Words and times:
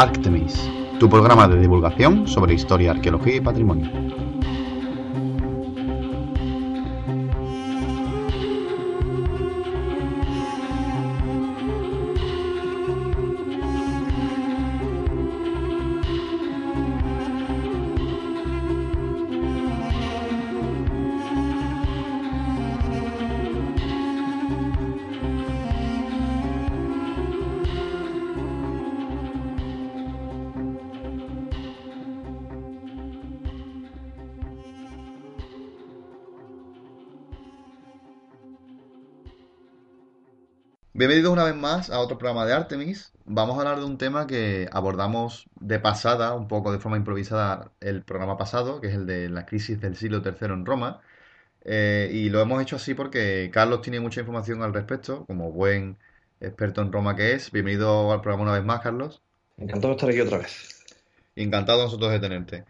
Artemis, 0.00 0.54
tu 0.98 1.10
programa 1.10 1.46
de 1.46 1.60
divulgación 1.60 2.26
sobre 2.26 2.54
historia, 2.54 2.92
arqueología 2.92 3.36
y 3.36 3.40
patrimonio. 3.42 3.90
Bienvenidos 41.30 41.46
una 41.46 41.52
vez 41.52 41.62
más 41.62 41.90
a 41.90 42.00
otro 42.00 42.18
programa 42.18 42.44
de 42.44 42.54
Artemis. 42.54 43.12
Vamos 43.24 43.56
a 43.56 43.60
hablar 43.60 43.78
de 43.78 43.84
un 43.84 43.98
tema 43.98 44.26
que 44.26 44.68
abordamos 44.72 45.46
de 45.60 45.78
pasada, 45.78 46.34
un 46.34 46.48
poco 46.48 46.72
de 46.72 46.80
forma 46.80 46.96
improvisada, 46.96 47.70
el 47.80 48.02
programa 48.02 48.36
pasado, 48.36 48.80
que 48.80 48.88
es 48.88 48.94
el 48.94 49.06
de 49.06 49.28
la 49.28 49.46
crisis 49.46 49.80
del 49.80 49.94
siglo 49.94 50.22
III 50.24 50.52
en 50.52 50.66
Roma. 50.66 51.00
Eh, 51.64 52.10
y 52.12 52.30
lo 52.30 52.40
hemos 52.40 52.60
hecho 52.60 52.76
así 52.76 52.94
porque 52.94 53.48
Carlos 53.52 53.80
tiene 53.80 54.00
mucha 54.00 54.20
información 54.20 54.62
al 54.64 54.74
respecto, 54.74 55.24
como 55.26 55.52
buen 55.52 55.98
experto 56.40 56.82
en 56.82 56.90
Roma 56.90 57.14
que 57.14 57.34
es. 57.34 57.52
Bienvenido 57.52 58.10
al 58.10 58.22
programa 58.22 58.50
una 58.50 58.54
vez 58.54 58.64
más, 58.64 58.80
Carlos. 58.80 59.22
Encantado 59.56 59.94
de 59.94 59.96
estar 59.98 60.10
aquí 60.10 60.20
otra 60.20 60.38
vez. 60.38 60.84
Encantado 61.36 61.84
nosotros 61.84 62.10
de 62.10 62.18
tenerte. 62.18 62.64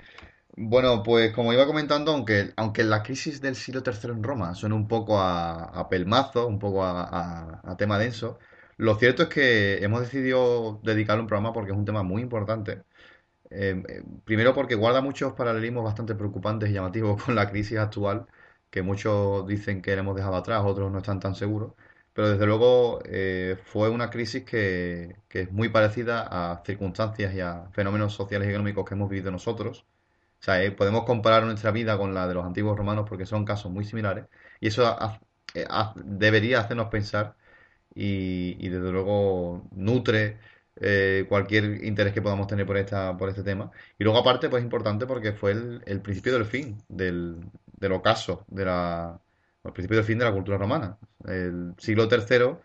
Bueno, 0.62 1.02
pues 1.02 1.32
como 1.32 1.52
iba 1.54 1.66
comentando, 1.66 2.12
aunque, 2.12 2.52
aunque 2.56 2.84
la 2.84 3.02
crisis 3.02 3.40
del 3.40 3.56
siglo 3.56 3.82
III 3.84 4.10
en 4.10 4.22
Roma 4.22 4.54
suena 4.54 4.74
un 4.74 4.88
poco 4.88 5.18
a, 5.18 5.88
pelmazo, 5.88 6.46
un 6.46 6.58
poco 6.58 6.84
a, 6.84 7.74
tema 7.78 7.98
denso, 7.98 8.38
lo 8.76 8.94
cierto 8.96 9.22
es 9.22 9.28
que 9.30 9.82
hemos 9.82 10.00
decidido 10.02 10.78
dedicarle 10.82 11.22
un 11.22 11.28
programa 11.28 11.54
porque 11.54 11.72
es 11.72 11.78
un 11.78 11.86
tema 11.86 12.02
muy 12.02 12.20
importante. 12.20 12.82
Eh, 13.50 13.82
eh, 13.88 14.02
primero 14.24 14.54
porque 14.54 14.74
guarda 14.76 15.00
muchos 15.02 15.34
paralelismos 15.34 15.84
bastante 15.84 16.14
preocupantes 16.14 16.70
y 16.70 16.74
llamativos 16.74 17.22
con 17.24 17.34
la 17.34 17.50
crisis 17.50 17.78
actual, 17.78 18.26
que 18.70 18.82
muchos 18.82 19.46
dicen 19.46 19.82
que 19.82 19.94
la 19.94 20.00
hemos 20.02 20.16
dejado 20.16 20.36
atrás, 20.36 20.62
otros 20.64 20.92
no 20.92 20.98
están 20.98 21.20
tan 21.20 21.34
seguros, 21.34 21.74
pero 22.12 22.30
desde 22.30 22.46
luego 22.46 23.00
eh, 23.06 23.56
fue 23.64 23.90
una 23.90 24.10
crisis 24.10 24.44
que, 24.44 25.16
que 25.28 25.42
es 25.42 25.52
muy 25.52 25.70
parecida 25.70 26.28
a 26.30 26.62
circunstancias 26.64 27.34
y 27.34 27.40
a 27.40 27.68
fenómenos 27.72 28.14
sociales 28.14 28.48
y 28.48 28.50
económicos 28.50 28.84
que 28.88 28.94
hemos 28.94 29.10
vivido 29.10 29.30
nosotros 29.30 29.86
eh, 30.46 30.70
podemos 30.72 31.04
comparar 31.04 31.44
nuestra 31.44 31.70
vida 31.70 31.98
con 31.98 32.14
la 32.14 32.26
de 32.26 32.34
los 32.34 32.44
antiguos 32.44 32.76
romanos 32.76 33.06
porque 33.08 33.26
son 33.26 33.44
casos 33.44 33.70
muy 33.70 33.84
similares 33.84 34.26
y 34.60 34.68
eso 34.68 34.96
eh, 35.54 35.66
debería 35.96 36.60
hacernos 36.60 36.88
pensar 36.88 37.36
y, 37.94 38.68
desde 38.68 38.92
luego 38.92 39.68
nutre 39.72 40.38
eh, 40.76 41.26
cualquier 41.28 41.84
interés 41.84 42.12
que 42.14 42.22
podamos 42.22 42.46
tener 42.46 42.66
por 42.66 42.76
esta 42.76 43.16
por 43.16 43.28
este 43.28 43.42
tema. 43.42 43.70
Y 43.98 44.04
luego 44.04 44.18
aparte, 44.20 44.48
pues 44.48 44.62
importante 44.62 45.06
porque 45.06 45.32
fue 45.32 45.52
el, 45.52 46.00
principio 46.02 46.34
del 46.34 46.44
fin 46.46 46.78
del, 46.88 47.40
del 47.76 47.92
ocaso, 47.92 48.44
de 48.48 48.64
la, 48.64 49.20
el 49.64 49.72
principio 49.72 49.96
del 49.98 50.06
fin 50.06 50.18
de 50.18 50.24
la 50.24 50.32
cultura 50.32 50.58
romana. 50.58 50.98
El 51.26 51.74
siglo 51.78 52.08
III 52.10 52.56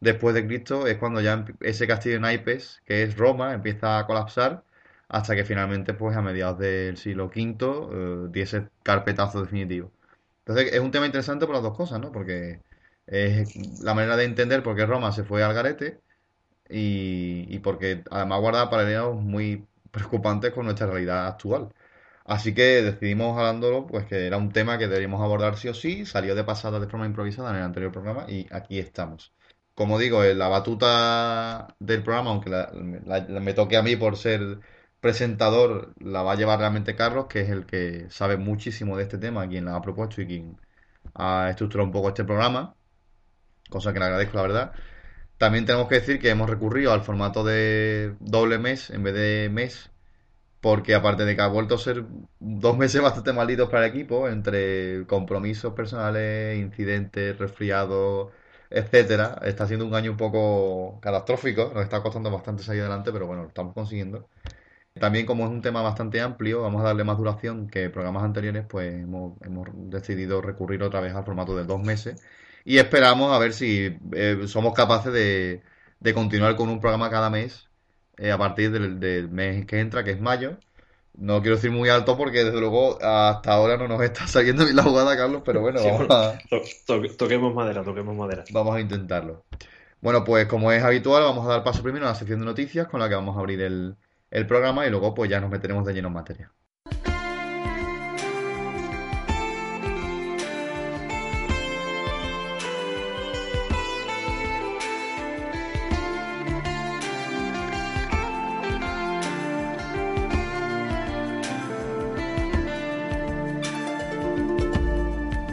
después 0.00 0.34
de 0.34 0.46
Cristo 0.46 0.86
es 0.86 0.98
cuando 0.98 1.20
ya 1.20 1.44
ese 1.60 1.86
castillo 1.86 2.16
de 2.16 2.20
naipes, 2.20 2.82
que 2.86 3.02
es 3.02 3.16
Roma, 3.16 3.54
empieza 3.54 3.98
a 3.98 4.06
colapsar 4.06 4.64
hasta 5.14 5.36
que 5.36 5.44
finalmente, 5.44 5.94
pues 5.94 6.16
a 6.16 6.22
mediados 6.22 6.58
del 6.58 6.96
siglo 6.96 7.26
V, 7.26 7.56
eh, 8.26 8.28
diese 8.32 8.68
carpetazo 8.82 9.40
definitivo. 9.42 9.92
Entonces 10.40 10.72
es 10.74 10.80
un 10.80 10.90
tema 10.90 11.06
interesante 11.06 11.46
por 11.46 11.54
las 11.54 11.62
dos 11.62 11.76
cosas, 11.76 12.00
¿no? 12.00 12.10
Porque 12.12 12.60
es 13.06 13.82
la 13.82 13.94
manera 13.94 14.16
de 14.16 14.24
entender 14.24 14.62
por 14.64 14.76
qué 14.76 14.86
Roma 14.86 15.12
se 15.12 15.24
fue 15.24 15.44
al 15.44 15.54
garete 15.54 16.00
y, 16.68 17.46
y 17.48 17.58
porque 17.60 18.04
además 18.10 18.40
guarda 18.40 18.70
paralelos 18.70 19.16
muy 19.16 19.66
preocupantes 19.92 20.52
con 20.52 20.66
nuestra 20.66 20.88
realidad 20.88 21.28
actual. 21.28 21.72
Así 22.24 22.54
que 22.54 22.82
decidimos 22.82 23.38
hablándolo, 23.38 23.86
pues 23.86 24.06
que 24.06 24.26
era 24.26 24.36
un 24.38 24.52
tema 24.52 24.78
que 24.78 24.88
deberíamos 24.88 25.22
abordar 25.22 25.56
sí 25.58 25.68
o 25.68 25.74
sí, 25.74 26.06
salió 26.06 26.34
de 26.34 26.44
pasada 26.44 26.80
de 26.80 26.88
forma 26.88 27.06
improvisada 27.06 27.50
en 27.50 27.56
el 27.56 27.62
anterior 27.64 27.92
programa 27.92 28.26
y 28.28 28.48
aquí 28.52 28.78
estamos. 28.80 29.32
Como 29.74 29.98
digo, 29.98 30.22
la 30.24 30.48
batuta 30.48 31.76
del 31.80 32.02
programa, 32.02 32.30
aunque 32.30 32.50
me 33.28 33.54
toque 33.54 33.76
a 33.76 33.82
mí 33.82 33.96
por 33.96 34.16
ser 34.16 34.60
presentador 35.04 35.92
la 36.00 36.22
va 36.22 36.32
a 36.32 36.36
llevar 36.36 36.58
realmente 36.60 36.96
Carlos, 36.96 37.26
que 37.28 37.42
es 37.42 37.50
el 37.50 37.66
que 37.66 38.06
sabe 38.08 38.38
muchísimo 38.38 38.96
de 38.96 39.02
este 39.02 39.18
tema, 39.18 39.46
quien 39.46 39.66
la 39.66 39.76
ha 39.76 39.82
propuesto 39.82 40.22
y 40.22 40.26
quien 40.26 40.58
ha 41.14 41.50
estructurado 41.50 41.86
un 41.86 41.92
poco 41.92 42.08
este 42.08 42.24
programa, 42.24 42.74
cosa 43.70 43.92
que 43.92 43.98
le 43.98 44.06
agradezco 44.06 44.36
la 44.38 44.42
verdad. 44.42 44.72
También 45.38 45.66
tenemos 45.66 45.88
que 45.88 45.96
decir 45.96 46.20
que 46.20 46.30
hemos 46.30 46.48
recurrido 46.50 46.92
al 46.92 47.02
formato 47.02 47.44
de 47.44 48.16
doble 48.20 48.58
mes 48.58 48.90
en 48.90 49.02
vez 49.04 49.14
de 49.14 49.50
mes, 49.52 49.90
porque 50.60 50.94
aparte 50.94 51.24
de 51.26 51.36
que 51.36 51.42
ha 51.42 51.48
vuelto 51.48 51.76
a 51.76 51.78
ser 51.78 52.04
dos 52.40 52.78
meses 52.82 53.02
bastante 53.02 53.32
malditos 53.34 53.68
para 53.70 53.86
el 53.86 53.92
equipo, 53.92 54.28
entre 54.28 55.06
compromisos 55.06 55.74
personales, 55.74 56.58
incidentes, 56.58 57.38
resfriados, 57.38 58.32
etcétera, 58.70 59.38
está 59.44 59.66
siendo 59.66 59.86
un 59.86 59.94
año 59.94 60.12
un 60.12 60.16
poco 60.18 61.00
catastrófico, 61.00 61.72
nos 61.74 61.84
está 61.84 62.02
costando 62.02 62.30
bastante 62.30 62.62
salir 62.62 62.82
adelante, 62.82 63.12
pero 63.12 63.26
bueno, 63.26 63.42
lo 63.42 63.48
estamos 63.48 63.74
consiguiendo. 63.74 64.28
También 64.98 65.26
como 65.26 65.44
es 65.44 65.50
un 65.50 65.60
tema 65.60 65.82
bastante 65.82 66.20
amplio, 66.20 66.62
vamos 66.62 66.80
a 66.80 66.84
darle 66.84 67.02
más 67.02 67.18
duración 67.18 67.68
que 67.68 67.90
programas 67.90 68.22
anteriores, 68.22 68.64
pues 68.68 68.94
hemos, 68.94 69.34
decidido 69.90 70.40
recurrir 70.40 70.84
otra 70.84 71.00
vez 71.00 71.14
al 71.14 71.24
formato 71.24 71.56
de 71.56 71.64
dos 71.64 71.82
meses 71.82 72.22
y 72.64 72.78
esperamos 72.78 73.32
a 73.32 73.38
ver 73.40 73.52
si 73.54 73.98
eh, 74.12 74.42
somos 74.46 74.72
capaces 74.72 75.12
de, 75.12 75.62
continuar 76.14 76.54
con 76.54 76.68
un 76.68 76.80
programa 76.80 77.10
cada 77.10 77.28
mes 77.28 77.68
eh, 78.18 78.30
a 78.30 78.38
partir 78.38 78.70
del, 78.70 79.28
mes 79.30 79.66
que 79.66 79.80
entra, 79.80 80.04
que 80.04 80.12
es 80.12 80.20
mayo. 80.20 80.58
No 81.14 81.42
quiero 81.42 81.56
decir 81.56 81.72
muy 81.72 81.88
alto 81.88 82.16
porque 82.16 82.44
desde 82.44 82.60
luego 82.60 82.98
hasta 83.02 83.52
ahora 83.52 83.76
no 83.76 83.88
nos 83.88 84.00
está 84.00 84.26
saliendo 84.28 84.62
bien 84.64 84.76
la 84.76 84.84
jugada, 84.84 85.16
Carlos, 85.16 85.42
pero 85.44 85.60
bueno, 85.60 85.80
vamos 85.82 86.06
a... 86.10 86.38
toquemos 87.18 87.52
madera, 87.52 87.82
toquemos 87.82 88.14
madera. 88.14 88.44
Vamos 88.52 88.76
a 88.76 88.80
intentarlo. 88.80 89.44
Bueno, 90.00 90.22
pues 90.22 90.46
como 90.46 90.70
es 90.70 90.84
habitual, 90.84 91.24
vamos 91.24 91.46
a 91.46 91.50
dar 91.50 91.64
paso 91.64 91.82
primero 91.82 92.06
a 92.06 92.10
la 92.10 92.14
sección 92.14 92.38
de 92.38 92.46
noticias 92.46 92.86
con 92.86 93.00
la 93.00 93.08
que 93.08 93.16
vamos 93.16 93.36
a 93.36 93.40
abrir 93.40 93.60
el, 93.60 93.96
el 94.34 94.46
programa 94.48 94.84
y 94.86 94.90
luego 94.90 95.14
pues 95.14 95.30
ya 95.30 95.40
nos 95.40 95.48
meteremos 95.48 95.86
de 95.86 95.94
lleno 95.94 96.08
en 96.08 96.14
materia. 96.14 96.52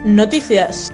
Noticias. 0.04 0.92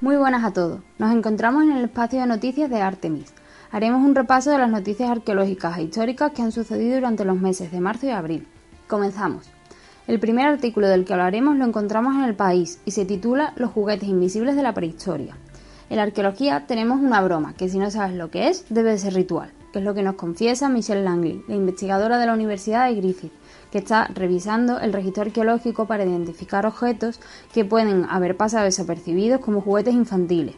Muy 0.00 0.16
buenas 0.16 0.44
a 0.44 0.52
todos. 0.52 0.80
Nos 0.98 1.12
encontramos 1.12 1.64
en 1.64 1.72
el 1.72 1.86
espacio 1.86 2.20
de 2.20 2.26
noticias 2.28 2.70
de 2.70 2.80
Artemis. 2.80 3.34
Haremos 3.72 4.00
un 4.04 4.14
repaso 4.14 4.52
de 4.52 4.58
las 4.58 4.70
noticias 4.70 5.10
arqueológicas 5.10 5.76
e 5.76 5.82
históricas 5.82 6.30
que 6.30 6.40
han 6.40 6.52
sucedido 6.52 6.94
durante 6.94 7.24
los 7.24 7.40
meses 7.40 7.72
de 7.72 7.80
marzo 7.80 8.06
y 8.06 8.10
abril. 8.10 8.46
Comenzamos. 8.86 9.50
El 10.06 10.20
primer 10.20 10.46
artículo 10.46 10.86
del 10.86 11.04
que 11.04 11.14
hablaremos 11.14 11.56
lo 11.56 11.64
encontramos 11.64 12.14
en 12.14 12.22
El 12.22 12.36
País 12.36 12.80
y 12.84 12.92
se 12.92 13.06
titula 13.06 13.54
Los 13.56 13.72
juguetes 13.72 14.08
invisibles 14.08 14.54
de 14.54 14.62
la 14.62 14.72
prehistoria. 14.72 15.36
En 15.90 15.96
la 15.96 16.04
arqueología 16.04 16.64
tenemos 16.68 17.00
una 17.00 17.20
broma 17.20 17.54
que 17.54 17.68
si 17.68 17.80
no 17.80 17.90
sabes 17.90 18.14
lo 18.14 18.30
que 18.30 18.46
es, 18.46 18.66
debe 18.68 18.92
de 18.92 18.98
ser 18.98 19.14
ritual, 19.14 19.50
que 19.72 19.80
es 19.80 19.84
lo 19.84 19.94
que 19.94 20.04
nos 20.04 20.14
confiesa 20.14 20.68
Michelle 20.68 21.02
Langley, 21.02 21.42
la 21.48 21.56
investigadora 21.56 22.18
de 22.18 22.26
la 22.26 22.34
Universidad 22.34 22.86
de 22.86 22.94
Griffith, 22.94 23.32
que 23.70 23.78
está 23.78 24.06
revisando 24.08 24.80
el 24.80 24.92
registro 24.92 25.22
arqueológico 25.22 25.86
para 25.86 26.04
identificar 26.04 26.66
objetos 26.66 27.20
que 27.52 27.64
pueden 27.64 28.06
haber 28.08 28.36
pasado 28.36 28.64
desapercibidos 28.64 29.40
como 29.40 29.60
juguetes 29.60 29.94
infantiles. 29.94 30.56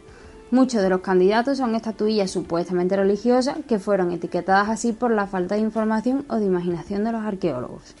Muchos 0.51 0.81
de 0.81 0.89
los 0.89 0.99
candidatos 0.99 1.57
son 1.57 1.75
estatuillas 1.75 2.29
supuestamente 2.29 2.97
religiosas 2.97 3.57
que 3.67 3.79
fueron 3.79 4.11
etiquetadas 4.11 4.69
así 4.69 4.91
por 4.91 5.11
la 5.11 5.25
falta 5.25 5.55
de 5.55 5.61
información 5.61 6.25
o 6.27 6.35
de 6.35 6.45
imaginación 6.45 7.05
de 7.05 7.13
los 7.13 7.23
arqueólogos. 7.23 7.95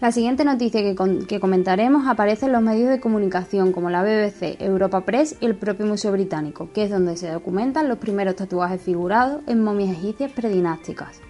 La 0.00 0.12
siguiente 0.12 0.44
noticia 0.44 0.80
que, 0.80 1.40
comentaremos 1.40 2.06
aparece 2.06 2.46
en 2.46 2.52
los 2.52 2.62
medios 2.62 2.88
de 2.88 3.00
comunicación 3.00 3.72
como 3.72 3.90
la 3.90 4.02
BBC, 4.04 4.60
Europa 4.60 5.04
Press 5.04 5.36
y 5.40 5.46
el 5.46 5.56
propio 5.56 5.86
Museo 5.86 6.12
Británico, 6.12 6.70
que 6.72 6.84
es 6.84 6.90
donde 6.90 7.16
se 7.16 7.32
documentan 7.32 7.88
los 7.88 7.98
primeros 7.98 8.36
tatuajes 8.36 8.80
figurados 8.80 9.42
en 9.48 9.62
momias 9.62 9.96
egipcias 9.96 10.30
predinásticas. 10.30 11.20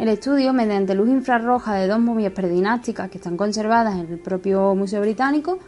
El 0.00 0.08
estudio, 0.08 0.54
mediante 0.54 0.94
luz 0.94 1.10
infrarroja 1.10 1.74
de 1.74 1.86
dos 1.86 2.00
momias 2.00 2.32
predinásticas 2.32 3.10
que 3.10 3.18
están 3.18 3.36
conservadas 3.36 3.96
en 3.96 4.10
el 4.10 4.18
propio 4.18 4.74
Museo 4.74 5.02
Británico, 5.02 5.58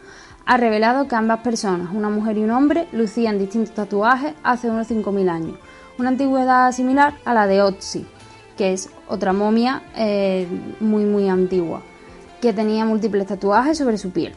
ha 0.47 0.57
revelado 0.57 1.07
que 1.07 1.15
ambas 1.15 1.41
personas, 1.41 1.93
una 1.93 2.09
mujer 2.09 2.39
y 2.39 2.43
un 2.43 2.49
hombre, 2.49 2.87
lucían 2.93 3.37
distintos 3.37 3.75
tatuajes 3.75 4.33
hace 4.41 4.71
unos 4.71 4.89
5.000 4.89 5.29
años, 5.29 5.59
una 5.99 6.09
antigüedad 6.09 6.71
similar 6.71 7.13
a 7.25 7.35
la 7.35 7.45
de 7.45 7.61
Otzi, 7.61 8.07
que 8.57 8.73
es 8.73 8.89
otra 9.07 9.33
momia 9.33 9.83
eh, 9.95 10.47
muy 10.79 11.05
muy 11.05 11.29
antigua, 11.29 11.83
que 12.41 12.53
tenía 12.53 12.85
múltiples 12.85 13.27
tatuajes 13.27 13.77
sobre 13.77 13.99
su 13.99 14.09
piel. 14.09 14.33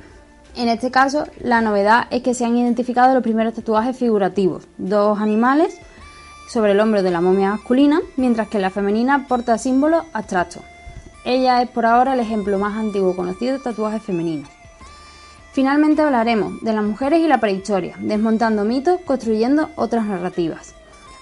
En 0.57 0.69
este 0.69 0.91
caso, 0.91 1.25
la 1.41 1.63
novedad 1.63 2.07
es 2.11 2.21
que 2.21 2.35
se 2.35 2.45
han 2.45 2.55
identificado 2.59 3.15
los 3.15 3.23
primeros 3.23 3.55
tatuajes 3.55 3.97
figurativos, 3.97 4.69
dos 4.77 5.19
animales 5.21 5.81
sobre 6.49 6.73
el 6.73 6.81
hombro 6.81 7.03
de 7.03 7.11
la 7.11 7.21
momia 7.21 7.51
masculina, 7.51 8.01
mientras 8.17 8.49
que 8.49 8.59
la 8.59 8.71
femenina 8.71 9.27
porta 9.27 9.59
símbolos 9.59 10.05
abstractos. 10.13 10.63
Ella 11.25 11.61
es 11.61 11.69
por 11.69 11.87
ahora 11.87 12.15
el 12.15 12.21
ejemplo 12.21 12.59
más 12.59 12.77
antiguo 12.77 13.17
conocido 13.17 13.55
de 13.55 13.59
tatuajes 13.59 14.03
femeninos. 14.03 14.49
Finalmente 15.53 16.03
hablaremos 16.03 16.61
de 16.63 16.73
las 16.73 16.85
mujeres 16.85 17.21
y 17.21 17.29
la 17.29 17.41
prehistoria, 17.41 17.97
desmontando 17.99 18.65
mitos, 18.65 19.01
construyendo 19.07 19.71
otras 19.77 20.05
narrativas. 20.05 20.75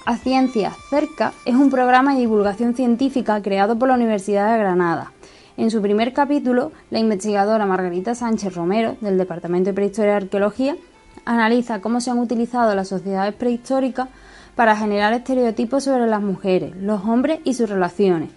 A 0.06 0.17
Ciencia 0.17 0.73
Cerca 0.91 1.32
es 1.47 1.55
un 1.55 1.70
programa 1.70 2.12
de 2.12 2.20
divulgación 2.20 2.75
científica 2.75 3.41
creado 3.41 3.79
por 3.79 3.88
la 3.88 3.94
Universidad 3.94 4.53
de 4.53 4.59
Granada. 4.59 5.12
En 5.56 5.70
su 5.70 5.81
primer 5.81 6.12
capítulo, 6.12 6.73
la 6.91 6.99
investigadora 6.99 7.65
Margarita 7.65 8.15
Sánchez 8.15 8.55
Romero, 8.55 8.97
del 9.00 9.17
Departamento 9.17 9.70
de 9.70 9.75
Prehistoria 9.75 10.12
y 10.12 10.17
Arqueología, 10.17 10.77
analiza 11.25 11.81
cómo 11.81 12.00
se 12.00 12.11
han 12.11 12.19
utilizado 12.19 12.75
las 12.75 12.88
sociedades 12.88 13.35
prehistóricas 13.35 14.09
para 14.55 14.77
generar 14.77 15.12
estereotipos 15.12 15.85
sobre 15.85 16.06
las 16.06 16.23
mujeres, 16.23 16.75
los 16.77 17.05
hombres 17.05 17.41
y 17.45 17.55
sus 17.55 17.69
relaciones, 17.69 18.31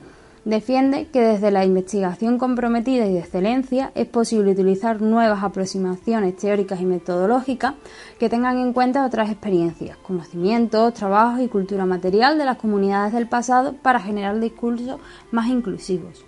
Defiende 0.47 1.09
que 1.11 1.19
desde 1.19 1.51
la 1.51 1.65
investigación 1.65 2.37
comprometida 2.37 3.05
y 3.05 3.11
de 3.11 3.19
excelencia 3.19 3.91
es 3.95 4.07
posible 4.07 4.53
utilizar 4.53 5.01
nuevas 5.01 5.43
aproximaciones 5.43 6.37
teóricas 6.37 6.79
y 6.79 6.85
metodológicas 6.85 7.73
que 8.17 8.29
tengan 8.29 8.57
en 8.57 8.71
cuenta 8.71 9.05
otras 9.05 9.29
experiencias, 9.29 9.97
conocimientos, 9.97 10.93
trabajos 10.93 11.41
y 11.41 11.49
cultura 11.49 11.85
material 11.85 12.37
de 12.37 12.45
las 12.45 12.55
comunidades 12.55 13.11
del 13.11 13.27
pasado 13.27 13.73
para 13.73 13.99
generar 13.99 14.39
discursos 14.39 15.01
más 15.31 15.49
inclusivos. 15.49 16.23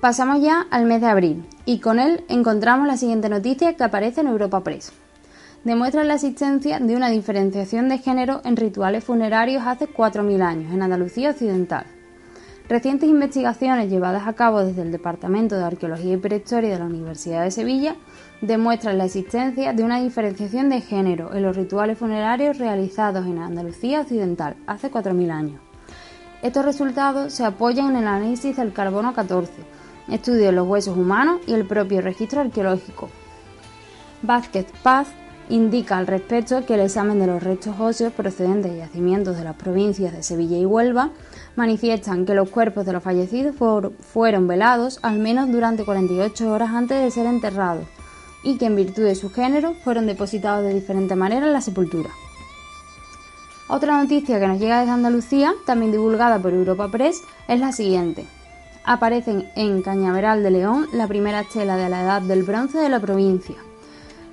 Pasamos 0.00 0.42
ya 0.42 0.66
al 0.72 0.86
mes 0.86 1.00
de 1.00 1.06
abril 1.06 1.46
y 1.64 1.78
con 1.78 2.00
él 2.00 2.24
encontramos 2.28 2.88
la 2.88 2.96
siguiente 2.96 3.28
noticia 3.28 3.76
que 3.76 3.84
aparece 3.84 4.20
en 4.22 4.26
Europa 4.26 4.64
Press. 4.64 4.92
Demuestra 5.64 6.04
la 6.04 6.14
existencia 6.14 6.78
de 6.78 6.94
una 6.94 7.10
diferenciación 7.10 7.88
de 7.88 7.98
género 7.98 8.40
en 8.44 8.56
rituales 8.56 9.02
funerarios 9.02 9.64
hace 9.66 9.88
4.000 9.88 10.40
años 10.40 10.72
en 10.72 10.82
Andalucía 10.82 11.30
Occidental. 11.30 11.84
Recientes 12.68 13.08
investigaciones 13.08 13.90
llevadas 13.90 14.28
a 14.28 14.34
cabo 14.34 14.62
desde 14.62 14.82
el 14.82 14.92
Departamento 14.92 15.56
de 15.56 15.64
Arqueología 15.64 16.14
y 16.14 16.18
Prehistoria 16.18 16.70
de 16.70 16.78
la 16.78 16.84
Universidad 16.84 17.42
de 17.42 17.50
Sevilla 17.50 17.96
demuestran 18.40 18.98
la 18.98 19.06
existencia 19.06 19.72
de 19.72 19.82
una 19.82 20.00
diferenciación 20.00 20.68
de 20.68 20.80
género 20.80 21.34
en 21.34 21.42
los 21.42 21.56
rituales 21.56 21.98
funerarios 21.98 22.58
realizados 22.58 23.26
en 23.26 23.38
Andalucía 23.38 24.02
Occidental 24.02 24.54
hace 24.66 24.92
4.000 24.92 25.30
años. 25.30 25.60
Estos 26.40 26.64
resultados 26.64 27.32
se 27.32 27.44
apoyan 27.44 27.90
en 27.90 27.96
el 27.96 28.06
análisis 28.06 28.56
del 28.56 28.72
carbono 28.72 29.12
14, 29.12 29.52
estudio 30.08 30.46
de 30.46 30.52
los 30.52 30.68
huesos 30.68 30.96
humanos 30.96 31.40
y 31.48 31.54
el 31.54 31.66
propio 31.66 32.00
registro 32.00 32.42
arqueológico. 32.42 33.08
Vázquez 34.22 34.66
Paz 34.82 35.08
indica 35.48 35.96
al 35.98 36.06
respecto 36.06 36.64
que 36.66 36.74
el 36.74 36.80
examen 36.80 37.18
de 37.18 37.26
los 37.26 37.42
restos 37.42 37.74
óseos 37.78 38.12
procedentes 38.12 38.72
de 38.72 38.78
yacimientos 38.78 39.36
de 39.36 39.44
las 39.44 39.56
provincias 39.56 40.12
de 40.12 40.22
Sevilla 40.22 40.58
y 40.58 40.66
Huelva 40.66 41.10
manifiestan 41.56 42.26
que 42.26 42.34
los 42.34 42.50
cuerpos 42.50 42.86
de 42.86 42.92
los 42.92 43.02
fallecidos 43.02 43.54
fueron 44.00 44.46
velados 44.46 44.98
al 45.02 45.18
menos 45.18 45.50
durante 45.50 45.84
48 45.84 46.52
horas 46.52 46.70
antes 46.70 47.02
de 47.02 47.10
ser 47.10 47.26
enterrados 47.26 47.84
y 48.42 48.58
que 48.58 48.66
en 48.66 48.76
virtud 48.76 49.04
de 49.04 49.14
su 49.14 49.30
género 49.30 49.74
fueron 49.84 50.06
depositados 50.06 50.64
de 50.64 50.74
diferente 50.74 51.16
manera 51.16 51.46
en 51.46 51.52
la 51.52 51.60
sepultura. 51.60 52.10
Otra 53.68 54.00
noticia 54.00 54.40
que 54.40 54.48
nos 54.48 54.58
llega 54.58 54.80
desde 54.80 54.92
Andalucía, 54.92 55.52
también 55.66 55.92
divulgada 55.92 56.38
por 56.38 56.54
Europa 56.54 56.88
Press, 56.88 57.20
es 57.48 57.60
la 57.60 57.72
siguiente. 57.72 58.24
Aparecen 58.84 59.50
en 59.56 59.82
Cañaveral 59.82 60.42
de 60.42 60.50
León 60.50 60.86
la 60.92 61.06
primera 61.06 61.40
estela 61.40 61.76
de 61.76 61.90
la 61.90 62.02
Edad 62.02 62.22
del 62.22 62.44
Bronce 62.44 62.78
de 62.78 62.88
la 62.88 63.00
provincia. 63.00 63.56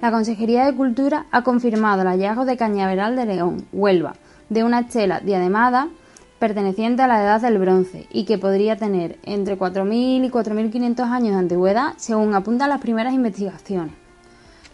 La 0.05 0.11
Consejería 0.11 0.65
de 0.65 0.75
Cultura 0.75 1.25
ha 1.31 1.41
confirmado 1.41 2.03
el 2.03 2.07
hallazgo 2.07 2.45
de 2.45 2.57
Cañaveral 2.57 3.15
de 3.15 3.25
León, 3.25 3.65
Huelva, 3.73 4.13
de 4.49 4.63
una 4.63 4.81
estela 4.81 5.19
diademada 5.19 5.87
perteneciente 6.37 7.01
a 7.01 7.07
la 7.07 7.23
edad 7.23 7.41
del 7.41 7.57
bronce 7.57 8.05
y 8.11 8.25
que 8.25 8.37
podría 8.37 8.75
tener 8.75 9.17
entre 9.23 9.57
4.000 9.57 10.23
y 10.23 10.29
4.500 10.29 11.09
años 11.09 11.31
de 11.31 11.39
antigüedad, 11.39 11.93
según 11.97 12.35
apuntan 12.35 12.69
las 12.69 12.81
primeras 12.81 13.15
investigaciones. 13.15 13.95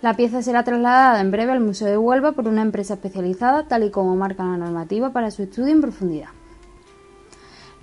La 0.01 0.15
pieza 0.15 0.41
será 0.41 0.65
trasladada 0.65 1.21
en 1.21 1.31
breve 1.31 1.53
al 1.53 1.61
Museo 1.61 1.87
de 1.87 1.97
Huelva 1.97 2.33
por 2.33 2.49
una 2.49 2.61
empresa 2.61 2.95
especializada, 2.95 3.69
tal 3.69 3.85
y 3.85 3.89
como 3.89 4.17
marca 4.17 4.43
la 4.43 4.57
normativa 4.57 5.13
para 5.13 5.31
su 5.31 5.43
estudio 5.43 5.71
en 5.71 5.79
profundidad. 5.79 6.31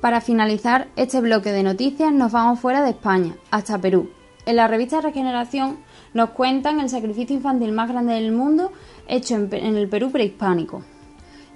Para 0.02 0.20
finalizar 0.20 0.88
este 0.96 1.22
bloque 1.22 1.50
de 1.52 1.62
noticias 1.62 2.12
nos 2.12 2.30
vamos 2.30 2.60
fuera 2.60 2.82
de 2.82 2.90
España, 2.90 3.32
hasta 3.50 3.78
Perú. 3.78 4.10
En 4.44 4.56
la 4.56 4.68
revista 4.68 5.00
Regeneración 5.00 5.78
nos 6.14 6.30
cuentan 6.30 6.80
el 6.80 6.88
sacrificio 6.88 7.36
infantil 7.36 7.72
más 7.72 7.88
grande 7.88 8.14
del 8.14 8.32
mundo 8.32 8.72
hecho 9.06 9.36
en, 9.36 9.76
el 9.76 9.88
Perú 9.88 10.10
prehispánico 10.10 10.82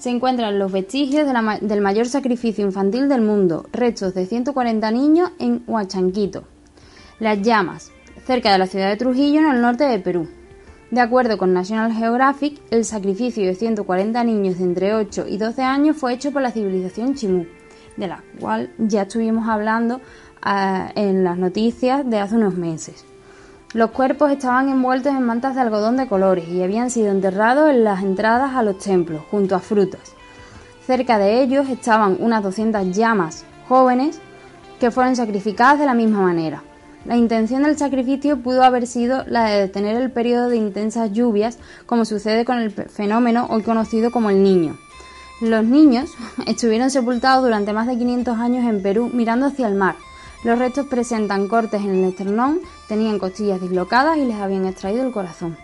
se 0.02 0.10
encuentran 0.10 0.58
los 0.58 0.72
vestigios 0.72 1.28
del 1.60 1.81
mayor 1.81 2.08
sacrificio 2.08 2.64
infantil 2.64 3.08
del 3.08 3.20
mundo, 3.20 3.66
restos 3.72 4.14
de 4.14 4.26
140 4.26 4.90
niños 4.90 5.31
en 5.38 5.62
Huachanquito. 5.64 6.42
Las 7.21 7.40
llamas, 7.40 7.92
cerca 8.26 8.50
de 8.50 8.59
la 8.59 8.66
ciudad 8.66 8.88
de 8.88 8.97
Trujillo, 8.97 9.38
en 9.38 9.47
el 9.47 9.62
norte 9.62 9.85
de 9.85 10.00
Perú. 10.00 10.26
De 10.90 11.00
acuerdo 11.00 11.38
con 11.38 11.54
National 11.54 11.92
Geographic, 11.92 12.61
el 12.73 12.85
sacrificio 12.85 13.47
de 13.47 13.54
140 13.54 14.25
niños 14.25 14.59
de 14.59 14.64
entre 14.64 14.92
8 14.92 15.26
y 15.28 15.38
12 15.38 15.62
años 15.62 15.97
fue 15.97 16.14
hecho 16.14 16.32
por 16.32 16.42
la 16.42 16.50
civilización 16.50 17.14
Chimú, 17.14 17.47
de 17.97 18.09
la 18.09 18.25
cual 18.40 18.73
ya 18.78 19.02
estuvimos 19.02 19.49
hablando 19.49 20.00
ah, 20.42 20.90
en 20.97 21.23
las 21.23 21.38
noticias 21.38 22.04
de 22.11 22.18
hace 22.18 22.35
unos 22.35 22.56
meses. 22.56 23.04
Los 23.75 23.91
cuerpos 23.93 24.31
estaban 24.31 24.69
envueltos 24.69 25.14
en 25.14 25.25
mantas 25.25 25.55
de 25.55 25.62
algodón 25.62 25.97
de 25.97 26.07
colores 26.07 26.47
y 26.47 26.62
habían 26.62 26.91
sido 26.91 27.11
enterrados 27.11 27.71
en 27.71 27.85
las 27.85 28.02
entradas 28.02 28.55
a 28.55 28.62
los 28.62 28.76
templos, 28.76 29.23
junto 29.31 29.55
a 29.55 29.61
frutas. 29.61 30.12
Cerca 30.87 31.17
de 31.17 31.43
ellos 31.43 31.71
estaban 31.71 32.19
unas 32.21 32.43
200 32.43 32.95
llamas 32.95 33.47
jóvenes 33.69 34.21
que 34.79 34.91
fueron 34.91 35.17
sacrificadas 35.17 35.79
de 35.79 35.87
la 35.87 35.95
misma 35.95 36.21
manera. 36.21 36.62
La 37.07 37.17
intención 37.17 37.62
del 37.62 37.79
sacrificio 37.79 38.43
pudo 38.43 38.62
haber 38.62 38.87
sido 38.87 39.25
la 39.26 39.45
de 39.45 39.61
detener 39.61 39.97
el 39.97 40.11
periodo 40.11 40.50
de 40.50 40.59
intensas 40.59 41.11
lluvias, 41.11 41.59
como 41.87 42.05
sucede 42.05 42.45
con 42.45 42.59
el 42.59 42.73
fenómeno 42.73 43.47
hoy 43.49 43.62
conocido 43.62 44.11
como 44.11 44.29
el 44.29 44.43
niño. 44.43 44.76
Los 45.41 45.64
niños 45.64 46.11
estuvieron 46.47 46.91
sepultados 46.91 47.43
durante 47.43 47.73
más 47.73 47.87
de 47.87 47.97
500 47.97 48.38
años 48.38 48.67
en 48.67 48.83
Perú 48.83 49.11
mirando 49.14 49.47
hacia 49.47 49.67
el 49.67 49.76
mar, 49.76 49.97
los 50.45 50.59
restos 50.59 50.87
presentan 50.87 51.47
cortes 51.47 51.83
en 51.83 52.02
el 52.02 52.05
esternón, 52.09 52.61
tenían 52.92 53.18
costillas 53.18 53.58
dislocadas 53.58 54.18
y 54.18 54.26
les 54.26 54.37
habían 54.37 54.66
extraído 54.66 55.02
el 55.06 55.12
corazón. 55.12 55.56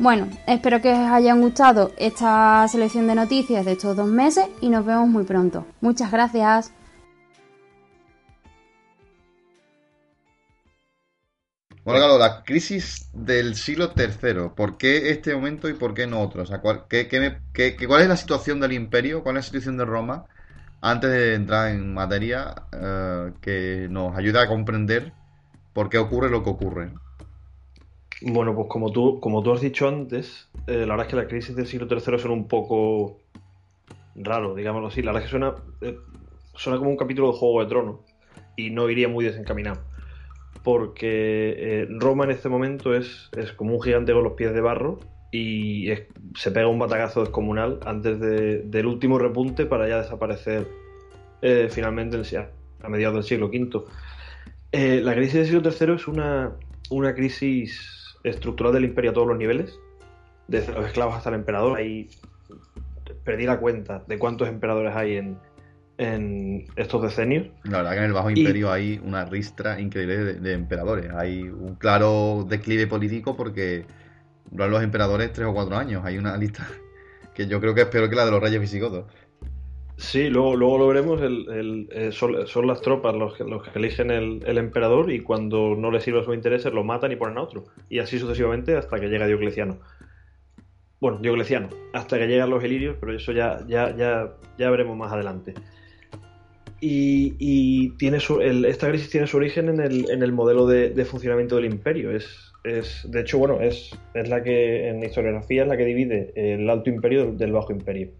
Bueno, 0.00 0.28
espero 0.48 0.82
que 0.82 0.92
os 0.92 0.98
hayan 0.98 1.40
gustado 1.40 1.92
esta 1.96 2.66
selección 2.66 3.06
de 3.06 3.14
noticias 3.14 3.64
de 3.64 3.72
estos 3.72 3.94
dos 3.96 4.08
meses 4.08 4.46
y 4.60 4.68
nos 4.68 4.84
vemos 4.84 5.06
muy 5.06 5.22
pronto. 5.22 5.64
Muchas 5.80 6.10
gracias. 6.10 6.72
Bueno, 11.84 12.00
claro, 12.00 12.18
la 12.18 12.42
crisis 12.42 13.08
del 13.12 13.54
siglo 13.54 13.92
III. 13.96 14.48
¿Por 14.56 14.76
qué 14.76 15.10
este 15.10 15.36
momento 15.36 15.68
y 15.68 15.74
por 15.74 15.94
qué 15.94 16.08
no 16.08 16.20
otro? 16.20 16.42
¿cuál, 16.60 16.86
¿Cuál 16.88 18.02
es 18.02 18.08
la 18.08 18.16
situación 18.16 18.58
del 18.58 18.72
imperio? 18.72 19.22
¿Cuál 19.22 19.36
es 19.36 19.44
la 19.44 19.46
situación 19.46 19.76
de 19.76 19.84
Roma? 19.84 20.26
antes 20.80 21.10
de 21.10 21.34
entrar 21.34 21.70
en 21.70 21.92
materia, 21.92 22.54
eh, 22.72 23.32
que 23.40 23.88
nos 23.90 24.16
ayude 24.16 24.40
a 24.40 24.46
comprender 24.46 25.12
por 25.78 25.90
qué 25.90 25.98
ocurre 25.98 26.28
lo 26.28 26.42
que 26.42 26.50
ocurre. 26.50 26.90
Bueno, 28.20 28.52
pues 28.52 28.66
como 28.68 28.90
tú, 28.90 29.20
como 29.20 29.44
tú 29.44 29.52
has 29.52 29.60
dicho 29.60 29.86
antes, 29.86 30.48
eh, 30.66 30.84
la 30.84 30.96
verdad 30.96 31.06
es 31.06 31.10
que 31.10 31.16
la 31.16 31.28
crisis 31.28 31.54
del 31.54 31.68
siglo 31.68 31.86
III 31.88 32.18
suena 32.18 32.32
un 32.32 32.48
poco 32.48 33.20
raro, 34.16 34.56
digámoslo 34.56 34.88
así. 34.88 35.02
La 35.02 35.12
verdad 35.12 35.22
es 35.22 35.30
que 35.30 35.38
suena, 35.38 35.54
eh, 35.82 35.96
suena 36.54 36.80
como 36.80 36.90
un 36.90 36.96
capítulo 36.96 37.30
de 37.30 37.38
Juego 37.38 37.60
de 37.60 37.68
Tronos 37.68 38.00
y 38.56 38.70
no 38.70 38.90
iría 38.90 39.06
muy 39.06 39.24
desencaminado. 39.24 39.80
Porque 40.64 41.86
Roma 41.90 42.24
en 42.24 42.32
este 42.32 42.48
momento 42.48 42.92
es, 42.92 43.30
es 43.36 43.52
como 43.52 43.76
un 43.76 43.80
gigante 43.80 44.12
con 44.12 44.24
los 44.24 44.32
pies 44.32 44.52
de 44.52 44.60
barro 44.60 44.98
y 45.30 45.90
se 46.34 46.50
pega 46.50 46.66
un 46.66 46.80
batagazo 46.80 47.20
descomunal 47.20 47.78
antes 47.86 48.18
del 48.18 48.86
último 48.86 49.20
repunte 49.20 49.64
para 49.64 49.88
ya 49.88 49.98
desaparecer 49.98 50.66
eh, 51.40 51.68
finalmente 51.70 52.20
a 52.82 52.88
mediados 52.88 53.14
del 53.14 53.22
siglo 53.22 53.46
V. 53.46 53.84
Eh, 54.72 55.00
la 55.02 55.14
crisis 55.14 55.34
del 55.34 55.46
siglo 55.46 55.70
III 55.88 55.94
es 55.94 56.08
una, 56.08 56.52
una 56.90 57.14
crisis 57.14 58.16
estructural 58.22 58.72
del 58.72 58.84
imperio 58.84 59.12
a 59.12 59.14
todos 59.14 59.28
los 59.28 59.38
niveles, 59.38 59.78
desde 60.46 60.72
los 60.72 60.86
esclavos 60.86 61.14
hasta 61.14 61.30
el 61.30 61.36
emperador. 61.36 61.78
Ahí 61.78 62.08
perdí 63.24 63.46
la 63.46 63.58
cuenta 63.58 64.04
de 64.06 64.18
cuántos 64.18 64.48
emperadores 64.48 64.94
hay 64.94 65.16
en, 65.16 65.38
en 65.96 66.66
estos 66.76 67.02
decenios. 67.02 67.48
La 67.64 67.78
verdad 67.78 67.92
que 67.92 67.98
en 67.98 68.04
el 68.04 68.12
Bajo 68.12 68.30
Imperio 68.30 68.70
hay 68.70 69.00
una 69.02 69.24
ristra 69.24 69.80
increíble 69.80 70.18
de, 70.18 70.34
de, 70.34 70.52
emperadores. 70.52 71.10
Hay 71.14 71.42
un 71.42 71.74
claro 71.76 72.46
declive 72.48 72.86
político 72.86 73.36
porque 73.36 73.86
duran 74.50 74.70
los 74.70 74.82
emperadores 74.82 75.32
tres 75.32 75.46
o 75.46 75.54
cuatro 75.54 75.76
años. 75.76 76.04
Hay 76.04 76.18
una 76.18 76.36
lista 76.36 76.66
que 77.34 77.46
yo 77.46 77.60
creo 77.60 77.74
que 77.74 77.82
es 77.82 77.88
peor 77.88 78.08
que 78.08 78.16
la 78.16 78.24
de 78.24 78.30
los 78.30 78.42
reyes 78.42 78.60
visigodos. 78.60 79.06
Sí, 79.98 80.30
luego, 80.30 80.54
luego 80.54 80.78
lo 80.78 80.86
veremos. 80.86 81.20
Eh, 81.20 82.10
son, 82.12 82.66
las 82.68 82.80
tropas 82.80 83.16
los 83.16 83.36
que, 83.36 83.42
los 83.42 83.64
que 83.64 83.76
eligen 83.76 84.12
el, 84.12 84.58
emperador 84.58 85.10
y 85.10 85.20
cuando 85.20 85.74
no 85.74 85.90
les 85.90 86.04
sirve 86.04 86.20
a 86.20 86.24
sus 86.24 86.36
intereses 86.36 86.72
lo 86.72 86.84
matan 86.84 87.10
y 87.10 87.16
ponen 87.16 87.36
a 87.36 87.42
otro. 87.42 87.64
Y 87.90 87.98
así 87.98 88.18
sucesivamente 88.18 88.76
hasta 88.76 89.00
que 89.00 89.08
llega 89.08 89.26
Diocleciano. 89.26 89.80
Bueno, 91.00 91.18
Diocleciano, 91.18 91.68
hasta 91.92 92.16
que 92.16 92.28
llegan 92.28 92.48
los 92.48 92.62
ilirios, 92.62 92.96
pero 93.00 93.14
eso 93.14 93.32
ya, 93.32 93.64
ya, 93.66 93.94
ya, 93.96 94.36
ya 94.56 94.70
veremos 94.70 94.96
más 94.96 95.12
adelante. 95.12 95.54
Y, 96.80 97.34
y 97.40 97.90
tiene 97.96 98.20
su, 98.20 98.40
esta 98.40 98.88
crisis 98.88 99.10
tiene 99.10 99.26
su 99.26 99.36
origen 99.36 99.68
en 99.68 99.80
el, 99.80 100.08
en 100.10 100.22
el 100.22 100.30
modelo 100.30 100.68
de, 100.68 101.04
funcionamiento 101.06 101.56
del 101.56 101.64
imperio. 101.64 102.12
Es, 102.12 102.52
es, 102.62 103.04
de 103.10 103.22
hecho, 103.22 103.38
bueno, 103.38 103.60
es, 103.60 103.98
es 104.14 104.28
la 104.28 104.44
que 104.44 104.88
en 104.88 105.02
historiografía 105.02 105.62
es 105.62 105.68
la 105.68 105.76
que 105.76 105.84
divide 105.84 106.32
el 106.36 106.70
alto 106.70 106.88
imperio 106.88 107.32
del 107.32 107.50
bajo 107.50 107.72
imperio 107.72 108.10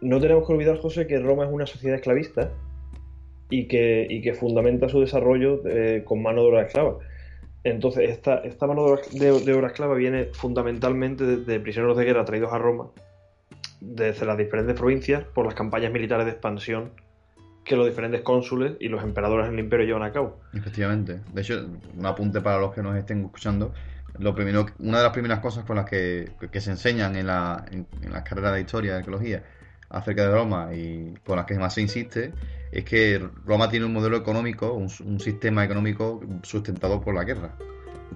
no 0.00 0.20
tenemos 0.20 0.46
que 0.46 0.52
olvidar, 0.52 0.78
José, 0.78 1.06
que 1.06 1.18
Roma 1.18 1.44
es 1.44 1.50
una 1.50 1.66
sociedad 1.66 1.96
esclavista 1.96 2.50
y 3.50 3.66
que, 3.66 4.06
y 4.08 4.22
que 4.22 4.34
fundamenta 4.34 4.88
su 4.88 5.00
desarrollo 5.00 5.62
eh, 5.66 6.02
con 6.04 6.22
mano 6.22 6.42
de 6.42 6.48
obra 6.48 6.62
esclava. 6.62 6.98
Entonces, 7.62 8.08
esta, 8.10 8.38
esta 8.38 8.66
mano 8.66 8.96
de 9.12 9.52
obra, 9.52 9.66
esclava 9.66 9.94
viene 9.94 10.26
fundamentalmente 10.32 11.24
de, 11.24 11.60
prisioneros 11.60 11.96
de 11.98 12.04
guerra 12.04 12.24
traídos 12.24 12.52
a 12.52 12.58
Roma 12.58 12.90
desde 13.80 14.24
las 14.26 14.38
diferentes 14.38 14.74
provincias 14.74 15.24
por 15.24 15.44
las 15.44 15.54
campañas 15.54 15.92
militares 15.92 16.26
de 16.26 16.32
expansión 16.32 16.92
que 17.64 17.76
los 17.76 17.86
diferentes 17.86 18.22
cónsules 18.22 18.72
y 18.80 18.88
los 18.88 19.02
emperadores 19.02 19.46
en 19.46 19.54
el 19.54 19.60
imperio 19.60 19.86
llevan 19.86 20.02
a 20.02 20.12
cabo. 20.12 20.40
Efectivamente. 20.54 21.20
De 21.32 21.42
hecho, 21.42 21.66
un 21.96 22.06
apunte 22.06 22.40
para 22.40 22.58
los 22.58 22.74
que 22.74 22.82
nos 22.82 22.96
estén 22.96 23.24
escuchando. 23.24 23.72
Lo 24.18 24.34
primero, 24.34 24.66
una 24.78 24.98
de 24.98 25.04
las 25.04 25.12
primeras 25.12 25.40
cosas 25.40 25.64
con 25.64 25.76
las 25.76 25.84
que, 25.84 26.30
que 26.50 26.60
se 26.60 26.70
enseñan 26.70 27.16
en, 27.16 27.26
la, 27.26 27.64
en, 27.70 27.86
las 28.10 28.22
carreras 28.22 28.54
de 28.54 28.62
historia, 28.62 28.96
arqueología, 28.96 29.44
acerca 29.90 30.22
de 30.22 30.32
Roma 30.32 30.70
y 30.74 31.14
con 31.24 31.36
las 31.36 31.46
que 31.46 31.58
más 31.58 31.74
se 31.74 31.82
insiste 31.82 32.32
es 32.72 32.84
que 32.84 33.20
Roma 33.44 33.68
tiene 33.68 33.86
un 33.86 33.92
modelo 33.92 34.16
económico, 34.16 34.72
un, 34.72 34.88
un, 35.04 35.20
sistema 35.20 35.64
económico 35.64 36.20
sustentado 36.42 37.00
por 37.00 37.14
la 37.14 37.24
guerra, 37.24 37.56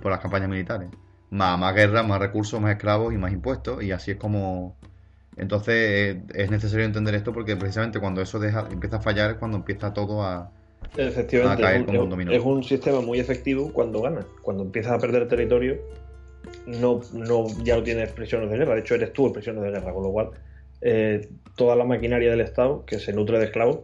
por 0.00 0.12
las 0.12 0.20
campañas 0.20 0.48
militares. 0.48 0.88
Más, 1.30 1.58
más 1.58 1.74
guerra, 1.74 2.04
más 2.04 2.20
recursos, 2.20 2.60
más 2.60 2.70
esclavos 2.72 3.12
y 3.12 3.18
más 3.18 3.32
impuestos, 3.32 3.82
y 3.82 3.90
así 3.90 4.12
es 4.12 4.16
como. 4.16 4.76
Entonces 5.36 6.18
es 6.32 6.50
necesario 6.50 6.86
entender 6.86 7.16
esto 7.16 7.32
porque 7.32 7.56
precisamente 7.56 7.98
cuando 7.98 8.22
eso 8.22 8.38
deja, 8.38 8.68
empieza 8.70 8.98
a 8.98 9.00
fallar 9.00 9.32
es 9.32 9.36
cuando 9.38 9.56
empieza 9.56 9.92
todo 9.92 10.22
a, 10.22 10.52
Efectivamente, 10.96 11.62
a 11.62 11.66
caer 11.66 11.76
es, 11.76 11.80
un, 11.80 11.86
como 11.86 12.02
un 12.04 12.10
dominó. 12.10 12.32
es 12.32 12.42
un 12.42 12.62
sistema 12.62 13.00
muy 13.00 13.18
efectivo 13.18 13.72
cuando 13.72 14.00
gana. 14.02 14.24
Cuando 14.42 14.62
empiezas 14.62 14.92
a 14.92 14.98
perder 14.98 15.26
territorio, 15.26 15.78
no, 16.66 17.00
no 17.12 17.46
ya 17.64 17.76
no 17.76 17.82
tienes 17.82 18.12
prisioneros 18.12 18.52
de 18.52 18.58
guerra, 18.58 18.74
de 18.74 18.80
hecho 18.80 18.94
eres 18.94 19.12
tú 19.12 19.26
el 19.26 19.32
prisionero 19.32 19.64
de 19.64 19.72
guerra, 19.72 19.92
con 19.92 20.04
lo 20.04 20.12
cual 20.12 20.30
eh, 20.84 21.28
toda 21.56 21.76
la 21.76 21.84
maquinaria 21.84 22.30
del 22.30 22.42
Estado 22.42 22.84
que 22.84 22.98
se 22.98 23.14
nutre 23.14 23.38
de 23.38 23.46
esclavos, 23.46 23.80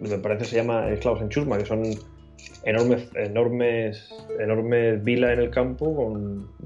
me 0.00 0.18
parece 0.18 0.46
se 0.46 0.56
llama 0.56 0.88
esclavos 0.90 1.22
en 1.22 1.28
chusma, 1.28 1.56
que 1.58 1.64
son 1.64 1.84
enormes, 2.64 3.08
enormes, 3.14 4.12
enormes 4.40 5.04
vilas 5.04 5.32
en 5.34 5.38
el 5.38 5.50
campo 5.50 6.12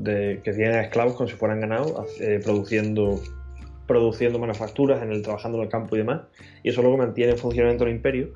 que 0.03 0.41
tienen 0.43 0.77
esclavos 0.77 1.15
como 1.15 1.29
si 1.29 1.35
fueran 1.35 1.61
ganados, 1.61 2.19
eh, 2.21 2.41
produciendo, 2.43 3.21
produciendo 3.87 4.39
manufacturas, 4.39 5.03
en 5.03 5.13
el, 5.13 5.23
trabajando 5.23 5.59
en 5.59 5.65
el 5.65 5.71
campo 5.71 5.97
y 5.97 5.99
demás. 5.99 6.23
Y 6.63 6.71
eso 6.71 6.81
luego 6.81 6.97
mantiene 6.97 7.33
en 7.33 7.39
funcionamiento 7.39 7.85
el 7.85 7.91
imperio. 7.91 8.31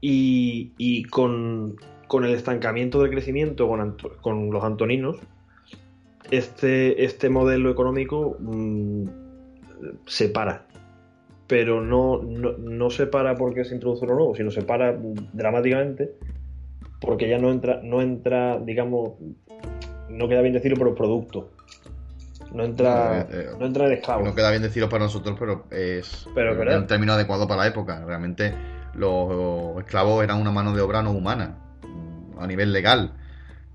Y, 0.00 1.04
con, 1.10 1.76
con, 2.06 2.24
el 2.24 2.34
estancamiento 2.34 3.02
del 3.02 3.10
crecimiento 3.10 3.68
con, 3.68 3.96
con 4.20 4.50
los 4.50 4.62
antoninos, 4.62 5.16
este, 6.30 7.04
este 7.04 7.28
modelo 7.28 7.70
económico 7.70 8.36
mmm, 8.38 9.25
se 10.06 10.28
para. 10.28 10.66
Pero 11.46 11.80
no, 11.80 12.22
no, 12.22 12.52
no, 12.58 12.90
se 12.90 13.06
para 13.06 13.36
porque 13.36 13.64
se 13.64 13.74
introduce 13.74 14.04
uno 14.04 14.14
nuevo, 14.14 14.34
sino 14.34 14.50
se 14.50 14.62
para 14.62 14.96
dramáticamente 15.32 16.14
porque 17.00 17.28
ya 17.28 17.38
no 17.38 17.50
entra, 17.50 17.80
no 17.82 18.00
entra, 18.00 18.58
digamos, 18.58 19.14
no 20.08 20.28
queda 20.28 20.42
bien 20.42 20.54
decirlo, 20.54 20.76
pero 20.78 20.94
producto. 20.94 21.50
No 22.52 22.64
entra, 22.64 23.26
no, 23.28 23.36
eh, 23.36 23.48
no 23.58 23.66
entra 23.66 23.86
en 23.86 23.92
esclavo. 23.92 24.24
No 24.24 24.34
queda 24.34 24.50
bien 24.50 24.62
decirlo 24.62 24.88
para 24.88 25.04
nosotros, 25.04 25.36
pero 25.38 25.64
es, 25.70 26.26
pero, 26.34 26.62
es 26.62 26.76
un 26.76 26.86
término 26.86 27.12
adecuado 27.12 27.46
para 27.46 27.62
la 27.62 27.66
época. 27.68 28.04
Realmente 28.04 28.54
los 28.94 29.78
esclavos 29.78 30.24
eran 30.24 30.40
una 30.40 30.52
mano 30.52 30.74
de 30.74 30.80
obra 30.80 31.02
no 31.02 31.12
humana, 31.12 31.58
a 32.38 32.46
nivel 32.46 32.72
legal. 32.72 33.12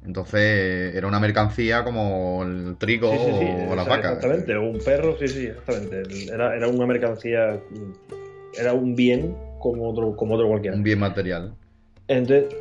Entonces 0.05 0.95
era 0.95 1.07
una 1.07 1.19
mercancía 1.19 1.83
como 1.83 2.43
el 2.43 2.75
trigo 2.77 3.11
sí, 3.11 3.17
sí, 3.19 3.31
sí, 3.39 3.45
o 3.69 3.75
la 3.75 3.83
vaca. 3.83 4.13
Exactamente, 4.13 4.55
o 4.55 4.63
un 4.63 4.79
perro, 4.79 5.15
sí, 5.17 5.27
sí, 5.27 5.45
exactamente. 5.47 6.33
Era, 6.33 6.55
era 6.55 6.67
una 6.67 6.87
mercancía, 6.87 7.59
era 8.57 8.73
un 8.73 8.95
bien 8.95 9.35
como 9.59 9.89
otro, 9.89 10.15
como 10.15 10.35
otro 10.35 10.47
cualquiera. 10.47 10.75
Un 10.75 10.83
bien 10.83 10.99
material. 10.99 11.53
Entonces, 12.07 12.55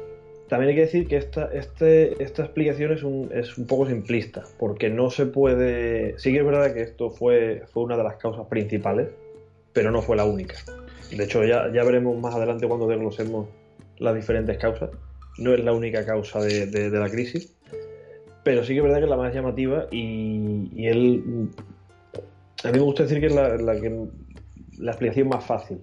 también 0.48 0.70
hay 0.70 0.74
que 0.74 0.82
decir 0.82 1.08
que 1.08 1.16
esta, 1.16 1.48
este, 1.52 2.22
esta 2.22 2.42
explicación 2.42 2.92
es 2.92 3.02
un, 3.02 3.30
es 3.32 3.56
un 3.56 3.66
poco 3.66 3.86
simplista, 3.86 4.44
porque 4.58 4.90
no 4.90 5.10
se 5.10 5.26
puede... 5.26 6.18
Sí 6.18 6.32
que 6.32 6.40
es 6.40 6.44
verdad 6.44 6.74
que 6.74 6.82
esto 6.82 7.10
fue, 7.10 7.62
fue 7.72 7.84
una 7.84 7.96
de 7.96 8.04
las 8.04 8.16
causas 8.16 8.46
principales, 8.48 9.08
pero 9.72 9.90
no 9.90 10.02
fue 10.02 10.16
la 10.16 10.24
única. 10.24 10.56
De 11.10 11.24
hecho, 11.24 11.42
ya, 11.44 11.72
ya 11.72 11.84
veremos 11.84 12.20
más 12.20 12.34
adelante 12.34 12.68
cuando 12.68 12.86
desglosemos 12.86 13.48
las 13.98 14.14
diferentes 14.14 14.58
causas 14.58 14.90
no 15.38 15.54
es 15.54 15.64
la 15.64 15.72
única 15.72 16.04
causa 16.04 16.40
de, 16.40 16.66
de, 16.66 16.90
de, 16.90 16.98
la 16.98 17.08
crisis, 17.08 17.54
pero 18.44 18.64
sí 18.64 18.72
que 18.72 18.78
es 18.78 18.82
verdad 18.82 18.98
que 18.98 19.04
es 19.04 19.10
la 19.10 19.16
más 19.16 19.34
llamativa 19.34 19.86
y, 19.90 20.70
y 20.74 20.86
él, 20.86 21.50
a 22.64 22.68
mí 22.68 22.72
me 22.72 22.84
gusta 22.84 23.04
decir 23.04 23.20
que 23.20 23.26
es 23.26 23.34
la, 23.34 23.56
la, 23.56 23.80
que, 23.80 24.06
la 24.78 24.92
explicación 24.92 25.28
más 25.28 25.44
fácil 25.44 25.82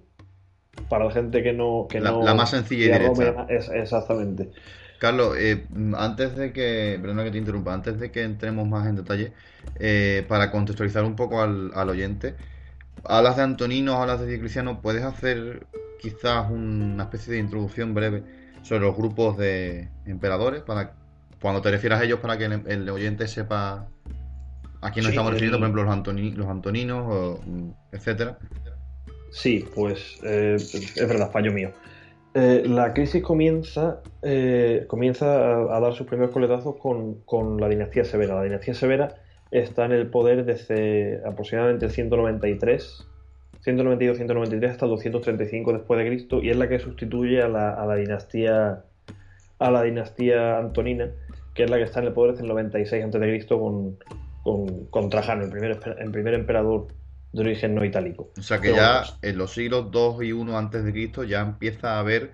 para 0.89 1.05
la 1.05 1.11
gente 1.11 1.43
que 1.43 1.53
no... 1.53 1.87
Que 1.89 1.99
la, 1.99 2.11
no 2.11 2.23
la 2.23 2.33
más 2.33 2.51
sencilla 2.51 2.85
y 2.85 2.99
directa. 2.99 3.47
Es, 3.49 3.69
exactamente. 3.69 4.51
Carlos, 4.99 5.35
eh, 5.37 5.65
antes 5.95 6.35
de 6.35 6.51
que, 6.51 6.97
perdona 6.99 7.23
que 7.23 7.31
te 7.31 7.37
interrumpa, 7.37 7.73
antes 7.73 7.99
de 7.99 8.11
que 8.11 8.23
entremos 8.23 8.67
más 8.67 8.87
en 8.87 8.95
detalle, 8.95 9.33
eh, 9.79 10.25
para 10.27 10.51
contextualizar 10.51 11.03
un 11.03 11.15
poco 11.15 11.41
al, 11.41 11.71
al, 11.75 11.89
oyente, 11.89 12.35
hablas 13.03 13.37
de 13.37 13.43
Antonino, 13.43 14.01
hablas 14.01 14.19
de 14.19 14.27
Diocleciano, 14.27 14.81
¿puedes 14.81 15.03
hacer 15.03 15.67
quizás 15.99 16.49
una 16.49 17.03
especie 17.03 17.33
de 17.33 17.39
introducción 17.39 17.93
breve 17.93 18.23
sobre 18.67 18.81
los 18.81 18.97
grupos 18.97 19.37
de 19.37 19.87
emperadores, 20.05 20.61
para 20.61 20.93
cuando 21.41 21.61
te 21.61 21.71
refieras 21.71 22.01
a 22.01 22.03
ellos 22.03 22.19
para 22.19 22.37
que 22.37 22.45
el, 22.45 22.63
el 22.67 22.89
oyente 22.89 23.27
sepa 23.27 23.87
a 24.81 24.91
quién 24.91 25.03
nos 25.03 25.05
sí, 25.05 25.09
estamos 25.11 25.31
refiriendo, 25.31 25.57
por 25.57 25.65
ejemplo, 25.65 25.83
los, 25.83 25.93
Antoni, 25.93 26.31
los 26.31 26.47
antoninos, 26.47 27.05
o, 27.07 27.39
etcétera. 27.91 28.37
Sí, 29.31 29.65
pues 29.73 30.19
eh, 30.23 30.55
es 30.55 31.07
verdad, 31.07 31.31
fallo 31.31 31.53
mío. 31.53 31.71
Eh, 32.33 32.63
la 32.67 32.93
crisis 32.93 33.23
comienza, 33.23 34.01
eh, 34.21 34.85
comienza 34.87 35.25
a, 35.25 35.77
a, 35.77 35.79
dar 35.79 35.93
sus 35.93 36.05
primeros 36.05 36.31
coletazos 36.31 36.75
con, 36.75 37.21
con, 37.21 37.59
la 37.59 37.69
dinastía 37.69 38.03
severa. 38.03 38.35
La 38.35 38.43
dinastía 38.43 38.73
severa 38.73 39.15
está 39.49 39.85
en 39.85 39.93
el 39.93 40.09
poder 40.09 40.45
desde 40.45 41.21
aproximadamente 41.25 41.89
193 41.89 43.07
192-193 43.67 44.69
hasta 44.69 44.85
235 44.85 45.73
después 45.73 45.99
de 45.99 46.07
Cristo 46.07 46.41
y 46.41 46.49
es 46.49 46.57
la 46.57 46.69
que 46.69 46.79
sustituye 46.79 47.41
a 47.41 47.47
la, 47.47 47.73
a 47.73 47.85
la, 47.85 47.95
dinastía 47.95 48.83
a 49.59 49.71
la 49.71 49.83
dinastía 49.83 50.57
antonina 50.57 51.11
que 51.53 51.63
es 51.63 51.69
la 51.69 51.77
que 51.77 51.83
está 51.83 51.99
en 51.99 52.07
el 52.07 52.13
poder 52.13 52.33
desde 52.33 52.43
el 52.43 52.49
96 52.49 53.03
a.C. 53.03 53.47
con, 53.47 53.97
con, 54.43 54.85
con 54.85 55.09
Trajano, 55.09 55.43
el 55.43 55.49
primer, 55.49 55.79
el 55.97 56.11
primer 56.11 56.35
emperador 56.35 56.87
de 57.33 57.41
origen 57.41 57.73
no 57.73 57.83
itálico. 57.83 58.31
O 58.37 58.41
sea 58.41 58.59
que 58.59 58.69
Pero, 58.69 58.77
ya 58.77 59.03
en 59.23 59.37
los 59.39 59.53
siglos 59.53 59.91
2 59.91 60.23
y 60.23 60.31
1 60.33 60.57
antes 60.57 60.83
de 60.83 60.91
Cristo 60.91 61.23
ya 61.23 61.41
empieza 61.41 61.95
a 61.95 61.99
haber 61.99 62.31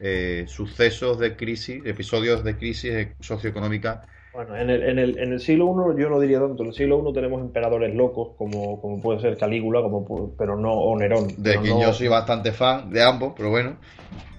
eh, 0.00 0.46
sucesos 0.48 1.18
de 1.18 1.36
crisis, 1.36 1.82
episodios 1.84 2.42
de 2.44 2.56
crisis 2.56 3.08
socioeconómica 3.20 4.06
bueno, 4.34 4.56
en 4.56 4.70
el, 4.70 4.82
en, 4.82 4.98
el, 4.98 5.18
en 5.18 5.32
el 5.32 5.40
siglo 5.40 5.66
I 5.66 6.00
yo 6.00 6.08
no 6.08 6.18
diría 6.18 6.40
tanto. 6.40 6.62
En 6.62 6.70
el 6.70 6.74
siglo 6.74 7.04
I 7.06 7.12
tenemos 7.12 7.40
emperadores 7.40 7.94
locos, 7.94 8.30
como, 8.38 8.80
como 8.80 9.00
puede 9.00 9.20
ser 9.20 9.36
Calígula, 9.36 9.82
como, 9.82 10.34
pero 10.38 10.56
no 10.56 10.72
o 10.72 10.98
Nerón. 10.98 11.28
De 11.36 11.58
quien 11.58 11.78
no, 11.78 11.82
yo 11.82 11.92
soy 11.92 12.08
bastante 12.08 12.52
fan 12.52 12.90
de 12.90 13.02
ambos, 13.02 13.34
pero 13.36 13.50
bueno. 13.50 13.76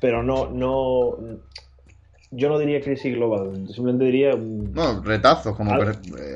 Pero 0.02 0.24
no, 0.24 0.50
no. 0.50 1.18
Yo 2.32 2.50
no 2.50 2.58
diría 2.58 2.82
crisis 2.82 3.14
global, 3.14 3.68
simplemente 3.68 4.06
diría. 4.06 4.36
No, 4.36 5.02
retazos, 5.04 5.56
como 5.56 5.72
al, 5.74 5.90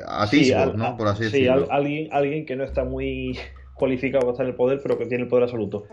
atisbos, 0.06 0.30
sí, 0.30 0.52
al, 0.52 0.76
¿no? 0.76 0.96
Por 0.96 1.08
así 1.08 1.24
sí, 1.24 1.42
decirlo. 1.42 1.64
Al, 1.64 1.78
alguien, 1.78 2.08
alguien 2.12 2.46
que 2.46 2.54
no 2.54 2.62
está 2.62 2.84
muy 2.84 3.36
cualificado 3.74 4.20
para 4.20 4.32
estar 4.32 4.46
en 4.46 4.50
el 4.50 4.56
poder, 4.56 4.80
pero 4.80 4.96
que 4.96 5.06
tiene 5.06 5.24
el 5.24 5.28
poder 5.28 5.44
absoluto. 5.44 5.86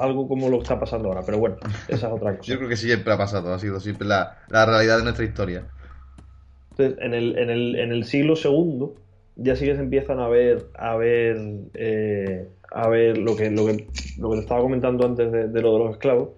Algo 0.00 0.28
como 0.28 0.48
lo 0.48 0.62
está 0.62 0.78
pasando 0.78 1.08
ahora, 1.08 1.22
pero 1.26 1.38
bueno, 1.38 1.56
esa 1.88 2.06
es 2.06 2.12
otra 2.12 2.36
cosa. 2.36 2.48
Yo 2.48 2.58
creo 2.58 2.68
que 2.68 2.76
siempre 2.76 3.12
ha 3.12 3.18
pasado, 3.18 3.52
ha 3.52 3.58
sido 3.58 3.80
siempre 3.80 4.06
la, 4.06 4.38
la 4.48 4.64
realidad 4.66 4.98
de 4.98 5.02
nuestra 5.04 5.24
historia. 5.24 5.66
Entonces, 6.72 6.98
en 7.00 7.14
el, 7.14 7.38
en 7.38 7.50
el, 7.50 7.76
en 7.76 7.92
el 7.92 8.04
siglo 8.04 8.36
segundo 8.36 8.94
ya 9.36 9.56
sí 9.56 9.64
que 9.64 9.74
se 9.74 9.80
empiezan 9.80 10.18
a 10.18 10.28
ver 10.28 10.66
a 10.74 10.96
ver 10.96 11.38
eh, 11.74 12.48
a 12.70 12.88
ver 12.88 13.16
lo 13.16 13.34
que, 13.36 13.50
lo 13.50 13.66
que 13.66 13.86
lo 14.18 14.30
que 14.30 14.36
te 14.36 14.42
estaba 14.42 14.60
comentando 14.60 15.06
antes 15.06 15.32
de, 15.32 15.48
de, 15.48 15.62
lo 15.62 15.72
de 15.72 15.78
los 15.78 15.90
esclavos 15.92 16.30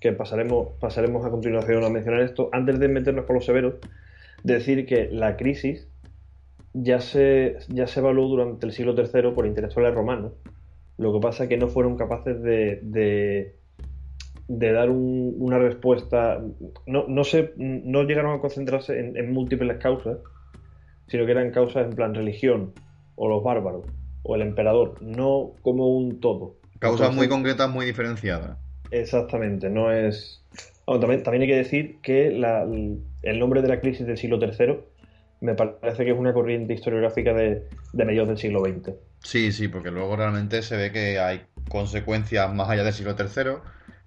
que 0.00 0.12
pasaremos 0.12 0.68
pasaremos 0.80 1.24
a 1.24 1.30
continuación 1.30 1.82
a 1.84 1.88
mencionar 1.88 2.20
esto 2.20 2.50
antes 2.52 2.78
de 2.78 2.88
meternos 2.88 3.24
con 3.24 3.36
los 3.36 3.44
severos 3.44 3.74
decir 4.42 4.86
que 4.86 5.08
la 5.10 5.36
crisis 5.36 5.88
ya 6.74 7.00
se, 7.00 7.58
ya 7.68 7.86
se 7.86 8.00
evaluó 8.00 8.28
durante 8.28 8.66
el 8.66 8.72
siglo 8.72 8.94
III 8.96 9.32
por 9.32 9.46
intelectuales 9.46 9.94
romanos. 9.94 10.32
Lo 10.98 11.12
que 11.12 11.20
pasa 11.20 11.44
es 11.44 11.48
que 11.48 11.56
no 11.56 11.68
fueron 11.68 11.96
capaces 11.96 12.40
de, 12.42 13.56
de 14.58 14.72
dar 14.72 14.90
un- 14.90 15.34
una 15.38 15.58
respuesta. 15.58 16.40
No, 16.86 17.06
no, 17.08 17.24
se, 17.24 17.52
no 17.56 18.02
llegaron 18.04 18.34
a 18.36 18.40
concentrarse 18.40 18.98
en, 18.98 19.16
en 19.16 19.32
múltiples 19.32 19.78
causas, 19.78 20.18
sino 21.08 21.24
que 21.26 21.32
eran 21.32 21.50
causas 21.50 21.86
en 21.86 21.94
plan 21.96 22.14
religión, 22.14 22.72
o 23.16 23.28
los 23.28 23.42
bárbaros, 23.42 23.84
o 24.22 24.34
el 24.36 24.42
emperador, 24.42 24.98
no 25.02 25.52
como 25.62 25.96
un 25.96 26.20
todo. 26.20 26.56
Causas 26.78 27.14
muy 27.14 27.28
concretas, 27.28 27.70
muy 27.70 27.86
diferenciadas. 27.86 28.58
Exactamente, 28.90 29.70
no 29.70 29.92
es. 29.92 30.42
Bueno, 30.86 31.00
también, 31.00 31.22
también 31.22 31.42
hay 31.42 31.48
que 31.48 31.56
decir 31.56 32.00
que 32.02 32.30
la- 32.30 32.64
el 33.22 33.38
nombre 33.38 33.62
de 33.62 33.68
la 33.68 33.80
crisis 33.80 34.06
del 34.06 34.18
siglo 34.18 34.38
III 34.38 34.84
me 35.40 35.54
parece 35.54 36.04
que 36.04 36.10
es 36.12 36.18
una 36.18 36.32
corriente 36.34 36.74
historiográfica 36.74 37.32
de, 37.32 37.64
de 37.92 38.04
mediados 38.04 38.28
del 38.28 38.38
siglo 38.38 38.60
XX. 38.60 38.94
Sí, 39.22 39.52
sí, 39.52 39.68
porque 39.68 39.90
luego 39.90 40.16
realmente 40.16 40.62
se 40.62 40.76
ve 40.76 40.92
que 40.92 41.18
hay 41.18 41.42
consecuencias 41.68 42.52
más 42.52 42.68
allá 42.68 42.84
del 42.84 42.92
siglo 42.92 43.14
III, 43.16 43.62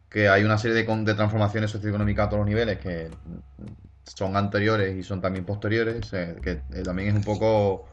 que 0.10 0.30
hay 0.30 0.44
una 0.44 0.58
serie 0.58 0.84
de, 0.84 0.84
de 0.84 1.14
transformaciones 1.14 1.72
socioeconómicas 1.72 2.28
a 2.28 2.30
todos 2.30 2.42
los 2.42 2.48
niveles 2.50 2.78
que 2.80 3.10
son 4.04 4.38
anteriores 4.38 4.96
y 4.96 5.04
son 5.04 5.22
también 5.22 5.46
posteriores, 5.46 6.14
eh, 6.14 6.36
que 6.42 6.52
eh, 6.52 6.84
también 6.86 7.10
es 7.10 7.16
un 7.16 7.24
poco 7.24 7.86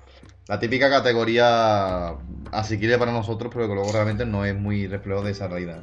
la 0.48 0.58
típica 0.58 0.90
categoría 0.90 2.14
asequible 2.52 2.98
para 2.98 3.12
nosotros, 3.12 3.52
pero 3.54 3.68
que 3.68 3.74
luego 3.74 3.92
realmente 3.92 4.26
no 4.26 4.44
es 4.44 4.54
muy 4.54 4.86
reflejo 4.86 5.22
de 5.22 5.30
esa 5.30 5.48
realidad. 5.48 5.82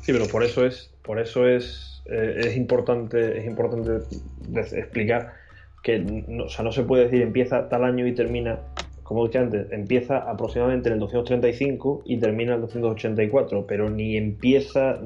Sí, 0.00 0.12
pero 0.12 0.28
por 0.28 0.42
eso 0.42 0.64
es, 0.64 0.90
por 1.02 1.18
eso 1.20 1.46
es, 1.46 2.02
eh, 2.06 2.46
es 2.48 2.56
importante, 2.56 3.38
es 3.38 3.44
importante 3.44 3.98
explicar 4.54 5.34
que 5.82 5.98
no, 5.98 6.44
o 6.44 6.48
sea, 6.48 6.64
no 6.64 6.72
se 6.72 6.82
puede 6.82 7.04
decir 7.04 7.22
empieza 7.22 7.68
tal 7.68 7.84
año 7.84 8.06
y 8.06 8.14
termina, 8.14 8.58
como 9.10 9.26
dije 9.26 9.38
antes, 9.38 9.66
empieza 9.72 10.18
aproximadamente 10.18 10.88
en 10.88 10.92
el 10.94 11.00
235 11.00 12.02
y 12.04 12.20
termina 12.20 12.52
en 12.52 12.60
el 12.60 12.60
284, 12.60 13.66
pero 13.66 13.90
ni 13.90 14.16
empieza, 14.16 15.00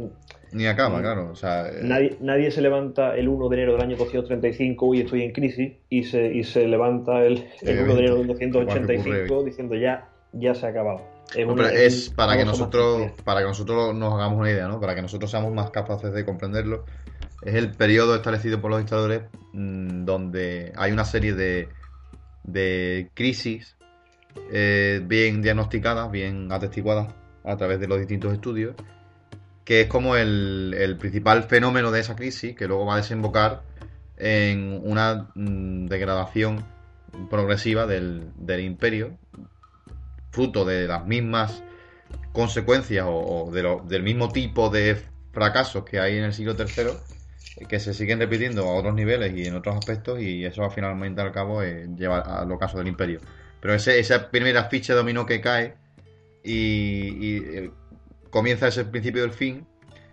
Ni 0.53 0.67
acaba, 0.67 1.01
claro. 1.01 1.31
O 1.33 1.35
sea, 1.35 1.69
eh, 1.71 1.79
Nadie, 1.83 2.19
nadie 2.21 2.51
se 2.51 2.61
levanta 2.61 3.17
el 3.17 3.31
1 3.31 3.49
de 3.49 3.57
enero 3.57 3.73
del 3.73 3.81
año 3.81 3.97
235 3.97 4.95
y 4.95 5.01
estoy 5.01 5.23
en 5.23 5.33
crisis 5.33 5.73
y 5.89 6.05
se, 6.05 6.27
y 6.35 6.45
se 6.45 6.69
levanta 6.69 7.25
el, 7.25 7.47
el 7.63 7.79
1 7.81 7.95
de 7.95 8.01
enero 8.01 8.17
del 8.19 8.29
Obviamente, 8.31 8.59
igual 8.59 8.67
que 8.67 8.81
285 8.83 9.35
ocurre 9.35 9.47
diciendo 9.49 9.75
ya, 9.75 10.09
ya 10.35 10.55
se 10.55 10.67
ha 10.67 10.69
acabado. 10.69 11.01
Es, 11.35 11.47
No, 11.47 11.55
una- 11.55 11.63
pero 11.71 11.75
es 11.79 12.11
para 12.11 12.37
que 12.37 12.45
nosotros, 12.45 13.11
para 13.25 13.41
que 13.41 13.47
nosotros 13.47 13.95
nos 13.95 14.13
hagamos 14.13 14.39
una 14.39 14.51
idea, 14.51 14.69
¿no? 14.69 14.81
Para 14.81 14.95
que 14.95 15.01
nosotros 15.01 15.31
seamos 15.31 15.51
más 15.55 15.71
capaces 15.71 16.13
de 16.13 16.27
comprenderlo. 16.27 16.85
Es 17.43 17.55
el 17.55 17.71
periodo 17.71 18.15
establecido 18.17 18.61
por 18.61 18.71
los 18.71 18.81
historiadores 18.83 19.23
mm, 19.55 20.05
donde 20.05 20.73
hay 20.77 20.93
una 20.93 21.07
serie 21.07 21.33
de, 21.33 21.69
de 22.45 23.09
crisis 23.15 23.77
eh, 24.53 25.01
bien 25.05 25.43
diagnosticadas, 25.43 26.11
bien 26.11 26.51
atestiguadas 26.53 27.15
a 27.45 27.57
través 27.57 27.81
de 27.81 27.89
los 27.89 27.99
distintos 27.99 28.33
estudios, 28.33 28.75
que 29.65 29.83
es 29.83 29.87
como 29.89 30.17
el, 30.17 30.97
principal 30.99 31.45
fenómeno 31.45 31.91
de 31.91 32.01
esa 32.01 32.17
crisis 32.17 32.55
que 32.55 32.67
luego 32.67 32.87
va 32.87 32.95
a 32.95 32.99
desembocar 32.99 33.63
en 34.17 34.81
una 34.85 35.29
mm, 35.35 35.87
degradación 35.87 36.65
progresiva 37.31 37.87
del, 37.87 38.33
imperio 38.61 39.17
fruto 40.31 40.65
de 40.65 40.89
las 40.89 41.07
mismas 41.07 41.63
consecuencias 42.33 43.07
o, 43.09 43.51
de 43.53 43.81
del 43.87 44.03
mismo 44.03 44.31
tipo 44.31 44.69
de 44.69 45.01
fracasos 45.33 45.85
que 45.85 46.01
hay 46.01 46.17
en 46.17 46.25
el 46.25 46.33
siglo 46.33 46.55
III, 46.59 46.91
eh, 47.57 47.67
que 47.69 47.79
se 47.79 47.95
siguen 47.95 48.19
repitiendo 48.19 48.65
a 48.65 48.75
otros 48.75 48.95
niveles 48.95 49.35
y 49.37 49.47
en 49.47 49.55
otros 49.55 49.77
aspectos, 49.77 50.21
y 50.21 50.45
eso 50.45 50.69
finalmente 50.71 51.21
al 51.21 51.33
cabo 51.33 51.63
eh, 51.63 51.89
lleva 51.97 52.21
al 52.21 52.51
ocaso 52.51 52.79
del 52.79 52.89
imperio. 52.89 53.21
Pero 53.65 53.77
ese, 53.77 53.99
esa 53.99 54.31
primera 54.31 54.65
ficha 54.65 54.93
dominó 54.95 55.25
que 55.25 55.41
cae 55.41 55.75
y, 56.43 56.53
y, 56.53 57.37
eh, 57.47 57.71
comienza 58.29 58.69
ese 58.69 58.85
principio 58.85 59.23
del 59.23 59.31
fin, 59.33 59.67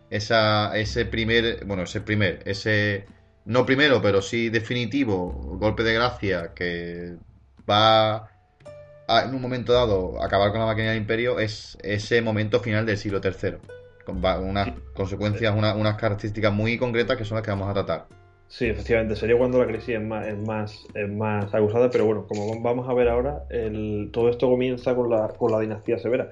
esa, 0.09 0.71
ese 0.77 1.03
primer, 1.03 1.65
bueno, 1.65 1.83
ese 1.83 1.99
primer, 1.99 2.39
ese 2.45 3.05
no 3.43 3.65
primero, 3.65 4.01
pero 4.01 4.21
sí 4.21 4.47
definitivo 4.49 5.57
golpe 5.59 5.83
de 5.83 5.93
gracia 5.95 6.53
que 6.55 7.17
va 7.69 8.29
a, 9.09 9.23
en 9.25 9.35
un 9.35 9.41
momento 9.41 9.73
dado 9.73 10.23
acabar 10.23 10.51
con 10.51 10.61
la 10.61 10.67
máquina 10.67 10.91
del 10.91 10.99
imperio 10.99 11.37
es 11.37 11.77
ese 11.83 12.21
momento 12.21 12.61
final 12.61 12.85
del 12.85 12.97
siglo 12.97 13.19
III. 13.21 13.57
Con 14.05 14.23
va- 14.23 14.39
unas 14.39 14.69
consecuencias, 14.93 15.53
una- 15.53 15.75
unas 15.75 15.97
características 15.97 16.53
muy 16.53 16.77
concretas 16.77 17.17
que 17.17 17.25
son 17.25 17.35
las 17.35 17.43
que 17.43 17.51
vamos 17.51 17.69
a 17.69 17.73
tratar. 17.73 18.20
Sí, 18.53 18.65
efectivamente, 18.67 19.15
sería 19.15 19.37
cuando 19.37 19.59
la 19.59 19.65
crisis 19.67 19.95
es 19.95 20.01
más, 20.01 20.27
es 20.27 20.37
más, 20.37 20.89
es 20.93 21.07
más 21.09 21.53
acusada, 21.53 21.89
pero 21.91 22.05
bueno, 22.05 22.27
como 22.27 22.61
vamos 22.61 22.89
a 22.89 22.93
ver 22.93 23.07
ahora, 23.07 23.45
el- 23.49 24.09
todo 24.11 24.29
esto 24.29 24.49
comienza 24.49 24.93
con 24.93 25.09
la, 25.09 25.29
con 25.37 25.51
la 25.51 25.59
dinastía 25.61 25.97
severa. 25.97 26.31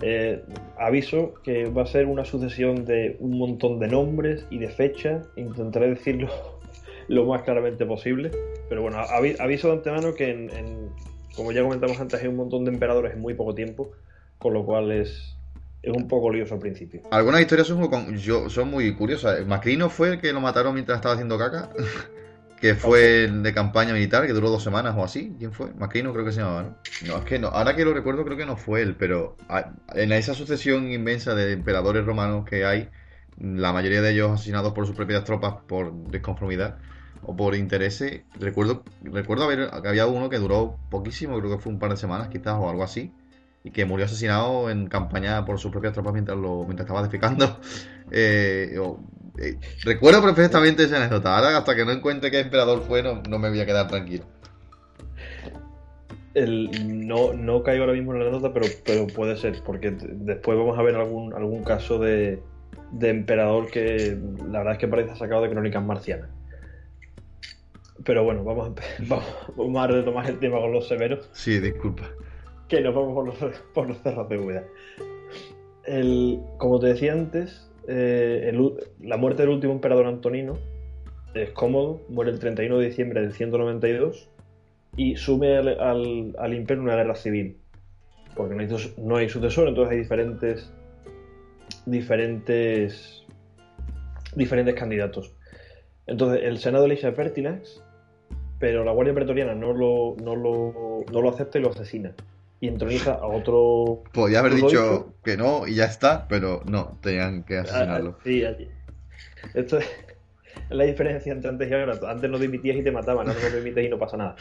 Eh, 0.00 0.44
aviso 0.76 1.40
que 1.42 1.66
va 1.68 1.82
a 1.82 1.86
ser 1.86 2.06
una 2.06 2.24
sucesión 2.24 2.84
de 2.86 3.16
un 3.20 3.38
montón 3.38 3.80
de 3.80 3.88
nombres 3.88 4.46
y 4.50 4.58
de 4.60 4.70
fechas, 4.70 5.30
intentaré 5.36 5.88
decirlo 5.90 6.30
lo 7.08 7.26
más 7.26 7.42
claramente 7.44 7.86
posible, 7.86 8.38
pero 8.68 8.82
bueno, 8.82 8.98
avi- 8.98 9.36
aviso 9.40 9.68
de 9.68 9.74
antemano 9.74 10.14
que, 10.14 10.30
en- 10.30 10.96
como 11.32 11.52
ya 11.52 11.62
comentamos 11.62 12.00
antes, 12.00 12.20
hay 12.22 12.28
un 12.28 12.36
montón 12.36 12.64
de 12.64 12.70
emperadores 12.72 13.14
en 13.14 13.20
muy 13.20 13.34
poco 13.34 13.54
tiempo, 13.56 13.92
con 14.38 14.54
lo 14.54 14.64
cual 14.66 14.92
es, 14.92 15.39
es 15.82 15.92
un 15.96 16.08
poco 16.08 16.30
lioso 16.30 16.54
al 16.54 16.60
principio. 16.60 17.02
Algunas 17.10 17.40
historias 17.40 17.68
son 17.68 17.86
con- 17.88 18.16
yo, 18.16 18.48
son 18.50 18.70
muy 18.70 18.94
curiosas. 18.94 19.46
Macrino 19.46 19.88
fue 19.90 20.10
el 20.10 20.20
que 20.20 20.32
lo 20.32 20.40
mataron 20.40 20.74
mientras 20.74 20.96
estaba 20.96 21.14
haciendo 21.14 21.38
caca. 21.38 21.70
que 22.60 22.74
fue 22.74 23.24
el 23.24 23.42
de 23.42 23.54
campaña 23.54 23.94
militar, 23.94 24.26
que 24.26 24.34
duró 24.34 24.50
dos 24.50 24.62
semanas 24.62 24.94
o 24.96 25.02
así. 25.02 25.34
¿Quién 25.38 25.52
fue? 25.52 25.72
Macrino 25.74 26.12
creo 26.12 26.26
que 26.26 26.32
se 26.32 26.40
llamaba, 26.40 26.62
¿no? 26.62 26.76
No, 27.08 27.16
es 27.16 27.24
que 27.24 27.38
no. 27.38 27.48
Ahora 27.48 27.74
que 27.74 27.86
lo 27.86 27.94
recuerdo, 27.94 28.22
creo 28.24 28.36
que 28.36 28.44
no 28.44 28.56
fue 28.58 28.82
él, 28.82 28.96
pero 28.96 29.36
en 29.94 30.12
esa 30.12 30.34
sucesión 30.34 30.92
inmensa 30.92 31.34
de 31.34 31.52
emperadores 31.52 32.04
romanos 32.04 32.44
que 32.44 32.66
hay, 32.66 32.90
la 33.38 33.72
mayoría 33.72 34.02
de 34.02 34.10
ellos 34.12 34.30
asesinados 34.32 34.74
por 34.74 34.86
sus 34.86 34.94
propias 34.94 35.24
tropas 35.24 35.54
por 35.66 35.90
desconformidad 36.10 36.76
o 37.22 37.34
por 37.34 37.54
intereses. 37.54 38.22
Recuerdo, 38.38 38.84
recuerdo 39.02 39.44
haber, 39.44 39.70
que 39.82 39.88
había 39.88 40.06
uno 40.06 40.28
que 40.28 40.36
duró 40.36 40.76
poquísimo, 40.90 41.38
creo 41.38 41.56
que 41.56 41.62
fue 41.62 41.72
un 41.72 41.78
par 41.78 41.90
de 41.90 41.96
semanas 41.96 42.28
quizás 42.28 42.56
o 42.58 42.68
algo 42.68 42.82
así 42.82 43.10
y 43.62 43.70
que 43.70 43.84
murió 43.84 44.06
asesinado 44.06 44.70
en 44.70 44.86
campaña 44.88 45.44
por 45.44 45.58
sus 45.58 45.70
propias 45.70 45.92
tropas 45.92 46.12
mientras 46.12 46.38
lo 46.38 46.64
mientras 46.64 46.86
estaba 46.86 47.02
defecando. 47.02 47.58
Eh, 48.12 48.76
eh, 49.38 49.56
recuerdo 49.84 50.20
perfectamente 50.20 50.82
esa 50.82 50.96
anécdota. 50.96 51.36
Ahora, 51.36 51.56
hasta 51.56 51.76
que 51.76 51.84
no 51.84 51.92
encuentre 51.92 52.28
qué 52.32 52.40
emperador 52.40 52.82
fue, 52.82 53.04
no, 53.04 53.22
no 53.28 53.38
me 53.38 53.50
voy 53.50 53.60
a 53.60 53.66
quedar 53.66 53.86
tranquilo. 53.86 54.24
El, 56.34 57.06
no, 57.06 57.32
no 57.32 57.62
caigo 57.62 57.84
ahora 57.84 57.94
mismo 57.94 58.12
en 58.12 58.24
la 58.24 58.30
nota, 58.32 58.52
pero, 58.52 58.66
pero 58.84 59.06
puede 59.06 59.36
ser, 59.36 59.62
porque 59.64 59.92
después 59.92 60.58
vamos 60.58 60.76
a 60.76 60.82
ver 60.82 60.96
algún, 60.96 61.32
algún 61.34 61.62
caso 61.62 62.00
de, 62.00 62.42
de 62.90 63.08
emperador 63.10 63.70
que 63.70 64.18
la 64.48 64.58
verdad 64.58 64.72
es 64.72 64.78
que 64.80 64.88
parece 64.88 65.14
sacado 65.14 65.42
de 65.42 65.50
crónicas 65.50 65.84
marcianas. 65.84 66.30
Pero 68.04 68.24
bueno, 68.24 68.42
vamos 68.42 68.70
a, 68.70 69.04
vamos, 69.06 69.26
vamos 69.56 69.84
a 69.84 69.86
retomar 69.86 70.28
el 70.28 70.38
tema 70.38 70.58
con 70.58 70.72
los 70.72 70.88
severos, 70.88 71.28
Sí, 71.32 71.60
disculpa. 71.60 72.10
Que 72.70 72.80
nos 72.80 72.94
vamos 72.94 73.12
por 73.14 73.26
los, 73.26 73.36
por 73.74 73.88
los 73.88 73.98
cerros 73.98 74.28
de 74.30 74.38
Úbeda. 74.38 74.64
El, 75.84 76.40
como 76.58 76.78
te 76.80 76.86
decía 76.86 77.12
antes, 77.12 77.70
eh, 77.88 78.52
la 79.00 79.16
muerte 79.16 79.42
del 79.42 79.50
último 79.50 79.72
emperador 79.72 80.06
Antonino 80.06 80.56
es 81.34 81.50
cómodo, 81.50 82.00
muere 82.08 82.30
el 82.30 82.38
31 82.38 82.78
de 82.78 82.86
diciembre 82.86 83.20
del 83.20 83.32
192 83.32 84.28
y 84.96 85.16
sume 85.16 85.56
al, 85.56 85.68
al- 85.80 86.34
al 86.38 86.54
imperio 86.54 86.82
una 86.82 86.96
guerra 86.96 87.14
civil. 87.14 87.56
Porque 88.36 88.54
no 88.54 88.62
hay, 88.62 88.68
no 88.98 89.16
hay 89.16 89.28
sucesor, 89.28 89.68
entonces 89.68 89.92
hay 89.92 89.98
diferentes 89.98 90.72
diferentes 91.86 93.24
diferentes 94.36 94.74
candidatos. 94.74 95.34
Entonces 96.06 96.42
el 96.44 96.58
Senado 96.58 96.84
elige 96.86 97.06
a 97.06 97.14
Pertinax, 97.14 97.82
pero 98.58 98.84
la 98.84 98.92
Guardia 98.92 99.14
Pretoriana 99.14 99.54
no 99.54 99.72
lo, 99.72 100.16
no 100.22 100.36
lo, 100.36 101.04
no 101.12 101.20
lo 101.22 101.28
acepta 101.28 101.58
y 101.58 101.62
lo 101.62 101.70
asesina. 101.70 102.14
Y 102.60 102.68
entroniza 102.68 103.14
a 103.14 103.26
otro 103.26 104.02
Podía 104.12 104.40
haber 104.40 104.52
¿Tú 104.52 104.58
lo 104.58 104.66
dicho 104.68 105.14
que 105.24 105.36
no 105.36 105.66
y 105.66 105.76
ya 105.76 105.86
está, 105.86 106.26
pero 106.28 106.60
no, 106.66 106.98
tenían 107.02 107.42
que 107.44 107.58
asesinarlo. 107.58 108.10
Ah, 108.18 108.22
ah, 108.48 108.54
sí. 108.58 108.68
Esto 109.54 109.78
es 109.78 109.86
la 110.68 110.84
diferencia 110.84 111.32
entre 111.32 111.48
antes 111.50 111.70
y 111.70 111.74
ahora. 111.74 111.98
Antes 112.06 112.30
no 112.30 112.38
dimitías 112.38 112.76
y 112.76 112.82
te 112.82 112.92
mataban, 112.92 113.28
ahora 113.28 113.40
no 113.50 113.56
dimites 113.56 113.86
y 113.86 113.88
no 113.88 113.98
pasa 113.98 114.16
nada. 114.18 114.36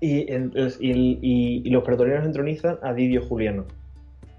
Y, 0.00 0.32
en- 0.32 0.52
y, 0.80 0.90
y- 0.90 1.62
y 1.64 1.70
los 1.70 1.84
pretorianos 1.84 2.24
entronizan 2.26 2.78
a 2.82 2.92
Didio 2.92 3.22
Juliano. 3.26 3.66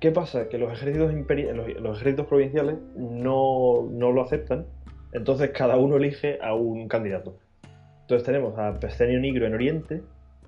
¿Qué 0.02 0.12
pasa? 0.12 0.50
Que 0.50 0.58
los 0.58 0.74
ejércitos, 0.74 1.14
los, 1.14 1.82
los 1.82 1.98
ejércitos 2.02 2.28
provinciales 2.28 2.76
no, 2.98 3.88
no 3.90 4.12
lo 4.12 4.22
aceptan, 4.24 4.66
entonces 5.14 5.52
cada 5.52 5.78
uno 5.78 5.96
elige 5.96 6.40
a 6.42 6.54
un 6.56 6.90
candidato. 6.90 7.38
Entonces 8.02 8.26
tenemos 8.26 8.60
a 8.60 8.78
Pescenio 8.80 9.20
Nigro 9.22 9.46
en 9.48 9.54
Oriente, 9.54 10.02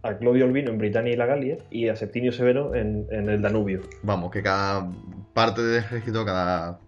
a 0.08 0.18
Claudio 0.18 0.46
Albino 0.46 0.72
en 0.72 0.78
Britania 0.78 1.14
y 1.14 1.16
la 1.18 1.26
Galia, 1.26 1.58
y 1.72 1.88
a 1.90 1.96
Septimio 1.96 2.32
Severo 2.32 2.76
en, 2.76 3.08
en 3.12 3.30
el 3.30 3.42
Danubio. 3.42 3.82
Vamos, 4.04 4.32
que 4.32 4.42
cada 4.44 4.90
parte 5.34 5.62
del 5.62 5.80
ejército, 5.80 6.26
cada 6.26 6.80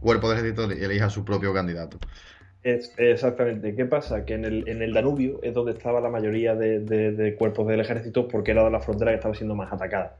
cuerpo 0.00 0.28
del 0.30 0.38
ejército 0.38 0.70
elija 0.70 1.10
su 1.10 1.24
propio 1.24 1.52
candidato. 1.52 1.98
Es, 2.62 2.94
exactamente. 2.96 3.74
¿Qué 3.74 3.84
pasa? 3.84 4.24
Que 4.24 4.34
en 4.34 4.44
el, 4.46 4.68
en 4.68 4.80
el 4.82 4.94
Danubio 4.94 5.38
es 5.42 5.52
donde 5.52 5.72
estaba 5.72 6.00
la 6.00 6.08
mayoría 6.08 6.54
de, 6.54 6.80
de- 6.80 7.12
de 7.12 7.34
cuerpos 7.34 7.66
del 7.68 7.80
ejército 7.80 8.26
porque 8.28 8.52
era 8.52 8.64
de 8.64 8.70
la 8.70 8.80
frontera 8.80 9.10
que 9.10 9.16
estaba 9.16 9.34
siendo 9.34 9.54
más 9.54 9.70
atacada. 9.72 10.16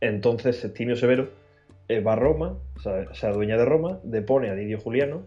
Entonces 0.00 0.56
Septimio 0.60 0.94
Severo 0.96 1.30
eh, 1.88 2.00
va 2.00 2.12
a 2.12 2.16
Roma, 2.16 2.56
o 2.76 2.80
sea, 2.80 3.12
se 3.12 3.26
adueña 3.26 3.56
de 3.56 3.64
Roma, 3.64 3.98
depone 4.04 4.50
a 4.50 4.54
Didio 4.54 4.78
Juliano, 4.78 5.22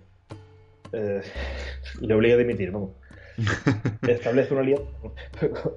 eh, 0.94 1.22
le 2.02 2.14
obliga 2.14 2.36
a 2.36 2.38
dimitir, 2.38 2.72
vamos. 2.72 2.92
Establece 4.08 4.54
una 4.54 4.62
alianza 4.62 4.86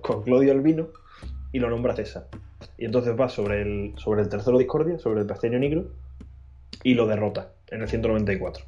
con 0.02 0.22
Claudio 0.22 0.52
Albino 0.52 0.88
y 1.52 1.58
lo 1.58 1.70
nombra 1.70 1.94
César. 1.96 2.26
Y 2.78 2.84
entonces 2.84 3.14
va 3.18 3.28
sobre 3.28 3.62
el, 3.62 3.94
sobre 3.96 4.22
el 4.22 4.28
tercero 4.28 4.58
Discordia, 4.58 4.98
sobre 4.98 5.20
el 5.20 5.26
Pasteño 5.26 5.58
Nigro, 5.58 5.86
y 6.82 6.94
lo 6.94 7.06
derrota 7.06 7.52
en 7.70 7.82
el 7.82 7.88
194. 7.88 8.64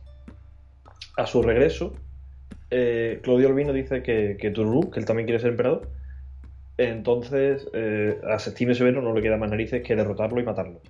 A 1.16 1.26
su 1.26 1.42
regreso, 1.42 1.94
eh, 2.70 3.20
Claudio 3.22 3.48
Albino 3.48 3.72
dice 3.72 4.02
que, 4.02 4.36
que 4.40 4.52
que 4.52 4.98
él 5.00 5.04
también 5.06 5.26
quiere 5.26 5.40
ser 5.40 5.50
emperador, 5.50 5.88
entonces 6.76 7.66
eh, 7.74 8.20
a 8.28 8.38
Septimio 8.38 8.74
Severo 8.74 9.02
no 9.02 9.12
le 9.12 9.20
queda 9.22 9.36
más 9.36 9.50
narices 9.50 9.82
que 9.82 9.96
derrotarlo 9.96 10.40
y 10.40 10.44
matarlo. 10.44 10.80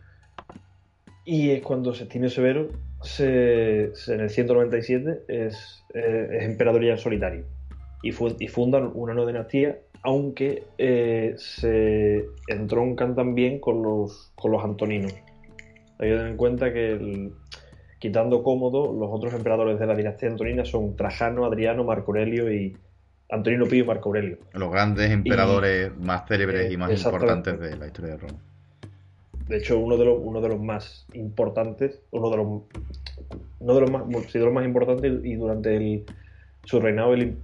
Y 1.24 1.50
es 1.50 1.62
cuando 1.62 1.94
Septimio 1.94 2.30
Severo, 2.30 2.68
se, 3.02 3.90
se- 3.94 4.14
en 4.14 4.20
el 4.20 4.30
197, 4.30 5.22
es, 5.28 5.84
eh, 5.94 6.28
es 6.32 6.42
emperador 6.44 6.84
ya 6.84 6.92
en 6.92 6.98
solitario. 6.98 7.44
Y, 8.02 8.12
fu- 8.12 8.36
y 8.38 8.48
fundan 8.48 8.90
una 8.94 9.14
nueva 9.14 9.30
dinastía, 9.30 9.78
aunque 10.02 10.62
eh, 10.78 11.34
se 11.36 12.26
entroncan 12.46 13.14
también 13.14 13.58
con 13.60 13.82
los, 13.82 14.30
con 14.36 14.52
los 14.52 14.64
antoninos. 14.64 15.12
Hay 15.98 16.08
que 16.10 16.14
tener 16.14 16.26
en 16.28 16.36
cuenta 16.36 16.72
que, 16.72 16.92
el- 16.92 17.32
quitando 17.98 18.42
Cómodo, 18.44 18.92
los 18.92 19.08
otros 19.10 19.34
emperadores 19.34 19.80
de 19.80 19.86
la 19.86 19.96
dinastía 19.96 20.28
antonina 20.28 20.64
son 20.64 20.94
Trajano, 20.94 21.44
Adriano, 21.44 21.82
Marco 21.82 22.12
Aurelio 22.12 22.52
y 22.52 22.76
Antonino 23.30 23.66
Pío 23.66 23.82
y 23.84 23.86
Marco 23.86 24.08
Aurelio. 24.10 24.38
Los 24.54 24.70
grandes 24.70 25.10
emperadores 25.10 25.90
más 25.98 26.26
célebres 26.28 26.72
y 26.72 26.76
más 26.76 26.92
importantes 26.92 27.58
de 27.58 27.76
la 27.76 27.86
historia 27.86 28.12
de 28.12 28.18
Roma. 28.18 28.38
De 29.48 29.56
hecho, 29.56 29.78
uno 29.78 29.96
de 29.96 30.04
los, 30.04 30.18
uno 30.22 30.40
de 30.40 30.48
los 30.48 30.60
más 30.60 31.06
importantes, 31.14 32.00
uno 32.10 32.30
de 32.30 32.36
los, 32.36 32.46
uno 33.60 33.74
de 33.74 33.80
los 33.80 33.90
más, 33.90 34.04
sí, 34.30 34.38
de 34.38 34.44
los 34.44 34.54
más 34.54 34.64
importantes 34.64 35.12
y 35.24 35.34
durante 35.34 35.74
el, 35.76 36.04
su 36.64 36.78
reinado 36.80 37.14
el 37.14 37.36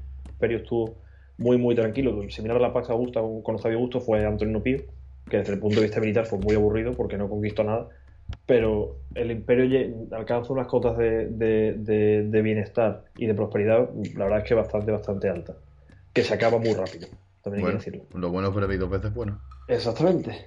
imperio 0.44 0.58
estuvo 0.58 0.96
muy, 1.38 1.56
muy 1.56 1.74
tranquilo. 1.74 2.22
Similar 2.30 2.58
a 2.58 2.60
la 2.60 2.72
Pax 2.72 2.90
Augusta 2.90 3.20
con, 3.20 3.56
Octavio 3.56 3.78
Augusto 3.78 4.00
fue 4.00 4.24
Antonino 4.24 4.62
Pío, 4.62 4.78
que 5.28 5.38
desde 5.38 5.54
el 5.54 5.58
punto 5.58 5.76
de 5.80 5.86
vista 5.86 6.00
militar 6.00 6.26
fue 6.26 6.38
muy 6.38 6.54
aburrido 6.54 6.92
porque 6.92 7.16
no 7.16 7.28
conquistó 7.28 7.64
nada. 7.64 7.88
Pero 8.46 8.96
el 9.14 9.30
imperio 9.30 9.94
alcanza 10.12 10.52
unas 10.52 10.66
cotas 10.66 10.96
de, 10.98 11.26
de- 11.28 11.74
de- 11.78 12.22
de 12.24 12.42
bienestar 12.42 13.04
y 13.16 13.26
de 13.26 13.34
prosperidad, 13.34 13.88
la 14.16 14.24
verdad 14.24 14.40
es 14.40 14.44
que 14.48 14.54
bastante, 14.54 14.92
bastante 14.92 15.28
alta. 15.28 15.54
Que 16.12 16.22
se 16.22 16.34
acaba 16.34 16.58
muy 16.58 16.74
rápido, 16.74 17.08
también 17.42 17.58
hay 17.66 17.72
Bueno, 17.72 17.78
que 17.80 17.90
decirlo. 17.90 18.04
lo 18.20 18.30
bueno 18.30 18.52
pero 18.54 18.66
dos 18.68 18.90
veces 18.90 19.14
bueno. 19.14 19.40
Exactamente. 19.68 20.46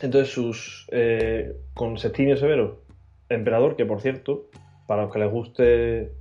Entonces, 0.00 0.32
sus 0.32 0.86
eh, 0.92 1.56
con 1.74 1.98
Septimio 1.98 2.36
Severo, 2.36 2.82
emperador, 3.28 3.76
que 3.76 3.84
por 3.86 4.00
cierto, 4.00 4.46
para 4.86 5.02
los 5.02 5.12
que 5.12 5.18
les 5.18 5.30
guste, 5.30 6.12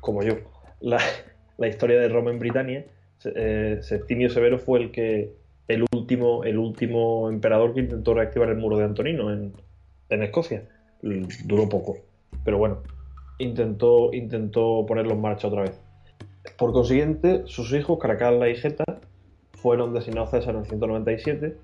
como 0.00 0.22
yo, 0.22 0.34
la, 0.80 0.98
la 1.58 1.68
historia 1.68 1.98
de 2.00 2.08
Roma 2.08 2.30
en 2.30 2.38
Britania, 2.38 2.84
eh, 3.24 3.78
Septimio 3.82 4.28
Severo 4.30 4.58
fue 4.58 4.80
el 4.80 4.90
que 4.90 5.32
el 5.68 5.84
último, 5.92 6.44
el 6.44 6.58
último 6.58 7.28
emperador 7.30 7.74
que 7.74 7.80
intentó 7.80 8.14
reactivar 8.14 8.48
el 8.50 8.56
muro 8.56 8.78
de 8.78 8.84
Antonino 8.84 9.32
en, 9.32 9.52
Escocia. 10.22 10.68
Duró 11.44 11.68
poco, 11.68 11.96
pero 12.44 12.58
bueno, 12.58 12.82
intentó, 13.38 14.12
intentó 14.12 14.84
ponerlo 14.86 15.14
en 15.14 15.20
marcha 15.20 15.48
otra 15.48 15.62
vez. 15.62 15.80
Por 16.56 16.72
consiguiente, 16.72 17.42
sus 17.46 17.72
hijos, 17.72 17.98
Caracalla 17.98 18.48
y 18.48 18.54
Geta, 18.54 18.84
fueron 19.52 19.92
designados 19.92 20.30
César 20.30 20.54
en 20.54 20.60
el 20.60 20.66
197, 20.66 21.56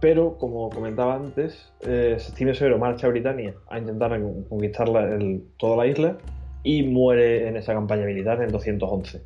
pero 0.00 0.36
como 0.36 0.68
comentaba 0.70 1.14
antes, 1.14 1.72
eh, 1.86 2.16
Septimio 2.18 2.54
Severo 2.54 2.78
marcha 2.78 3.06
a 3.06 3.10
Britania 3.10 3.54
a 3.70 3.78
intentar 3.78 4.10
con- 4.20 4.44
conquistar 4.44 4.88
la- 4.88 5.14
el- 5.14 5.44
toda 5.58 5.76
la 5.76 5.86
isla 5.86 6.18
y 6.62 6.82
muere 6.82 7.48
en 7.48 7.56
esa 7.56 7.74
campaña 7.74 8.04
militar 8.06 8.38
en 8.38 8.44
el 8.44 8.52
211. 8.52 9.22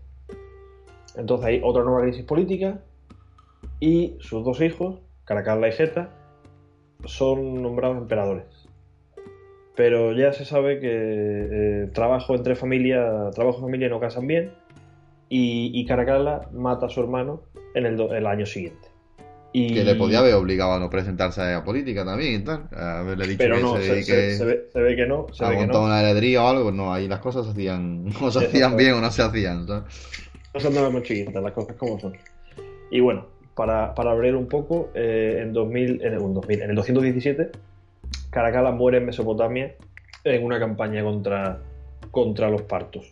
Entonces 1.16 1.46
hay 1.46 1.61
otra 1.62 1.83
nueva 1.83 2.03
crisis 2.03 2.25
política 2.25 2.81
y 3.81 4.16
sus 4.20 4.44
dos 4.44 4.61
hijos, 4.61 5.01
Caracalla 5.25 5.68
y 5.68 5.72
Geta, 5.72 6.11
son 7.05 7.62
nombrados 7.62 7.99
emperadores. 7.99 8.46
Pero 9.75 10.12
ya 10.12 10.33
se 10.33 10.44
sabe 10.44 10.81
que 10.81 10.88
eh, 10.90 11.87
trabajo 11.92 12.35
entre 12.35 12.55
familia, 12.55 13.31
trabajo 13.35 13.59
y 13.59 13.62
familia 13.62 13.88
no 13.88 14.01
casan 14.01 14.27
bien 14.27 14.53
y, 15.29 15.85
Caracalla 15.87 16.49
mata 16.53 16.87
a 16.87 16.88
su 16.88 17.01
hermano 17.01 17.42
en 17.75 17.85
el 17.85 18.27
año 18.27 18.46
siguiente. 18.46 18.95
Y- 19.52 19.72
Que 19.72 19.85
le 19.85 19.94
podía 19.94 20.18
haber 20.18 20.35
obligado 20.35 20.74
a 20.74 20.78
no 20.78 20.90
presentarse 20.90 21.40
a 21.40 21.44
la 21.46 21.64
política 21.64 22.04
también 22.04 22.40
y 22.42 22.44
tal. 22.44 22.68
Haberle 22.72 23.26
dicho 23.26 23.38
Pero 23.38 23.56
que 23.56 23.62
no, 23.62 23.76
se 23.76 23.82
se, 23.82 24.02
se- 24.02 24.37
se 24.37 24.44
ve, 24.44 24.66
se 24.72 24.80
ve 24.80 24.96
que 24.96 25.06
no, 25.06 25.26
se 25.32 25.44
a 25.44 25.48
ve 25.48 25.56
que 25.59 25.66
no. 25.66 25.82
una 25.85 26.00
heredría 26.00 26.42
o 26.44 26.48
algo. 26.48 26.72
No, 26.72 26.92
ahí 26.92 27.09
las 27.09 27.20
cosas 27.20 27.46
se 27.46 27.52
hacían, 27.52 28.06
o 28.22 28.30
se 28.30 28.44
hacían 28.44 28.76
bien 28.76 28.92
o 28.94 29.00
no 29.00 29.11
se 29.11 29.22
hacían. 29.22 29.66
¿sabes? 29.66 29.85
No 30.52 30.61
son 30.61 30.74
nada 30.74 30.90
más 30.90 31.02
chiquitas, 31.02 31.42
las 31.42 31.52
cosas 31.52 31.76
como 31.76 31.98
son. 31.98 32.14
Y 32.90 33.00
bueno, 33.00 33.26
para, 33.54 33.94
para 33.94 34.11
abrir 34.12 34.35
un 34.37 34.46
poco, 34.46 34.90
eh, 34.94 35.40
en, 35.42 35.52
2000, 35.52 36.02
en, 36.02 36.12
el, 36.14 36.18
un 36.18 36.35
2000, 36.35 36.62
en 36.62 36.70
el 36.70 36.76
217, 36.76 37.50
Caracalla 38.30 38.70
muere 38.70 38.98
en 38.98 39.06
Mesopotamia 39.06 39.74
en 40.24 40.44
una 40.44 40.59
campaña 40.59 41.02
contra, 41.02 41.61
contra 42.11 42.50
los 42.50 42.62
partos. 42.62 43.11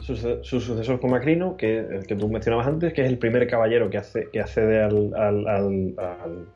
Su, 0.00 0.14
su 0.16 0.60
sucesor 0.60 1.00
fue 1.00 1.10
Macrino, 1.10 1.56
que 1.56 1.78
el 1.78 2.06
que 2.06 2.14
tú 2.14 2.28
mencionabas 2.28 2.66
antes, 2.66 2.92
que 2.92 3.02
es 3.02 3.08
el 3.08 3.18
primer 3.18 3.46
caballero 3.48 3.90
que, 3.90 3.98
hace, 3.98 4.28
que 4.30 4.40
accede 4.40 4.82
al, 4.82 5.12
al, 5.14 5.48
al, 5.48 5.94
al- 5.98 6.46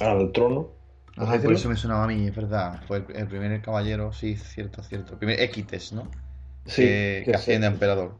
al 0.00 0.32
trono. 0.32 0.68
Ajá, 1.16 1.38
por 1.40 1.52
eso 1.54 1.68
me 1.68 1.76
sonaba 1.76 2.04
a 2.04 2.06
mí, 2.08 2.26
es 2.26 2.34
verdad. 2.34 2.80
Fue 2.88 2.98
el, 2.98 3.04
el 3.16 3.26
primer 3.28 3.60
caballero, 3.62 4.12
sí, 4.12 4.36
cierto, 4.36 4.82
cierto. 4.82 5.12
El 5.12 5.18
primer 5.18 5.40
Equites, 5.40 5.92
¿no? 5.92 6.08
Sí, 6.66 6.82
que, 6.82 7.22
que 7.24 7.30
que 7.30 7.36
asciende 7.36 7.66
a 7.68 7.70
emperador. 7.70 8.16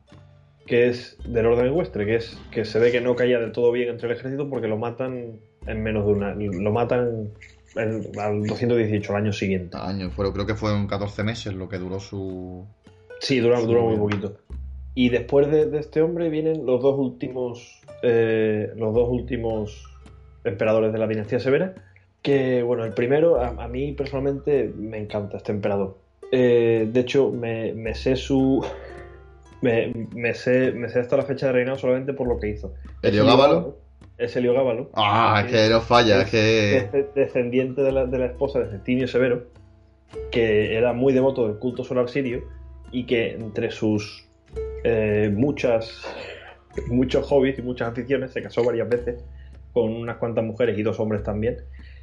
que 0.66 0.88
es 0.88 1.16
del 1.26 1.46
orden 1.46 1.66
ecuestre, 1.66 2.06
que 2.06 2.14
es 2.16 2.38
que 2.52 2.64
se 2.64 2.78
ve 2.78 2.92
que 2.92 3.00
no 3.00 3.16
caía 3.16 3.40
del 3.40 3.50
todo 3.52 3.72
bien 3.72 3.88
entre 3.88 4.08
el 4.08 4.16
ejército 4.16 4.48
porque 4.48 4.68
lo 4.68 4.76
matan 4.78 5.32
en 5.66 5.82
menos 5.82 6.06
de 6.06 6.12
una. 6.12 6.34
Lo 6.34 6.72
matan 6.72 7.30
al 7.76 8.46
218, 8.46 9.12
al 9.16 9.22
año 9.24 9.32
siguiente. 9.32 9.76
Años, 9.76 10.12
fue, 10.14 10.32
creo 10.32 10.46
que 10.46 10.54
fueron 10.54 10.86
14 10.86 11.24
meses 11.24 11.52
lo 11.54 11.68
que 11.68 11.78
duró 11.78 11.98
su. 11.98 12.64
Sí, 13.20 13.40
dura, 13.40 13.58
Sí, 13.60 13.66
dura 13.66 13.80
muy 13.80 13.96
poquito. 13.96 14.36
Y 14.94 15.08
después 15.08 15.50
de, 15.50 15.66
de 15.66 15.78
este 15.78 16.02
hombre 16.02 16.28
vienen 16.28 16.64
los 16.66 16.80
dos 16.82 16.98
últimos. 16.98 17.80
eh, 18.02 18.70
los 18.76 18.94
dos 18.94 19.08
últimos 19.08 19.84
emperadores 20.44 20.92
de 20.92 20.98
la 20.98 21.06
dinastía 21.06 21.40
severa. 21.40 21.74
Que, 22.22 22.62
bueno, 22.62 22.84
el 22.84 22.94
primero, 22.94 23.40
a, 23.40 23.48
a 23.64 23.68
mí 23.68 23.92
personalmente 23.92 24.72
me 24.76 24.98
encanta 24.98 25.36
este 25.38 25.52
emperador. 25.52 25.98
Eh, 26.32 26.88
de 26.90 27.00
hecho, 27.00 27.30
me, 27.30 27.72
me 27.74 27.94
sé 27.94 28.16
su. 28.16 28.64
Me, 29.60 29.92
me 30.14 30.34
sé, 30.34 30.72
me 30.72 30.88
sé 30.88 31.00
hasta 31.00 31.16
la 31.16 31.22
fecha 31.24 31.46
de 31.46 31.52
reinado 31.52 31.78
solamente 31.78 32.12
por 32.12 32.28
lo 32.28 32.38
que 32.38 32.50
hizo. 32.50 32.74
Es 33.02 33.10
Heliogábalo. 33.10 33.78
Es 34.18 34.36
Heliogábalo. 34.36 34.90
Ah, 34.94 35.42
es 35.44 35.50
que 35.52 35.68
no 35.70 35.80
falla, 35.80 36.22
es 36.22 36.30
que. 36.30 36.76
Es 36.76 36.92
de- 36.92 37.08
descendiente 37.14 37.82
de 37.82 37.90
la, 37.92 38.06
de 38.06 38.18
la 38.18 38.26
esposa 38.26 38.60
de 38.60 38.70
Septimio 38.70 39.08
Severo, 39.08 39.44
que 40.30 40.76
era 40.76 40.92
muy 40.92 41.12
devoto 41.12 41.46
del 41.48 41.58
culto 41.58 41.82
solar 41.84 42.08
sirio 42.08 42.44
y 42.92 43.04
que 43.06 43.32
entre 43.32 43.70
sus 43.70 44.23
eh, 44.84 45.30
muchas 45.34 46.02
muchos 46.88 47.26
hobbies 47.26 47.58
y 47.58 47.62
muchas 47.62 47.88
aficiones 47.90 48.32
se 48.32 48.42
casó 48.42 48.64
varias 48.64 48.88
veces 48.88 49.24
con 49.72 49.92
unas 49.94 50.16
cuantas 50.16 50.44
mujeres 50.44 50.78
y 50.78 50.82
dos 50.82 50.98
hombres 51.00 51.22
también 51.22 51.56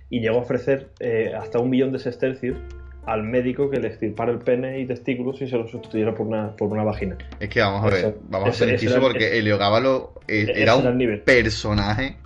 y 0.09 0.19
llegó 0.21 0.37
a 0.39 0.41
ofrecer 0.41 0.89
eh, 0.99 1.33
hasta 1.37 1.59
un 1.59 1.69
millón 1.69 1.91
de 1.91 1.99
sestercios 1.99 2.57
al 3.05 3.23
médico 3.23 3.69
que 3.69 3.79
le 3.79 3.87
extirpara 3.87 4.31
el 4.31 4.39
pene 4.39 4.79
y 4.79 4.85
testículos 4.85 5.41
y 5.41 5.47
se 5.47 5.57
lo 5.57 5.67
sustituyera 5.67 6.13
por 6.13 6.27
una, 6.27 6.55
por 6.55 6.69
una 6.71 6.83
vagina. 6.83 7.17
Es 7.39 7.49
que 7.49 7.59
vamos 7.59 7.81
a 7.83 7.85
ver, 7.85 7.93
Ese- 8.05 8.15
vamos 8.29 8.47
a 8.47 8.49
ese- 8.51 8.59
ser 8.59 8.67
ese 8.75 8.85
inciso 8.85 8.93
era- 8.93 9.01
porque 9.01 9.37
Heliogábalo 9.39 10.13
eh, 10.27 10.43
ese 10.49 10.61
era 10.61 10.75
un 10.75 10.97
nivel. 10.97 11.21
personaje 11.21 12.17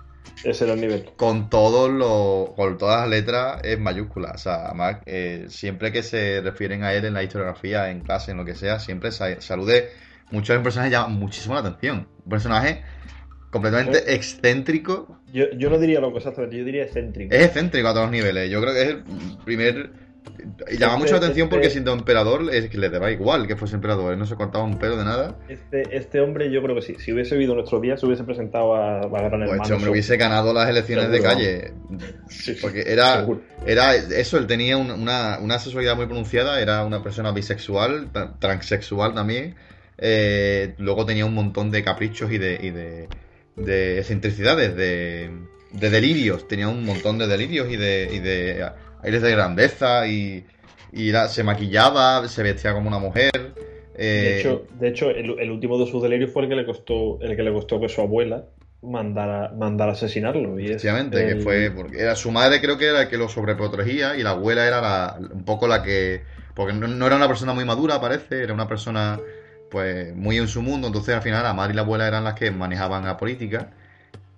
Ese 0.44 0.64
era 0.64 0.74
el 0.74 0.80
nivel. 0.82 1.04
con 1.16 1.48
todos 1.48 1.90
los, 1.90 2.50
con 2.54 2.76
todas 2.78 3.00
las 3.00 3.08
letras 3.10 3.60
en 3.64 3.82
mayúsculas. 3.82 4.34
O 4.34 4.38
sea, 4.38 4.66
además, 4.66 4.98
eh, 5.06 5.46
siempre 5.48 5.90
que 5.92 6.02
se 6.02 6.40
refieren 6.42 6.82
a 6.84 6.92
él 6.92 7.06
en 7.06 7.14
la 7.14 7.22
historiografía, 7.22 7.90
en 7.90 8.00
clase, 8.00 8.32
en 8.32 8.36
lo 8.36 8.44
que 8.44 8.54
sea, 8.54 8.78
siempre 8.78 9.10
sa- 9.12 9.40
salude. 9.40 9.88
Muchos 10.30 10.58
personajes 10.62 10.92
llaman 10.92 11.12
muchísimo 11.18 11.54
la 11.54 11.60
atención. 11.60 12.08
Un 12.24 12.30
personaje 12.30 12.82
completamente 13.50 13.98
Sí. 13.98 14.04
excéntrico. 14.08 15.20
Yo, 15.32 15.44
yo 15.56 15.70
no 15.70 15.78
diría 15.78 16.00
loco 16.00 16.18
exactamente, 16.18 16.56
yo 16.58 16.64
diría 16.64 16.84
excéntrico. 16.84 17.34
Es 17.34 17.44
excéntrico 17.46 17.88
a 17.88 17.92
todos 17.92 18.06
los 18.06 18.12
niveles. 18.12 18.50
Yo 18.50 18.60
creo 18.60 18.74
que 18.74 18.82
es 18.82 18.88
el 18.88 19.02
primer. 19.44 19.90
Llama 20.72 20.94
Este- 20.94 20.98
mucho 20.98 21.12
la 21.12 21.18
atención 21.18 21.48
porque 21.48 21.66
este- 21.66 21.74
siendo 21.74 21.92
emperador 21.92 22.52
es 22.52 22.68
que 22.68 22.78
le 22.78 22.90
daba 22.90 23.12
igual 23.12 23.46
que 23.46 23.54
fuese 23.54 23.76
emperador. 23.76 24.12
Él 24.12 24.18
no 24.18 24.26
se 24.26 24.34
cortaba 24.34 24.64
un 24.64 24.76
pelo 24.78 24.96
de 24.96 25.04
nada. 25.04 25.38
Este, 25.48 25.96
este 25.96 26.20
hombre, 26.20 26.50
yo 26.50 26.60
creo 26.62 26.74
que 26.74 26.82
sí. 26.82 26.96
Si 26.98 27.12
hubiese 27.12 27.36
vivido 27.36 27.54
nuestros 27.54 27.80
días, 27.80 28.00
se 28.00 28.06
hubiese 28.06 28.24
presentado 28.24 28.74
a, 28.74 28.98
a 28.98 29.08
Gran 29.08 29.30
Pues 29.30 29.42
Hermano. 29.42 29.62
este 29.62 29.74
hombre 29.74 29.90
hubiese 29.92 30.16
ganado 30.16 30.52
las 30.52 30.68
elecciones 30.68 31.10
de 31.10 31.20
calle. 31.22 31.72
Sí, 32.28 32.56
Porque 32.60 32.82
era, 32.86 33.20
seguro. 33.20 33.40
era 33.64 33.94
eso, 33.94 34.36
él 34.38 34.48
tenía 34.48 34.76
un- 34.76 34.90
una, 34.90 35.38
una 35.40 35.58
sexualidad 35.60 35.94
muy 35.96 36.06
pronunciada, 36.06 36.60
era 36.60 36.84
una 36.84 37.02
persona 37.04 37.30
bisexual, 37.30 38.12
tra- 38.12 38.36
transexual 38.40 39.14
también, 39.14 39.54
Eh, 39.98 40.74
luego 40.78 41.06
tenía 41.06 41.24
un 41.26 41.34
montón 41.34 41.70
de 41.70 41.82
caprichos 41.82 42.30
y 42.30 42.38
de, 42.38 42.58
y 42.62 42.70
de, 42.70 43.08
de 43.56 43.98
excentricidades, 43.98 44.76
de, 44.76 45.30
de 45.72 45.90
delirios. 45.90 46.46
Tenía 46.48 46.68
un 46.68 46.84
montón 46.84 47.18
de 47.18 47.26
delirios 47.26 47.70
y 47.70 47.76
de, 47.76 48.08
y 48.12 48.18
de 48.18 48.68
aires 49.02 49.22
de 49.22 49.30
grandeza 49.30 50.06
y, 50.06 50.44
y 50.92 51.12
se 51.28 51.42
maquillaba, 51.42 52.26
se 52.28 52.42
vestía 52.42 52.72
como 52.72 52.88
una 52.88 52.98
mujer. 52.98 53.30
De 53.34 53.52
eh, 53.98 54.40
hecho, 54.40 54.66
de 54.78 54.88
hecho 54.88 55.10
el, 55.10 55.38
el 55.38 55.50
último 55.50 55.78
de 55.78 55.90
sus 55.90 56.02
delirios 56.02 56.30
fue 56.30 56.42
el 56.42 56.48
que 56.48 56.56
le 56.56 56.66
costó, 56.66 57.18
el 57.20 57.34
que 57.34 57.42
le 57.42 57.52
costó 57.52 57.80
que 57.80 57.88
su 57.88 58.00
abuela 58.02 58.44
mandara, 58.82 59.52
mandara 59.56 59.92
asesinarlo. 59.92 60.60
Y 60.60 60.66
Efectivamente, 60.66 61.26
que 61.26 61.36
fue 61.36 61.70
porque 61.74 62.00
era 62.00 62.14
su 62.14 62.30
madre 62.30 62.60
creo 62.60 62.76
que 62.76 62.86
era 62.86 63.02
el 63.02 63.08
que 63.08 63.16
lo 63.16 63.28
sobreprotegía 63.28 64.16
y 64.16 64.22
la 64.22 64.30
abuela 64.30 64.66
era 64.66 64.80
la- 64.80 65.18
un 65.18 65.44
poco 65.44 65.66
la 65.66 65.82
que 65.82 66.22
porque 66.54 66.72
no, 66.72 66.86
no 66.88 67.06
era 67.06 67.16
una 67.16 67.28
persona 67.28 67.52
muy 67.52 67.64
madura 67.64 68.00
parece, 68.00 68.42
era 68.42 68.52
una 68.52 68.68
persona 68.68 69.18
pues 69.70 70.14
muy 70.14 70.38
en 70.38 70.48
su 70.48 70.62
mundo, 70.62 70.86
entonces 70.88 71.14
al 71.14 71.22
final 71.22 71.42
la 71.42 71.54
madre 71.54 71.72
y 71.72 71.76
la 71.76 71.82
abuela 71.82 72.06
eran 72.08 72.24
las 72.24 72.34
que 72.34 72.50
manejaban 72.50 73.04
la 73.04 73.16
política 73.16 73.70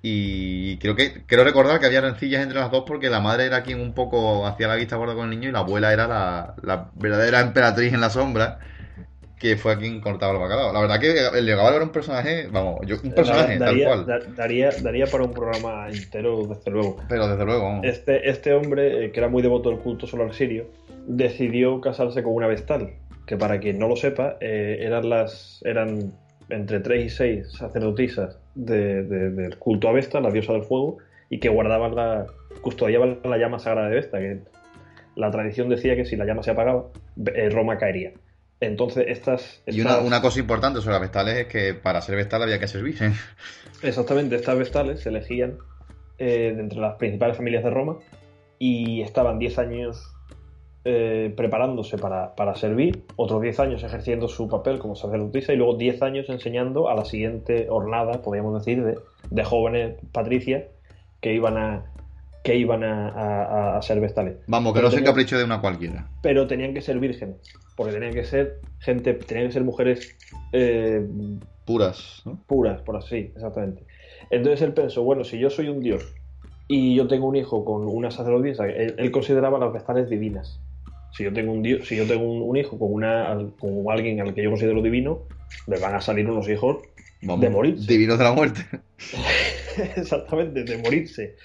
y 0.02 0.78
creo 0.78 0.96
que 0.96 1.24
creo 1.26 1.44
recordar 1.44 1.80
que 1.80 1.86
había 1.86 2.00
rencillas 2.00 2.42
entre 2.42 2.60
las 2.60 2.70
dos 2.70 2.84
porque 2.86 3.10
la 3.10 3.20
madre 3.20 3.46
era 3.46 3.62
quien 3.64 3.80
un 3.80 3.94
poco 3.94 4.46
hacía 4.46 4.68
la 4.68 4.76
vista 4.76 4.96
gorda 4.96 5.14
con 5.14 5.24
el 5.24 5.30
niño 5.30 5.48
y 5.50 5.52
la 5.52 5.60
abuela 5.60 5.92
era 5.92 6.06
la, 6.08 6.54
la 6.62 6.90
verdadera 6.96 7.40
emperatriz 7.40 7.92
en 7.92 8.00
la 8.00 8.10
sombra 8.10 8.60
que 9.38 9.56
fue 9.56 9.72
a 9.72 9.78
quien 9.78 10.00
cortaba 10.00 10.32
el 10.32 10.38
bacalao. 10.40 10.72
La 10.72 10.80
verdad 10.80 11.00
que 11.00 11.38
el 11.38 11.46
Legaval 11.46 11.74
era 11.74 11.84
un 11.84 11.90
personaje, 11.90 12.48
vamos, 12.50 12.80
yo, 12.86 12.96
un 13.02 13.12
personaje 13.12 13.56
daría, 13.56 13.86
tal 13.86 14.04
cual, 14.04 14.06
da- 14.06 14.32
daría, 14.36 14.70
daría 14.72 15.10
para 15.10 15.24
un 15.24 15.32
programa 15.32 15.88
entero, 15.88 16.46
desde 16.48 16.70
luego. 16.70 16.96
pero 17.08 17.28
desde 17.28 17.44
luego, 17.44 17.62
vamos. 17.64 17.86
Este, 17.86 18.28
este 18.28 18.52
hombre, 18.52 19.06
eh, 19.06 19.12
que 19.12 19.20
era 19.20 19.28
muy 19.28 19.42
devoto 19.42 19.70
del 19.70 19.78
culto 19.78 20.06
solar 20.06 20.34
sirio, 20.34 20.66
decidió 21.06 21.80
casarse 21.80 22.22
con 22.22 22.34
una 22.34 22.48
vestal, 22.48 22.90
que 23.28 23.36
para 23.36 23.60
quien 23.60 23.78
no 23.78 23.86
lo 23.88 23.94
sepa, 23.96 24.38
eh, 24.40 24.78
eran 24.80 25.08
las 25.08 25.60
eran 25.64 26.12
entre 26.48 26.80
3 26.80 27.04
y 27.04 27.08
6 27.10 27.52
sacerdotisas 27.52 28.38
de- 28.54 29.02
de- 29.04 29.30
del 29.30 29.58
culto 29.58 29.86
a 29.88 29.92
Vesta, 29.92 30.18
la 30.20 30.30
diosa 30.30 30.54
del 30.54 30.62
fuego, 30.64 30.96
y 31.28 31.38
que 31.38 31.50
guardaban 31.50 31.94
la, 31.94 32.26
custodiaban 32.62 33.18
la 33.22 33.36
llama 33.36 33.58
sagrada 33.58 33.88
de 33.90 33.96
Vesta, 33.96 34.18
que 34.18 34.38
la 35.14 35.30
tradición 35.30 35.68
decía 35.68 35.94
que 35.94 36.06
si 36.06 36.16
la 36.16 36.24
llama 36.24 36.42
se 36.42 36.52
apagaba, 36.52 36.86
eh, 37.34 37.50
Roma 37.50 37.76
caería. 37.76 38.12
Entonces, 38.60 39.04
estas... 39.08 39.62
Y 39.66 39.80
una, 39.82 39.98
una 39.98 40.22
cosa 40.22 40.40
importante 40.40 40.80
sobre 40.80 40.94
las 40.94 41.02
vestales 41.02 41.36
es 41.36 41.46
que 41.48 41.74
para 41.74 42.00
ser 42.00 42.16
vestal 42.16 42.42
había 42.42 42.58
que 42.58 42.66
servir. 42.66 42.96
¿eh? 43.02 43.12
Exactamente, 43.82 44.36
estas 44.36 44.58
vestales 44.58 45.00
se 45.00 45.10
elegían 45.10 45.58
eh, 46.18 46.52
de 46.56 46.60
entre 46.62 46.80
las 46.80 46.94
principales 46.96 47.36
familias 47.36 47.62
de 47.62 47.70
Roma 47.70 47.98
y 48.58 49.02
estaban 49.02 49.38
10 49.38 49.58
años 49.58 50.14
eh, 50.90 51.34
preparándose 51.36 51.98
para, 51.98 52.34
para 52.34 52.54
servir, 52.54 53.04
otros 53.16 53.42
10 53.42 53.60
años 53.60 53.82
ejerciendo 53.84 54.26
su 54.28 54.48
papel 54.48 54.78
como 54.78 54.94
sacerdotisa 54.96 55.52
y 55.52 55.56
luego 55.56 55.76
10 55.76 56.00
años 56.02 56.30
enseñando 56.30 56.88
a 56.88 56.94
la 56.94 57.04
siguiente 57.04 57.66
hornada, 57.68 58.22
podríamos 58.22 58.54
decir, 58.64 58.82
de, 58.82 58.98
de 59.30 59.44
jóvenes 59.44 59.96
patricias 60.12 60.64
que 61.20 61.34
iban 61.34 61.56
a 61.58 61.84
que 62.44 62.56
iban 62.56 62.82
a, 62.84 63.08
a- 63.10 63.76
a 63.76 63.82
ser 63.82 64.00
vestales. 64.00 64.36
Vamos, 64.46 64.72
que 64.72 64.78
Pero 64.78 64.86
no 64.86 64.90
sea 64.90 64.98
el 65.00 65.04
tenía- 65.04 65.12
capricho 65.12 65.36
de 65.36 65.44
una 65.44 65.60
cualquiera. 65.60 66.08
Pero 66.22 66.46
tenían 66.46 66.72
que 66.72 66.80
ser 66.80 66.98
vírgenes, 66.98 67.36
porque 67.76 67.92
tenían 67.92 68.14
que 68.14 68.24
ser 68.24 68.60
gente, 68.78 69.12
tenían 69.12 69.48
que 69.48 69.52
ser 69.52 69.64
mujeres 69.64 70.16
eh, 70.52 71.06
Puras, 71.66 72.22
¿no? 72.24 72.38
puras, 72.46 72.80
por 72.80 72.96
así, 72.96 73.32
exactamente. 73.34 73.82
Entonces 74.30 74.62
él 74.62 74.72
pensó, 74.72 75.02
bueno, 75.02 75.24
si 75.24 75.38
yo 75.38 75.50
soy 75.50 75.68
un 75.68 75.80
dios 75.80 76.14
y 76.66 76.94
yo 76.96 77.06
tengo 77.08 77.26
un 77.26 77.36
hijo 77.36 77.64
con 77.66 77.86
una 77.86 78.10
sacerdotisa, 78.10 78.66
él, 78.66 78.94
él 78.96 79.10
consideraba 79.10 79.58
las 79.58 79.72
vestales 79.74 80.08
divinas. 80.08 80.62
Si 81.10 81.24
yo 81.24 81.32
tengo 81.32 81.52
un 81.52 81.62
dios, 81.62 81.86
si 81.88 81.96
yo 81.96 82.06
tengo 82.06 82.24
un, 82.30 82.42
un 82.42 82.56
hijo 82.56 82.78
con 82.78 82.92
una 82.92 83.36
con 83.58 83.84
alguien 83.90 84.20
al 84.20 84.34
que 84.34 84.42
yo 84.42 84.50
considero 84.50 84.82
divino, 84.82 85.22
me 85.66 85.78
van 85.78 85.94
a 85.94 86.00
salir 86.00 86.28
unos 86.28 86.48
hijos 86.48 86.78
Vamos, 87.22 87.40
De 87.40 87.50
morirse. 87.50 87.92
Divinos 87.92 88.18
de 88.18 88.24
la 88.24 88.32
muerte. 88.32 88.64
exactamente 89.96 90.64
de 90.64 90.78
morirse. 90.78 91.36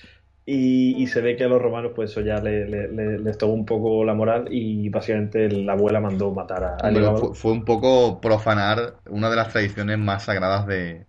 Y, 0.45 1.02
y 1.02 1.08
se 1.08 1.21
ve 1.21 1.38
que 1.38 1.45
a 1.45 1.47
los 1.47 1.62
romanos 1.62 1.93
pues 1.95 2.12
eso 2.12 2.21
ya 2.21 2.39
le- 2.41 2.67
le- 2.67 2.89
le- 2.89 3.19
les 3.19 3.38
tocó 3.38 3.54
un 3.54 3.65
poco 3.65 4.04
la 4.04 4.13
moral 4.13 4.47
y 4.52 4.89
básicamente 4.89 5.49
la 5.49 5.73
abuela 5.73 6.02
mandó 6.02 6.32
matar 6.32 6.63
a, 6.65 6.78
fue, 7.15 7.34
fue 7.34 7.52
un 7.54 7.63
poco 7.63 8.19
profanar 8.19 8.95
una 9.10 9.30
de 9.30 9.36
las 9.38 9.49
tradiciones 9.49 9.97
más 9.97 10.23
sagradas 10.23 10.67
de, 10.67 11.06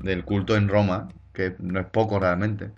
del 0.00 0.24
culto 0.24 0.56
en 0.56 0.68
Roma, 0.68 1.08
que 1.32 1.54
no 1.58 1.80
es 1.80 1.86
poco 1.86 2.20
realmente. 2.20 2.70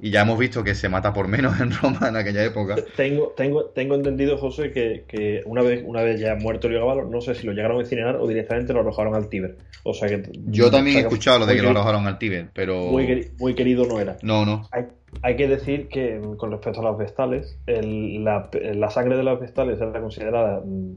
Y 0.00 0.10
ya 0.10 0.22
hemos 0.22 0.38
visto 0.38 0.62
que 0.62 0.74
se 0.76 0.88
mata 0.88 1.12
por 1.12 1.26
menos 1.26 1.60
en 1.60 1.72
Roma 1.72 2.08
en 2.08 2.16
aquella 2.16 2.44
época. 2.44 2.76
Tengo, 2.96 3.28
tengo, 3.36 3.64
tengo 3.66 3.94
entendido, 3.96 4.38
José, 4.38 4.70
que, 4.72 5.04
que 5.08 5.42
una 5.44 5.62
vez, 5.62 5.82
una 5.84 6.02
vez 6.02 6.20
ya 6.20 6.36
muerto 6.36 6.68
Heliogábalo, 6.68 7.08
no 7.08 7.20
sé 7.20 7.34
si 7.34 7.46
lo 7.46 7.52
llegaron 7.52 7.78
a 7.78 7.80
incinerar 7.80 8.16
o 8.16 8.26
directamente 8.28 8.72
lo 8.72 8.80
arrojaron 8.80 9.14
al 9.16 9.28
Tíber. 9.28 9.56
O 9.82 9.94
sea 9.94 10.08
que 10.08 10.22
Yo 10.46 10.70
también 10.70 10.96
o 10.96 10.98
he 10.98 11.02
sea 11.02 11.08
escuchado 11.08 11.38
lo 11.40 11.46
de 11.46 11.56
que 11.56 11.62
lo 11.62 11.68
queri- 11.70 11.72
arrojaron 11.72 12.06
al 12.06 12.18
Tíbet, 12.18 12.50
pero... 12.54 12.86
Muy, 12.86 13.06
queri- 13.06 13.30
muy 13.38 13.54
querido 13.54 13.86
no 13.86 13.98
era. 13.98 14.16
No, 14.22 14.46
no. 14.46 14.68
Hay, 14.70 14.84
hay 15.22 15.36
que 15.36 15.48
decir 15.48 15.88
que 15.88 16.20
con 16.36 16.52
respecto 16.52 16.80
a 16.80 16.84
las 16.84 16.96
vestales, 16.98 17.58
el- 17.66 18.22
la, 18.22 18.48
la 18.52 18.90
sangre 18.90 19.16
de 19.16 19.24
las 19.24 19.40
vestales 19.40 19.80
era 19.80 20.00
considerada, 20.00 20.60
mm, 20.64 20.92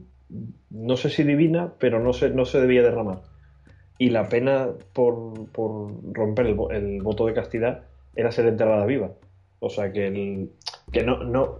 no 0.70 0.96
sé 0.96 1.10
si 1.10 1.24
divina, 1.24 1.72
pero 1.80 1.98
no 2.00 2.12
se, 2.12 2.30
no 2.30 2.44
se 2.44 2.60
debía 2.60 2.82
derramar. 2.82 3.18
Y 3.98 4.10
la 4.10 4.28
pena 4.28 4.68
por, 4.92 5.50
por 5.50 5.90
romper 6.12 6.46
el, 6.46 6.56
el 6.70 7.02
voto 7.02 7.26
de 7.26 7.34
castidad 7.34 7.82
era 8.16 8.32
ser 8.32 8.46
enterrada 8.46 8.86
viva. 8.86 9.10
O 9.60 9.70
sea 9.70 9.92
que, 9.92 10.06
el, 10.08 10.50
que 10.92 11.02
no, 11.04 11.18
no 11.24 11.58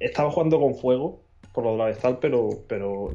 estaba 0.00 0.30
jugando 0.30 0.58
con 0.58 0.74
fuego 0.74 1.20
por 1.52 1.64
lo 1.64 1.72
de 1.72 1.78
la 1.78 1.84
vestal, 1.86 2.18
pero, 2.20 2.48
pero 2.68 3.10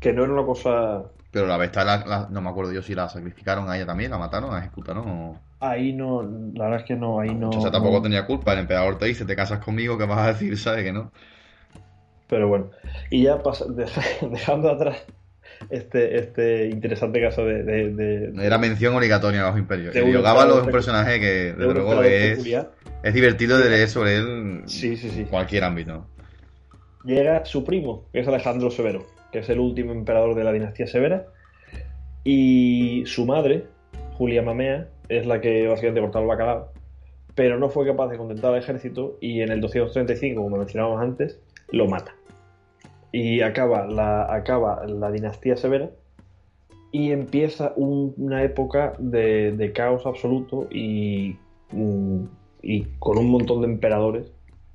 que 0.00 0.12
no 0.12 0.24
era 0.24 0.32
una 0.32 0.44
cosa. 0.44 1.04
Pero 1.30 1.46
la 1.46 1.58
la- 1.58 2.28
no 2.30 2.40
me 2.40 2.48
acuerdo 2.50 2.72
yo 2.72 2.82
si 2.82 2.94
la 2.94 3.08
sacrificaron 3.08 3.68
a 3.70 3.76
ella 3.76 3.86
también, 3.86 4.10
la 4.10 4.18
mataron, 4.18 4.50
la 4.50 4.60
ejecutaron 4.60 5.08
o... 5.08 5.40
Ahí 5.60 5.92
no, 5.92 6.22
la 6.22 6.64
verdad 6.64 6.80
es 6.80 6.86
que 6.86 6.94
no, 6.94 7.18
ahí 7.20 7.34
no. 7.34 7.48
o 7.50 7.60
sea, 7.60 7.70
tampoco 7.70 7.96
no- 7.96 8.02
tenía 8.02 8.24
culpa. 8.26 8.52
El 8.52 8.60
emperador 8.60 8.96
te 8.98 9.06
dice, 9.06 9.24
te 9.24 9.34
casas 9.36 9.58
conmigo, 9.64 9.98
¿qué 9.98 10.06
vas 10.06 10.18
a 10.20 10.28
decir? 10.28 10.56
¿Sabes 10.56 10.84
que 10.84 10.92
no? 10.92 11.10
Pero 12.28 12.48
bueno, 12.48 12.70
y 13.10 13.22
ya 13.24 13.42
pas- 13.42 13.64
dejando 14.30 14.70
atrás 14.70 15.04
este, 15.70 16.18
este 16.18 16.66
interesante 16.68 17.20
caso 17.20 17.44
de, 17.44 17.62
de, 17.62 17.92
de- 17.94 18.46
Era 18.46 18.58
mención 18.58 18.94
obligatoria 18.94 19.46
a 19.46 19.50
los 19.50 19.58
imperios. 19.58 19.94
De 19.94 20.00
Y 20.00 20.14
un 20.16 20.22
Gábalo 20.22 20.60
es 20.60 20.66
un 20.66 20.72
personaje 20.72 21.20
que, 21.20 21.26
de 21.26 21.52
desde 21.52 21.74
luego, 21.74 22.02
es, 22.02 22.46
es 23.02 23.14
divertido 23.14 23.58
de 23.58 23.70
leer 23.70 23.88
sobre 23.88 24.16
él 24.16 24.62
Sí, 24.66 24.96
sí, 24.96 25.10
sí. 25.10 25.20
en 25.20 25.26
cualquier 25.26 25.64
ámbito. 25.64 26.06
Llega 27.04 27.44
su 27.44 27.64
primo, 27.64 28.06
que 28.12 28.20
es 28.20 28.28
Alejandro 28.28 28.70
Severo, 28.70 29.06
que 29.32 29.38
es 29.40 29.48
el 29.48 29.58
último 29.60 29.92
emperador 29.92 30.34
de 30.34 30.44
la 30.44 30.52
dinastía 30.52 30.86
Severa, 30.86 31.26
y 32.24 33.04
su 33.06 33.24
madre, 33.24 33.64
Julia 34.14 34.42
Mamea, 34.42 34.88
es 35.08 35.26
la 35.26 35.40
que 35.40 35.66
básicamente 35.66 36.00
cortaba 36.00 36.24
el 36.24 36.28
bacalao, 36.28 36.72
pero 37.34 37.58
no 37.58 37.70
fue 37.70 37.86
capaz 37.86 38.08
de 38.08 38.18
contentar 38.18 38.52
al 38.52 38.58
ejército 38.58 39.16
y 39.20 39.40
en 39.42 39.50
el 39.52 39.60
235, 39.60 40.42
como 40.42 40.56
mencionábamos 40.58 41.00
antes, 41.02 41.38
lo 41.70 41.86
mata. 41.86 42.14
Y 43.12 43.40
acaba 43.40 43.86
la, 43.86 44.32
acaba 44.32 44.84
la 44.86 45.10
dinastía 45.10 45.56
Severa 45.56 45.90
y 46.92 47.12
empieza 47.12 47.72
un- 47.76 48.14
una 48.16 48.42
época 48.42 48.94
de, 48.98 49.52
de 49.52 49.72
caos 49.72 50.06
absoluto 50.06 50.68
y, 50.70 51.36
mm, 51.72 52.24
y 52.62 52.84
con 52.98 53.18
un 53.18 53.30
montón 53.30 53.60
de 53.62 53.68
emperadores 53.68 54.30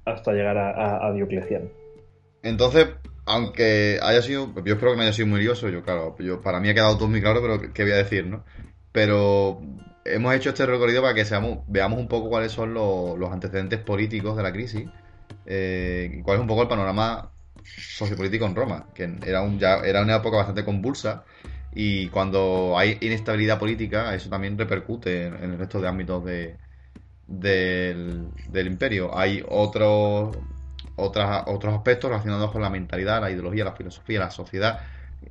hasta 0.06 0.32
llegar 0.34 0.58
a, 0.58 1.08
a- 1.08 1.12
Diocleciano. 1.14 1.70
Entonces, 2.44 2.88
aunque 3.26 4.00
haya 4.02 4.22
sido, 4.22 4.54
yo 4.66 4.74
espero 4.74 4.92
que 4.92 4.98
no 4.98 5.04
haya 5.04 5.14
sido 5.14 5.28
muy 5.28 5.40
lioso, 5.42 5.70
yo 5.70 5.82
claro, 5.82 6.16
yo, 6.20 6.42
para 6.42 6.60
mí 6.60 6.70
ha 6.70 6.74
quedado 6.74 6.98
todo 6.98 7.08
muy 7.08 7.22
claro, 7.22 7.42
pero 7.42 7.60
¿qué- 7.62 7.72
¿qué 7.72 7.84
voy 7.84 7.94
a 7.94 7.98
decir, 7.98 8.26
no? 8.28 8.44
Pero 8.92 9.62
hemos 10.06 10.36
hecho 10.36 10.50
este 10.50 10.66
recorrido 10.66 11.02
para 11.02 11.14
que 11.14 11.26
seamos, 11.26 11.60
veamos 11.68 12.00
un 12.00 12.08
poco 12.08 12.30
cuáles 12.30 12.52
son 12.52 12.74
los, 12.74 13.32
antecedentes 13.32 13.80
políticos 13.80 14.36
de 14.36 14.44
la 14.44 14.52
crisis 14.52 14.88
eh, 15.46 16.22
cuál 16.24 16.38
es 16.38 16.42
un 16.42 16.48
poco 16.48 16.62
el 16.64 16.68
panorama 16.68 17.33
sociopolítico 17.64 18.46
en 18.46 18.56
Roma, 18.56 18.88
que 18.94 19.10
era, 19.26 19.42
un, 19.42 19.60
ya, 19.60 19.78
era 19.80 20.02
una 20.02 20.18
época 20.18 20.38
bastante 20.38 20.64
convulsa 20.64 21.24
y 21.74 22.08
cuando 22.10 22.78
hay 22.78 22.98
inestabilidad 23.02 23.60
política, 23.60 24.14
eso 24.14 24.30
también 24.30 24.58
repercute 24.58 25.28
en, 25.28 25.36
el 25.36 25.58
resto 25.58 25.82
de 25.82 25.88
ámbitos 25.88 26.24
de, 26.24 26.58
del, 27.28 28.28
del 28.50 28.68
imperio. 28.68 29.18
Hay 29.18 29.44
otros 29.48 30.38
otras, 30.96 31.44
otros 31.48 31.74
aspectos 31.74 32.10
relacionados 32.10 32.52
con 32.52 32.62
la 32.62 32.70
mentalidad, 32.70 33.22
la 33.22 33.32
ideología, 33.32 33.66
la 33.66 33.74
filosofía, 33.74 34.20
la 34.20 34.32
sociedad, 34.32 34.82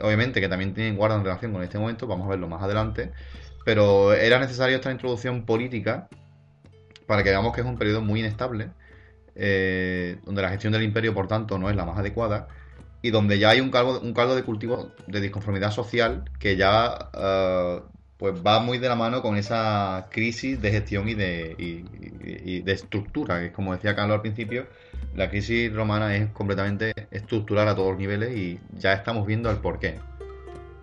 obviamente 0.00 0.40
que 0.40 0.48
también 0.48 0.74
tienen 0.74 0.96
guardan 0.96 1.24
relación 1.24 1.52
con 1.52 1.62
este 1.62 1.78
momento, 1.78 2.06
vamos 2.06 2.26
a 2.26 2.30
verlo 2.30 2.48
más 2.48 2.62
adelante, 2.62 3.12
pero 3.64 4.12
era 4.12 4.38
necesario 4.38 4.76
esta 4.76 4.90
introducción 4.90 5.44
política 5.44 6.08
para 7.06 7.22
que 7.22 7.30
veamos 7.30 7.54
que 7.54 7.60
es 7.60 7.66
un 7.66 7.78
periodo 7.78 8.00
muy 8.00 8.20
inestable, 8.20 8.70
eh, 9.34 10.18
donde 10.24 10.42
la 10.42 10.50
gestión 10.50 10.72
del 10.72 10.82
imperio, 10.82 11.14
por 11.14 11.28
tanto, 11.28 11.58
no 11.58 11.70
es 11.70 11.76
la 11.76 11.84
más 11.84 11.98
adecuada, 11.98 12.48
y 13.02 13.10
donde 13.10 13.38
ya 13.38 13.50
hay 13.50 13.60
un 13.60 13.70
caldo, 13.70 14.00
un 14.00 14.14
caldo 14.14 14.36
de 14.36 14.42
cultivo 14.44 14.92
de 15.06 15.20
disconformidad 15.20 15.70
social 15.72 16.24
que 16.38 16.56
ya 16.56 17.10
eh, 17.12 17.80
pues 18.16 18.34
va 18.46 18.60
muy 18.60 18.78
de 18.78 18.88
la 18.88 18.94
mano 18.94 19.20
con 19.20 19.36
esa 19.36 20.06
crisis 20.10 20.62
de 20.62 20.70
gestión 20.70 21.08
y 21.08 21.14
de, 21.14 22.62
de 22.64 22.72
estructura, 22.72 23.40
que 23.40 23.50
como 23.50 23.74
decía 23.74 23.96
Carlos 23.96 24.14
al 24.14 24.20
principio, 24.20 24.68
la 25.16 25.28
crisis 25.28 25.72
romana 25.72 26.14
es 26.14 26.30
completamente 26.30 26.92
estructural 27.10 27.68
a 27.68 27.74
todos 27.74 27.90
los 27.90 27.98
niveles 27.98 28.36
y 28.36 28.60
ya 28.78 28.92
estamos 28.92 29.26
viendo 29.26 29.50
el 29.50 29.56
porqué. 29.56 29.98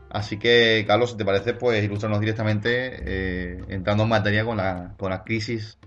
Así 0.09 0.37
que, 0.37 0.83
Carlos, 0.87 1.11
si 1.11 1.17
te 1.17 1.25
parece, 1.25 1.53
pues 1.53 1.83
ilustrarnos 1.83 2.19
directamente 2.19 2.69
eh, 3.05 3.63
entrando 3.69 4.03
en 4.03 4.09
materia 4.09 4.43
con 4.43 4.57
la, 4.57 4.95
con 4.97 5.11
la 5.11 5.23
crisis 5.23 5.77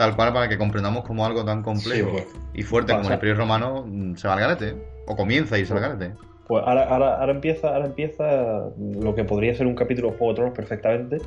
tal 0.00 0.16
cual 0.16 0.32
para 0.32 0.48
que 0.48 0.56
comprendamos 0.56 1.04
cómo 1.04 1.26
algo 1.26 1.44
tan 1.44 1.62
complejo 1.62 2.08
Sí, 2.08 2.10
pues. 2.10 2.26
y 2.54 2.62
fuerte 2.62 2.94
como 2.94 3.06
el 3.06 3.12
Imperio 3.12 3.34
Romano 3.34 3.84
mm, 3.86 4.16
se 4.16 4.26
va 4.26 4.32
al 4.32 4.40
garete, 4.40 4.74
o 5.06 5.14
comienza 5.14 5.56
a 5.56 5.58
irse 5.58 5.74
al 5.74 5.80
garete. 5.80 6.12
Pues 6.48 6.64
ahora, 6.66 6.88
ahora, 6.88 7.20
ahora 7.20 7.32
empieza, 7.32 7.68
ahora 7.68 7.84
empieza 7.84 8.70
lo 8.78 9.14
que 9.14 9.24
podría 9.24 9.54
ser 9.54 9.66
un 9.66 9.74
capítulo 9.74 10.10
de 10.10 10.16
Juego 10.16 10.32
de 10.32 10.36
Tronos 10.36 10.54
perfectamente, 10.54 11.18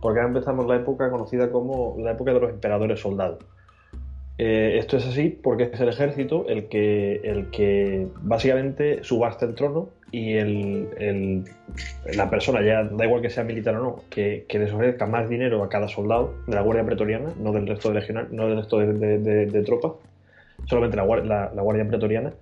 porque 0.00 0.20
ahora 0.20 0.28
empezamos 0.28 0.64
la 0.68 0.76
época 0.76 1.10
conocida 1.10 1.50
como 1.50 1.96
la 1.98 2.12
época 2.12 2.32
de 2.32 2.38
los 2.38 2.50
emperadores 2.50 3.00
soldados. 3.00 3.44
Eh, 4.38 4.78
esto 4.78 4.96
es 4.96 5.08
así 5.08 5.28
porque 5.42 5.64
es 5.64 5.80
el 5.80 5.88
ejército 5.88 6.46
el 6.48 6.68
que, 6.68 7.16
el 7.24 7.50
que 7.50 8.06
básicamente 8.22 9.02
subasta 9.02 9.44
el 9.44 9.56
trono 9.56 9.88
y 10.12 10.32
el, 10.34 10.88
el- 10.98 11.44
la 12.16 12.28
persona, 12.30 12.62
ya 12.62 12.82
da 12.84 13.04
igual 13.04 13.22
que 13.22 13.30
sea 13.30 13.44
militar 13.44 13.76
o 13.76 13.82
no, 13.82 13.96
que, 14.10 14.44
que 14.48 14.58
les 14.58 14.72
ofrezca 14.72 15.06
más 15.06 15.28
dinero 15.28 15.62
a 15.62 15.68
cada 15.68 15.86
soldado 15.88 16.34
de 16.46 16.54
la 16.54 16.62
Guardia 16.62 16.84
Pretoriana, 16.84 17.32
no 17.38 17.52
del 17.52 17.66
resto 17.66 17.88
de 17.90 18.00
legionarios, 18.00 18.32
no 18.32 18.48
del 18.48 18.56
resto 18.58 18.78
de, 18.78 18.92
de- 18.92 19.18
de- 19.18 19.46
de 19.46 19.62
tropas, 19.62 19.92
solamente 20.66 20.96
la, 20.96 21.04
la- 21.04 21.52
la 21.54 21.62
Guardia 21.62 21.86
Pretoriana, 21.86 22.32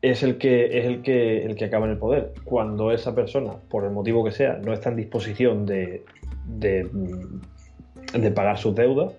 es 0.00 0.22
el 0.22 0.38
que 0.38 0.78
es 0.78 0.84
el 0.86 1.02
que 1.02 1.44
el 1.44 1.56
que 1.56 1.64
acaba 1.64 1.84
en 1.86 1.92
el 1.92 1.98
poder. 1.98 2.32
Cuando 2.44 2.92
esa 2.92 3.14
persona, 3.14 3.52
por 3.68 3.84
el 3.84 3.90
motivo 3.90 4.24
que 4.24 4.30
sea, 4.30 4.54
no 4.64 4.72
está 4.72 4.90
en 4.90 4.96
disposición 4.96 5.66
de, 5.66 6.04
de, 6.46 6.88
de 8.14 8.30
pagar 8.30 8.58
sus 8.58 8.74
deudas, 8.76 9.12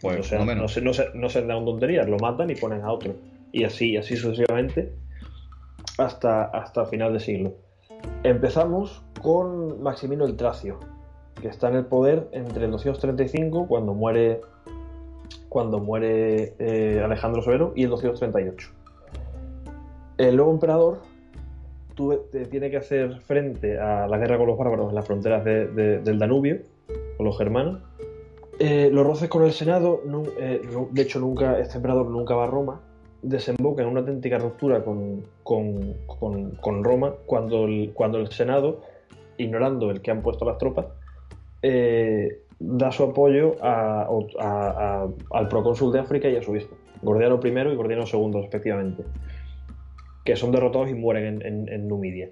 Pues, 0.00 0.20
o 0.20 0.22
sea, 0.22 0.38
no 0.44 0.68
se, 0.68 0.80
no, 0.82 0.92
se, 0.92 1.06
no 1.14 1.28
se 1.28 1.42
dan 1.44 1.64
tonterías, 1.64 2.08
lo 2.08 2.18
matan 2.18 2.50
y 2.50 2.54
ponen 2.54 2.82
a 2.82 2.92
otro. 2.92 3.14
Y 3.50 3.64
así, 3.64 3.96
así 3.96 4.16
sucesivamente, 4.16 4.92
hasta, 5.98 6.44
hasta 6.44 6.86
final 6.86 7.12
de 7.12 7.20
siglo. 7.20 7.52
Empezamos 8.22 9.04
con 9.22 9.82
Maximino 9.82 10.24
el 10.24 10.36
Tracio, 10.36 10.78
que 11.40 11.48
está 11.48 11.68
en 11.68 11.76
el 11.76 11.86
poder 11.86 12.28
entre 12.32 12.64
el 12.64 12.70
235, 12.70 13.66
cuando 13.68 13.94
muere, 13.94 14.40
cuando 15.48 15.78
muere 15.78 16.54
eh, 16.58 17.00
Alejandro 17.04 17.42
Severo, 17.42 17.72
y 17.76 17.84
el 17.84 17.90
238. 17.90 18.70
El 20.18 20.36
nuevo 20.36 20.50
emperador 20.52 20.98
tiene 22.50 22.70
que 22.70 22.76
hacer 22.76 23.20
frente 23.22 23.78
a 23.78 24.06
la 24.06 24.18
guerra 24.18 24.38
con 24.38 24.46
los 24.46 24.56
bárbaros 24.58 24.88
en 24.90 24.94
las 24.94 25.04
fronteras 25.06 25.44
de- 25.44 25.66
de- 25.68 25.98
del 25.98 26.18
Danubio, 26.18 26.58
con 27.16 27.26
los 27.26 27.36
germanos, 27.36 27.80
eh, 28.60 28.88
los 28.92 29.04
roces 29.06 29.28
con 29.28 29.44
el 29.44 29.52
Senado, 29.52 30.00
eh, 30.38 30.62
de 30.92 31.02
hecho 31.02 31.18
nunca 31.20 31.58
este 31.58 31.76
emperador 31.76 32.08
nunca 32.08 32.34
va 32.36 32.44
a 32.44 32.46
Roma, 32.48 32.80
desemboca 33.22 33.82
en 33.82 33.88
una 33.88 34.00
auténtica 34.00 34.38
ruptura 34.38 34.84
con, 34.84 35.24
con- 35.42 35.94
con- 36.06 36.84
Roma 36.84 37.14
cuando 37.26 37.64
el, 37.64 37.92
cuando 37.94 38.18
el 38.18 38.28
Senado, 38.30 38.80
ignorando 39.36 39.90
el 39.90 40.00
que 40.00 40.10
han 40.10 40.22
puesto 40.22 40.44
las 40.44 40.58
tropas, 40.58 40.86
eh, 41.62 42.42
da 42.60 42.90
su 42.92 43.04
apoyo 43.04 43.56
a- 43.60 44.08
al 45.32 45.48
procónsul 45.48 45.92
de 45.92 46.00
África 46.00 46.28
y 46.28 46.36
a 46.36 46.42
su 46.42 46.50
obispo, 46.52 46.76
Gordiano 47.02 47.40
I 47.42 47.48
y 47.72 47.76
Gordiano 47.76 48.04
II 48.12 48.40
respectivamente, 48.40 49.04
que 50.24 50.36
son 50.36 50.52
derrotados 50.52 50.90
y 50.90 50.94
mueren 50.94 51.42
en, 51.42 51.46
en- 51.46 51.68
en 51.72 51.88
Numidia. 51.88 52.30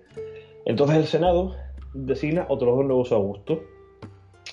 Entonces 0.64 0.96
el 0.96 1.04
Senado 1.06 1.54
designa 1.94 2.46
otros 2.48 2.76
dos 2.76 2.84
nuevos 2.84 3.12
augustos, 3.12 3.58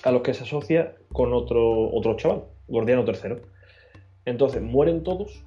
a 0.04 0.10
los 0.10 0.22
que 0.22 0.34
se 0.34 0.42
asocia 0.44 0.94
con 1.12 1.32
otro, 1.32 1.90
otro 1.92 2.16
chaval, 2.16 2.42
Gordiano 2.68 3.04
III. 3.06 3.36
Entonces 4.26 4.62
mueren 4.62 5.02
todos 5.02 5.44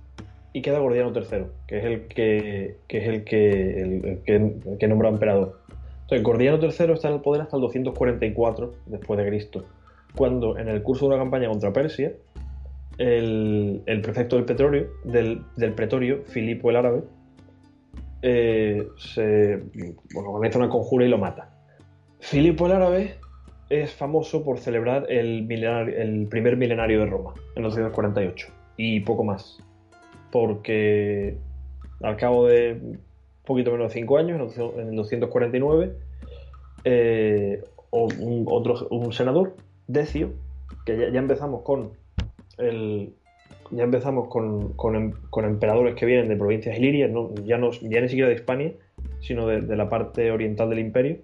y 0.54 0.62
queda 0.62 0.80
Gordiano 0.80 1.12
III, 1.14 1.46
que 1.68 1.78
es 1.78 1.86
el 1.86 2.08
que, 2.08 2.78
que 2.88 2.98
es 2.98 3.08
el 3.08 3.24
que, 3.24 3.82
el, 3.82 4.06
el 4.26 4.78
que, 4.78 4.86
el 4.86 4.92
emperador. 4.92 5.60
Entonces 6.02 6.24
Gordiano 6.24 6.58
III 6.58 6.94
está 6.94 7.10
en 7.10 7.16
el 7.16 7.22
poder 7.22 7.42
hasta 7.42 7.58
el 7.58 7.62
244 7.62 8.74
después 8.86 9.18
de 9.20 9.28
Cristo, 9.28 9.66
cuando 10.16 10.58
en 10.58 10.68
el 10.70 10.82
curso 10.82 11.06
de 11.06 11.16
una 11.16 11.24
campaña 11.24 11.50
contra 11.50 11.74
Persia, 11.74 12.14
el, 12.98 13.84
el 13.86 14.02
prefecto 14.02 14.36
del 14.38 14.46
petróleo, 14.46 14.88
del, 15.04 15.42
del 15.56 15.74
pretorio, 15.74 16.24
Filipo 16.26 16.70
el 16.70 16.78
Árabe, 16.78 17.04
eh, 18.22 18.88
se 18.98 19.58
bueno, 20.14 20.32
organiza 20.32 20.60
una 20.60 20.70
conjura 20.70 21.06
y 21.06 21.10
lo 21.10 21.18
mata. 21.18 21.50
Filipo 22.20 22.66
el 22.66 22.72
Árabe 22.72 23.16
es 23.70 23.94
famoso 23.94 24.44
por 24.44 24.60
celebrar 24.60 25.06
el, 25.10 25.52
el 25.52 26.28
primer 26.28 26.58
milenario 26.58 27.02
de 27.02 27.06
Roma, 27.06 27.34
en 27.56 27.64
248, 27.64 28.48
y 28.78 29.02
poco 29.02 29.24
más. 29.24 29.60
Porque 30.32 31.38
al 32.02 32.18
cabo 32.18 32.48
de 32.48 32.80
poquito 33.48 33.72
menos 33.72 33.94
de 33.94 34.00
5 34.00 34.18
años, 34.18 34.58
en 34.58 34.90
el 34.90 34.96
249, 34.96 35.94
eh, 36.84 37.64
un, 37.92 38.46
otro, 38.48 38.88
un 38.90 39.14
senador, 39.14 39.56
Decio, 39.88 40.32
que 40.86 40.98
ya, 40.98 41.10
ya 41.10 41.20
empezamos 41.20 41.62
con 41.64 41.92
el, 42.58 43.14
ya 43.72 43.84
empezamos 43.84 44.28
con, 44.28 44.74
con 44.74 44.96
em- 44.96 45.14
emperadores 45.46 45.96
que 45.96 46.06
vienen 46.06 46.28
de 46.28 46.36
provincias 46.36 46.78
ilirias, 46.78 47.10
no- 47.10 47.34
ya, 47.46 47.58
no, 47.58 47.72
ya 47.72 48.02
ni 48.02 48.10
siquiera 48.10 48.28
de 48.30 48.36
Hispania, 48.36 48.74
sino 49.22 49.48
de, 49.48 49.62
la 49.76 49.90
parte 49.90 50.30
oriental 50.32 50.70
del 50.70 50.80
imperio. 50.80 51.18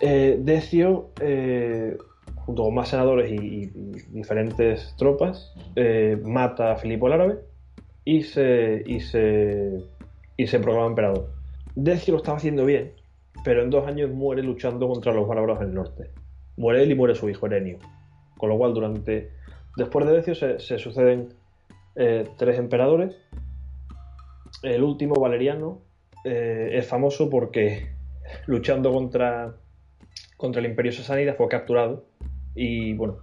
Eh, 0.00 0.38
Decio, 0.40 1.10
eh, 1.20 1.96
junto 2.34 2.64
con 2.64 2.74
más 2.74 2.88
senadores 2.88 3.30
y, 3.30 3.66
diferentes 4.12 4.94
tropas, 4.96 5.54
mata 6.24 6.72
a 6.72 6.76
Filipo 6.76 7.06
el 7.06 7.12
Árabe 7.12 7.51
y 8.04 8.22
se, 8.22 8.82
y, 8.86 9.00
se, 9.00 9.80
y 10.36 10.46
se 10.46 10.58
proclama 10.58 10.86
emperador. 10.88 11.30
Decio 11.74 12.12
lo 12.12 12.18
estaba 12.18 12.36
haciendo 12.38 12.64
bien, 12.64 12.92
pero 13.44 13.62
en 13.62 13.70
dos 13.70 13.86
años 13.86 14.10
muere 14.10 14.42
luchando 14.42 14.88
contra 14.88 15.12
los 15.12 15.26
bárbaros 15.26 15.60
del 15.60 15.74
norte. 15.74 16.10
Muere 16.56 16.82
él 16.82 16.90
y 16.90 16.94
muere 16.94 17.14
su 17.14 17.28
hijo 17.28 17.46
Erenio. 17.46 17.78
Con 18.36 18.48
lo 18.48 18.58
cual, 18.58 18.74
durante 18.74 19.30
después 19.76 20.06
de 20.06 20.12
Decio 20.12 20.34
se, 20.34 20.58
se 20.60 20.78
suceden 20.78 21.28
eh, 21.96 22.28
tres 22.36 22.58
emperadores. 22.58 23.16
El 24.62 24.82
último, 24.82 25.14
Valeriano, 25.14 25.80
eh, 26.24 26.70
es 26.72 26.86
famoso 26.86 27.30
porque 27.30 27.92
luchando 28.46 28.92
contra, 28.92 29.54
contra 30.36 30.60
el 30.60 30.66
imperio 30.66 30.92
sasánida 30.92 31.34
fue 31.34 31.48
capturado 31.48 32.04
y 32.54 32.94
bueno 32.94 33.18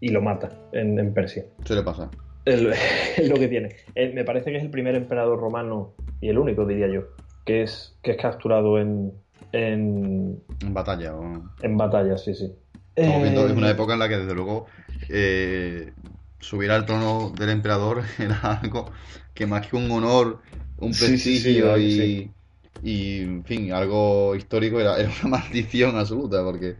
y 0.00 0.08
lo 0.08 0.22
mata 0.22 0.50
en, 0.72 0.98
en 0.98 1.12
Persia. 1.12 1.44
Suele 1.64 1.82
pasar. 1.82 2.08
El- 2.12 2.23
es 3.16 3.28
lo 3.28 3.38
que 3.38 3.48
tiene. 3.48 3.76
Eh, 3.94 4.12
me 4.12 4.24
parece 4.24 4.50
que 4.50 4.58
es 4.58 4.62
el 4.64 4.70
primer 4.70 4.94
emperador 4.94 5.38
romano 5.40 5.96
y 6.20 6.28
el 6.28 6.38
único, 6.38 6.66
diría 6.66 6.88
yo, 6.88 7.02
que 7.44 7.62
es, 7.62 7.98
que 8.02 8.12
es 8.12 8.16
capturado 8.18 8.78
en, 8.78 9.12
en, 9.52 10.42
En 10.60 10.74
batalla. 10.74 11.14
o- 11.14 11.48
en 11.60 11.76
batalla, 11.76 12.16
sí, 12.18 12.34
sí. 12.34 12.56
Estamos 12.98 13.22
viendo 13.22 13.46
es 13.46 13.52
Eh, 13.52 13.56
una 13.56 13.70
época 13.70 13.92
en 13.94 13.98
la 13.98 14.08
que, 14.08 14.16
desde 14.18 14.34
luego, 14.34 14.66
eh, 15.08 15.94
subir 16.40 16.70
al 16.70 16.86
trono 16.86 17.34
del 17.36 17.50
emperador 17.50 18.02
era 18.18 18.38
algo 18.62 18.92
que 19.34 19.46
más 19.46 19.66
que 19.66 19.76
un 19.76 19.90
honor, 19.90 20.42
un 20.76 20.96
Sí, 21.00 21.18
sí, 21.18 21.36
sí, 21.36 21.56
prestigio 21.56 21.76
que 21.80 21.90
y, 21.90 21.90
sí. 21.90 22.34
y, 22.80 23.20
en 23.22 23.44
fin, 23.44 23.72
algo 23.72 24.34
histórico, 24.36 24.80
era, 24.80 24.98
era 25.00 25.10
una 25.22 25.38
maldición 25.38 25.96
absoluta, 25.98 26.42
porque 26.44 26.78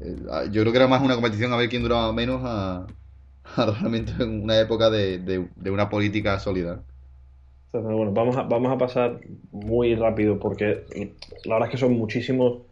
eh, 0.00 0.16
yo 0.52 0.62
creo 0.62 0.72
que 0.72 0.78
era 0.78 0.88
más 0.88 1.02
una 1.02 1.14
competición 1.16 1.52
a 1.52 1.56
ver 1.56 1.68
quién 1.70 1.82
duraba 1.82 2.12
menos 2.12 2.42
a, 2.44 2.92
realmente 3.80 4.12
una 4.24 4.58
época 4.60 4.90
de, 4.90 5.18
de- 5.18 5.70
una 5.70 5.88
política 5.88 6.38
sólida. 6.38 6.84
Bueno, 7.72 8.12
vamos 8.12 8.36
a, 8.36 8.42
vamos 8.44 8.70
a 8.72 8.78
pasar 8.78 9.20
muy 9.50 9.96
rápido 9.96 10.38
porque 10.38 10.86
la 11.44 11.54
verdad 11.56 11.68
es 11.68 11.72
que 11.72 11.78
son 11.78 11.94
muchísimos, 11.94 12.62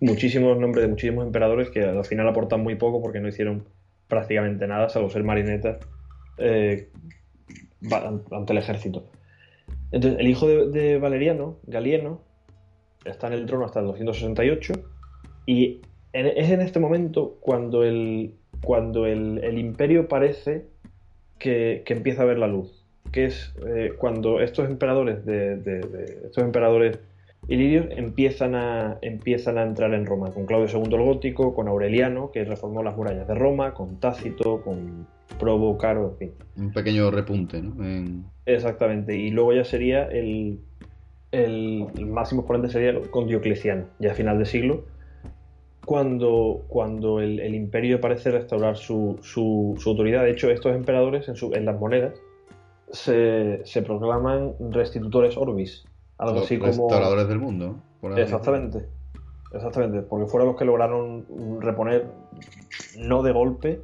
muchísimos 0.00 0.58
nombres 0.58 0.82
de 0.84 0.88
muchísimos 0.90 1.24
emperadores 1.26 1.70
que 1.70 1.84
al 1.84 2.04
final 2.04 2.28
aportan 2.28 2.60
muy 2.62 2.74
poco 2.74 3.00
porque 3.00 3.20
no 3.20 3.28
hicieron 3.28 3.68
prácticamente 4.08 4.66
nada, 4.66 4.88
salvo 4.88 5.08
ser 5.10 5.22
marionetas 5.24 5.78
eh, 6.38 6.92
ante 8.30 8.52
el 8.52 8.58
ejército. 8.58 9.10
Entonces, 9.92 10.20
el 10.20 10.28
hijo 10.28 10.48
de, 10.48 10.98
Valeriano, 10.98 11.60
Galieno, 11.64 12.28
está 13.04 13.28
en 13.28 13.34
el 13.34 13.46
trono 13.46 13.66
hasta 13.66 13.80
el 13.80 13.86
268 13.86 14.74
y 15.46 15.82
en- 16.12 16.26
es 16.28 16.50
en 16.50 16.62
este 16.62 16.80
momento 16.80 17.38
cuando 17.40 17.84
el, 17.84 18.39
cuando 18.62 19.06
el, 19.06 19.40
el 19.42 19.58
imperio 19.58 20.08
parece 20.08 20.64
que, 21.38 21.82
que 21.86 21.92
empieza 21.94 22.22
a 22.22 22.26
ver 22.26 22.38
la 22.38 22.46
luz 22.48 22.76
que 23.12 23.24
es 23.24 23.52
eh, 23.66 23.94
cuando 23.98 24.40
estos 24.40 24.68
emperadores 24.68 25.24
de, 25.24 25.56
de- 25.56 25.80
de- 25.80 26.04
estos 26.26 26.44
emperadores 26.44 26.98
ilirios 27.48 27.86
empiezan 27.90 28.54
a, 28.54 28.98
empiezan 29.02 29.58
a 29.58 29.62
entrar 29.64 29.92
en 29.94 30.06
Roma, 30.06 30.30
con 30.32 30.46
Claudio 30.46 30.68
II 30.72 30.94
el 30.94 31.02
Gótico, 31.02 31.52
con 31.54 31.66
Aureliano, 31.66 32.30
que 32.30 32.44
reformó 32.44 32.82
las 32.84 32.96
murallas 32.96 33.26
de 33.26 33.34
Roma, 33.34 33.74
con 33.74 33.98
Tácito, 33.98 34.62
con 34.62 35.06
Probo, 35.40 35.76
Caro, 35.76 36.10
en 36.10 36.16
fin. 36.18 36.30
Un 36.56 36.72
pequeño 36.72 37.10
repunte, 37.10 37.60
¿no? 37.62 37.84
En- 37.84 38.24
Exactamente, 38.46 39.16
y 39.16 39.30
luego 39.30 39.54
ya 39.54 39.64
sería 39.64 40.04
el, 40.04 40.60
el, 41.32 41.86
el 41.96 42.06
máximo 42.06 42.42
exponente 42.42 42.68
sería 42.70 43.00
con 43.10 43.26
Diocleciano, 43.26 43.86
ya 43.98 44.12
a 44.12 44.14
final 44.14 44.38
de 44.38 44.44
siglo, 44.46 44.84
cuando, 45.90 46.62
cuando 46.68 47.18
el, 47.18 47.40
el 47.40 47.52
imperio 47.52 48.00
parece 48.00 48.30
restaurar 48.30 48.76
su, 48.76 49.18
su- 49.22 49.74
su 49.76 49.90
autoridad. 49.90 50.22
De 50.22 50.30
hecho, 50.30 50.48
estos 50.48 50.72
emperadores 50.72 51.28
en, 51.28 51.34
su- 51.34 51.52
en 51.52 51.64
las 51.64 51.80
monedas 51.80 52.14
se, 52.92 53.60
se 53.66 53.82
proclaman 53.82 54.52
restitutores 54.70 55.36
orbis 55.36 55.84
Algo 56.16 56.34
Los 56.36 56.44
así 56.44 56.58
como... 56.58 56.68
restauradores 56.70 57.26
del 57.26 57.40
mundo. 57.40 57.74
por 58.00 58.16
Exactamente. 58.16 58.86
Exactamente, 59.52 60.02
porque 60.02 60.26
fueron 60.30 60.50
los 60.50 60.56
que 60.56 60.64
lograron 60.64 61.26
reponer, 61.60 62.06
no 62.96 63.24
de 63.24 63.32
golpe 63.32 63.80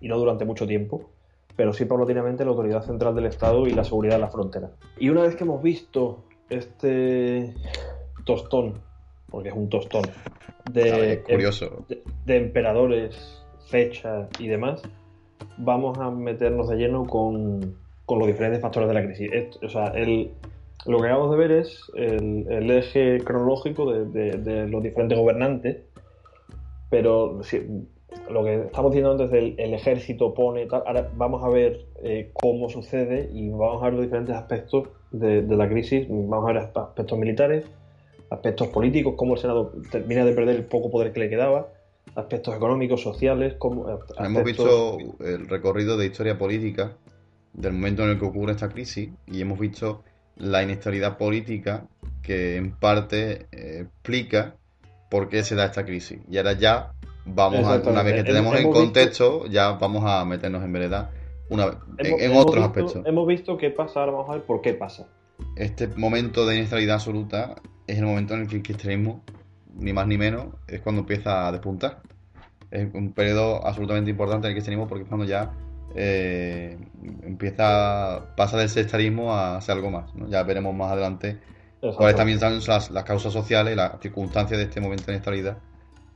y 0.00 0.06
no 0.06 0.16
durante 0.16 0.44
mucho 0.44 0.64
tiempo, 0.64 1.10
pero 1.56 1.72
sí 1.72 1.86
paulatinamente 1.86 2.44
la 2.44 2.50
autoridad 2.52 2.82
central 2.84 3.16
del 3.16 3.26
Estado 3.26 3.66
y 3.66 3.72
la 3.72 3.82
seguridad 3.82 4.14
de 4.14 4.20
la 4.20 4.28
frontera. 4.28 4.70
Y 4.96 5.08
una 5.08 5.22
vez 5.22 5.34
que 5.34 5.42
hemos 5.42 5.60
visto 5.60 6.22
este 6.50 7.52
tostón, 8.24 8.74
porque 9.30 9.48
es 9.50 9.54
un 9.54 9.68
tostón, 9.68 10.04
de, 10.72 11.12
Es 11.12 11.18
curioso. 11.20 11.84
de, 11.88 12.02
de 12.26 12.36
emperadores, 12.36 13.42
fechas 13.68 14.28
y 14.38 14.48
demás, 14.48 14.82
vamos 15.58 15.98
a 15.98 16.10
meternos 16.10 16.68
de 16.68 16.76
lleno 16.76 17.06
con, 17.06 17.74
con 18.06 18.18
los 18.18 18.26
diferentes 18.28 18.60
factores 18.60 18.88
de 18.88 18.94
la 18.94 19.04
crisis. 19.04 19.30
Esto- 19.32 19.58
o 19.66 19.68
sea, 19.68 19.88
el, 19.88 20.30
lo 20.86 21.00
que 21.00 21.06
acabamos 21.08 21.30
de 21.32 21.36
ver 21.36 21.50
es 21.52 21.90
el, 21.94 22.46
el 22.50 22.70
eje 22.70 23.18
cronológico 23.24 23.92
de, 23.92 24.04
de- 24.06 24.38
de 24.38 24.68
los 24.68 24.82
diferentes 24.82 25.18
gobernantes, 25.18 25.78
pero 26.90 27.42
sí, 27.42 27.60
lo 28.30 28.42
que 28.44 28.54
estamos 28.62 28.90
diciendo 28.92 29.12
antes 29.12 29.30
del 29.30 29.54
el 29.58 29.74
ejército 29.74 30.32
pone, 30.34 30.66
tal, 30.66 30.82
ahora 30.86 31.10
vamos 31.16 31.44
a 31.44 31.48
ver 31.48 31.84
eh, 32.02 32.30
cómo 32.32 32.68
sucede 32.70 33.28
y 33.32 33.50
vamos 33.50 33.82
a 33.82 33.86
ver 33.86 33.94
los 33.94 34.02
diferentes 34.04 34.34
aspectos 34.34 34.88
de, 35.10 35.42
de 35.42 35.56
la 35.56 35.68
crisis, 35.68 36.06
vamos 36.08 36.44
a 36.48 36.52
ver 36.52 36.58
aspectos 36.58 37.18
militares, 37.18 37.66
aspectos 38.30 38.68
políticos, 38.68 39.14
cómo 39.16 39.34
el 39.34 39.40
Senado 39.40 39.72
termina 39.90 40.24
de 40.24 40.32
perder 40.32 40.56
el 40.56 40.64
poco 40.64 40.90
poder 40.90 41.12
que 41.12 41.20
le 41.20 41.28
quedaba, 41.30 41.68
aspectos 42.14 42.54
económicos, 42.56 43.02
sociales, 43.02 43.54
cómo, 43.58 43.86
Hemos 44.18 44.44
visto 44.44 44.98
el 45.20 45.48
recorrido 45.48 45.96
de 45.96 46.06
historia 46.06 46.36
política 46.38 46.92
del 47.52 47.72
momento 47.72 48.04
en 48.04 48.10
el 48.10 48.18
que 48.18 48.24
ocurre 48.26 48.52
esta 48.52 48.68
crisis 48.68 49.10
y 49.26 49.40
hemos 49.40 49.58
visto 49.58 50.02
la 50.36 50.62
inestabilidad 50.62 51.16
política 51.18 51.84
que 52.22 52.56
en 52.56 52.72
parte 52.72 53.46
eh, 53.52 53.80
explica 53.82 54.54
por 55.10 55.28
qué 55.28 55.42
se 55.42 55.54
da 55.54 55.64
esta 55.66 55.84
crisis. 55.84 56.20
Y 56.30 56.36
ahora 56.38 56.52
ya 56.52 56.92
vamos 57.24 57.64
a, 57.66 57.76
una 57.88 58.02
vez 58.02 58.14
que 58.14 58.24
tenemos 58.24 58.52
Hemos 58.54 58.64
visto- 58.64 58.80
contexto, 58.80 59.46
ya 59.46 59.72
vamos 59.72 60.04
a 60.06 60.24
meternos 60.24 60.62
en 60.62 60.72
vereda 60.72 61.10
una 61.50 61.64
en, 61.98 62.06
Hemos- 62.06 62.20
en 62.20 62.30
hemos 62.30 62.42
otros 62.44 62.56
visto- 62.56 62.66
aspectos. 62.68 63.06
Hemos 63.06 63.26
visto 63.26 63.56
qué 63.56 63.70
pasa, 63.70 64.00
ahora 64.00 64.12
vamos 64.12 64.30
a 64.30 64.32
ver 64.34 64.42
por 64.42 64.60
qué 64.60 64.74
pasa. 64.74 65.06
Este 65.56 65.88
momento 65.88 66.46
de 66.46 66.56
inestabilidad 66.56 66.96
absoluta 66.96 67.56
es 67.86 67.98
el 67.98 68.04
momento 68.04 68.34
en 68.34 68.42
el 68.42 68.48
que 68.48 68.56
el 68.56 68.62
cristianismo, 68.62 69.22
ni 69.74 69.92
más 69.92 70.06
ni 70.06 70.18
menos, 70.18 70.46
es 70.66 70.80
cuando 70.80 71.00
empieza 71.00 71.48
a 71.48 71.52
despuntar. 71.52 72.02
Es 72.70 72.92
un 72.94 73.12
periodo 73.12 73.66
absolutamente 73.66 74.10
importante 74.10 74.46
en 74.46 74.50
el 74.50 74.56
cristianismo 74.56 74.86
porque 74.86 75.02
es 75.02 75.08
cuando 75.08 75.26
ya 75.26 75.52
eh, 75.94 76.78
empieza, 77.22 78.34
pasa 78.36 78.58
del 78.58 78.68
sectarismo 78.68 79.34
a 79.34 79.60
ser 79.60 79.76
algo 79.76 79.90
más. 79.90 80.14
¿no? 80.14 80.28
Ya 80.28 80.42
veremos 80.42 80.74
más 80.74 80.92
adelante 80.92 81.38
cuáles 81.96 82.16
también 82.16 82.40
son 82.40 82.60
las, 82.66 82.90
las 82.90 83.04
causas 83.04 83.32
sociales, 83.32 83.76
las 83.76 84.00
circunstancias 84.00 84.58
de 84.58 84.64
este 84.64 84.80
momento 84.80 85.06
de 85.06 85.12
inestabilidad 85.12 85.58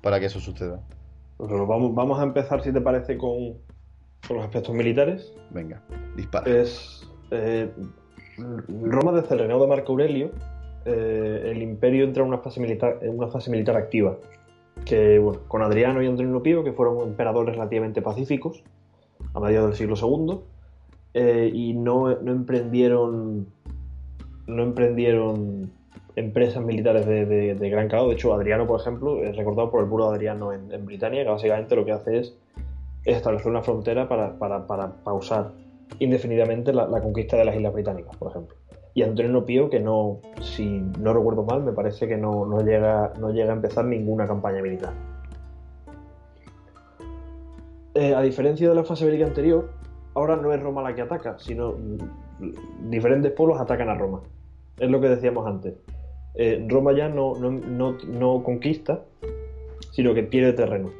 para 0.02 0.20
que 0.20 0.26
eso 0.26 0.40
suceda. 0.40 0.80
Pues 1.36 1.50
bueno, 1.50 1.66
vamos, 1.66 1.94
vamos 1.94 2.20
a 2.20 2.24
empezar, 2.24 2.62
si 2.62 2.72
te 2.72 2.80
parece, 2.80 3.16
con, 3.16 3.54
con 4.26 4.36
los 4.36 4.44
aspectos 4.44 4.74
militares. 4.74 5.32
Venga, 5.50 5.82
dispara. 6.16 6.50
Es 6.50 7.08
eh, 7.30 7.72
Roma 8.36 9.12
desde 9.12 9.34
el 9.34 9.40
reinado 9.40 9.62
de 9.62 9.66
Marco 9.68 9.92
Aurelio, 9.92 10.30
eh, 10.84 11.50
el 11.52 11.62
imperio 11.62 12.04
entra 12.04 12.22
en 12.22 12.28
una 12.28 12.38
fase 12.38 12.60
militar, 12.60 12.98
en 13.02 13.16
una 13.18 13.28
fase 13.28 13.50
militar 13.50 13.76
activa. 13.76 14.16
Que 14.84 15.18
bueno, 15.18 15.40
con 15.48 15.62
Adriano 15.62 16.02
y 16.02 16.06
Antonino 16.06 16.42
Pío, 16.42 16.64
que 16.64 16.72
fueron 16.72 17.00
emperadores 17.06 17.54
relativamente 17.54 18.02
pacíficos 18.02 18.62
a 19.34 19.40
mediados 19.40 19.68
del 19.68 19.76
siglo 19.76 19.94
II, 19.96 20.40
eh, 21.14 21.50
y 21.52 21.74
no, 21.74 22.14
no 22.20 22.32
emprendieron 22.32 23.46
no 24.46 24.62
emprendieron 24.64 25.70
empresas 26.16 26.62
militares 26.64 27.06
de, 27.06 27.54
gran 27.70 27.88
calado. 27.88 28.08
De 28.08 28.14
hecho, 28.14 28.34
Adriano, 28.34 28.66
por 28.66 28.80
ejemplo, 28.80 29.22
es 29.22 29.36
recordado 29.36 29.70
por 29.70 29.80
el 29.82 29.86
muro 29.86 30.08
de 30.10 30.16
Adriano 30.16 30.52
en, 30.52 30.70
en 30.72 30.84
Britania, 30.84 31.22
que 31.22 31.30
básicamente 31.30 31.76
lo 31.76 31.84
que 31.84 31.92
hace 31.92 32.18
es 32.18 32.34
establecer 33.04 33.48
una 33.48 33.62
frontera 33.62 34.08
para, 34.08 34.38
para- 34.38 34.66
para 34.66 34.92
pausar 35.04 35.52
indefinidamente 35.98 36.72
la, 36.72 36.88
conquista 37.00 37.36
de 37.36 37.44
las 37.44 37.56
Islas 37.56 37.72
Británicas, 37.72 38.16
por 38.16 38.30
ejemplo. 38.30 38.56
Y 38.94 39.02
Antonio 39.02 39.44
Pío, 39.44 39.70
que 39.70 39.80
no, 39.80 40.20
si 40.40 40.66
no 41.00 41.14
recuerdo 41.14 41.44
mal, 41.44 41.62
me 41.62 41.72
parece 41.72 42.06
que 42.06 42.16
no, 42.16 42.44
no 42.46 42.60
llega, 42.60 43.12
no 43.18 43.30
llega 43.30 43.52
a 43.52 43.56
empezar 43.56 43.84
ninguna 43.84 44.26
campaña 44.26 44.60
militar. 44.60 44.92
Eh, 47.94 48.14
a 48.14 48.22
diferencia 48.22 48.68
de 48.68 48.74
la 48.74 48.84
fase 48.84 49.04
bélica 49.04 49.26
anterior, 49.26 49.70
ahora 50.14 50.36
no 50.36 50.52
es 50.52 50.62
Roma 50.62 50.82
la 50.82 50.94
que 50.94 51.02
ataca, 51.02 51.38
sino 51.38 51.74
diferentes 52.88 53.32
pueblos 53.32 53.60
atacan 53.60 53.88
a 53.88 53.94
Roma. 53.94 54.22
Es 54.78 54.90
lo 54.90 55.00
que 55.00 55.08
decíamos 55.08 55.46
antes. 55.46 55.74
Eh, 56.34 56.64
Roma 56.68 56.92
ya 56.92 57.08
no, 57.08 57.34
no, 57.36 57.50
no- 57.50 57.96
no 58.08 58.42
conquista, 58.42 59.02
sino 59.90 60.14
que 60.14 60.22
pierde 60.22 60.54
terreno. 60.54 60.90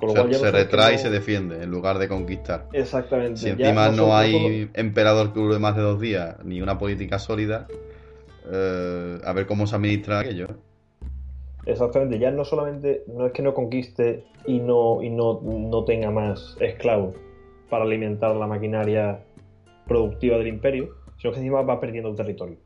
Con 0.00 0.08
lo 0.08 0.14
Se, 0.14 0.20
cual 0.20 0.30
ya 0.32 0.38
se 0.38 0.44
vemos 0.44 0.56
que 0.58 0.64
retrae 0.64 0.92
y 0.92 0.96
no- 0.96 1.02
se 1.02 1.10
defiende 1.10 1.62
en 1.62 1.70
lugar 1.70 1.98
de 1.98 2.08
conquistar. 2.08 2.66
Exactamente. 2.72 3.36
Si 3.38 3.48
encima 3.50 3.90
no, 3.90 4.16
hay 4.16 4.70
emperador 4.74 5.32
que 5.32 5.40
dure 5.40 5.58
más 5.58 5.76
de 5.76 5.82
dos 5.82 6.00
días, 6.00 6.36
ni 6.44 6.60
una 6.62 6.78
política 6.78 7.18
sólida, 7.18 7.66
eh, 8.50 9.18
a 9.24 9.32
ver 9.32 9.46
cómo 9.46 9.66
se 9.66 9.76
administra 9.76 10.20
aquello. 10.20 10.46
¿eh? 10.46 10.54
Exactamente, 11.66 12.18
ya 12.18 12.30
no 12.30 12.44
solamente, 12.44 13.04
no 13.06 13.26
es 13.26 13.32
que 13.32 13.42
no 13.42 13.52
conquiste 13.52 14.24
y 14.46 14.58
no, 14.60 15.02
y 15.02 15.10
no, 15.10 15.40
no 15.42 15.84
tenga 15.84 16.10
más 16.10 16.56
esclavos 16.58 17.14
para 17.68 17.84
alimentar 17.84 18.34
la 18.34 18.46
maquinaria 18.46 19.20
productiva 19.86 20.38
del 20.38 20.46
imperio, 20.48 20.94
sino 21.18 21.32
que 21.32 21.40
encima 21.40 21.60
va 21.62 21.78
perdiendo 21.78 22.14
territorio. 22.14 22.56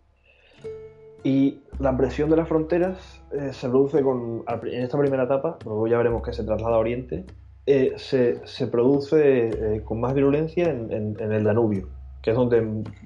Y 1.25 1.59
la 1.81 1.97
presión 1.97 2.31
de 2.31 2.37
las 2.37 2.47
fronteras 2.49 3.21
eh, 3.35 3.53
se 3.53 3.69
produce 3.69 4.03
con, 4.03 4.45
en 4.65 4.83
esta 4.83 4.99
primera 4.99 5.25
etapa, 5.25 5.59
luego 5.65 5.87
ya 5.87 5.99
veremos 5.99 6.23
que 6.23 6.33
se 6.33 6.45
traslada 6.45 6.77
a 6.77 6.79
Oriente, 6.79 7.25
eh, 7.67 7.95
se, 7.97 8.47
se 8.47 8.67
produce 8.67 9.49
eh, 9.77 9.83
con 9.85 10.01
más 10.01 10.15
virulencia 10.15 10.69
en, 10.71 10.93
en- 10.93 11.17
en 11.19 11.33
el 11.33 11.45
Danubio, 11.45 11.89
que 12.23 12.31
es 12.31 12.37
donde 12.37 12.61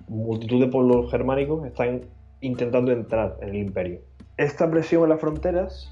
multitud 0.09 0.61
de 0.61 0.67
pueblos 0.69 1.11
germánicos 1.11 1.65
están 1.67 2.03
intentando 2.41 2.93
entrar 2.93 3.37
en 3.41 3.51
el 3.51 3.57
imperio. 3.57 4.01
Esta 4.37 4.71
presión 4.71 5.03
en 5.05 5.09
las 5.11 5.21
fronteras 5.21 5.91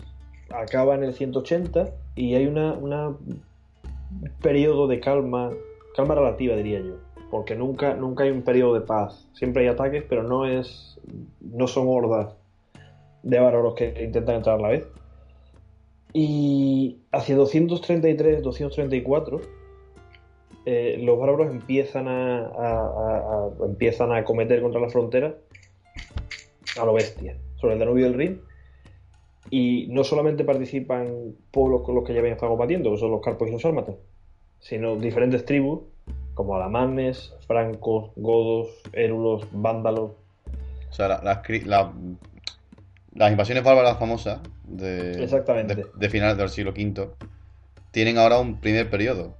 acaba 0.51 0.95
en 0.95 1.03
el 1.05 1.12
180 1.14 1.91
y 2.14 2.34
hay 2.34 2.47
una- 2.47 2.74
un 2.74 3.43
periodo 4.43 4.87
de 4.87 5.01
calma, 5.01 5.51
calma 5.97 6.14
relativa 6.14 6.57
diría 6.57 6.80
yo, 6.80 6.95
porque 7.30 7.55
nunca, 7.57 7.95
nunca 7.95 8.24
hay 8.24 8.30
un 8.30 8.43
periodo 8.43 8.74
de 8.74 8.80
paz. 8.80 9.28
Siempre 9.32 9.62
hay 9.62 9.68
ataques, 9.68 10.05
pero 10.09 10.22
no 10.22 10.47
es, 10.47 11.01
no 11.41 11.66
son 11.66 11.87
hordas 11.89 12.34
de 13.27 13.41
bárbaros 13.41 13.74
que 13.74 14.05
intentan 14.05 14.37
entrar 14.37 14.59
a 14.59 14.62
la 14.62 14.68
vez. 14.68 14.87
Y 16.12 16.99
hacia 17.12 17.37
233, 17.37 18.43
234, 18.43 19.41
eh, 20.64 20.99
los 21.03 21.18
bárbaros 21.18 21.51
empiezan 21.51 22.09
a, 22.09 22.47
a- 22.47 23.51
empiezan 23.66 24.12
a 24.12 24.24
cometer 24.24 24.62
contra 24.62 24.81
la 24.81 24.89
frontera 24.89 25.35
a 26.81 26.85
lo 26.85 26.93
bestia, 26.95 27.37
sobre 27.57 27.74
el 27.74 27.81
Danubio 27.81 28.05
del 28.05 28.14
Rin. 28.14 28.41
Y 29.51 29.89
no 29.91 30.05
solamente 30.05 30.45
participan 30.45 31.35
pueblos 31.51 31.83
con 31.83 31.95
los 31.95 32.05
que 32.05 32.12
ya 32.12 32.20
habían 32.20 32.35
estado 32.35 32.51
combatiendo, 32.53 32.91
que 32.91 32.99
son 32.99 33.11
los 33.11 33.20
carpos 33.20 33.49
y 33.49 33.53
los 33.53 33.62
sálmatas, 33.62 33.97
sino 34.61 34.97
diferentes 34.97 35.45
tribus, 35.45 35.81
como 36.35 36.57
alamanes, 36.57 37.35
francos, 37.47 38.11
godos, 38.16 38.68
érulos, 38.93 39.47
vándalos. 39.53 40.12
O 40.91 40.93
sea, 40.93 41.09
la- 41.09 41.20
las 41.22 41.39
las 43.17 43.31
invasiones 43.31 43.64
bárbaras 43.64 43.99
famosas 43.99 44.41
de, 44.64 45.23
Exactamente. 45.23 45.75
de, 45.75 45.87
de 45.95 46.09
finales 46.11 46.37
del 46.37 46.49
siglo 46.49 46.73
V 46.73 47.09
tienen 47.91 48.19
ahora 48.19 48.39
un 48.39 48.61
primer 48.61 48.91
periodo. 48.91 49.35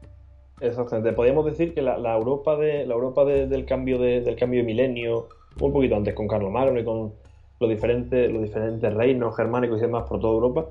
Exactamente. 0.61 1.13
Podríamos 1.13 1.45
decir 1.45 1.75
que 1.75 1.83
la, 1.83 1.99
la 1.99 2.15
Europa 2.15 2.57
de 2.57 2.87
la 2.87 2.95
Europa 2.95 3.25
de- 3.25 3.47
del 3.47 3.67
cambio 3.67 3.99
de, 3.99 4.23
del 4.23 4.37
cambio 4.37 4.61
de 4.61 4.67
milenio, 4.67 5.29
un 5.61 5.73
poquito 5.73 5.97
antes 5.97 6.15
con 6.15 6.27
Carlomagno 6.29 6.81
y 6.81 6.85
con 6.85 7.13
los 7.61 7.71
diferentes, 7.71 8.31
los 8.33 8.43
diferentes 8.43 8.93
reinos 8.95 9.37
germánicos 9.37 9.79
y 9.79 9.83
demás 9.83 10.05
por 10.09 10.21
toda 10.21 10.35
Europa, 10.35 10.67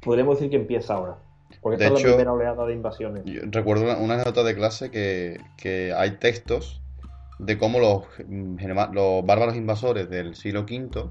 podríamos 0.00 0.36
decir 0.36 0.50
que 0.50 0.56
empieza 0.56 0.94
ahora. 0.94 1.16
Porque 1.60 1.78
De 1.78 1.84
esta 1.84 1.94
es 1.96 2.00
hecho, 2.00 2.08
la 2.08 2.14
primera 2.14 2.32
oleada 2.32 2.66
de 2.66 2.72
invasiones. 2.74 3.22
Yo 3.24 3.40
recuerdo 3.50 3.84
una, 3.84 3.96
una 3.98 4.14
anécdota 4.14 4.44
de 4.44 4.54
clase 4.54 4.90
que, 4.90 5.40
que 5.56 5.92
hay 5.96 6.12
textos 6.12 6.80
de 7.38 7.58
cómo 7.58 7.78
los, 7.80 8.02
mm, 8.26 8.56
los 8.92 9.24
bárbaros 9.26 9.56
invasores 9.56 10.08
del 10.08 10.34
siglo 10.36 10.62
V, 10.62 11.10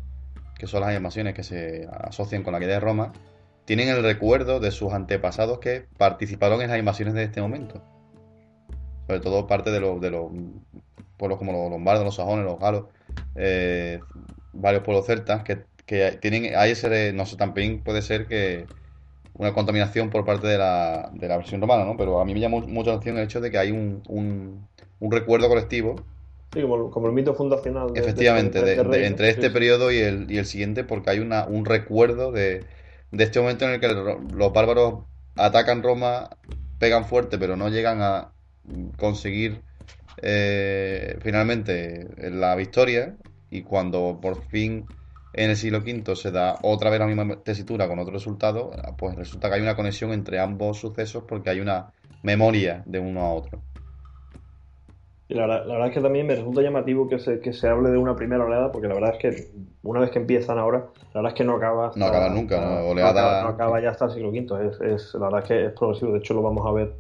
que 0.57 0.67
son 0.67 0.81
las 0.81 0.95
invasiones 0.95 1.33
que 1.33 1.43
se 1.43 1.87
asocian 1.91 2.43
con 2.43 2.53
la 2.53 2.59
caída 2.59 2.73
de 2.73 2.79
Roma, 2.79 3.13
tienen 3.65 3.89
el 3.89 4.03
recuerdo 4.03 4.59
de 4.59 4.71
sus 4.71 4.93
antepasados 4.93 5.59
que 5.59 5.85
participaron 5.97 6.61
en 6.61 6.69
las 6.69 6.79
invasiones 6.79 7.13
de 7.13 7.23
este 7.23 7.41
momento. 7.41 7.83
Sobre 9.07 9.19
todo 9.19 9.47
parte 9.47 9.71
de 9.71 9.79
los, 9.79 9.99
de 10.01 10.11
los 10.11 10.31
pueblos 11.17 11.37
como 11.39 11.51
los 11.51 11.69
lombardos, 11.69 12.05
los 12.05 12.15
sajones, 12.15 12.45
los 12.45 12.59
galos, 12.59 12.85
eh, 13.35 13.99
varios 14.53 14.83
pueblos 14.83 15.05
celtas 15.05 15.43
que, 15.43 15.63
que 15.85 16.17
tienen, 16.21 16.55
ahí 16.55 16.71
ese, 16.71 17.13
no 17.13 17.25
sé, 17.25 17.37
también 17.37 17.81
puede 17.83 18.01
ser 18.01 18.27
que 18.27 18.65
una 19.33 19.53
contaminación 19.53 20.09
por 20.09 20.25
parte 20.25 20.47
de 20.47 20.57
la, 20.57 21.11
de 21.13 21.27
la 21.27 21.37
versión 21.37 21.59
romana, 21.59 21.83
¿no? 21.83 21.97
Pero 21.97 22.21
a 22.21 22.25
mí 22.25 22.33
me 22.33 22.39
llama 22.39 22.59
mucho 22.61 22.91
la 22.91 22.95
atención 22.95 23.17
el 23.17 23.25
hecho 23.25 23.41
de 23.41 23.51
que 23.51 23.57
hay 23.57 23.71
un, 23.71 24.01
un 24.07 25.11
recuerdo 25.11 25.49
colectivo 25.49 25.95
Sí, 26.55 26.61
como, 26.63 26.89
como 26.89 27.07
el 27.07 27.13
mito 27.13 27.33
fundacional. 27.35 28.01
de- 28.01 28.01
Efectivamente, 28.01 28.61
de- 28.63 28.83
de- 28.83 29.05
entre 29.07 29.29
este 29.29 29.49
Sí, 29.49 29.51
periodo 29.51 29.89
y 29.91 29.99
el, 29.99 30.29
y 30.29 30.37
el 30.37 30.45
siguiente, 30.45 30.83
porque 30.83 31.11
hay 31.11 31.19
una, 31.19 31.45
un 31.47 31.63
recuerdo 31.65 32.31
de, 32.33 32.67
de 33.11 33.23
este 33.23 33.39
momento 33.39 33.63
en 33.65 33.71
el 33.71 33.79
que 33.79 33.87
los 33.87 34.51
bárbaros 34.53 35.05
atacan 35.35 35.81
Roma, 35.81 36.29
pegan 36.77 37.05
fuerte, 37.05 37.37
pero 37.37 37.55
no 37.55 37.69
llegan 37.69 38.01
a 38.01 38.35
conseguir 38.97 39.63
eh, 40.17 41.17
finalmente 41.21 42.09
la 42.31 42.55
victoria. 42.55 43.17
Y 43.49 43.63
cuando 43.63 44.19
por 44.21 44.41
fin 44.49 44.91
en 45.33 45.51
el 45.51 45.57
siglo 45.57 45.81
V 45.83 46.15
se 46.17 46.31
da 46.31 46.59
otra 46.63 46.89
vez 46.89 46.99
la 46.99 47.07
misma 47.07 47.41
tesitura 47.43 47.87
con 47.87 47.99
otro 47.99 48.13
resultado, 48.13 48.71
pues 48.97 49.15
resulta 49.15 49.49
que 49.49 49.55
hay 49.55 49.61
una 49.61 49.75
conexión 49.77 50.11
entre 50.13 50.39
ambos 50.39 50.79
sucesos 50.79 51.23
porque 51.27 51.49
hay 51.51 51.59
una 51.61 51.93
memoria 52.23 52.83
de 52.87 52.99
uno 52.99 53.21
a 53.21 53.33
otro. 53.33 53.65
Y 55.27 55.33
la, 55.33 55.47
verdad- 55.47 55.65
la 55.65 55.73
verdad 55.73 55.87
es 55.89 55.93
que 55.95 56.01
también 56.01 56.27
me 56.27 56.35
resulta 56.35 56.61
llamativo 56.61 57.07
que 57.07 57.17
se, 57.19 57.39
que 57.39 57.51
se 57.53 57.67
hable 57.67 57.89
de 57.89 57.97
una 57.97 58.15
primera 58.15 58.45
oleada, 58.45 58.71
porque 58.71 58.87
la 58.87 58.93
verdad 58.93 59.15
es 59.15 59.19
que 59.19 59.47
una 59.83 59.99
vez 59.99 60.11
que 60.11 60.19
empiezan 60.19 60.59
ahora, 60.59 60.85
la 61.13 61.21
verdad 61.21 61.31
es 61.33 61.37
que 61.37 61.43
no 61.43 61.55
acaba 61.55 61.87
hasta- 61.87 61.99
No 61.99 62.05
acaba 62.05 62.29
nunca, 62.29 62.59
¿no? 62.61 62.89
Oleada- 62.89 63.09
acaba, 63.09 63.41
no 63.43 63.47
acaba 63.49 63.81
ya 63.81 63.89
hasta 63.89 64.05
el 64.05 64.11
siglo 64.11 64.29
V. 64.29 64.67
Es, 64.67 64.81
es- 64.81 65.13
la 65.15 65.25
verdad 65.25 65.39
es 65.41 65.47
que 65.47 65.65
es 65.65 65.71
progresivo, 65.73 66.11
de 66.11 66.19
hecho 66.19 66.33
lo 66.35 66.41
vamos 66.43 66.65
a 66.67 66.71
ver, 66.71 66.93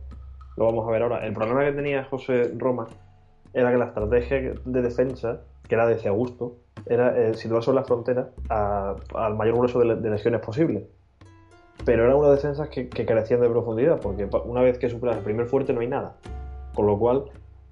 lo 0.57 0.65
vamos 0.65 0.87
a 0.87 0.91
ver 0.91 1.03
ahora. 1.03 1.25
El 1.25 1.33
problema 1.33 1.63
que 1.65 1.71
tenía 1.73 2.03
José 2.05 2.51
Roma 2.57 2.87
era 3.53 3.71
que 3.71 3.77
la 3.77 3.85
estrategia 3.85 4.53
de 4.65 4.81
defensa, 4.81 5.41
que 5.67 5.75
era 5.75 5.85
desde 5.87 6.09
Augusto, 6.09 6.55
era 6.87 7.15
eh, 7.17 7.33
situar 7.35 7.63
sobre 7.63 7.75
la 7.79 7.83
frontera 7.85 8.29
a- 8.49 8.95
al 9.13 9.35
mayor 9.35 9.55
grueso 9.57 9.79
de, 9.79 9.95
de 9.95 10.09
legiones 10.09 10.41
posible. 10.41 10.87
Pero 11.85 12.05
eran 12.05 12.15
unas 12.17 12.31
defensas 12.31 12.69
que, 12.69 12.89
que 12.89 13.05
carecían 13.05 13.41
de 13.41 13.49
profundidad, 13.49 13.99
porque 14.01 14.27
una 14.45 14.61
vez 14.61 14.79
que 14.79 14.89
superas 14.89 15.17
el 15.17 15.23
primer 15.23 15.45
fuerte 15.45 15.73
no 15.73 15.81
hay 15.81 15.87
nada. 15.87 16.15
Con 16.73 16.87
lo 16.87 16.97
cual, 16.97 17.25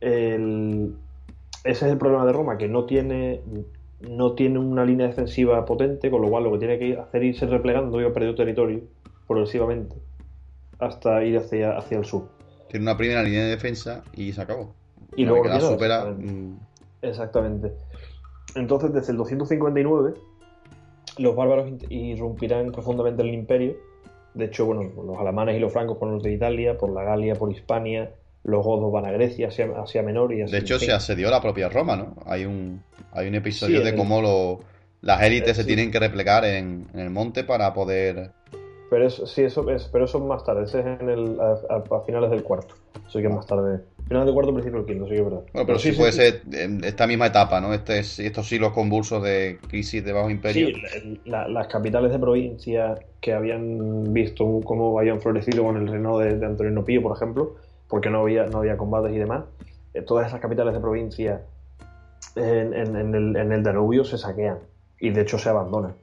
el- 0.04 0.96
ese 1.64 1.86
es 1.86 1.92
el 1.92 1.98
problema 1.98 2.26
de 2.26 2.34
Roma, 2.34 2.58
que 2.58 2.68
no 2.68 2.86
tiene, 2.86 3.42
no 4.02 4.34
tiene 4.34 4.60
una 4.60 4.84
línea 4.86 5.08
defensiva 5.08 5.66
potente, 5.66 6.12
con 6.12 6.22
lo 6.22 6.30
cual 6.30 6.44
lo 6.44 6.52
que 6.54 6.60
tiene 6.60 6.78
que 6.80 6.98
hacer 6.98 7.24
es 7.24 7.36
irse 7.36 7.46
replegando 7.48 8.02
y 8.02 8.12
perdiendo 8.12 8.36
territorio 8.36 8.82
progresivamente 9.28 9.96
hasta 10.80 11.24
ir 11.24 11.38
hacia, 11.38 11.78
hacia 11.78 11.98
el 12.00 12.06
sur. 12.06 12.28
Tiene 12.70 12.84
una 12.86 12.98
primera 12.98 13.24
línea 13.24 13.44
de 13.44 13.50
defensa 13.52 14.04
y 14.14 14.34
se 14.34 14.42
acabó. 14.42 14.76
Y 15.16 15.26
luego 15.26 15.46
la 15.46 15.60
supera, 15.62 15.96
exactamente. 16.00 16.32
mm, 16.34 16.58
Exactamente. 17.02 17.72
Entonces, 18.56 18.94
desde 18.94 19.12
el 19.12 19.18
259, 19.18 20.16
los 21.20 21.36
bárbaros 21.36 21.72
irrumpirán 21.90 22.72
profundamente 22.72 23.22
en 23.22 23.30
el 23.30 23.34
imperio. 23.36 23.76
De 24.34 24.46
hecho, 24.46 24.66
bueno, 24.66 24.92
los 25.04 25.18
alamanes 25.20 25.56
y 25.56 25.60
los 25.60 25.72
francos 25.72 25.98
por 25.98 26.08
el 26.08 26.16
norte 26.16 26.30
de 26.30 26.36
Italia, 26.36 26.78
por 26.78 26.92
la 26.92 27.04
Galia, 27.04 27.36
por 27.36 27.52
Hispania, 27.52 28.12
los 28.44 28.64
godos 28.64 28.92
van 28.92 29.06
a 29.06 29.12
Grecia, 29.12 29.48
Asia, 29.48 29.70
Asia 29.78 30.02
Menor 30.04 30.34
y 30.34 30.42
así. 30.42 30.52
De 30.52 30.60
hecho, 30.60 30.78
se 30.80 30.92
asedió 30.92 31.30
la 31.30 31.42
propia 31.42 31.70
Roma, 31.70 31.96
¿no? 31.96 32.16
Hay 32.26 32.46
un, 32.46 32.82
hay 33.14 33.28
un 33.28 33.36
episodio 33.36 33.80
Sí, 33.80 33.84
de 33.86 33.96
cómo 33.96 34.22
lo- 34.22 34.60
las 35.02 35.22
élites 35.24 35.56
se 35.58 35.64
sí. 35.64 35.68
tienen 35.68 35.92
que 35.92 36.00
replegar 36.00 36.46
en, 36.46 36.88
en 36.94 37.00
el 37.00 37.10
monte 37.10 37.44
para 37.44 37.74
poder... 37.74 38.32
Pero 38.90 39.08
eso, 39.08 39.26
sí, 39.26 39.42
eso 39.42 39.68
es, 39.72 39.86
pero 39.92 40.06
eso 40.06 40.20
es 40.20 40.24
más 40.24 40.44
tarde, 40.44 40.66
ese 40.66 40.80
es 40.82 40.86
en 40.86 41.10
el, 41.10 41.40
a, 41.40 41.58
a- 41.74 41.96
a 41.98 42.02
finales 42.06 42.30
del 42.30 42.44
cuarto. 42.44 42.76
Eso 43.08 43.20
que 43.20 43.26
es 43.26 43.34
más 43.34 43.46
tarde. 43.48 43.80
Finales 44.08 44.26
del 44.28 44.34
cuarto, 44.36 44.54
principio 44.54 44.80
del 44.80 44.88
quinto, 44.88 45.06
sí 45.06 45.12
que 45.12 45.18
es 45.18 45.24
verdad. 45.24 45.42
Bueno, 45.54 45.66
pero 45.66 45.80
sí, 45.80 45.92
puede 45.94 46.12
ser 46.12 46.42
en 46.52 46.84
esta 46.84 47.08
misma 47.08 47.28
etapa, 47.28 47.60
¿no? 47.60 47.74
Este, 47.74 48.00
es- 48.00 48.20
estos 48.20 48.48
siglos 48.48 48.72
convulsos 48.72 49.24
de 49.24 49.58
crisis 49.68 50.04
de 50.06 50.12
bajo 50.14 50.30
imperio. 50.30 50.68
Sí, 50.68 51.22
la- 51.26 51.48
las 51.48 51.68
capitales 51.68 52.12
de 52.12 52.20
provincia 52.20 52.96
que 53.20 53.34
habían 53.34 54.14
visto 54.14 54.46
cómo 54.64 55.00
habían 55.00 55.20
florecido 55.22 55.64
con 55.64 55.78
el 55.78 55.88
reinado 55.88 56.20
de, 56.20 56.38
de 56.38 56.46
Antonio 56.46 56.86
Pío, 56.86 57.02
por 57.02 57.16
ejemplo, 57.16 57.56
porque 57.88 58.10
no 58.10 58.22
había, 58.22 58.46
no 58.48 58.60
había 58.60 58.78
combates 58.78 59.14
y 59.14 59.20
demás, 59.20 59.46
eh, 59.94 60.02
todas 60.02 60.28
esas 60.28 60.40
capitales 60.40 60.74
de 60.74 60.80
provincia 60.80 61.42
en, 62.36 62.74
en- 62.74 62.96
en 62.96 63.16
el, 63.16 63.36
en 63.36 63.52
el 63.52 63.64
Danubio 63.64 64.04
se 64.04 64.18
saquean 64.18 64.60
y 65.00 65.10
de 65.12 65.22
hecho 65.22 65.38
se 65.38 65.50
abandonan. 65.50 65.96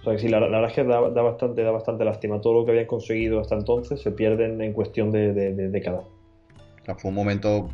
O 0.00 0.04
sea 0.04 0.12
que 0.12 0.18
sí, 0.18 0.28
la, 0.28 0.38
la 0.40 0.48
verdad 0.48 0.68
es 0.68 0.74
que 0.74 0.84
da, 0.84 1.08
da 1.08 1.22
bastante, 1.22 1.62
da 1.62 1.70
bastante 1.70 2.04
lástima. 2.04 2.40
Todo 2.40 2.54
lo 2.60 2.64
que 2.66 2.72
habían 2.72 2.86
conseguido 2.86 3.40
hasta 3.40 3.54
entonces 3.54 4.02
se 4.02 4.10
pierden 4.12 4.60
en 4.60 4.72
cuestión 4.74 5.10
de, 5.10 5.32
de- 5.32 5.54
de 5.54 5.68
décadas. 5.70 6.04
O 6.82 6.84
sea, 6.84 6.94
fue 6.96 7.08
un 7.08 7.14
momento 7.14 7.70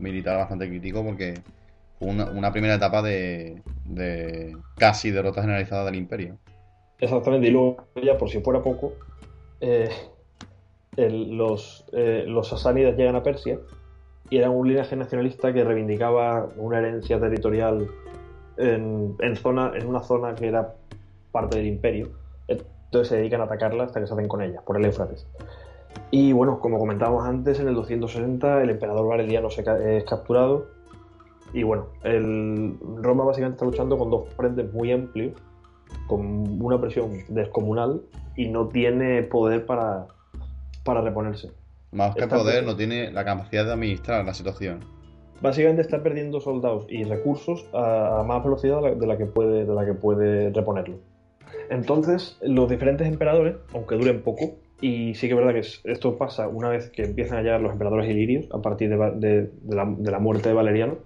militar 0.00 0.36
bastante 0.38 0.68
crítico 0.68 1.04
porque 1.04 1.34
fue 2.00 2.08
una, 2.08 2.24
una 2.30 2.50
primera 2.50 2.74
etapa 2.74 3.00
de, 3.02 3.62
de 3.84 4.56
casi 4.76 5.12
derrota 5.12 5.42
generalizada 5.42 5.84
del 5.84 5.94
imperio. 5.94 6.36
Exactamente, 6.98 7.46
y 7.46 7.50
luego 7.52 7.76
ya 8.02 8.18
por 8.18 8.28
si 8.28 8.40
fuera 8.40 8.60
poco, 8.60 8.92
eh, 9.60 9.88
los, 10.96 11.86
eh, 11.92 12.24
los 12.26 12.48
sasánidas 12.48 12.96
llegan 12.96 13.16
a 13.16 13.22
Persia 13.22 13.58
y 14.28 14.38
eran 14.38 14.50
un 14.50 14.68
linaje 14.68 14.96
nacionalista 14.96 15.52
que 15.52 15.64
reivindicaba 15.64 16.48
una 16.56 16.78
herencia 16.78 17.20
territorial 17.20 17.88
en, 18.56 19.36
zona, 19.36 19.72
en 19.74 19.86
una 19.86 20.02
zona 20.02 20.34
que 20.34 20.48
era 20.48 20.74
parte 21.30 21.58
del 21.58 21.66
imperio. 21.66 22.10
Entonces 22.48 23.08
se 23.08 23.16
dedican 23.16 23.40
a 23.40 23.44
atacarla 23.44 23.84
hasta 23.84 24.00
que 24.00 24.06
se 24.06 24.12
hacen 24.12 24.28
con 24.28 24.42
ella, 24.42 24.60
por 24.62 24.76
el 24.76 24.84
Éufrates. 24.84 25.26
Y 26.10 26.32
bueno, 26.32 26.60
como 26.60 26.78
comentábamos 26.78 27.26
antes, 27.26 27.58
en 27.60 27.68
el 27.68 27.74
260 27.74 28.62
el 28.62 28.70
emperador 28.70 29.06
Valeriano 29.06 29.50
se 29.50 29.64
es 29.96 30.04
capturado. 30.04 30.66
Y 31.54 31.62
bueno, 31.62 31.88
el, 32.02 32.78
Roma 33.02 33.24
básicamente 33.24 33.56
está 33.56 33.66
luchando 33.66 33.98
con 33.98 34.10
dos 34.10 34.28
frentes 34.34 34.72
muy 34.72 34.92
amplios 34.92 35.34
con 36.06 36.62
una 36.62 36.80
presión 36.80 37.12
descomunal 37.28 38.02
y 38.34 38.48
no 38.48 38.68
tiene 38.68 39.22
poder 39.24 39.66
para, 39.66 40.06
para 40.84 41.00
reponerse. 41.00 41.50
Más 41.92 42.14
que 42.14 42.26
poder, 42.26 42.64
no 42.64 42.76
tiene 42.76 43.10
la 43.12 43.24
capacidad 43.24 43.64
de 43.66 43.72
administrar 43.72 44.24
la 44.24 44.34
situación. 44.34 44.80
Básicamente 45.40 45.82
está 45.82 46.02
perdiendo 46.02 46.40
soldados 46.40 46.86
y 46.88 47.04
recursos 47.04 47.66
a, 47.74 48.20
a 48.20 48.22
más 48.24 48.42
velocidad 48.44 48.80
de 48.96 49.06
la, 49.06 49.18
que 49.18 49.26
puede, 49.26 49.64
de 49.64 49.74
la 49.74 49.84
que 49.84 49.92
puede 49.94 50.50
reponerlo. 50.50 50.98
Entonces, 51.68 52.38
los 52.42 52.68
diferentes 52.70 53.06
emperadores, 53.08 53.56
aunque 53.74 53.96
duren 53.96 54.22
poco, 54.22 54.52
y 54.80 55.14
sí 55.14 55.26
que 55.28 55.34
es 55.34 55.38
verdad 55.38 55.52
que 55.52 55.60
es- 55.60 55.80
esto 55.84 56.16
pasa 56.18 56.48
una 56.48 56.68
vez 56.68 56.90
que 56.90 57.02
empiezan 57.04 57.38
a 57.38 57.42
llegar 57.42 57.60
los 57.60 57.72
emperadores 57.72 58.08
ilirios, 58.08 58.48
a 58.52 58.60
partir 58.62 58.88
de, 58.88 58.96
Va- 58.96 59.10
de- 59.10 59.50
de 59.62 59.76
la, 59.76 59.84
de 59.96 60.10
la 60.10 60.18
muerte 60.18 60.48
de 60.48 60.54
Valeriano, 60.54 60.96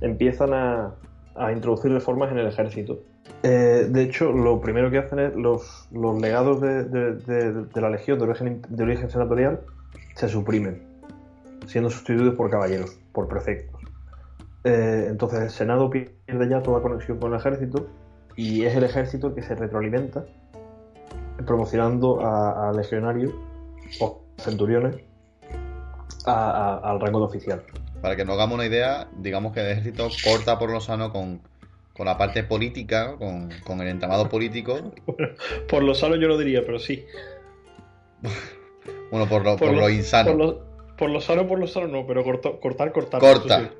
empiezan 0.00 0.52
a, 0.54 0.94
a 1.34 1.52
introducir 1.52 1.92
reformas 1.92 2.30
en 2.32 2.38
el 2.38 2.46
ejército. 2.46 3.00
Eh, 3.42 3.86
de 3.88 4.02
hecho, 4.02 4.32
lo 4.32 4.60
primero 4.60 4.90
que 4.90 4.98
hacen 4.98 5.18
es 5.18 5.34
los, 5.34 5.88
los 5.92 6.20
legados 6.20 6.60
de, 6.60 7.64
la 7.74 7.88
legión 7.90 8.18
de 8.18 8.82
origen, 8.82 9.10
senatorial 9.10 9.60
se 10.14 10.28
suprimen, 10.28 10.82
siendo 11.66 11.88
sustituidos 11.90 12.34
por 12.34 12.50
caballeros, 12.50 12.98
por 13.12 13.28
prefectos. 13.28 13.80
Eh, 14.64 15.06
entonces 15.08 15.40
el 15.40 15.50
Senado 15.50 15.88
pierde 15.88 16.48
ya 16.48 16.62
toda 16.62 16.82
conexión 16.82 17.18
con 17.18 17.32
el 17.32 17.38
ejército 17.38 17.86
y 18.36 18.64
es 18.64 18.76
el 18.76 18.84
ejército 18.84 19.34
que 19.34 19.42
se 19.42 19.54
retroalimenta 19.54 20.24
promocionando 21.46 22.20
a, 22.20 22.72
legionarios 22.72 23.32
o 24.00 24.22
centuriones 24.36 24.96
a- 26.26 26.50
a- 26.82 26.90
al 26.90 27.00
rango 27.00 27.20
de 27.20 27.24
oficial. 27.24 27.62
Para 28.02 28.16
que 28.16 28.24
nos 28.24 28.34
hagamos 28.34 28.56
una 28.56 28.66
idea, 28.66 29.08
digamos 29.16 29.52
que 29.54 29.60
el 29.60 29.70
ejército 29.78 30.08
corta 30.22 30.58
por 30.58 30.70
lo 30.70 30.80
sano 30.80 31.10
con, 31.12 31.40
con 32.00 32.06
la 32.06 32.16
parte 32.16 32.44
política, 32.44 33.14
con, 33.18 33.50
con 33.62 33.78
el 33.82 33.88
entramado 33.88 34.26
político, 34.26 34.90
Por 35.68 35.82
lo 35.82 35.94
sano 35.94 36.16
yo 36.16 36.28
no 36.28 36.38
diría, 36.38 36.64
pero 36.64 36.78
sí. 36.78 37.04
bueno, 39.10 39.28
por 39.28 39.44
lo, 39.44 39.58
Por 39.58 39.68
por 39.68 39.74
lo- 39.74 39.80
lo 39.82 39.90
insano. 39.90 40.30
Por 40.30 40.38
lo, 40.38 40.64
por 40.96 41.10
lo 41.10 41.20
sano, 41.20 41.46
por 41.46 41.58
lo 41.58 41.66
sano 41.66 41.88
no, 41.88 42.06
pero 42.06 42.24
corto- 42.24 42.58
cortar, 42.58 42.90
cortar. 42.92 43.20
corta 43.20 43.70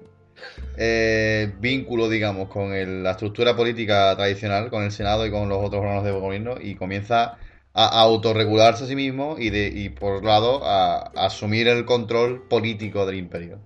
eh, 0.77 1.51
vínculo, 1.61 2.11
digamos, 2.11 2.49
con 2.51 2.75
el- 2.75 3.03
la 3.03 3.13
estructura 3.13 3.57
política 3.57 4.15
tradicional, 4.15 4.69
con 4.69 4.83
el 4.83 4.93
Senado 4.93 5.25
y 5.25 5.31
con 5.31 5.49
los 5.49 5.57
otros 5.65 5.81
órganos 5.81 6.05
de 6.05 6.11
gobierno, 6.11 6.57
y 6.61 6.75
comienza 6.75 7.39
a, 7.73 7.87
a 7.87 8.03
autorregularse 8.03 8.85
a 8.85 8.87
sí 8.87 8.97
mismo 8.97 9.37
y, 9.39 9.49
de, 9.49 9.69
y 9.69 9.89
por 9.89 10.17
otro 10.17 10.29
lado, 10.29 10.61
a, 10.63 11.11
a 11.17 11.25
asumir 11.25 11.69
el 11.69 11.87
control 11.87 12.47
político 12.49 13.07
del 13.07 13.17
imperio. 13.17 13.61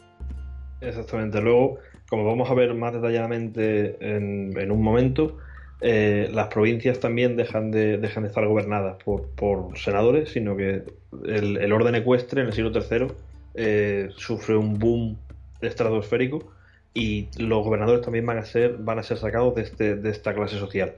Exactamente. 0.81 1.41
Luego, 1.41 1.79
como 2.17 2.27
vamos 2.27 2.51
a 2.51 2.55
ver 2.55 2.75
más 2.75 2.93
detalladamente 2.93 3.97
en, 4.01 4.59
en 4.59 4.71
un 4.71 4.83
momento, 4.83 5.39
eh, 5.81 6.31
las 6.33 6.49
provincias 6.49 7.01
también 7.01 7.37
dejan 7.37 7.71
de, 7.71 7.99
dejan 7.99 8.23
de 8.23 8.29
estar 8.29 8.47
gobernadas 8.47 9.03
por, 9.03 9.29
por 9.31 9.77
senadores, 9.77 10.31
sino 10.31 10.57
que 10.57 10.85
el, 11.27 11.57
el 11.59 11.73
orden 11.73 11.95
ecuestre 11.95 12.41
en 12.41 12.49
el 12.49 12.53
siglo 12.53 12.73
III 12.73 13.09
eh, 13.55 14.09
sufre 14.17 14.57
un 14.57 14.79
boom 14.79 15.17
estratosférico 15.61 16.53
y 16.95 17.29
los 17.39 17.65
gobernadores 17.65 18.03
también 18.03 18.25
van 18.25 18.39
a 18.39 18.45
ser, 18.45 18.77
van 18.79 18.99
a 18.99 19.03
ser 19.03 19.19
sacados 19.19 19.55
de, 19.57 19.63
este, 19.63 19.97
de 19.97 20.11
esta 20.11 20.35
clase 20.35 20.59
social. 20.59 20.95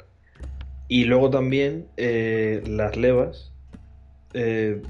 Y 0.89 1.05
luego 1.05 1.31
también 1.31 1.87
eh, 1.97 2.62
las 2.67 2.97
levas 2.97 3.53
eh, 4.35 4.83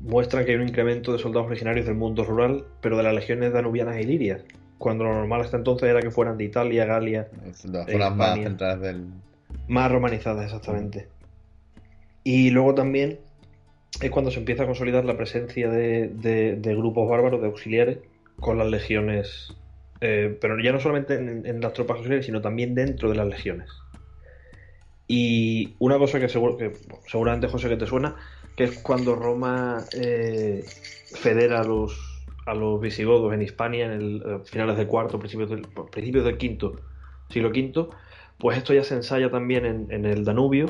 muestran 0.00 0.44
que 0.44 0.52
hay 0.52 0.56
un 0.56 0.68
incremento 0.68 1.12
de 1.12 1.18
soldados 1.18 1.46
originarios 1.46 1.86
del 1.86 1.94
mundo 1.94 2.24
rural, 2.24 2.64
pero 2.80 2.96
de 2.96 3.02
las 3.02 3.14
legiones 3.14 3.52
danubianas 3.52 3.96
e 3.96 4.02
ilirias, 4.02 4.42
cuando 4.78 5.04
lo 5.04 5.14
normal 5.14 5.40
hasta 5.40 5.56
entonces 5.56 5.88
era 5.88 6.00
que 6.02 6.10
fueran 6.10 6.36
de 6.36 6.44
Italia, 6.44 6.84
Galia, 6.84 7.28
Es 7.50 7.64
las 7.64 7.86
zonas 7.90 8.16
más 8.16 8.34
centrales 8.34 8.80
del... 8.80 9.06
más 9.68 9.90
romanizadas 9.90 10.44
exactamente. 10.44 11.08
Y 12.22 12.50
luego 12.50 12.74
también 12.74 13.18
es 14.00 14.10
cuando 14.10 14.30
se 14.30 14.38
empieza 14.40 14.64
a 14.64 14.66
consolidar 14.66 15.04
la 15.04 15.16
presencia 15.16 15.68
de, 15.70 16.08
de- 16.08 16.56
de 16.56 16.74
grupos 16.74 17.08
bárbaros, 17.08 17.40
de 17.40 17.46
auxiliares, 17.46 17.98
con 18.40 18.58
las 18.58 18.68
legiones 18.68 19.52
Eh, 20.00 20.36
pero 20.40 20.60
ya 20.62 20.70
no 20.72 20.80
solamente 20.80 21.14
en, 21.14 21.46
en 21.46 21.60
las 21.60 21.72
tropas 21.72 21.96
auxiliares, 21.96 22.26
sino 22.26 22.42
también 22.42 22.74
dentro 22.74 23.08
de 23.08 23.14
las 23.14 23.26
legiones. 23.26 23.70
Y 25.06 25.76
una 25.78 25.98
cosa 25.98 26.18
que, 26.18 26.28
seguro, 26.28 26.56
que 26.56 26.72
seguramente, 27.06 27.46
José, 27.48 27.68
que 27.68 27.76
te 27.76 27.86
suena, 27.86 28.16
que 28.56 28.64
es 28.64 28.72
cuando 28.82 29.14
Roma 29.14 29.84
eh, 29.92 30.64
federa 31.12 31.60
a 31.60 31.64
los, 31.64 32.13
a 32.46 32.54
los 32.54 32.80
visigodos 32.80 33.32
en 33.32 33.42
Hispania 33.42 33.86
en 33.86 33.92
el 33.92 34.22
eh, 34.26 34.38
finales 34.44 34.76
del 34.76 34.86
cuarto, 34.86 35.18
principios 35.18 35.50
del, 35.50 35.66
principios 35.90 36.24
del 36.24 36.38
quinto, 36.38 36.76
siglo 37.28 37.48
V, 37.48 37.88
pues 38.38 38.58
esto 38.58 38.74
ya 38.74 38.84
se 38.84 38.94
ensaya 38.94 39.30
también 39.30 39.64
en, 39.64 39.86
en 39.90 40.04
el 40.04 40.24
Danubio 40.24 40.66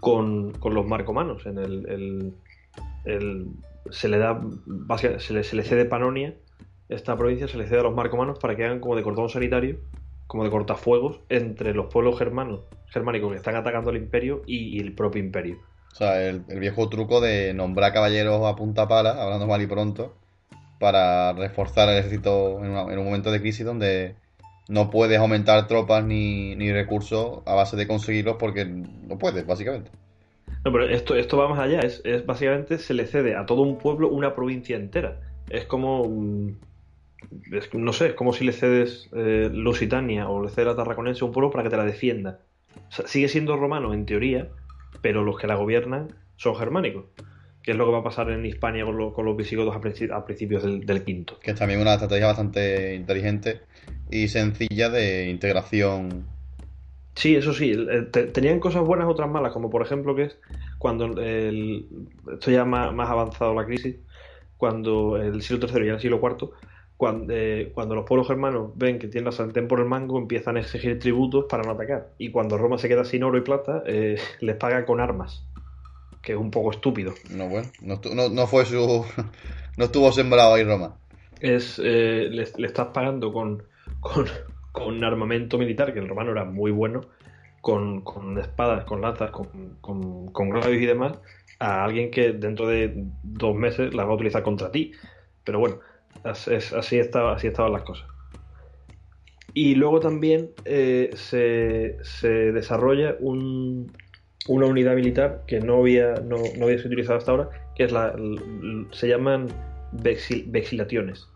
con, 0.00 0.52
con, 0.52 0.74
los 0.74 0.86
marcomanos. 0.86 1.44
En 1.46 1.58
el, 1.58 1.88
el, 1.88 2.34
el, 3.04 3.46
se 3.90 4.08
le 4.08 4.18
da 4.18 4.40
se 5.18 5.32
le, 5.32 5.44
se 5.44 5.56
le 5.56 5.62
cede 5.62 5.84
Panonia, 5.84 6.34
esta 6.88 7.16
provincia 7.16 7.48
se 7.48 7.58
le 7.58 7.66
cede 7.66 7.80
a 7.80 7.84
los 7.84 7.94
marcomanos 7.94 8.38
para 8.38 8.56
que 8.56 8.64
hagan 8.64 8.80
como 8.80 8.96
de 8.96 9.02
cordón 9.02 9.28
sanitario 9.28 9.78
como 10.30 10.44
de 10.44 10.50
cortafuegos 10.50 11.18
entre 11.28 11.74
los 11.74 11.92
pueblos 11.92 12.16
germanos, 12.16 12.60
germánicos 12.86 13.32
que 13.32 13.36
están 13.36 13.56
atacando 13.56 13.90
al 13.90 13.96
imperio 13.96 14.42
y, 14.46 14.76
y 14.76 14.78
el 14.78 14.94
propio 14.94 15.20
imperio. 15.20 15.58
O 15.92 15.96
sea, 15.96 16.22
el, 16.22 16.44
el, 16.48 16.60
viejo 16.60 16.88
truco 16.88 17.20
de 17.20 17.52
nombrar 17.52 17.92
caballeros 17.92 18.46
a 18.46 18.54
punta 18.54 18.86
pala, 18.86 19.20
hablando 19.20 19.48
mal 19.48 19.60
y 19.60 19.66
pronto, 19.66 20.14
para 20.80 21.34
reforzar 21.34 21.90
el 21.90 21.98
ejército 21.98 22.58
en, 22.64 22.98
un 22.98 23.04
momento 23.04 23.30
de 23.30 23.40
crisis 23.40 23.66
donde 23.66 24.16
no 24.66 24.90
puedes 24.90 25.18
aumentar 25.18 25.68
tropas 25.68 26.02
ni, 26.04 26.56
ni, 26.56 26.72
recursos 26.72 27.42
a 27.46 27.54
base 27.54 27.76
de 27.76 27.86
conseguirlos 27.86 28.36
porque 28.38 28.64
no 28.64 29.18
puedes, 29.18 29.46
básicamente. 29.46 29.90
No, 30.64 30.72
pero 30.72 30.88
esto, 30.88 31.14
esto 31.14 31.36
va 31.36 31.48
más 31.48 31.58
allá, 31.58 31.80
es, 31.80 32.00
es 32.04 32.24
básicamente 32.24 32.78
se 32.78 32.94
le 32.94 33.06
cede 33.06 33.36
a 33.36 33.46
todo 33.46 33.62
un 33.62 33.76
pueblo 33.78 34.08
una 34.08 34.34
provincia 34.34 34.74
entera. 34.74 35.20
Es 35.50 35.66
como 35.66 36.08
mm, 36.08 36.52
no 37.74 37.92
sé, 37.92 38.08
es 38.08 38.14
como 38.14 38.32
si 38.32 38.44
le 38.44 38.52
cedes 38.52 39.10
eh, 39.12 39.50
Lusitania 39.52 40.28
o 40.28 40.42
le 40.42 40.48
cedes 40.48 40.72
a 40.72 40.76
Tarraconense 40.76 41.22
a 41.22 41.26
un 41.26 41.32
pueblo 41.32 41.50
para 41.50 41.62
que 41.62 41.70
te 41.70 41.76
la 41.76 41.84
defienda. 41.84 42.40
Sigue 42.88 43.28
siendo 43.28 43.56
romano 43.56 43.92
en 43.92 44.06
teoría, 44.06 44.48
pero 45.02 45.24
los 45.24 45.38
que 45.38 45.46
la 45.46 45.56
gobiernan 45.56 46.14
son 46.36 46.56
germánicos. 46.56 47.04
Que 47.62 47.72
es 47.72 47.76
lo 47.76 47.84
que 47.86 47.92
va 47.92 47.98
a 47.98 48.04
pasar 48.04 48.30
en 48.30 48.44
Hispania 48.46 48.84
con, 48.84 48.96
lo, 48.96 49.12
con 49.12 49.24
los 49.24 49.36
visigodos 49.36 49.76
a, 49.76 49.80
principi 49.80 50.12
a 50.12 50.24
principios 50.24 50.62
del, 50.62 50.86
del, 50.86 51.04
quinto. 51.04 51.38
Que 51.40 51.50
es 51.50 51.58
también 51.58 51.80
una 51.80 51.94
estrategia 51.94 52.26
bastante 52.26 52.94
inteligente 52.94 53.60
y 54.10 54.28
sencilla 54.28 54.88
de 54.88 55.28
integración. 55.28 56.26
Sí, 57.14 57.36
eso 57.36 57.52
sí, 57.52 57.74
te, 58.12 58.24
tenían 58.24 58.60
cosas 58.60 58.82
buenas, 58.82 59.08
otras 59.08 59.28
malas, 59.28 59.52
como 59.52 59.68
por 59.68 59.82
ejemplo 59.82 60.14
que 60.14 60.22
es 60.22 60.38
cuando 60.78 61.04
el, 61.20 61.86
esto 62.32 62.50
ya 62.50 62.64
más, 62.64 62.94
más 62.94 63.10
avanzado 63.10 63.54
la 63.54 63.66
crisis, 63.66 63.96
cuando 64.56 65.16
el 65.16 65.42
siglo 65.42 65.66
III 65.68 65.86
y 65.86 65.88
el 65.88 66.00
siglo 66.00 66.20
IV 66.22 66.50
cuando, 67.00 67.32
eh, 67.34 67.72
cuando, 67.74 67.94
los 67.94 68.04
pueblos 68.04 68.28
germanos 68.28 68.72
ven 68.74 68.98
que 68.98 69.08
tienen 69.08 69.24
la 69.24 69.32
sartén 69.32 69.66
por 69.68 69.80
el 69.80 69.86
mango, 69.86 70.18
empiezan 70.18 70.58
a 70.58 70.60
exigir 70.60 70.98
tributos 70.98 71.46
para 71.48 71.62
no 71.62 71.70
atacar. 71.70 72.10
Y 72.18 72.30
cuando 72.30 72.58
Roma 72.58 72.76
se 72.76 72.88
queda 72.88 73.06
sin 73.06 73.22
oro 73.24 73.38
y 73.38 73.40
plata, 73.40 73.82
eh, 73.86 74.18
les 74.40 74.56
paga 74.56 74.84
con 74.84 75.00
armas. 75.00 75.46
Que 76.22 76.32
es 76.32 76.38
un 76.38 76.50
poco 76.50 76.70
estúpido. 76.70 77.14
No, 77.30 77.48
bueno, 77.48 77.68
no, 77.80 78.00
no, 78.14 78.28
no 78.28 78.46
fue 78.46 78.64
su. 78.64 78.76
no 79.76 79.84
estuvo 79.84 80.12
sembrado 80.12 80.54
ahí 80.54 80.64
Roma. 80.64 80.96
Es, 81.40 81.78
eh, 81.78 82.28
le, 82.30 82.46
le, 82.56 82.66
estás 82.66 82.88
pagando 82.88 83.32
con, 83.32 83.62
con, 84.00 84.26
con, 84.72 85.02
armamento 85.02 85.56
militar, 85.56 85.92
que 85.94 86.00
el 86.00 86.08
romano 86.08 86.32
era 86.32 86.44
muy 86.44 86.70
bueno, 86.70 87.00
con, 87.62 88.02
con 88.02 88.38
espadas, 88.38 88.84
con 88.84 89.00
lanzas, 89.00 89.30
con, 89.30 89.76
con, 89.80 90.30
con 90.32 90.50
gladios 90.50 90.82
y 90.82 90.86
demás, 90.86 91.18
a 91.58 91.84
alguien 91.84 92.10
que 92.10 92.32
dentro 92.32 92.66
de 92.68 92.92
dos 93.22 93.56
meses 93.56 93.94
las 93.94 94.06
va 94.06 94.10
a 94.10 94.14
utilizar 94.14 94.42
contra 94.42 94.70
ti. 94.70 94.92
Pero 95.44 95.60
bueno, 95.60 95.78
Así, 96.24 96.98
estaba, 96.98 97.34
así 97.34 97.46
estaban 97.46 97.72
las 97.72 97.82
cosas. 97.82 98.06
Y 99.54 99.74
luego 99.74 100.00
también 100.00 100.50
eh, 100.64 101.10
se, 101.14 101.96
se, 102.02 102.28
desarrolla 102.52 103.16
un, 103.18 103.92
una 104.48 104.66
unidad 104.66 104.94
militar 104.94 105.42
que 105.46 105.60
no 105.60 105.78
había, 105.78 106.14
no, 106.14 106.36
no, 106.58 106.64
había 106.64 106.78
sido 106.78 106.88
utilizada 106.88 107.18
hasta 107.18 107.30
ahora, 107.30 107.50
que 107.74 107.84
es 107.84 107.92
la, 107.92 108.14
se 108.92 109.08
llaman 109.08 109.48
vexil, 109.92 110.46
vexilaciones, 110.48 111.28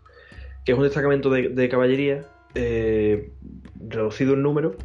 que 0.65 0.71
es 0.71 0.77
un 0.77 0.83
destacamento 0.83 1.29
de, 1.29 1.49
de 1.49 1.69
caballería 1.69 2.25
eh, 2.55 3.31
reducido 3.87 4.33
en 4.33 4.41
número, 4.41 4.75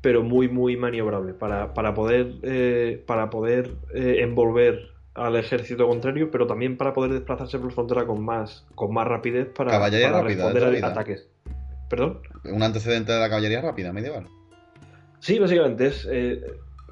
pero 0.00 0.22
muy, 0.22 0.48
muy 0.48 0.76
maniobrable, 0.76 1.32
para, 1.32 1.72
para 1.74 1.94
poder, 1.94 2.34
eh, 2.42 3.02
para 3.06 3.30
poder 3.30 3.70
eh, 3.94 4.18
envolver 4.20 4.90
al 5.14 5.36
ejército 5.36 5.86
contrario, 5.86 6.30
pero 6.30 6.46
también 6.46 6.76
para 6.76 6.92
poder 6.92 7.12
desplazarse 7.12 7.58
por 7.58 7.72
frontera 7.72 8.04
con 8.04 8.24
más, 8.24 8.66
con 8.74 8.92
más 8.92 9.06
rapidez 9.06 9.48
para, 9.48 9.70
caballería 9.70 10.10
para 10.10 10.22
rápida, 10.22 10.50
responder 10.52 10.84
a 10.84 10.88
ataques. 10.88 11.28
¿Perdón? 11.88 12.20
Un 12.44 12.62
antecedente 12.62 13.12
de 13.12 13.20
la 13.20 13.28
caballería 13.28 13.60
rápida 13.60 13.92
medieval. 13.92 14.26
Sí, 15.20 15.38
básicamente 15.38 15.86
es 15.86 16.08
eh, 16.10 16.42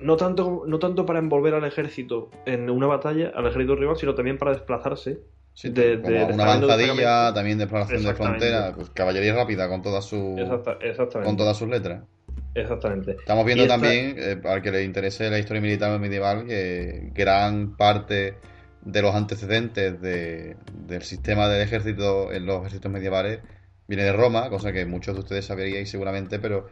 no 0.03 0.17
tanto 0.17 0.65
no 0.67 0.79
tanto 0.79 1.07
para 1.07 1.19
envolver 1.19 1.55
al 1.55 1.65
ejército 1.65 2.31
en 2.47 2.69
una 2.71 2.87
batalla, 2.87 3.33
al 3.35 3.47
ejército 3.47 3.77
rival, 3.77 3.97
sino 3.97 4.15
también 4.15 4.39
para 4.39 4.53
desplazarse. 4.53 5.21
Sí, 5.55 5.69
de, 5.69 6.01
como 6.01 6.15
de, 6.15 6.33
una 6.33 6.45
avanzadilla, 6.45 7.35
también 7.35 7.59
desplazación 7.59 8.05
de 8.05 8.15
frontera, 8.15 8.73
pues 8.75 8.89
caballería 8.91 9.35
rápida 9.35 9.69
con 9.69 9.83
todas 9.83 10.05
sus 10.05 10.41
con 11.25 11.37
todas 11.37 11.57
sus 11.57 11.69
letras. 11.69 12.05
Exactamente. 12.55 13.13
Estamos 13.13 13.45
viendo 13.45 13.65
esta... 13.65 13.75
también, 13.75 14.17
eh, 14.19 14.41
al 14.45 14.63
que 14.63 14.71
le 14.71 14.85
interese 14.85 15.31
la 15.31 15.39
historia 15.39 15.61
militar 15.61 15.99
medieval, 15.99 16.47
que 16.47 17.11
gran 17.15 17.77
parte 17.77 18.35
de 18.83 19.03
los 19.03 19.15
antecedentes 19.15 20.01
de, 20.01 20.57
del 20.87 21.03
sistema 21.03 21.49
del 21.49 21.63
ejército 21.63 22.33
en 22.33 22.47
los 22.47 22.61
ejércitos 22.61 22.91
medievales 22.91 23.41
viene 23.93 24.05
de 24.05 24.13
Roma, 24.15 24.49
cosa 24.49 24.73
que 24.73 24.87
muchos 24.87 25.15
de 25.15 25.21
ustedes 25.21 25.45
saberíais 25.45 25.91
seguramente, 25.91 26.39
pero 26.39 26.67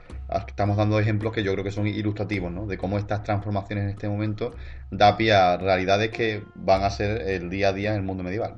estamos 0.49 0.79
dando 0.79 0.99
ejemplos 0.99 1.35
que 1.35 1.43
yo 1.43 1.53
creo 1.53 1.63
que 1.63 1.71
son 1.71 1.87
ilustrativos, 1.87 2.51
¿no? 2.51 2.67
De 2.67 2.79
cómo 2.79 2.97
estas 2.97 3.23
transformaciones 3.23 3.85
en 3.85 3.91
este 3.91 4.09
momento 4.09 4.53
da 4.91 5.19
pie 5.19 5.35
a 5.35 5.59
realidades 5.59 6.11
que 6.13 6.43
van 6.55 6.83
a 6.83 6.89
ser 6.89 7.21
el 7.29 7.51
día 7.51 7.69
a 7.69 7.73
día 7.75 7.91
en 7.91 7.97
el 7.97 8.03
mundo 8.05 8.23
medieval. 8.23 8.57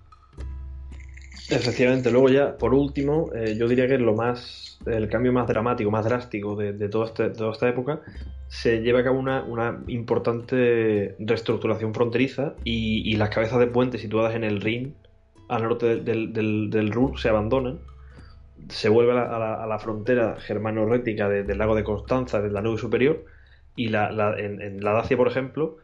Efectivamente, 1.50 2.12
luego 2.12 2.28
ya, 2.28 2.56
por 2.56 2.72
último, 2.72 3.30
eh, 3.34 3.56
yo 3.58 3.66
diría 3.66 3.88
que 3.88 3.98
lo 3.98 4.14
más, 4.14 4.78
el 4.86 5.08
cambio 5.08 5.32
más 5.32 5.48
dramático, 5.48 5.90
más 5.90 6.04
drástico 6.04 6.54
de, 6.54 6.68
este, 6.70 6.88
toda 7.30 7.50
esta 7.50 7.68
época, 7.68 8.00
se 8.46 8.80
lleva 8.80 9.00
a 9.00 9.04
cabo 9.04 9.18
una, 9.18 9.82
importante 9.88 11.16
reestructuración 11.18 11.92
fronteriza 11.94 12.54
y, 12.62 13.10
y, 13.12 13.16
las 13.16 13.30
cabezas 13.30 13.58
de 13.58 13.66
puente 13.66 13.98
situadas 13.98 14.36
en 14.36 14.44
el 14.44 14.60
Rin, 14.60 14.94
al 15.48 15.64
norte 15.64 15.96
del, 15.96 16.32
del, 16.32 16.70
del 16.70 16.92
Ruhr, 16.92 17.18
se 17.18 17.28
abandonan. 17.28 17.80
Se 18.68 18.88
vuelve 18.88 19.12
a 19.12 19.14
la, 19.14 19.62
a 19.62 19.66
la, 19.66 19.78
frontera 19.78 20.36
germano-rética 20.38 21.28
de, 21.28 21.42
del 21.42 21.58
lago 21.58 21.74
de 21.74 21.84
Constanza, 21.84 22.40
del 22.40 22.52
Danubio 22.52 22.78
superior, 22.78 23.24
y 23.76 23.88
la, 23.88 24.34
en, 24.38 24.82
la 24.82 24.92
Dacia, 24.92 25.16
por 25.16 25.28
ejemplo, 25.28 25.78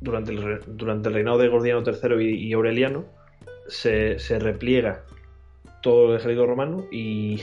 durante 0.00 0.32
el, 0.32 0.60
durante 0.66 1.08
el 1.08 1.14
reinado 1.14 1.38
de 1.38 1.48
Gordiano 1.48 1.82
III 1.84 2.24
y, 2.24 2.48
y 2.48 2.52
Aureliano, 2.52 3.04
se, 3.68 4.18
se, 4.18 4.38
repliega 4.38 5.04
todo 5.82 6.10
el 6.10 6.18
ejército 6.18 6.46
romano 6.46 6.86
y, 6.90 7.40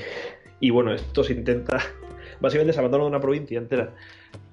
y, 0.60 0.70
bueno, 0.70 0.94
esto 0.94 1.24
se 1.24 1.34
intenta, 1.34 1.80
básicamente 2.40 2.74
se 2.74 2.80
abandona 2.80 3.06
una 3.06 3.20
provincia 3.20 3.58
entera 3.58 3.94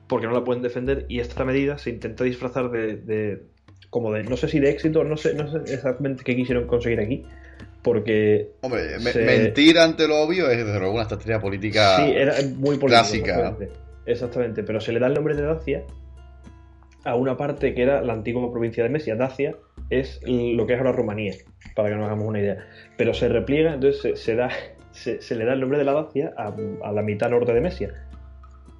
porque 0.07 0.27
no 0.27 0.33
la 0.33 0.45
pueden 0.45 0.62
defender 0.62 1.05
y 1.09 1.18
esta 1.18 1.45
medida 1.45 1.79
se 1.79 1.91
intenta 1.91 2.24
disfrazar 2.24 2.70
de, 2.70 2.97
de 2.97 3.43
como 3.91 4.12
de, 4.12 4.22
no 4.24 4.37
sé 4.37 4.49
si 4.49 4.61
de 4.61 4.70
éxito, 4.70 5.05
no 5.05 5.16
sé, 5.16 5.35
no 5.35 5.49
sé 5.49 5.72
exactamente 5.72 6.22
qué 6.24 6.37
quisieron 6.37 6.66
conseguir 6.66 7.01
aquí, 7.01 7.24
porque... 7.87 8.51
Hombre, 8.62 8.99
se... 8.99 9.24
mentir 9.24 9.78
ante 9.78 10.09
lo 10.09 10.16
obvio 10.16 10.51
es 10.51 10.59
desde 10.59 10.76
luego 10.80 10.95
una 10.95 11.03
estrategia 11.03 11.39
política 11.39 11.99
sí, 11.99 12.11
era 12.16 12.34
muy 12.57 12.78
política, 12.78 12.89
clásica. 12.89 13.30
Exactamente. 13.30 13.78
exactamente, 14.07 14.62
pero 14.64 14.80
se 14.80 14.93
le 14.93 14.99
da 14.99 15.07
el 15.07 15.14
nombre 15.14 15.37
de 15.37 15.43
Dacia 15.43 15.84
a 17.05 17.14
una 17.14 17.37
parte 17.37 17.74
que 17.74 17.82
era 17.82 18.03
la 18.03 18.14
antigua 18.14 18.51
provincia 18.51 18.82
de 18.82 18.91
Mesia, 18.91 19.14
Dacia, 19.14 19.55
es 19.89 20.20
lo 20.26 20.66
que 20.66 20.72
es 20.72 20.80
ahora 20.80 20.91
Rumanía, 20.91 21.34
para 21.76 21.91
que 21.91 21.95
nos 21.95 22.07
hagamos 22.07 22.26
una 22.26 22.41
idea. 22.41 22.66
Pero 22.97 23.14
se 23.14 23.28
repliega, 23.28 23.74
entonces 23.74 24.03
se, 24.03 24.16
se 24.16 24.34
da, 24.34 24.51
se, 24.91 25.22
se, 25.22 25.37
le 25.37 25.45
da 25.45 25.53
el 25.53 25.61
nombre 25.61 25.78
de 25.78 25.84
la 25.84 25.93
Dacia 25.93 26.34
a, 26.37 26.53
a, 26.82 26.91
la 26.91 27.03
mitad 27.03 27.30
norte 27.30 27.53
de 27.53 27.61
Mesia. 27.61 27.95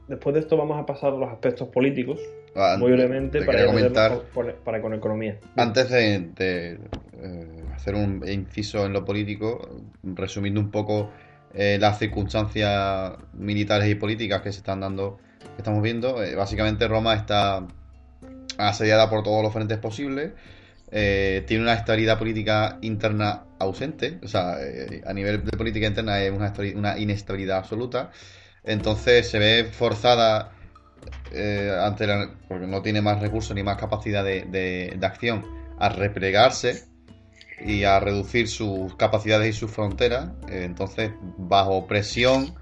Después 0.09 0.35
de 0.35 0.41
esto 0.41 0.57
vamos 0.57 0.81
a 0.81 0.85
pasar 0.85 1.13
a 1.13 1.17
los 1.17 1.31
aspectos 1.31 1.69
políticos, 1.69 2.19
ah, 2.57 2.77
muy 2.79 2.93
brevemente, 2.93 3.43
para, 3.43 3.67
comentar, 3.67 4.23
con, 4.33 4.55
para 4.65 4.81
con 4.81 4.95
economía. 4.95 5.39
Antes 5.57 5.91
de, 5.91 6.31
de 6.35 6.79
eh, 7.23 7.65
hacer 7.75 7.95
un 7.95 8.23
inciso 8.29 8.85
en 8.87 8.93
lo 8.93 9.05
político, 9.05 9.83
resumiendo 10.03 10.61
un 10.61 10.71
poco 10.71 11.11
eh, 11.55 11.79
las 11.81 11.99
circunstancias 11.99 13.13
militares 13.35 13.89
y 13.89 13.95
políticas 13.95 14.43
que 14.43 14.53
se 14.53 14.59
están 14.59 14.81
dando, 14.81 15.19
que 15.41 15.59
estamos 15.59 15.83
viendo, 15.83 16.23
eh, 16.23 16.35
básicamente 16.35 16.89
Roma 16.89 17.15
está 17.15 17.67
asediada 18.59 19.09
por 19.11 19.23
todos 19.23 19.43
los 19.43 19.53
frentes 19.53 19.79
posibles 19.79 20.33
tiene 20.89 21.63
una 21.63 21.75
estabilidad 21.75 22.17
política 22.17 22.79
interna 22.81 23.43
ausente, 23.59 24.19
o 24.23 24.29
sea, 24.29 24.57
a 25.05 25.13
nivel 25.13 25.45
de 25.45 25.51
política 25.57 25.87
interna 25.87 26.23
es 26.23 26.31
una, 26.31 26.55
una, 26.75 26.97
inestabilidad 26.97 27.59
absoluta, 27.59 28.13
entonces 28.65 29.29
se 29.29 29.39
ve 29.39 29.65
forzada 29.65 30.56
eh, 31.33 31.71
ante 31.81 32.07
la, 32.07 32.31
porque 32.49 32.67
no 32.67 32.83
tiene 32.83 33.01
más 33.01 33.21
recursos 33.21 33.55
ni 33.55 33.63
más 33.63 33.77
capacidad 33.77 34.25
de, 34.25 34.43
de, 34.45 34.99
acción 35.07 35.45
a 35.79 35.89
replegarse 35.89 36.85
y 37.65 37.85
a 37.85 38.01
reducir 38.01 38.49
sus 38.49 38.95
capacidades 38.97 39.55
y 39.55 39.59
sus 39.59 39.71
fronteras. 39.71 40.31
Eh, 40.49 40.63
entonces, 40.65 41.13
bajo 41.39 41.87
presión 41.87 42.55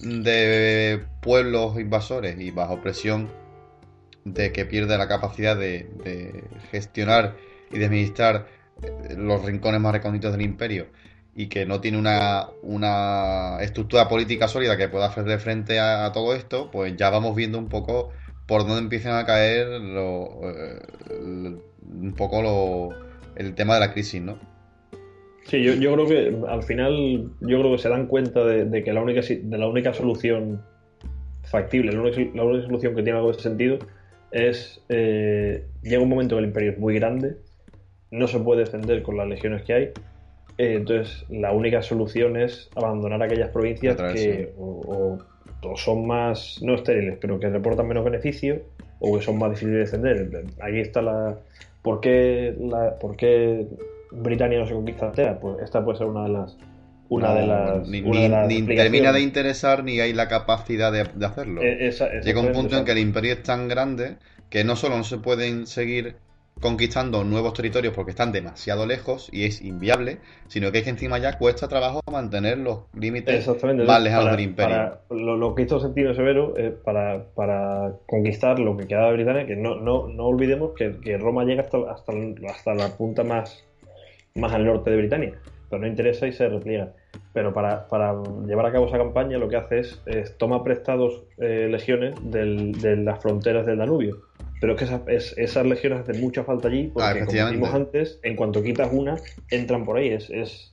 de 0.00 1.04
pueblos 1.22 1.78
invasores 1.78 2.38
y 2.40 2.50
bajo 2.50 2.80
presión 2.80 3.30
de 4.24 4.52
que 4.52 4.66
pierde 4.66 4.98
la 4.98 5.08
capacidad 5.08 5.56
de, 5.56 5.88
de 6.04 6.44
gestionar 6.70 7.36
y 7.70 7.78
de 7.78 7.86
administrar 7.86 8.46
los 9.16 9.44
rincones 9.44 9.80
más 9.80 9.92
recónditos 9.92 10.32
del 10.32 10.42
imperio 10.42 10.88
y 11.38 11.48
que 11.48 11.66
no 11.66 11.82
tiene 11.82 11.98
una, 11.98 12.48
una 12.62 13.58
estructura 13.60 14.08
política 14.08 14.48
sólida 14.48 14.78
que 14.78 14.88
pueda 14.88 15.06
hacerle 15.06 15.38
frente 15.38 15.78
a, 15.78 16.10
todo 16.12 16.34
esto, 16.34 16.70
pues 16.70 16.96
ya 16.96 17.10
vamos 17.10 17.36
viendo 17.36 17.58
un 17.58 17.68
poco 17.68 18.10
por 18.46 18.62
dónde 18.62 18.78
empiezan 18.78 19.16
a 19.16 19.26
caer 19.26 19.66
lo, 19.68 20.40
eh, 20.48 20.80
un 21.10 22.14
poco 22.16 22.40
lo, 22.40 22.88
el 23.36 23.54
tema 23.54 23.74
de 23.74 23.80
la 23.80 23.92
crisis, 23.92 24.22
¿no? 24.22 24.38
Sí, 25.44 25.62
yo, 25.62 25.74
yo 25.74 25.92
creo 25.92 26.06
que 26.06 26.48
al 26.48 26.62
final 26.62 27.30
yo 27.42 27.60
creo 27.60 27.72
que 27.72 27.78
se 27.78 27.90
dan 27.90 28.06
cuenta 28.06 28.42
de, 28.42 28.82
que 28.82 28.92
la 28.94 29.02
única 29.02 29.20
de 29.20 29.58
la 29.58 29.68
única 29.68 29.92
solución 29.92 30.62
factible, 31.42 31.92
la 31.92 32.00
única, 32.00 32.20
la 32.34 32.44
única 32.44 32.66
solución 32.66 32.94
que 32.96 33.02
tiene 33.02 33.18
algo 33.18 33.32
de 33.32 33.38
sentido 33.40 33.78
es 34.32 34.82
eh, 34.88 35.66
llega 35.82 36.02
un 36.02 36.08
momento 36.08 36.34
que 36.36 36.40
el 36.40 36.46
imperio 36.46 36.72
es 36.72 36.78
muy 36.78 36.94
grande, 36.94 37.36
no 38.10 38.26
se 38.26 38.40
puede 38.40 38.60
defender 38.60 39.02
con 39.02 39.18
las 39.18 39.28
legiones 39.28 39.62
que 39.62 39.74
hay, 39.74 39.92
eh, 40.58 40.74
entonces 40.76 41.24
la 41.28 41.52
única 41.52 41.82
solución 41.82 42.36
es 42.36 42.70
abandonar 42.74 43.22
aquellas 43.22 43.50
provincias 43.50 43.96
que 44.14 44.52
o, 44.58 45.18
son 45.76 46.06
más 46.06 46.60
no 46.62 46.74
estériles, 46.76 47.18
pero 47.20 47.40
que 47.40 47.48
reportan 47.50 47.88
menos 47.88 48.04
beneficio 48.04 48.62
o 49.00 49.16
que 49.18 49.24
son 49.24 49.38
más 49.38 49.50
difíciles 49.50 49.90
de 49.90 49.98
defender. 50.14 50.44
Aquí 50.60 50.80
está 50.80 51.02
la 51.02 51.36
¿por 51.82 52.00
qué, 52.00 52.54
la, 52.58 52.98
por 52.98 53.16
qué 53.16 53.66
Britania 54.12 54.60
no 54.60 54.66
se 54.66 54.74
conquista 54.74 55.06
entera? 55.06 55.38
Pues 55.40 55.56
esta 55.62 55.84
puede 55.84 55.98
ser 55.98 56.06
una 56.06 56.22
de 56.24 56.28
las 56.30 56.56
una 57.08 57.28
No, 57.28 57.34
de 57.36 57.46
las 57.46 57.88
ni, 57.88 58.00
una 58.00 58.10
ni- 58.18 58.22
de 58.22 58.28
las 58.28 58.48
ni 58.48 58.54
explicaciones. 58.56 58.92
termina 58.92 59.12
de 59.12 59.20
interesar 59.20 59.84
ni 59.84 60.00
hay 60.00 60.12
la 60.12 60.26
capacidad 60.28 60.90
de, 60.92 61.04
de 61.14 61.26
hacerlo. 61.26 61.62
Esa- 61.62 62.10
Llega 62.20 62.40
un 62.40 62.52
punto 62.52 62.76
en 62.78 62.84
que 62.84 62.92
el 62.92 62.98
imperio 62.98 63.32
es 63.34 63.42
tan 63.42 63.68
grande 63.68 64.16
que 64.50 64.64
no 64.64 64.74
solo 64.76 64.96
no 64.96 65.04
se 65.04 65.18
pueden 65.18 65.66
seguir 65.66 66.16
conquistando 66.60 67.22
nuevos 67.22 67.52
territorios 67.52 67.94
porque 67.94 68.10
están 68.12 68.32
demasiado 68.32 68.86
lejos 68.86 69.28
y 69.32 69.44
es 69.44 69.60
inviable, 69.60 70.18
sino 70.48 70.72
que 70.72 70.78
es 70.78 70.84
que 70.84 70.90
encima 70.90 71.18
ya 71.18 71.36
cuesta 71.38 71.68
trabajo 71.68 72.00
mantener 72.10 72.58
los 72.58 72.80
límites 72.94 73.44
más 73.86 74.02
lejanos 74.02 74.30
del 74.30 74.40
imperio. 74.40 74.74
para- 74.76 75.00
lo, 75.10 75.36
lo 75.36 75.54
que 75.54 75.62
hizo 75.62 75.80
sentido 75.80 76.14
severo 76.14 76.56
es 76.56 76.72
para, 76.72 77.24
para 77.34 77.92
conquistar 78.06 78.58
lo 78.58 78.76
que 78.76 78.86
queda 78.86 79.06
de 79.08 79.12
Britania, 79.12 79.46
que 79.46 79.54
no, 79.56 79.76
no, 79.76 80.08
no 80.08 80.24
olvidemos 80.26 80.72
que, 80.74 80.96
que 81.00 81.18
Roma 81.18 81.44
llega 81.44 81.62
hasta, 81.62 81.78
hasta, 81.90 82.12
hasta 82.50 82.74
la 82.74 82.88
punta 82.96 83.22
más, 83.22 83.62
más 84.34 84.52
al 84.52 84.64
norte 84.64 84.90
de 84.90 84.96
Britania, 84.96 85.34
pero 85.68 85.82
no 85.82 85.86
interesa 85.88 86.26
y 86.26 86.32
se 86.32 86.48
repliega. 86.48 86.92
Pero 87.34 87.52
para, 87.52 87.86
para 87.88 88.14
llevar 88.46 88.66
a 88.66 88.72
cabo 88.72 88.86
esa 88.86 88.96
campaña 88.98 89.36
lo 89.36 89.48
que 89.48 89.56
hace 89.56 89.80
es, 89.80 90.00
es 90.06 90.36
toma 90.38 90.64
prestados 90.64 91.24
eh, 91.38 91.68
legiones 91.70 92.14
del- 92.22 92.72
de 92.80 92.96
las 92.96 93.20
fronteras 93.20 93.66
del 93.66 93.76
Danubio. 93.78 94.22
Pero 94.60 94.72
es 94.72 94.78
que 94.78 94.84
esas, 94.86 95.02
es- 95.08 95.34
esas 95.36 95.66
legiones 95.66 96.00
hacen 96.00 96.20
mucha 96.20 96.44
falta 96.44 96.68
allí 96.68 96.86
Ah, 96.88 96.90
porque, 96.94 97.08
como 97.10 97.18
efectivamente. 97.18 97.58
dijimos 97.58 97.74
antes, 97.74 98.20
en 98.22 98.36
cuanto 98.36 98.62
quitas 98.62 98.88
una, 98.92 99.16
entran 99.50 99.84
por 99.84 99.98
ahí. 99.98 100.08
Es, 100.08 100.30
es, 100.30 100.72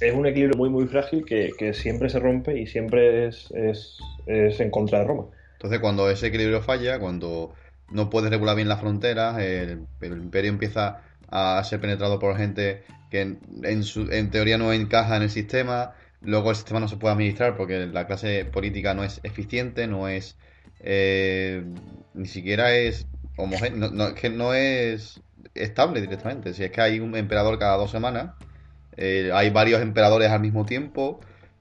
es 0.00 0.14
un 0.14 0.26
equilibrio 0.26 0.56
muy 0.56 0.68
muy 0.68 0.86
frágil 0.86 1.24
que, 1.24 1.52
que 1.58 1.72
siempre 1.74 2.08
se 2.10 2.18
rompe 2.20 2.58
y 2.58 2.66
siempre 2.66 3.26
es, 3.26 3.50
es, 3.52 3.98
es 4.26 4.60
en 4.60 4.70
contra 4.70 5.00
de 5.00 5.04
Roma. 5.06 5.26
Entonces, 5.54 5.80
cuando 5.80 6.08
ese 6.10 6.28
equilibrio 6.28 6.62
falla, 6.62 7.00
cuando 7.00 7.52
no 7.90 8.10
puedes 8.10 8.30
regular 8.30 8.54
bien 8.54 8.68
las 8.68 8.80
fronteras, 8.80 9.38
el, 9.38 9.86
el 10.00 10.12
imperio 10.12 10.50
empieza 10.50 11.02
a 11.30 11.62
ser 11.64 11.80
penetrado 11.80 12.18
por 12.18 12.36
gente 12.36 12.82
que 13.10 13.22
en, 13.22 13.38
en 13.64 13.82
su- 13.82 14.08
en 14.12 14.30
teoría 14.30 14.56
no 14.58 14.72
encaja 14.72 15.16
en 15.16 15.22
el 15.22 15.30
sistema, 15.30 15.94
luego 16.20 16.50
el 16.50 16.56
sistema 16.56 16.78
no 16.80 16.88
se 16.88 16.96
puede 16.96 17.14
administrar 17.14 17.56
porque 17.56 17.86
la 17.86 18.06
clase 18.06 18.44
política 18.44 18.94
no 18.94 19.02
es 19.02 19.20
eficiente, 19.24 19.86
no 19.86 20.08
es... 20.08 20.38
eh, 20.80 21.64
ni 22.14 22.26
siquiera 22.26 22.74
es 22.76 23.06
homogéneo, 23.36 23.90
no, 23.90 24.08
no- 24.10 24.14
que 24.14 24.30
no 24.30 24.54
es 24.54 25.20
estable 25.54 26.00
directamente. 26.00 26.54
Si 26.54 26.64
es 26.64 26.70
que 26.70 26.80
hay 26.80 27.00
un 27.00 27.16
emperador 27.16 27.58
cada 27.58 27.76
dos 27.76 27.90
semanas, 27.90 28.34
eh, 28.96 29.30
hay 29.32 29.50
varios 29.50 29.80
emperadores 29.82 30.30
al 30.30 30.40
mismo 30.40 30.66
tiempo, 30.66 31.20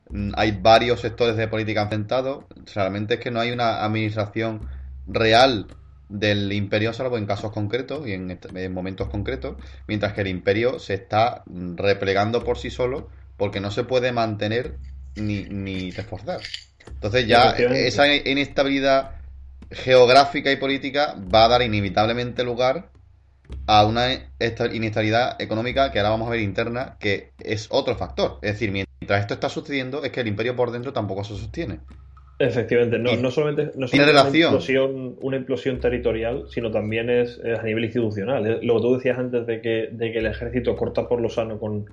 mm, 0.09 0.32
hay 0.36 0.51
varios 0.61 1.01
sectores 1.01 1.36
de 1.38 1.47
política 1.47 1.84
enfrentados. 1.84 2.45
Realmente 2.74 3.15
es 3.15 3.20
que 3.20 3.32
no 3.32 3.39
hay 3.39 3.51
una 3.51 3.84
administración 3.84 4.68
real 5.07 5.68
del 6.09 6.51
imperio, 6.53 6.93
salvo 6.93 7.18
en 7.18 7.26
casos 7.26 7.51
concretos 7.51 8.07
y 8.07 8.13
en, 8.13 8.39
en 8.55 8.74
momentos 8.74 9.09
concretos, 9.09 9.57
mientras 9.88 10.13
que 10.13 10.22
el 10.22 10.28
imperio 10.28 10.80
se 10.80 10.93
está 10.95 11.43
mm, 11.47 11.76
replegando 11.78 12.43
por 12.43 12.57
sí 12.57 12.70
solo 12.70 13.09
porque 13.38 13.59
no 13.59 13.72
se 13.72 13.84
puede 13.84 14.11
mantener 14.11 14.78
ni, 15.15 15.43
ni 15.45 15.91
reforzar. 15.91 16.49
Entonces 16.94 17.28
ya 17.28 17.52
esa 17.52 18.14
inestabilidad 18.16 19.12
geográfica 19.72 20.52
y 20.52 20.56
política 20.56 21.16
va 21.34 21.46
a 21.46 21.48
dar 21.50 21.62
inevitablemente 21.62 22.44
lugar 22.44 22.90
a 23.66 23.86
una 23.86 24.08
esta- 24.40 24.74
inestabilidad 24.74 25.42
económica 25.42 25.92
que 25.92 26.00
ahora 26.00 26.12
vamos 26.12 26.28
a 26.28 26.32
ver 26.32 26.42
interna, 26.42 26.98
que 27.00 27.32
es 27.40 27.68
otro 27.70 27.96
factor. 27.96 28.40
Es 28.42 28.54
decir, 28.54 28.72
mientras 28.72 29.22
esto 29.22 29.34
está 29.34 29.50
sucediendo, 29.50 30.04
es 30.04 30.12
que 30.12 30.22
el 30.22 30.28
imperio 30.28 30.56
por 30.56 30.72
dentro 30.72 30.94
tampoco 30.94 31.24
se 31.24 31.36
sostiene. 31.36 31.80
Efectivamente, 32.40 33.00
no, 33.00 33.16
no 33.16 33.32
solamente, 33.32 33.72
no 33.76 33.88
tiene 33.88 34.06
solamente 34.06 34.12
relación. 34.12 34.50
Una, 34.50 34.58
implosión, 34.58 35.16
una 35.22 35.38
implosión 35.38 35.80
territorial, 35.80 36.46
sino 36.50 36.70
también 36.70 37.10
es, 37.10 37.40
es 37.44 37.58
a 37.58 37.64
nivel 37.64 37.86
institucional. 37.86 38.46
Es 38.46 38.64
Lo 38.64 38.76
que 38.76 38.82
tú 38.82 38.96
decías 38.96 39.18
antes 39.18 39.48
de 39.48 39.62
que, 39.62 39.90
de 39.92 40.12
que 40.12 40.20
el 40.20 40.28
ejército 40.28 40.76
corta 40.76 41.08
por 41.08 41.20
lo 41.20 41.30
sano 41.30 41.60
con, 41.60 41.86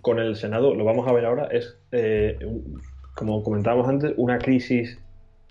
con 0.00 0.20
el 0.20 0.36
Senado, 0.36 0.74
lo 0.74 0.84
vamos 0.84 1.08
a 1.08 1.12
ver 1.12 1.24
ahora, 1.24 1.48
es, 1.50 1.76
eh, 1.90 2.38
como 3.20 3.42
comentábamos 3.42 3.86
antes, 3.86 4.14
una 4.16 4.38
crisis 4.38 4.98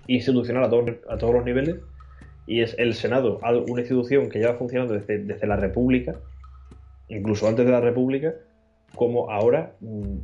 institucional 0.07 0.63
a, 0.63 0.70
todos 0.72 0.89
a 1.07 1.20
todos 1.20 1.36
los 1.36 1.45
niveles 1.45 1.76
y 2.47 2.61
es 2.61 2.76
el 2.80 2.95
Senado, 2.95 3.39
una 3.67 3.82
institución 3.82 4.28
que 4.28 4.39
lleva 4.39 4.55
funcionando 4.55 4.95
desde, 4.95 5.20
desde 5.20 5.45
la 5.45 5.55
República, 5.55 6.15
incluso 7.09 7.47
antes 7.47 7.67
de 7.67 7.72
la 7.72 7.80
República, 7.80 8.34
como 8.95 9.30
ahora 9.30 9.76
mm, 9.82 10.17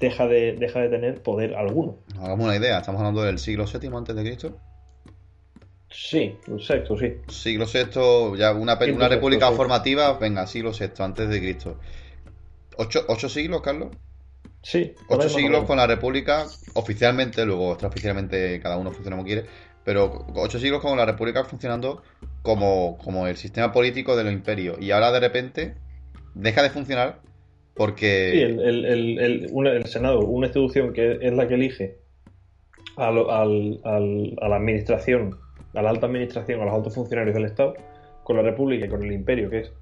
deja 0.00 0.26
de, 0.26 0.56
deja 0.58 0.80
de 0.80 0.88
tener 0.88 1.22
poder 1.22 1.54
alguno. 1.54 1.98
Hagamos 2.20 2.46
una 2.46 2.56
idea, 2.56 2.78
estamos 2.78 2.98
hablando 2.98 3.22
del 3.22 3.38
siglo 3.38 3.64
VII 3.72 3.90
antes 3.96 4.16
de 4.16 4.22
Cristo. 4.22 4.58
Sí, 5.90 6.36
exacto, 6.48 6.98
sí. 6.98 7.18
Siglo 7.28 7.66
VI, 7.72 8.36
ya 8.36 8.52
una, 8.52 8.76
una 8.76 9.08
república 9.08 9.52
formativa, 9.52 10.18
venga, 10.18 10.44
siglo 10.48 10.72
VI 10.72 11.04
antes 11.04 11.28
de 11.28 11.38
Cristo. 11.38 11.76
¿Ocho, 12.78 13.04
ocho 13.06 13.28
siglos, 13.28 13.62
Carlos? 13.62 13.90
Sí, 14.62 14.94
Ocho 15.08 15.28
siglos 15.28 15.64
con 15.64 15.76
la 15.78 15.86
república 15.86 16.58
oficialmente, 16.74 17.44
luego 17.46 17.72
extraoficialmente 17.72 18.60
cada 18.60 18.76
uno 18.76 18.92
funciona 18.92 19.16
como 19.16 19.26
quiere, 19.26 19.46
pero 19.84 20.26
ocho 20.34 20.58
siglos 20.58 20.80
con 20.82 20.96
la 20.98 21.06
república 21.06 21.44
funcionando 21.44 22.02
como, 22.42 22.98
como 22.98 23.26
el 23.26 23.36
sistema 23.36 23.72
político 23.72 24.16
de 24.16 24.24
los 24.24 24.32
imperios. 24.32 24.78
Y 24.80 24.90
ahora 24.90 25.10
de 25.12 25.20
repente 25.20 25.74
deja 26.34 26.62
de 26.62 26.70
funcionar 26.70 27.22
porque... 27.74 28.32
Sí, 28.32 28.40
el, 28.42 28.60
el- 28.60 29.18
el- 29.68 29.86
Senado, 29.86 30.20
una 30.26 30.46
institución 30.46 30.92
que 30.92 31.18
es 31.22 31.32
la 31.32 31.48
que 31.48 31.54
elige 31.54 31.98
a, 32.96 33.10
lo- 33.10 33.30
al- 33.32 33.80
al- 33.84 34.36
a 34.40 34.48
la 34.48 34.56
administración, 34.56 35.38
a 35.74 35.82
la 35.82 35.90
alta 35.90 36.06
administración, 36.06 36.60
a 36.60 36.64
los 36.66 36.74
altos 36.74 36.94
funcionarios 36.94 37.34
del 37.34 37.44
Estado, 37.46 37.74
con 38.24 38.36
la 38.36 38.42
República 38.42 38.86
y 38.86 38.88
con 38.88 39.02
el 39.02 39.12
Imperio, 39.12 39.50
que 39.50 39.60
es 39.60 39.72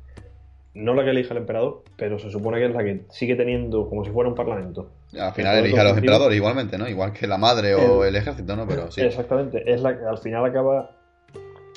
no 0.76 0.94
la 0.94 1.02
que 1.04 1.10
elige 1.10 1.32
el 1.32 1.38
emperador, 1.38 1.82
pero 1.96 2.18
se 2.18 2.30
supone 2.30 2.58
que 2.58 2.66
es 2.66 2.74
la 2.74 2.84
que 2.84 3.02
sigue 3.10 3.34
teniendo 3.34 3.88
como 3.88 4.04
si 4.04 4.10
fuera 4.10 4.28
un 4.28 4.34
parlamento. 4.36 4.90
Al 5.18 5.32
final 5.32 5.58
elige 5.58 5.80
a 5.80 5.84
los 5.84 5.96
emperadores 5.96 6.36
igualmente, 6.36 6.76
¿no? 6.78 6.88
Igual 6.88 7.12
que 7.12 7.26
la 7.26 7.38
madre 7.38 7.74
o 7.74 8.02
El- 8.04 8.08
el 8.10 8.16
ejército, 8.16 8.54
¿no? 8.56 8.66
Pero 8.68 8.90
sí. 8.90 9.00
Exactamente, 9.00 9.62
es 9.72 9.80
la 9.82 9.98
que 9.98 10.04
al 10.04 10.18
final 10.18 10.44
acaba 10.44 10.90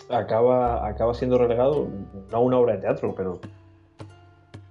acaba 0.09 0.87
acaba 0.87 1.13
siendo 1.13 1.37
relegado 1.37 1.87
no 2.31 2.37
a 2.37 2.39
una 2.39 2.57
obra 2.57 2.73
de 2.73 2.79
teatro, 2.81 3.13
pero 3.15 3.39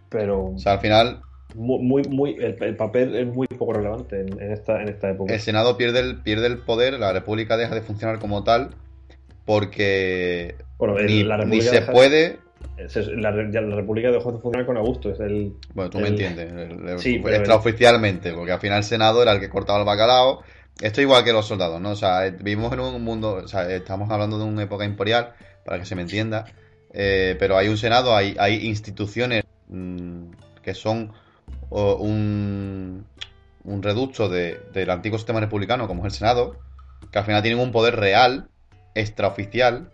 pero 0.09 0.47
O 0.55 0.59
sea, 0.59 0.73
al 0.73 0.81
final 0.81 1.21
muy, 1.55 1.79
muy, 1.83 2.03
muy- 2.09 2.35
el, 2.35 2.63
el 2.63 2.77
papel 2.77 3.15
es 3.15 3.27
muy 3.27 3.47
poco 3.47 3.73
relevante 3.73 4.21
en, 4.21 4.41
en 4.41 4.53
esta, 4.53 4.83
en 4.83 4.89
esta 4.89 5.11
época. 5.11 5.33
el 5.33 5.41
Senado 5.41 5.77
pierde 5.77 6.01
el, 6.01 6.17
pierde 6.23 6.47
el 6.47 6.59
poder, 6.59 6.95
la 6.99 7.13
república 7.13 7.57
deja 7.57 7.75
de 7.75 7.81
funcionar 7.83 8.19
como 8.19 8.45
tal 8.45 8.71
porque 9.45 10.57
Bueno, 10.79 10.99
el- 10.99 11.07
ni, 11.07 11.23
la 11.25 11.37
ni 11.39 11.43
República 11.45 11.71
se 11.71 11.81
deja- 11.81 11.93
puede... 11.93 12.39
la, 13.17 13.31
la 13.33 13.77
República 13.77 14.11
dejó 14.11 14.33
de 14.33 14.39
funcionar 14.39 14.67
con 14.67 14.77
Augusto, 14.77 15.11
es 15.11 15.21
el... 15.21 15.53
Bueno, 15.75 15.91
tú 15.91 15.99
me 16.01 16.09
entiendes. 16.09 16.53
el- 16.53 16.89
el- 16.89 16.99
Sí, 16.99 17.17
extraoficialmente, 17.27 18.33
porque 18.33 18.53
al 18.53 18.61
final 18.61 18.79
el 18.79 18.85
Senado 18.85 19.23
era 19.23 19.33
el 19.33 19.41
que 19.41 19.49
cortaba 19.49 19.81
el 19.81 19.85
bacalao. 19.85 20.43
Esto 20.81 21.01
igual 21.01 21.25
que 21.25 21.33
los 21.33 21.47
soldados, 21.47 21.81
¿no? 21.81 21.91
O 21.91 21.97
sea, 21.97 22.27
eh, 22.27 22.31
vivimos 22.31 22.73
en 22.73 22.81
un 22.81 23.03
mundo, 23.03 23.41
o 23.45 23.49
sea, 23.49 23.69
estamos 23.73 24.09
hablando 24.11 24.39
de 24.39 24.45
una 24.45 24.63
época 24.63 24.85
imperial, 24.85 25.33
para 25.65 25.79
que 25.81 25.85
se 25.85 25.97
me 25.97 26.03
entienda, 26.03 26.45
eh, 26.93 27.37
pero 27.39 27.57
hay 27.59 27.67
un 27.69 27.77
Senado, 27.77 28.15
hay, 28.15 28.37
hay 28.39 28.65
instituciones 28.67 29.43
mm, 29.69 30.23
que 30.63 30.75
son 30.75 31.13
o, 31.71 31.97
un, 31.97 33.05
un 33.65 33.83
reducto 33.83 34.29
de- 34.29 34.61
del 34.73 34.91
antiguo 34.91 35.19
sistema 35.19 35.41
republicano, 35.41 35.89
como 35.89 36.07
es 36.07 36.13
el 36.13 36.19
Senado, 36.19 36.57
que 37.11 37.19
al 37.19 37.25
final 37.25 37.43
tienen 37.43 37.59
un 37.61 37.73
poder 37.73 37.97
real, 37.97 38.49
extraoficial, 38.95 39.91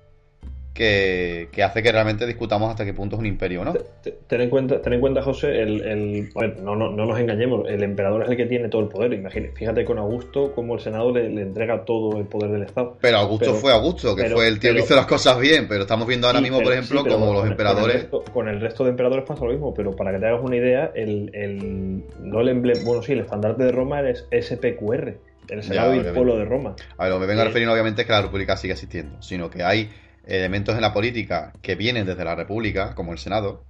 que, 0.75 1.49
que 1.53 1.63
hace 1.63 1.83
que 1.85 1.93
realmente 1.93 2.27
discutamos 2.27 2.69
hasta 2.69 2.85
qué 2.85 2.93
punto 2.93 3.15
es 3.17 3.21
un 3.21 3.27
imperio 3.27 3.65
no. 3.65 3.73
Te- 4.03 4.11
Ten 4.27 4.41
en 4.41 4.51
cuenta, 4.51 4.83
ten 4.83 4.93
en 4.95 5.01
cuenta 5.01 5.23
José, 5.23 5.63
el, 5.63 5.81
el- 5.83 6.29
a 6.35 6.41
ver, 6.41 6.61
no, 6.61 6.75
no, 6.75 6.91
no 6.91 7.07
nos 7.07 7.19
engañemos, 7.19 7.69
el 7.69 7.83
emperador 7.85 8.25
es 8.25 8.31
el 8.31 8.37
que 8.37 8.47
tiene 8.47 8.69
todo 8.69 8.83
el 8.83 8.89
poder. 8.89 9.13
Imagínate, 9.13 9.53
fíjate 9.57 9.85
con 9.85 9.99
Augusto 9.99 10.53
cómo 10.55 10.75
el 10.75 10.81
Senado 10.81 11.13
le, 11.13 11.29
le 11.31 11.43
entrega 11.43 11.85
todo 11.85 12.19
el 12.19 12.27
poder 12.27 12.51
del 12.51 12.63
Estado. 12.65 12.99
Pero 13.01 13.19
Augusto 13.19 13.47
Pero- 13.47 13.57
fue 13.59 13.73
Augusto, 13.73 14.17
que 14.17 14.23
pero- 14.25 14.35
fue 14.37 14.49
el 14.49 14.59
tío 14.59 14.73
que 14.75 14.81
hizo 14.81 14.97
las 14.97 15.07
cosas 15.07 15.39
bien, 15.39 15.69
pero 15.69 15.83
estamos 15.83 16.09
viendo 16.09 16.27
ahora 16.27 16.41
Sí, 16.41 16.43
mismo, 16.45 16.61
por 16.61 16.73
ejemplo, 16.73 17.03
sí, 17.05 17.09
como 17.09 17.33
los 17.33 17.45
el 17.45 17.51
emperadores... 17.53 18.11
resto- 18.11 18.25
Con 18.33 18.49
el, 18.49 18.61
resto, 18.61 18.83
de 18.85 18.91
emperadores 18.91 19.25
pasa 19.25 19.45
lo 19.45 19.53
mismo, 19.53 19.73
pero 19.73 19.93
para 19.95 20.13
que 20.13 20.19
te 20.19 20.27
hagas 20.27 20.43
una 20.43 20.57
idea, 20.57 20.91
el, 20.97 21.31
el, 21.35 22.03
no 22.21 22.41
el 22.41 22.49
emblema, 22.49 22.81
bueno, 22.85 23.01
sí, 23.03 23.13
el 23.13 23.21
estandarte 23.21 23.63
de 23.63 23.71
Roma 23.71 24.01
es 24.09 24.27
SPQR, 24.33 25.17
el 25.51 25.63
Senado 25.63 25.95
y 25.95 25.99
el 25.99 26.07
pueblo 26.13 26.37
de 26.37 26.45
Roma. 26.47 26.75
A 26.99 27.05
ver, 27.05 27.13
lo 27.13 27.19
que 27.19 27.21
me 27.21 27.27
vengo 27.29 27.43
a 27.43 27.45
Eh, 27.45 27.49
referir 27.49 27.69
obviamente 27.69 28.03
es 28.03 28.07
que 28.07 28.13
la 28.13 28.23
República 28.23 28.57
sigue 28.57 28.73
existiendo, 28.73 29.23
sino 29.23 29.51
que 29.51 29.63
hay 29.63 29.91
elementos 30.27 30.75
en 30.75 30.81
la 30.81 30.93
política 30.93 31.53
que 31.63 31.75
vienen 31.75 32.07
desde 32.07 32.25
la 32.25 32.35
República, 32.35 32.95
como 32.95 33.13
el 33.13 33.19
Senado, 33.19 33.65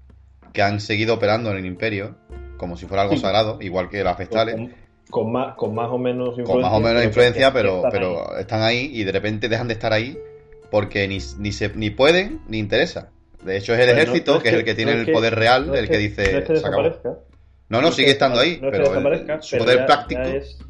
que 0.52 0.62
han 0.62 0.80
seguido 0.80 1.14
operando 1.14 1.50
en 1.50 1.58
el 1.58 1.66
imperio 1.66 2.16
como 2.56 2.76
si 2.76 2.86
fuera 2.86 3.02
algo 3.02 3.16
Sí. 3.16 3.20
sagrado, 3.22 3.58
igual 3.60 3.88
que 3.90 4.04
las 4.04 4.16
vestales, 4.16 4.54
Con, 4.54 4.72
con 5.10 5.32
más, 5.32 5.54
con 5.56 5.74
más 5.74 5.90
o 5.90 5.98
menos 5.98 6.28
influencia. 6.38 6.52
con 6.52 6.62
más 6.62 6.72
o 6.72 6.80
menos 6.80 7.04
influencia, 7.04 7.52
pero, 7.52 7.76
están 7.76 7.90
pero 7.90 8.32
ahí. 8.34 8.40
están 8.40 8.62
ahí 8.62 8.90
y 8.92 9.04
de 9.04 9.12
repente 9.12 9.48
dejan 9.48 9.66
de 9.68 9.74
estar 9.74 9.92
ahí 9.92 10.16
porque 10.70 11.06
ni, 11.08 11.18
ni, 11.38 11.52
se, 11.52 11.70
ni 11.74 11.90
pueden 11.90 12.40
ni 12.48 12.58
interesa. 12.58 13.10
De 13.44 13.56
hecho, 13.58 13.74
es 13.74 13.80
el 13.80 13.86
Pero 13.86 13.96
no- 13.96 14.02
ejército, 14.02 14.30
no 14.32 14.36
es 14.38 14.42
que 14.44 14.48
es 14.50 14.54
el 14.54 14.64
que 14.64 14.74
tiene 14.74 14.94
no 14.94 15.00
el 15.00 15.12
poder 15.12 15.34
real, 15.34 15.74
el 15.74 15.88
que 15.88 15.98
dice 15.98 16.22
que 16.24 16.30
se 16.30 16.36
acabó. 16.66 16.82
desaparezca, 16.84 17.10
No, 17.68 17.80
no, 17.82 17.90
sigue 17.92 18.12
estando 18.12 18.38
ahí, 18.40 18.58
pero 18.60 18.94
el- 18.94 19.42
su 19.42 19.58
poder 19.58 19.84
práctico, 19.86 20.20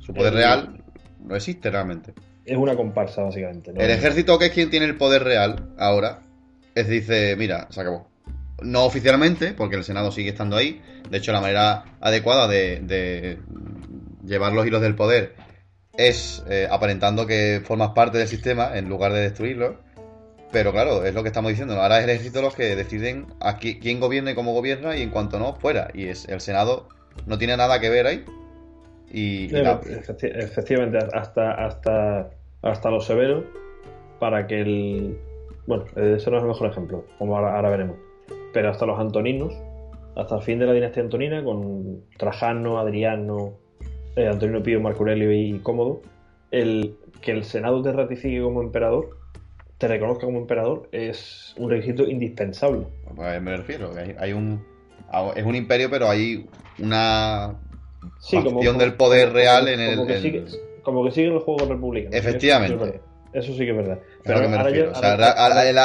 su 0.01 0.14
poder 0.14 0.32
real, 0.35 0.82
no 1.20 1.37
existe 1.37 1.70
realmente. 1.70 2.14
Es 2.45 2.57
una 2.57 2.76
comparsa, 2.76 3.22
básicamente. 3.22 3.70
El 3.70 3.90
ejército, 3.90 4.38
que 4.38 4.47
es 4.47 4.53
quien 4.53 4.70
tiene 4.70 4.86
el 4.86 4.97
poder 4.97 5.24
real 5.24 5.70
ahora, 5.78 6.22
es 6.74 6.88
dice, 6.88 7.36
mira, 7.36 7.66
se 7.70 7.80
acabó. 7.80 8.09
No 8.62 8.84
oficialmente, 8.84 9.53
porque 9.53 9.76
el 9.76 9.84
Senado 9.84 10.12
sigue 10.12 10.30
estando 10.30 10.57
ahí. 10.57 10.82
De 11.11 11.18
hecho, 11.18 11.32
la 11.32 11.40
manera 11.40 11.97
adecuada 12.01 12.47
de, 12.49 13.38
llevar 14.24 14.53
los 14.53 14.66
hilos 14.66 14.80
del 14.80 14.95
poder 14.95 15.34
es 15.97 16.42
eh, 16.49 16.66
aparentando 16.70 17.26
que 17.26 17.62
formas 17.64 17.90
parte 17.90 18.18
del 18.18 18.28
sistema 18.28 18.76
en 18.76 18.88
lugar 18.88 19.12
de 19.12 19.20
destruirlo. 19.20 19.80
Pero 20.53 20.70
claro, 20.72 21.05
es 21.05 21.14
lo 21.14 21.22
que 21.22 21.28
estamos 21.28 21.51
diciendo. 21.51 21.80
Ahora 21.80 21.99
es 21.99 22.05
el 22.05 22.11
ejército 22.11 22.40
los 22.42 22.55
que 22.55 22.76
deciden 22.76 23.26
a 23.40 23.59
qui- 23.59 23.80
quién 23.80 23.99
gobierna 24.01 24.30
y 24.30 24.34
cómo 24.34 24.53
gobierna 24.53 24.97
y 24.97 25.03
en 25.03 25.11
cuanto 25.11 25.38
no, 25.38 25.55
fuera. 25.57 25.88
Y 25.95 26.07
es 26.07 26.28
el 26.28 26.40
Senado 26.40 26.88
no 27.26 27.38
tiene 27.38 27.57
nada 27.57 27.80
que 27.80 27.90
ver 27.90 28.07
ahí. 28.07 28.24
Y, 29.12 29.44
y 29.44 29.48
Sí, 29.48 29.55
la- 29.57 29.80
efecti- 29.80 30.32
efectivamente, 30.34 30.98
hasta, 31.12 31.52
hasta, 31.52 32.30
hasta 32.62 32.90
los 32.90 33.05
severos, 33.05 33.44
para 34.18 34.46
que 34.46 34.61
el. 34.61 35.18
Bueno, 35.66 35.84
eh, 35.96 36.14
ese 36.16 36.30
no 36.30 36.36
es 36.38 36.42
el 36.42 36.48
mejor 36.48 36.70
ejemplo, 36.70 37.05
como 37.18 37.36
ahora, 37.36 37.57
ahora 37.57 37.70
veremos. 37.70 37.96
Pero 38.52 38.70
hasta 38.70 38.86
los 38.86 38.98
antoninos, 38.98 39.55
hasta 40.16 40.36
el 40.36 40.42
fin 40.42 40.59
de 40.59 40.66
la 40.66 40.72
dinastía 40.72 41.02
antonina, 41.02 41.42
con 41.42 42.02
Trajano, 42.18 42.78
Adriano, 42.78 43.55
eh, 44.16 44.26
Antonino 44.28 44.62
Pío, 44.62 44.80
Marco 44.80 45.00
Aurelio 45.00 45.32
y 45.32 45.59
Cómodo, 45.61 46.02
el 46.50 46.96
que 47.20 47.32
el 47.32 47.44
Senado 47.44 47.82
te 47.82 47.92
ratifique 47.92 48.40
como 48.42 48.62
emperador, 48.62 49.18
te 49.78 49.88
reconozca 49.88 50.26
como 50.26 50.38
emperador, 50.38 50.88
es 50.92 51.55
un 51.59 51.70
requisito 51.70 52.05
indispensable. 52.05 52.86
Pues 53.16 53.42
me 53.42 53.57
refiero, 53.57 53.90
hay, 53.96 54.14
hay 54.18 54.32
un 54.32 54.62
es 55.36 55.44
un 55.44 55.55
imperio, 55.55 55.88
pero 55.90 56.09
hay 56.09 56.46
una 56.78 57.55
Sí, 58.18 58.36
como, 58.42 58.62
del 58.78 58.94
poder 58.94 59.32
real 59.32 59.68
en 59.68 59.80
el- 59.80 59.96
Como 59.96 60.07
que, 60.07 60.16
en- 60.16 60.22
sigue, 60.22 60.44
como 60.82 61.05
que 61.05 61.11
sigue 61.11 61.28
el 61.28 61.38
juego 61.40 61.66
republicano. 61.66 62.16
Efectivamente. 62.16 63.00
Eso, 63.32 63.52
sí 63.52 63.59
que 63.59 63.70
es 63.70 63.76
verdad. 63.76 63.98
Eso 64.22 64.32
sí 64.32 64.38
que 64.38 64.40
es 64.42 64.46
verdad. 64.96 65.34
es 65.34 65.76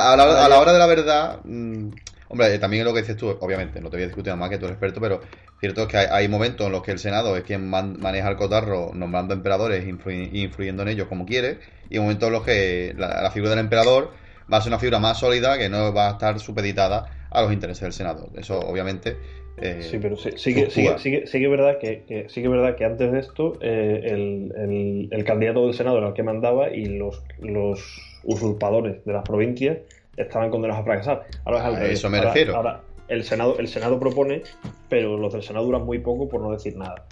a 0.46 0.50
la- 0.50 0.60
hora 0.60 0.74
de 0.74 0.80
la 0.80 0.86
verdad, 0.86 1.40
mm, 1.44 1.90
hombre, 2.30 2.60
también 2.60 2.82
es 2.82 2.86
lo 2.88 2.94
que 2.94 3.02
dices 3.02 3.18
tú, 3.18 3.36
obviamente, 3.40 3.82
no 3.82 3.90
te 3.90 3.98
voy 3.98 4.04
a 4.04 4.08
discutir 4.08 4.36
más 4.36 4.50
que 4.50 4.58
tú 4.60 4.66
eres 4.66 4.76
experto, 4.76 5.02
pero 5.02 5.20
cierto 5.60 5.82
es 5.82 5.88
que 5.88 5.98
hay, 5.98 6.08
hay 6.12 6.28
momentos 6.28 6.66
en 6.68 6.72
los 6.72 6.84
que 6.84 6.92
el 6.92 7.00
Senado 7.00 7.36
es 7.36 7.44
quien 7.44 7.68
man- 7.68 7.98
maneja 8.00 8.30
el 8.30 8.36
cotarro 8.38 8.92
nombrando 8.94 9.34
emperadores 9.34 9.84
e 9.84 9.90
influ- 9.92 10.30
influyendo 10.32 10.84
en 10.84 10.90
ellos 10.90 11.08
como 11.08 11.26
quiere, 11.26 11.60
y 11.90 11.98
momentos 12.00 12.28
en 12.28 12.34
los 12.34 12.44
que 12.44 12.94
la, 12.98 13.24
la 13.24 13.32
figura 13.32 13.50
del 13.52 13.60
emperador 13.60 14.12
va 14.52 14.58
a 14.58 14.62
ser 14.62 14.70
una 14.70 14.80
figura 14.80 15.00
más 15.00 15.18
sólida 15.20 15.58
que 15.58 15.70
no 15.70 15.92
va 15.94 16.10
a 16.10 16.12
estar 16.12 16.40
supeditada 16.40 17.28
a 17.32 17.42
los 17.42 17.52
intereses 17.52 17.82
del 17.82 17.94
Senado. 17.94 18.30
Eso, 18.36 18.60
obviamente. 18.60 19.18
Eh, 19.62 19.82
Sí, 19.82 19.98
pero 20.02 20.16
sí, 20.18 20.30
sí 20.36 20.54
que, 20.54 20.70
sí, 20.70 20.88
sí 20.98 21.22
sí 21.26 21.40
que 21.40 21.46
es 21.46 21.50
verdad 21.52 21.78
que, 21.80 22.04
que- 22.08 22.30
sí 22.30 22.42
que 22.42 22.48
es 22.48 22.52
verdad 22.52 22.76
que 22.76 22.86
antes 22.86 23.12
de 23.12 23.20
esto 23.20 23.58
eh, 23.62 24.02
el, 24.06 24.54
el- 24.58 25.08
el 25.12 25.24
candidato 25.24 25.66
del 25.66 25.74
Senado 25.74 25.98
era 25.98 26.08
el 26.08 26.14
que 26.14 26.24
mandaba 26.24 26.70
y 26.76 26.86
los, 26.86 27.24
los 27.40 27.80
usurpadores 28.24 29.04
de 29.06 29.14
las 29.14 29.24
provincias 29.24 29.78
estaban 30.18 30.50
condenados 30.50 30.82
a 30.82 30.86
fracasar. 30.86 31.26
Ahora 31.46 31.60
es 31.60 31.66
al 31.66 31.76
A 31.76 31.80
revés. 31.80 32.00
eso 32.00 32.10
me 32.10 32.18
Ahora- 32.18 32.30
refiero. 32.34 32.56
Ahora 32.56 32.82
el 33.08 33.24
Senado, 33.24 33.58
el 33.60 33.68
Senado 33.68 34.00
propone, 34.00 34.44
pero 34.90 35.18
los 35.18 35.34
del 35.34 35.42
Senado 35.44 35.66
duran 35.66 35.84
muy 35.86 36.00
poco 36.00 36.28
por 36.30 36.42
no 36.42 36.52
decir 36.52 36.76
nada. 36.78 37.06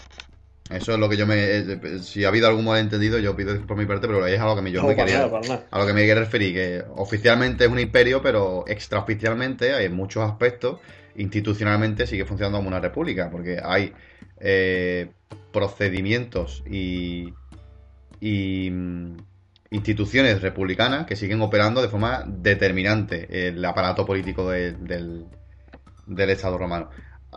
Eso 0.69 0.91
es 0.91 0.99
lo 0.99 1.07
que 1.07 1.15
yo 1.15 1.25
me. 1.25 1.35
eh, 1.39 1.79
Si 2.01 2.25
ha 2.25 2.27
habido 2.27 2.49
algún 2.49 2.65
malentendido, 2.65 3.17
yo 3.19 3.37
pido 3.37 3.55
por 3.65 3.77
mi 3.77 3.85
parte, 3.85 4.05
pero 4.05 4.27
es 4.27 4.37
a 4.37 4.45
lo 4.45 4.53
que 4.55 4.61
me- 4.61 4.71
yo 4.71 4.81
no, 4.81 4.89
me 4.89 4.95
quería. 4.97 5.19
nada, 5.19 5.31
para 5.31 5.47
nada. 5.47 5.63
A 5.71 5.79
lo 5.79 5.87
que 5.87 5.93
me 5.93 6.01
quería 6.01 6.15
referir, 6.15 6.53
que 6.53 6.83
oficialmente 6.97 7.63
es 7.63 7.71
un 7.71 7.79
imperio, 7.79 8.21
pero 8.21 8.65
extraoficialmente, 8.67 9.83
en 9.85 9.93
muchos 9.95 10.23
aspectos, 10.29 10.79
institucionalmente 11.17 12.07
sigue 12.07 12.25
funcionando 12.25 12.59
como 12.59 12.69
una 12.69 12.79
república, 12.79 13.29
porque 13.29 13.59
hay 13.63 13.93
eh, 14.39 15.11
procedimientos 15.51 16.63
y, 16.69 17.33
y 18.21 18.69
mm, 18.71 19.17
instituciones 19.71 20.41
republicanas 20.41 21.05
que 21.05 21.15
siguen 21.15 21.41
operando 21.41 21.81
de 21.81 21.89
forma 21.89 22.23
determinante 22.25 23.47
el 23.49 23.63
aparato 23.65 24.05
político 24.05 24.49
de- 24.49 24.73
del, 24.73 25.25
Estado 26.29 26.57
romano. 26.57 26.89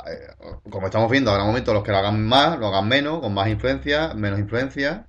Eh, 0.07 0.35
Como 0.71 0.87
estamos 0.87 1.11
viendo, 1.11 1.31
habrá 1.31 1.45
momentos 1.45 1.73
en 1.73 1.75
los 1.77 1.85
que 1.85 1.91
lo 1.91 1.99
hagan 1.99 2.25
más, 2.27 2.59
lo 2.59 2.69
hagan 2.69 2.89
menos, 2.89 3.21
con 3.21 3.35
más 3.35 3.49
influencia, 3.49 4.15
menos 4.15 4.39
influencia, 4.39 5.07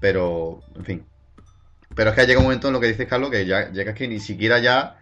pero, 0.00 0.60
en 0.76 0.84
fin. 0.84 1.06
Pero 1.94 2.10
es 2.10 2.16
que 2.16 2.26
llega 2.26 2.38
un 2.38 2.44
momento 2.44 2.68
en 2.68 2.74
lo 2.74 2.80
que 2.80 2.86
dices, 2.88 3.08
Carlos, 3.08 3.30
que 3.30 3.44
ya 3.46 3.70
llega 3.70 3.94
que 3.94 4.06
ni 4.08 4.20
siquiera 4.20 4.58
ya 4.60 4.99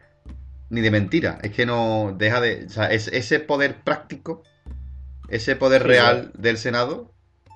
ni 0.71 0.81
de 0.81 0.91
mentira. 0.91 1.39
Es 1.43 1.53
que 1.53 1.67
no 1.67 2.15
deja 2.17 2.41
de. 2.41 2.65
O 2.67 2.69
sea, 2.69 2.87
es- 2.93 3.09
ese 3.09 3.41
poder 3.41 3.77
práctico, 3.85 4.43
ese 5.29 5.57
poder 5.57 5.83
Sí, 5.83 5.89
real 5.89 6.33
del 6.35 6.59
Senado, 6.59 7.11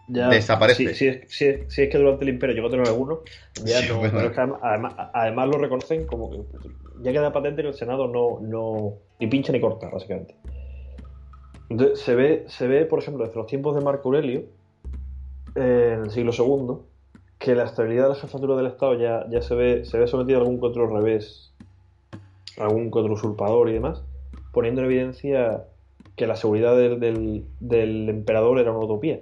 Ya, 0.09 0.29
Desaparece. 0.29 0.89
Si, 0.89 0.95
si 0.95 1.09
es, 1.09 1.33
si 1.33 1.47
es- 1.47 1.73
si 1.73 1.83
es 1.83 1.89
que 1.91 1.97
durante 1.97 2.25
el 2.25 2.31
imperio 2.31 2.55
llegó 2.55 2.69
a 2.69 2.71
tener 2.71 2.87
alguno, 2.87 3.21
ya 3.65 3.81
Sí, 3.81 3.87
no. 3.89 3.99
bueno. 3.99 4.15
Pero 4.17 4.29
es 4.29 4.35
que 4.35 4.41
además, 4.41 4.61
además, 4.63 4.95
además 5.15 5.49
lo 5.49 5.59
reconocen 5.59 6.07
como 6.07 6.31
que 6.31 6.39
ya 7.03 7.13
queda 7.13 7.33
patente 7.33 7.63
que 7.63 7.69
el 7.69 7.75
Senado 7.75 8.09
no, 8.09 8.41
no 8.43 8.95
ni 9.21 9.27
pincha 9.29 9.53
ni 9.53 9.61
corta, 9.61 9.89
básicamente. 9.89 10.35
Entonces, 11.69 12.01
se 12.01 12.15
ve, 12.15 12.45
se 12.49 12.67
ve, 12.67 12.85
por 12.85 12.99
ejemplo, 13.01 13.25
desde 13.25 13.39
los 13.39 13.47
tiempos 13.47 13.75
de 13.75 13.81
Marco 13.81 14.09
Aurelio, 14.09 14.43
eh, 15.55 15.93
en 15.95 16.03
el 16.05 16.11
siglo 16.11 16.33
II, 16.33 16.87
que 17.39 17.55
la 17.55 17.65
estabilidad 17.65 18.05
de 18.05 18.09
la 18.11 18.15
jefatura 18.17 18.57
del 18.57 18.67
Estado 18.67 18.95
ya, 18.99 19.27
ya 19.31 19.43
se 19.43 19.55
ve, 19.55 19.85
se 19.85 19.99
ve 19.99 20.07
sometida 20.07 20.39
a 20.39 20.41
algún 20.41 20.59
otro 20.63 20.87
revés, 20.95 21.52
algún 22.63 22.89
otro 22.93 23.15
usurpador 23.15 23.69
y 23.69 23.75
demás, 23.75 24.05
poniendo 24.53 24.81
en 24.81 24.87
evidencia 24.87 25.65
que 26.17 26.27
la 26.27 26.37
seguridad 26.37 26.77
del, 26.77 27.47
emperador 28.09 28.59
era 28.59 28.73
una 28.73 28.85
utopía. 28.85 29.21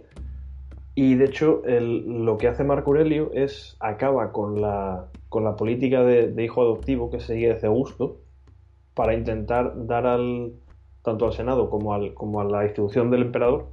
Y 0.95 1.15
de 1.15 1.25
hecho, 1.25 1.63
lo 1.65 2.37
que 2.37 2.49
hace 2.49 2.65
Marco 2.65 2.91
Aurelio 2.91 3.31
es 3.33 3.77
acaba 3.81 4.33
con 4.33 4.61
la, 4.61 5.07
política 5.57 6.03
de, 6.03 6.43
hijo 6.43 6.63
adoptivo 6.63 7.11
que 7.11 7.21
sigue 7.21 7.55
desde 7.55 7.69
Augusto 7.69 8.19
para 8.95 9.15
intentar 9.15 9.87
dar 9.87 10.07
al 10.07 10.53
tanto 11.03 11.27
al 11.27 11.33
Senado 11.33 11.71
como, 11.71 11.95
a 11.95 12.45
la 12.45 12.65
institución 12.65 13.11
del 13.11 13.23
emperador 13.23 13.69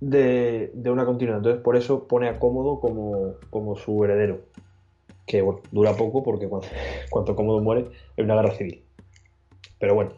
de, 0.00 0.70
una 0.86 1.06
continuidad. 1.06 1.38
Entonces, 1.38 1.62
por 1.62 1.76
eso 1.76 2.06
pone 2.06 2.28
a 2.28 2.38
Cómodo 2.38 2.80
como 2.80 3.76
su 3.76 4.04
heredero. 4.04 4.40
Que 5.26 5.42
bueno, 5.42 5.60
dura 5.70 5.94
poco 5.94 6.22
porque 6.22 6.48
cuando, 6.48 6.68
cuando 7.10 7.34
Cómodo 7.36 7.60
muere 7.60 7.86
hay 8.16 8.24
una 8.24 8.34
guerra 8.34 8.54
civil. 8.54 8.84
Pero 9.78 9.94
bueno, 9.94 10.12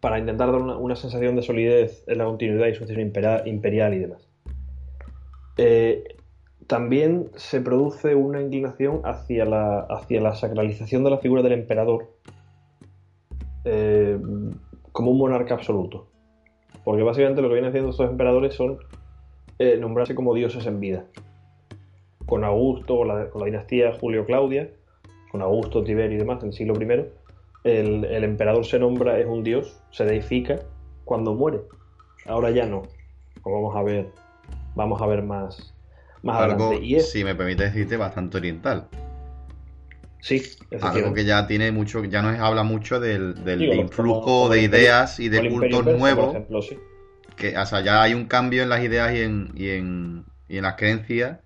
para 0.00 0.18
intentar 0.18 0.50
dar 0.50 0.60
una, 0.60 0.96
sensación 0.96 1.36
de 1.36 1.42
solidez 1.42 2.04
en 2.06 2.18
la 2.18 2.24
continuidad 2.24 2.66
y 2.66 2.74
sucesión 2.74 3.00
impera- 3.00 3.46
imperial 3.46 3.94
y 3.94 3.98
demás. 3.98 4.28
Eh, 5.56 6.04
también 6.66 7.30
se 7.34 7.60
produce 7.60 8.14
una 8.14 8.40
inclinación 8.40 9.02
hacia 9.04 9.44
la, 9.44 9.80
hacia 9.80 10.20
la 10.20 10.34
sacralización 10.34 11.04
de 11.04 11.10
la 11.10 11.18
figura 11.18 11.42
del 11.42 11.52
emperador 11.52 12.08
eh, 13.64 14.18
como 14.92 15.10
un 15.10 15.18
monarca 15.18 15.54
absoluto. 15.54 16.06
Porque 16.84 17.02
básicamente 17.02 17.42
lo 17.42 17.48
que 17.48 17.54
vienen 17.54 17.70
haciendo 17.70 17.90
estos 17.90 18.08
emperadores 18.08 18.54
son 18.54 18.78
eh, 19.58 19.76
nombrarse 19.78 20.14
como 20.14 20.34
dioses 20.34 20.66
en 20.66 20.80
vida. 20.80 21.04
Con 22.30 22.44
Augusto, 22.44 22.96
con 22.98 23.08
la, 23.08 23.28
con 23.28 23.40
la 23.40 23.46
dinastía 23.46 23.92
Julio-Claudia, 24.00 24.70
con 25.32 25.42
Augusto, 25.42 25.82
Tiberio 25.82 26.16
y 26.16 26.20
demás, 26.20 26.40
en 26.42 26.50
el 26.50 26.54
siglo 26.54 26.74
I, 26.80 27.04
el, 27.64 28.04
el 28.04 28.22
emperador 28.24 28.64
se 28.64 28.78
nombra, 28.78 29.18
es 29.18 29.26
un 29.26 29.42
dios, 29.42 29.80
se 29.90 30.04
deifica 30.04 30.60
cuando 31.04 31.34
muere. 31.34 31.60
Ahora 32.26 32.50
ya 32.50 32.66
no. 32.66 32.82
Como 33.42 33.56
vamos 33.62 33.76
a 33.76 33.82
ver, 33.82 34.10
vamos 34.76 35.02
a 35.02 35.06
ver 35.06 35.22
más, 35.24 35.74
más 36.22 36.40
algo, 36.40 36.66
adelante. 36.66 36.86
Y 36.86 36.94
es, 36.94 37.10
si 37.10 37.24
me 37.24 37.34
permite 37.34 37.64
decirte, 37.64 37.96
bastante 37.96 38.36
oriental. 38.36 38.86
Sí, 40.20 40.40
Algo 40.82 41.12
que 41.14 41.24
ya 41.24 41.46
tiene 41.48 41.72
mucho, 41.72 42.04
ya 42.04 42.22
nos 42.22 42.38
habla 42.38 42.62
mucho 42.62 43.00
del, 43.00 43.42
del 43.42 43.58
Digo, 43.58 43.74
influjo 43.74 44.48
de 44.50 44.62
Imperio- 44.62 44.84
ideas 44.84 45.18
y 45.18 45.28
de 45.30 45.50
cultos 45.50 45.82
Persa, 45.82 45.98
nuevos. 45.98 46.28
Ejemplo, 46.30 46.62
sí. 46.62 46.78
que, 47.36 47.56
o 47.58 47.66
sea, 47.66 47.80
ya 47.80 48.02
hay 48.02 48.14
un 48.14 48.26
cambio 48.26 48.62
en 48.62 48.68
las 48.68 48.84
ideas 48.84 49.12
y 49.14 49.20
en, 49.22 49.50
y 49.56 49.70
en, 49.70 50.24
y 50.48 50.58
en 50.58 50.62
las 50.62 50.74
creencias 50.76 51.40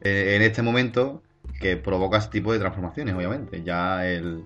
eh, 0.00 0.34
en 0.36 0.42
este 0.42 0.62
momento 0.62 1.22
que 1.60 1.76
provoca 1.76 2.18
ese 2.18 2.30
tipo 2.30 2.52
de 2.52 2.58
transformaciones, 2.58 3.14
obviamente. 3.14 3.62
Ya 3.62 4.06
el, 4.06 4.44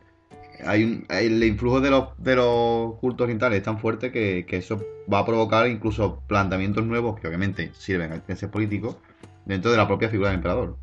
hay 0.65 0.85
un, 0.85 1.07
el 1.11 1.43
influjo 1.45 1.81
de 1.81 1.91
los, 1.91 2.09
de 2.19 2.37
los 2.37 2.95
cultos 3.01 3.25
orientales 3.25 3.59
es 3.59 3.65
tan 3.65 3.79
fuerte 3.79 4.11
que, 4.11 4.47
que 4.47 4.57
eso 4.57 4.81
va 5.13 5.21
a 5.21 5.27
provocar 5.27 5.69
incluso 5.69 6.23
planteamientos 6.27 6.85
nuevos 6.85 7.19
que 7.21 7.29
obviamente 7.29 7.71
sirven 7.75 8.13
a 8.13 8.17
intereses 8.17 8.49
políticos 8.49 8.97
dentro 9.45 9.71
de 9.71 9.77
la 9.77 9.87
propia 9.87 10.09
figura 10.09 10.31
del 10.31 10.39
emperador. 10.39 10.77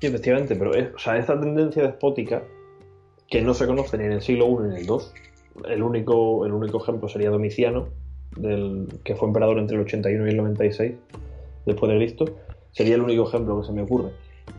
Sí, 0.00 0.06
efectivamente, 0.06 0.54
pero 0.54 0.74
es, 0.74 0.94
o 0.94 0.98
sea, 0.98 1.18
esta 1.18 1.38
tendencia 1.38 1.82
despótica 1.82 2.42
que 3.28 3.42
no 3.42 3.52
se 3.52 3.66
conoce 3.66 3.98
ni 3.98 4.04
en 4.04 4.12
el 4.12 4.22
siglo 4.22 4.46
I 4.46 4.68
ni 4.68 4.76
en 4.76 4.76
el 4.76 4.86
II, 4.86 4.98
el 5.68 5.82
único, 5.82 6.46
el 6.46 6.52
único 6.52 6.80
ejemplo 6.80 7.08
sería 7.08 7.30
Domiciano, 7.30 7.88
del, 8.36 8.86
que 9.04 9.16
fue 9.16 9.28
emperador 9.28 9.58
entre 9.58 9.76
el 9.76 9.82
81 9.82 10.26
y 10.26 10.30
el 10.30 10.36
96 10.36 10.92
después 11.66 11.92
de 11.92 11.98
Cristo, 11.98 12.24
sería 12.72 12.94
el 12.96 13.02
único 13.02 13.26
ejemplo 13.28 13.60
que 13.60 13.66
se 13.66 13.72
me 13.72 13.82
ocurre. 13.82 14.10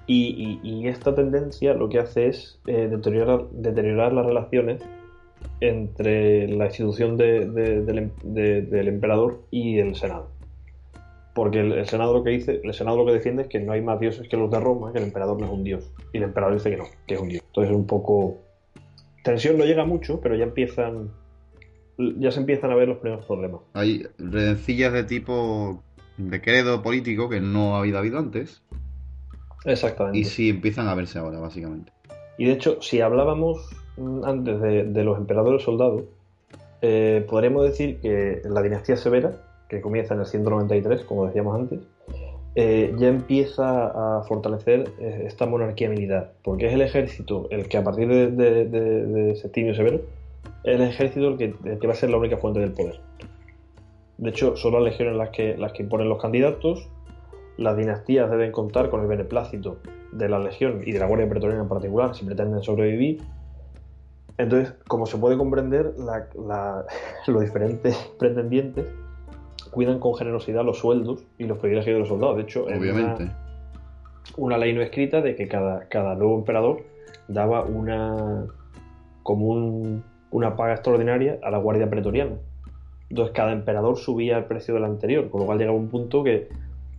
Y, 0.05 0.87
esta 0.87 1.13
tendencia 1.15 1.73
lo 1.73 1.89
que 1.89 1.99
hace 1.99 2.27
es 2.27 2.59
eh, 2.67 2.87
deteriorar, 2.89 3.47
deteriorar 3.51 4.13
las 4.13 4.25
relaciones 4.25 4.81
entre 5.61 6.47
la 6.47 6.65
institución 6.65 7.17
de- 7.17 7.49
de- 7.49 7.81
del, 7.83 7.97
em- 7.97 8.11
de- 8.23 8.61
del 8.63 8.87
emperador 8.87 9.41
y 9.51 9.77
el 9.79 9.95
Senado. 9.95 10.29
Porque 11.35 11.59
el, 11.59 11.71
el 11.73 11.85
Senado 11.87 12.13
lo 12.13 12.23
que 12.23 12.31
dice, 12.31 12.59
el 12.63 12.73
Senado 12.73 12.97
lo 12.97 13.05
que 13.05 13.13
defiende 13.13 13.43
es 13.43 13.47
que 13.49 13.59
no 13.59 13.71
hay 13.71 13.81
más 13.81 13.99
dioses 13.99 14.27
que 14.27 14.35
los 14.37 14.49
de 14.51 14.59
Roma, 14.59 14.91
que 14.91 14.97
el 14.99 15.05
emperador 15.05 15.39
no 15.39 15.45
es 15.45 15.51
un 15.51 15.63
dios. 15.63 15.91
Y 16.11 16.17
el 16.17 16.23
emperador 16.23 16.55
dice 16.55 16.69
que 16.71 16.77
no, 16.77 16.85
que 17.07 17.13
es 17.15 17.19
un 17.21 17.29
dios. 17.29 17.43
Entonces 17.47 17.71
es 17.71 17.77
un 17.77 17.85
poco. 17.87 18.37
Tensión 19.23 19.57
no 19.57 19.65
llega 19.65 19.85
mucho, 19.85 20.19
pero 20.21 20.35
ya 20.35 20.43
empiezan. 20.45 21.11
Ya 22.17 22.31
se 22.31 22.39
empiezan 22.39 22.71
a 22.71 22.75
ver 22.75 22.87
los 22.87 22.97
primeros 22.97 23.25
problemas. 23.25 23.61
Hay 23.73 24.03
redencillas 24.17 24.93
de 24.93 25.03
tipo 25.03 25.83
de 26.19 26.41
credo 26.41 26.81
político 26.83 27.29
que 27.29 27.39
no 27.41 27.75
ha 27.75 27.79
habido, 27.79 27.97
habido 27.97 28.19
antes 28.19 28.61
Exactamente. 29.65 30.19
y 30.19 30.25
sí 30.25 30.49
empiezan 30.49 30.87
a 30.87 30.95
verse 30.95 31.17
ahora, 31.19 31.39
básicamente. 31.39 31.91
Y 32.37 32.45
de 32.45 32.53
hecho, 32.53 32.81
si 32.81 33.01
hablábamos 33.01 33.57
mm, 33.97 34.23
antes 34.25 34.61
de, 34.61 34.83
de 34.85 35.03
los 35.03 35.17
emperadores 35.17 35.63
soldados, 35.63 36.03
eh, 36.81 37.25
podríamos 37.29 37.63
decir 37.63 37.99
que 38.01 38.41
la 38.45 38.61
dinastía 38.61 38.95
severa, 38.95 39.33
que 39.67 39.81
comienza 39.81 40.13
en 40.13 40.21
el 40.21 40.25
193, 40.25 41.03
como 41.03 41.25
decíamos 41.25 41.55
antes, 41.59 41.79
eh, 42.55 42.93
ya 42.97 43.07
empieza 43.09 43.87
a 44.19 44.23
fortalecer 44.23 44.89
eh, 44.99 45.23
esta 45.27 45.45
monarquía 45.45 45.89
militar, 45.89 46.33
porque 46.43 46.67
es 46.67 46.73
el 46.73 46.81
ejército 46.81 47.47
el 47.51 47.67
que 47.67 47.77
a 47.77 47.83
partir 47.83 48.07
de, 48.07 48.31
de, 48.31 48.65
de- 48.65 49.05
de 49.05 49.35
Septimio 49.35 49.75
Severo, 49.75 50.01
el 50.63 50.81
ejército 50.81 51.27
el 51.29 51.37
que, 51.37 51.53
el 51.65 51.79
que 51.79 51.87
va 51.87 51.93
a 51.93 51.95
ser 51.95 52.09
la 52.09 52.17
única 52.17 52.37
fuente 52.37 52.59
del 52.59 52.71
poder. 52.71 52.99
De 54.19 54.29
hecho, 54.31 54.55
son 54.57 54.73
las 54.73 54.83
legiones 54.83 55.15
las 55.15 55.29
que, 55.29 55.57
las 55.57 55.71
que 55.71 55.83
imponen 55.83 56.09
los 56.09 56.21
candidatos, 56.21 56.89
las 57.57 57.77
dinastías 57.77 58.29
deben 58.29 58.51
contar 58.51 58.89
con 58.89 59.01
el 59.01 59.07
beneplácito 59.07 59.77
de 60.11 60.27
la 60.27 60.39
legión 60.39 60.81
y 60.85 60.91
de 60.91 60.99
la 60.99 61.05
Guardia 61.07 61.29
Pretoriana 61.29 61.63
en 61.63 61.69
particular 61.69 62.13
si 62.15 62.25
pretenden 62.25 62.61
sobrevivir. 62.61 63.21
Entonces, 64.37 64.73
como 64.87 65.05
se 65.05 65.17
puede 65.17 65.37
comprender, 65.37 65.93
la- 65.97 66.27
la- 66.47 66.85
los 67.27 67.41
diferentes 67.41 67.95
pretendientes 68.19 68.85
cuidan 69.71 69.99
con 69.99 70.15
generosidad 70.15 70.63
los 70.65 70.79
sueldos 70.79 71.25
y 71.37 71.45
los 71.45 71.57
privilegios 71.59 71.93
de 71.95 71.99
los 71.99 72.07
soldados. 72.09 72.37
De 72.37 72.43
hecho, 72.43 72.69
en 72.69 72.79
Obviamente. 72.79 73.23
Una, 73.23 73.37
una 74.37 74.57
ley 74.57 74.73
no 74.73 74.81
escrita 74.81 75.21
de 75.21 75.35
que 75.35 75.47
cada, 75.47 75.87
cada 75.89 76.15
nuevo 76.15 76.37
emperador 76.37 76.81
daba 77.27 77.63
una 77.63 78.45
como 79.23 79.47
un- 79.47 80.03
una 80.31 80.55
paga 80.55 80.73
extraordinaria 80.73 81.39
a 81.43 81.49
la 81.51 81.57
Guardia 81.57 81.89
Pretoriana. 81.89 82.35
Entonces 83.09 83.33
cada 83.35 83.51
emperador 83.53 83.97
subía 83.97 84.37
el 84.37 84.45
precio 84.45 84.73
del 84.75 84.83
anterior, 84.85 85.29
con 85.29 85.41
lo 85.41 85.45
cual 85.45 85.57
llegaba 85.59 85.77
un 85.77 85.89
punto 85.89 86.23
que... 86.23 86.49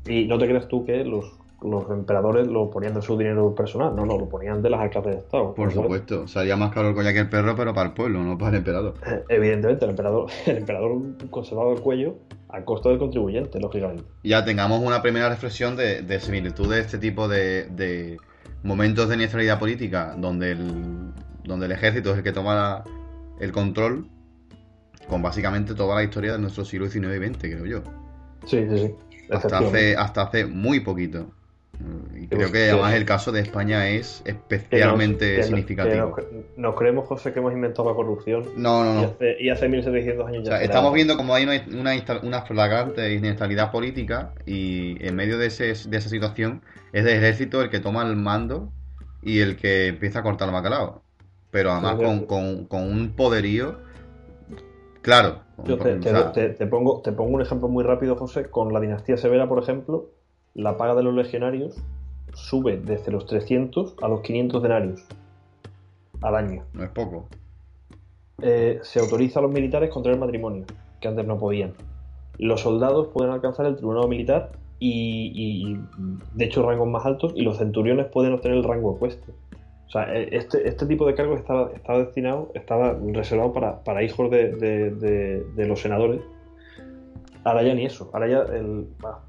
Y 0.07 0.25
no 0.27 0.39
te 0.39 0.47
creas 0.49 0.67
tú 0.67 0.85
que 0.85 1.05
los, 1.05 1.33
los 1.63 1.89
emperadores 1.91 2.47
lo 2.49 2.71
ponían 2.71 2.95
de 2.95 3.03
su 3.03 3.17
dinero 3.19 3.55
personal, 3.55 3.95
no, 3.95 4.05
no, 4.07 4.19
lo 4.19 4.29
ponían 4.29 4.63
de 4.63 4.71
las 4.71 4.81
arcas 4.81 5.05
del 5.05 5.15
Estado. 5.19 5.55
Por 5.55 5.71
supuesto, 5.73 6.27
salía 6.27 6.57
más 6.57 6.73
caro 6.73 6.89
el 6.89 6.95
collar 6.95 7.13
que 7.13 7.21
el 7.21 7.29
perro, 7.29 7.55
pero 7.55 7.73
para 7.75 7.89
el 7.91 7.95
pueblo, 7.95 8.23
no 8.25 8.37
para 8.39 8.53
el 8.53 8.57
emperador. 8.57 8.95
Eh, 9.07 9.23
Evidentemente, 9.29 9.85
el 9.85 9.91
emperador, 9.91 10.29
el 10.47 10.57
emperador 10.57 10.93
conservaba 11.31 11.73
el 11.75 11.81
cuello 11.81 12.17
a 12.49 12.65
costa 12.65 12.89
del 12.89 12.99
contribuyente, 12.99 13.61
lógicamente. 13.61 14.03
Ya 14.25 14.45
tengamos 14.45 14.81
una 14.83 15.03
primera 15.03 15.29
reflexión 15.29 15.77
de, 15.77 16.03
de 16.03 16.19
similitud 16.19 16.69
de 16.73 16.81
este 16.81 16.99
tipo 16.99 17.29
de, 17.29 17.67
de 17.67 18.17
momentos 18.65 19.09
de 19.09 19.15
inestabilidad 19.17 19.59
política, 19.61 20.17
donde 20.19 20.53
el, 20.53 21.13
donde 21.45 21.67
el 21.67 21.73
ejército 21.73 22.11
es 22.13 22.17
el 22.19 22.25
que 22.25 22.33
toma 22.33 22.55
la- 22.55 22.85
el 23.39 23.53
control, 23.53 24.07
con 25.11 25.21
básicamente 25.23 25.75
toda 25.75 25.95
la 25.97 26.03
historia 26.05 26.33
de 26.33 26.39
nuestro 26.39 26.65
siglo 26.65 26.89
XIX 26.89 27.17
y 27.17 27.27
XX, 27.29 27.39
creo 27.41 27.67
yo. 27.67 27.83
Sí, 28.47 28.65
sí, 28.71 28.79
sí. 28.79 28.95
Hasta 29.31 29.59
hace, 29.59 29.97
hasta 29.97 30.23
hace 30.23 30.47
muy 30.47 30.81
poquito. 30.81 31.31
Y 32.15 32.27
creo 32.27 32.53
que 32.53 32.71
además 32.71 32.93
el 32.95 33.07
caso 33.07 33.33
de 33.33 33.41
España 33.41 33.89
es 33.89 34.21
Que 34.25 34.33
nos- 34.33 34.43
especialmente 34.43 35.37
que 35.37 35.43
significativo. 35.45 36.15
que 36.15 36.23
nos, 36.23 36.31
nos 36.59 36.75
creemos, 36.77 37.07
José, 37.09 37.33
que 37.33 37.39
hemos 37.39 37.55
inventado 37.55 37.89
la 37.89 37.95
corrupción 37.95 38.45
No, 38.57 38.85
no, 38.85 38.91
y, 38.93 39.03
no. 39.03 39.09
hace, 39.09 39.37
y 39.41 39.49
hace 39.49 39.69
1700 39.69 40.29
años 40.29 40.41
O 40.41 40.45
ya 40.45 40.51
sea, 40.59 40.63
estamos 40.63 40.93
viendo 40.93 41.17
como 41.17 41.35
hay 41.35 41.45
una, 41.45 42.03
una, 42.23 42.43
flagrante 42.43 43.15
inestabilidad 43.15 43.71
política 43.73 44.33
y 44.45 45.03
en 45.07 45.17
medio 45.17 45.39
de, 45.39 45.47
ese, 45.47 45.73
de 45.89 45.97
esa 45.97 46.11
situación 46.11 46.61
es 46.93 47.03
el 47.07 47.09
ejército 47.17 47.63
el 47.63 47.71
que 47.71 47.81
toma 47.81 48.03
el 48.03 48.15
mando 48.17 48.71
y 49.23 49.39
el 49.41 49.57
que 49.57 49.87
empieza 49.87 50.19
a 50.19 50.23
cortar 50.23 50.49
el 50.49 50.55
bacalao. 50.55 51.03
Pero 51.51 51.73
además 51.73 51.97
con- 52.27 52.67
con 52.67 52.83
un 52.83 53.13
poderío 53.17 53.79
claro. 55.03 55.41
Yo 55.65 55.77
te, 55.79 55.93
o 55.95 56.01
te- 56.01 56.03
sea, 56.11 56.33
te- 56.33 56.49
te 56.51 56.67
pongo, 56.67 57.01
te 57.03 57.13
pongo 57.13 57.35
un 57.35 57.43
ejemplo 57.43 57.69
muy 57.69 57.85
rápido, 57.85 58.17
José. 58.17 58.51
Con 58.51 58.73
la 58.73 58.81
dinastía 58.81 59.17
severa, 59.19 59.49
por 59.49 59.63
ejemplo, 59.63 60.07
la 60.55 60.77
paga 60.77 60.95
de 60.95 61.03
los 61.03 61.15
legionarios 61.15 61.77
sube 62.33 62.79
desde 62.79 63.13
los 63.13 63.27
300 63.27 63.95
a 64.03 64.09
los 64.09 64.21
500 64.23 64.63
denarios 64.63 65.05
al 66.23 66.35
año. 66.37 66.65
no 66.73 66.85
es 66.85 66.91
poco. 66.91 67.27
Eh, 68.43 68.79
se 68.83 69.01
autoriza 69.01 69.41
a 69.41 69.43
los 69.43 69.53
militares 69.53 69.91
contraer 69.91 70.19
matrimonio, 70.19 70.65
que 71.01 71.09
antes 71.09 71.27
no 71.27 71.39
podían. 71.39 71.75
Los 72.39 72.63
soldados 72.63 73.09
pueden 73.09 73.33
alcanzar 73.33 73.67
el 73.67 73.77
tribunado 73.77 74.09
militar 74.09 74.53
y, 74.79 75.31
y- 75.35 75.73
y, 75.75 75.79
de 76.35 76.45
hecho, 76.47 76.63
rangos 76.67 76.89
más 76.89 77.05
altos, 77.05 77.33
y 77.37 77.43
los 77.43 77.59
centuriones 77.59 78.07
pueden 78.07 78.33
obtener 78.33 78.57
el 78.57 78.65
rango 78.65 78.97
ecuestre. 78.97 79.35
O 79.91 79.93
sea, 79.93 80.15
eh, 80.15 80.29
este, 80.31 80.69
este 80.69 80.87
tipo 80.87 81.05
de 81.05 81.17
cargos 81.17 81.41
estaba, 81.41 81.73
estaba 81.75 81.99
destinado, 81.99 82.53
estaba 82.55 82.97
reservado 83.13 83.53
para, 83.53 83.83
para 83.83 84.05
hijos 84.05 84.31
de, 84.31 84.53
de- 84.53 84.91
de- 84.91 85.45
de 85.57 85.67
los 85.67 85.81
senadores. 85.81 86.21
Ahora 87.43 87.65
ya 87.65 87.75
ni 87.75 87.87
eso. 87.87 88.09
Ahora 88.13 88.29
ya 88.29 88.39
el- 88.55 88.87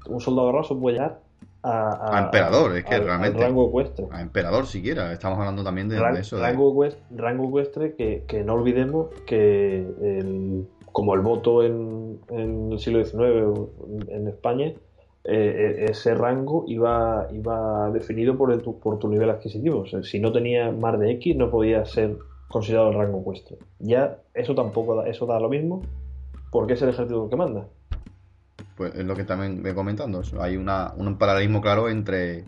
un 0.08 0.20
soldado 0.20 0.52
raso 0.52 0.78
puede 0.78 0.98
llegar 0.98 1.18
a, 1.64 2.16
A 2.18 2.24
emperador, 2.26 2.76
es 2.76 2.84
que 2.84 2.94
al 2.94 3.04
realmente- 3.06 3.40
rango 3.40 3.66
ecuestre. 3.68 4.06
A 4.12 4.20
emperador 4.20 4.66
siquiera. 4.66 5.12
Estamos 5.12 5.36
hablando 5.40 5.64
también 5.64 5.88
de, 5.88 5.98
Ran- 5.98 6.16
eso. 6.16 6.38
rango, 6.38 6.72
ecuest- 6.72 6.98
rango 7.10 7.48
ecuestre 7.48 7.96
que, 7.96 8.22
que 8.28 8.44
no 8.44 8.54
olvidemos 8.54 9.08
que 9.26 9.78
el- 10.00 10.68
como 10.92 11.14
el 11.14 11.22
voto 11.22 11.64
en, 11.64 12.20
en 12.30 12.70
el 12.70 12.78
siglo 12.78 13.04
XIX 13.04 13.68
en 14.10 14.28
España, 14.28 14.74
eh, 15.24 15.34
eh, 15.34 15.86
ese 15.90 16.14
rango 16.14 16.64
iba, 16.66 17.28
iba 17.32 17.90
definido 17.90 18.36
por, 18.36 18.52
el, 18.52 18.60
por 18.60 18.98
tu 18.98 19.08
nivel 19.08 19.30
adquisitivo. 19.30 19.84
Si 20.02 20.18
no 20.18 20.32
tenía 20.32 20.72
más 20.72 20.98
de 20.98 21.12
X 21.12 21.36
no 21.36 21.50
podía 21.50 21.84
ser 21.84 22.16
considerado 22.48 22.90
el 22.90 22.96
rango 22.96 23.20
ecuestre. 23.20 23.58
Ya 23.78 24.18
eso 24.34 24.54
tampoco 24.54 24.96
da, 24.96 25.08
eso 25.08 25.26
da 25.26 25.38
lo 25.38 25.48
mismo 25.48 25.82
porque 26.50 26.74
es 26.74 26.82
el 26.82 26.90
ejército 26.90 27.30
que 27.30 27.36
manda. 27.36 27.66
Pues 28.76 28.94
es 28.94 29.04
lo 29.04 29.14
que 29.14 29.24
también 29.24 29.62
voy 29.62 29.74
comentando. 29.74 30.22
Hay 30.40 30.56
una, 30.56 30.92
un 30.96 31.16
paralelismo 31.18 31.60
claro 31.60 31.88
entre 31.88 32.44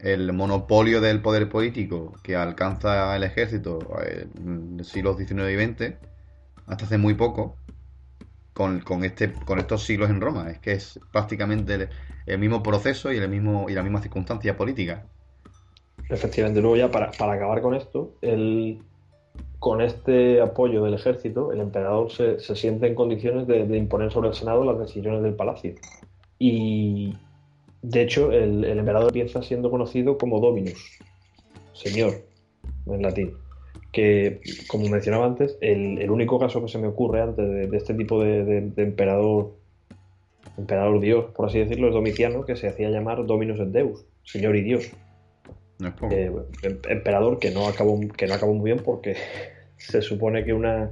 el 0.00 0.32
monopolio 0.32 1.00
del 1.00 1.20
poder 1.20 1.48
político 1.48 2.14
que 2.22 2.36
alcanza 2.36 3.14
el 3.16 3.24
ejército 3.24 3.78
eh, 4.04 4.26
en 4.36 4.76
los 4.78 4.88
siglos 4.88 5.16
XIX 5.16 5.50
y 5.50 5.56
XX, 5.56 5.94
hasta 6.66 6.84
hace 6.84 6.98
muy 6.98 7.14
poco, 7.14 7.56
con, 8.58 8.80
con 8.80 9.04
este, 9.04 9.32
con 9.32 9.60
estos 9.60 9.84
siglos 9.84 10.10
en 10.10 10.20
Roma. 10.20 10.50
Es 10.50 10.58
que 10.58 10.72
es 10.72 10.98
prácticamente 11.12 11.88
el, 12.26 12.38
mismo 12.40 12.60
proceso 12.60 13.12
y, 13.12 13.16
el 13.16 13.28
mismo, 13.28 13.70
y 13.70 13.72
la 13.72 13.84
misma 13.84 14.02
circunstancia 14.02 14.56
política. 14.56 15.06
Efectivamente, 16.10 16.60
luego 16.60 16.76
ya 16.76 16.90
para, 16.90 17.12
para 17.12 17.34
acabar 17.34 17.62
con 17.62 17.76
esto, 17.76 18.16
el, 18.20 18.82
con 19.60 19.80
este 19.80 20.40
apoyo 20.40 20.82
del 20.82 20.94
ejército, 20.94 21.52
el 21.52 21.60
emperador 21.60 22.10
se, 22.10 22.40
se 22.40 22.56
siente 22.56 22.88
en 22.88 22.96
condiciones 22.96 23.46
de, 23.46 23.64
de 23.64 23.78
imponer 23.78 24.10
sobre 24.10 24.30
el 24.30 24.34
Senado 24.34 24.64
las 24.64 24.80
decisiones 24.80 25.22
del 25.22 25.36
palacio. 25.36 25.76
Y 26.40 27.16
de 27.82 28.02
hecho, 28.02 28.32
el, 28.32 28.64
el 28.64 28.80
emperador 28.80 29.10
empieza 29.10 29.40
siendo 29.40 29.70
conocido 29.70 30.18
como 30.18 30.40
Dominus, 30.40 30.98
señor, 31.74 32.24
en 32.86 33.02
latín. 33.02 33.36
Que, 33.92 34.40
como 34.68 34.88
mencionaba 34.88 35.26
antes, 35.26 35.56
el, 35.60 35.98
el 35.98 36.10
único 36.10 36.38
caso 36.38 36.60
que 36.62 36.68
se 36.68 36.78
me 36.78 36.86
ocurre 36.88 37.22
antes 37.22 37.48
de, 37.48 37.66
de 37.68 37.76
este 37.76 37.94
tipo 37.94 38.22
de, 38.22 38.44
de- 38.44 38.60
de 38.70 38.82
emperador, 38.82 39.54
emperador 40.56 41.00
Dios, 41.00 41.26
por 41.34 41.46
así 41.46 41.58
decirlo, 41.58 41.88
es 41.88 41.94
Domiciano, 41.94 42.44
que 42.44 42.56
se 42.56 42.68
hacía 42.68 42.90
llamar 42.90 43.24
Dominus 43.26 43.60
et 43.60 43.68
Deus, 43.68 44.04
señor 44.24 44.56
y 44.56 44.62
Dios. 44.62 44.84
No. 45.78 45.94
Eh, 46.10 46.30
em- 46.62 46.80
emperador 46.88 47.38
que 47.38 47.50
no 47.50 47.66
acabó 47.68 47.98
que 48.16 48.26
no 48.26 48.34
acabó 48.34 48.52
muy 48.54 48.70
bien 48.72 48.82
porque 48.84 49.16
se 49.78 50.02
supone 50.02 50.44
que 50.44 50.52
una, 50.52 50.90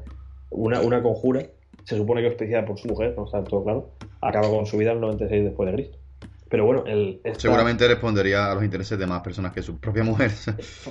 una, 0.50 0.80
una 0.80 1.02
conjura, 1.02 1.42
se 1.84 1.96
supone 1.96 2.20
que 2.22 2.28
auspiciada 2.28 2.64
por 2.64 2.78
su 2.78 2.88
mujer, 2.88 3.14
no 3.16 3.24
está 3.26 3.44
todo 3.44 3.62
claro, 3.64 3.90
acaba 4.20 4.48
con 4.48 4.66
su 4.66 4.78
vida 4.78 4.90
en 4.92 4.96
el 4.96 5.00
96 5.02 5.44
después 5.44 5.68
de 5.70 5.74
Cristo. 5.76 5.98
Pero 6.48 6.64
bueno, 6.66 6.84
el, 6.86 7.20
esta- 7.24 7.40
Seguramente 7.40 7.86
respondería 7.88 8.50
a 8.50 8.54
los 8.54 8.64
intereses 8.64 8.98
de 8.98 9.06
más 9.06 9.20
personas 9.22 9.52
que 9.52 9.62
su 9.62 9.78
propia 9.78 10.04
mujer. 10.04 10.32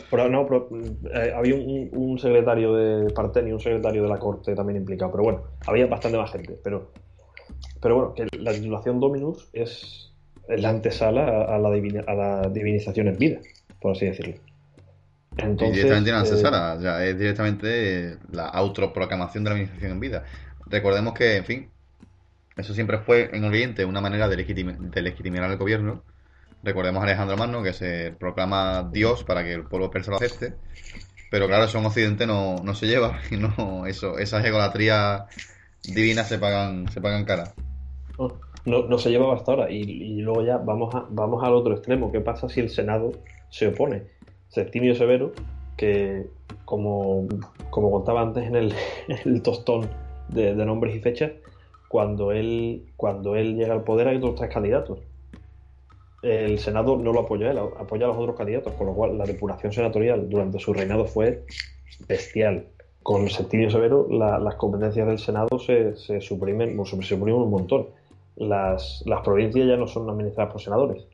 Pero 0.10 0.30
no, 0.30 0.46
pero, 0.46 0.70
eh, 1.14 1.34
había 1.36 1.56
un, 1.56 1.90
un 1.94 2.20
secretario 2.20 2.74
de 2.76 3.12
Partenio, 3.12 3.56
un 3.56 3.60
secretario 3.62 4.04
de 4.04 4.10
la 4.10 4.20
corte 4.20 4.56
también 4.56 4.78
implicado. 4.78 5.12
Pero 5.12 5.24
bueno, 5.24 5.44
había 5.66 5.88
bastante 5.88 6.18
más 6.18 6.32
gente. 6.32 6.60
Pero, 6.64 6.92
pero 7.82 7.96
bueno, 7.96 8.14
que 8.16 8.28
la 8.40 8.56
titulación 8.56 9.00
Dominus 9.00 9.50
es, 9.54 10.16
es 10.48 10.62
la 10.62 10.70
antesala 10.70 11.24
a, 11.28 11.56
a 11.56 11.60
la 11.60 11.72
divina- 11.72 12.06
a 12.08 12.16
la 12.16 12.50
divinización 12.50 13.08
en 13.10 13.20
vida, 13.20 13.42
por 13.80 13.94
así 13.94 14.06
decirlo. 14.08 14.38
Y 15.58 15.70
Entonces, 15.70 15.72
directamente 15.72 16.10
en 16.10 16.16
eh, 16.18 16.18
Ancesara, 16.18 16.74
o 16.76 16.82
sea, 16.82 17.06
es 17.06 17.18
directamente 17.18 18.20
la 18.30 18.48
autoproclamación 18.48 19.44
de 19.44 19.50
la 19.50 19.54
administración 19.56 19.92
en 19.94 20.00
vida. 20.00 20.26
Recordemos 20.66 21.14
que, 21.14 21.38
en 21.38 21.46
fin, 21.46 21.75
eso 22.58 22.74
siempre 22.74 23.00
fue 23.00 23.30
en 23.36 23.44
Oriente 23.44 23.86
una 23.86 24.02
manera 24.02 24.30
de, 24.30 24.38
legitim- 24.38 24.78
de 24.78 25.02
legitimar 25.02 25.44
al 25.44 25.58
gobierno. 25.58 26.04
Recordemos 26.64 27.02
a 27.02 27.04
Alejandro 27.04 27.38
Magno 27.38 27.62
que 27.62 27.74
se 27.74 28.14
proclama 28.18 28.90
Dios 28.92 29.24
para 29.24 29.44
que 29.44 29.54
el 29.54 29.66
pueblo 29.66 29.92
persa 29.92 30.12
lo 30.12 30.18
acepte. 30.18 30.54
Pero 31.30 31.48
claro, 31.48 31.66
eso 31.66 31.80
en 31.80 31.86
Occidente 31.86 32.26
no, 32.26 32.56
no 32.64 32.74
se 32.74 32.88
lleva. 32.88 33.20
No, 33.32 33.86
eso, 33.86 34.18
esas 34.18 34.46
egolatrías 34.46 35.24
divinas 35.84 36.28
se 36.28 36.40
pagan, 36.40 36.90
se 36.92 37.02
pagan 37.02 37.26
cara. 37.26 37.54
No, 38.66 38.88
no, 38.88 38.98
se 38.98 39.10
llevaba 39.10 39.36
hasta 39.36 39.52
ahora. 39.52 39.70
Y, 39.70 40.22
luego 40.22 40.44
ya 40.44 40.58
vamos, 40.58 40.96
a, 40.96 41.06
vamos 41.10 41.44
al 41.44 41.54
otro 41.54 41.74
extremo. 41.74 42.12
¿Qué 42.12 42.22
pasa 42.22 42.48
si 42.50 42.62
el 42.62 42.70
Senado 42.70 43.12
se 43.50 43.68
opone? 43.68 44.04
Septimio 44.48 44.96
Severo, 44.96 45.34
que 45.76 46.28
como, 46.64 47.28
como 47.70 47.92
contaba 47.92 48.22
antes 48.22 48.48
en 48.48 48.56
el, 48.56 48.74
tostón 49.44 49.90
de 50.30 50.56
nombres 50.56 50.96
y 50.96 51.00
fechas, 51.00 51.32
cuando 51.96 52.34
él, 52.34 52.92
cuando 52.98 53.38
él 53.38 53.56
llega 53.56 53.74
al 53.74 53.86
poder 53.86 54.10
hay 54.10 54.18
otros 54.18 54.36
tres 54.36 54.54
candidatos. 54.54 55.00
El 56.22 56.60
Senado 56.60 56.98
no 56.98 57.14
lo 57.14 57.22
apoya 57.22 57.52
él, 57.52 57.58
apoya 57.58 58.04
a 58.04 58.10
los 58.10 58.18
otros 58.18 58.36
candidatos, 58.36 58.74
con 58.74 58.88
lo 58.88 58.94
cual 58.94 59.18
la 59.18 59.24
depuración 59.24 59.72
senatorial 59.72 60.28
durante 60.28 60.60
su 60.60 60.74
reinado 60.74 61.06
fue 61.06 61.46
bestial. 62.06 62.68
Con 63.02 63.30
Septimio 63.30 63.70
Severo 63.70 64.08
la- 64.10 64.40
las 64.40 64.56
competencias 64.56 65.08
del 65.08 65.20
Senado 65.20 65.58
se, 65.58 65.96
se 65.96 66.20
suprimen, 66.20 66.76
se 66.86 67.02
suprimen 67.02 67.36
un 67.42 67.50
montón. 67.50 67.88
Las, 68.36 69.02
las 69.06 69.22
provincias 69.22 69.66
ya 69.66 69.78
no 69.78 69.88
son 69.88 70.10
administradas 70.10 70.52
por 70.52 70.62
senadores, 70.62 71.08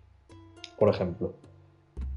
por 0.79 0.89
ejemplo. 0.89 1.33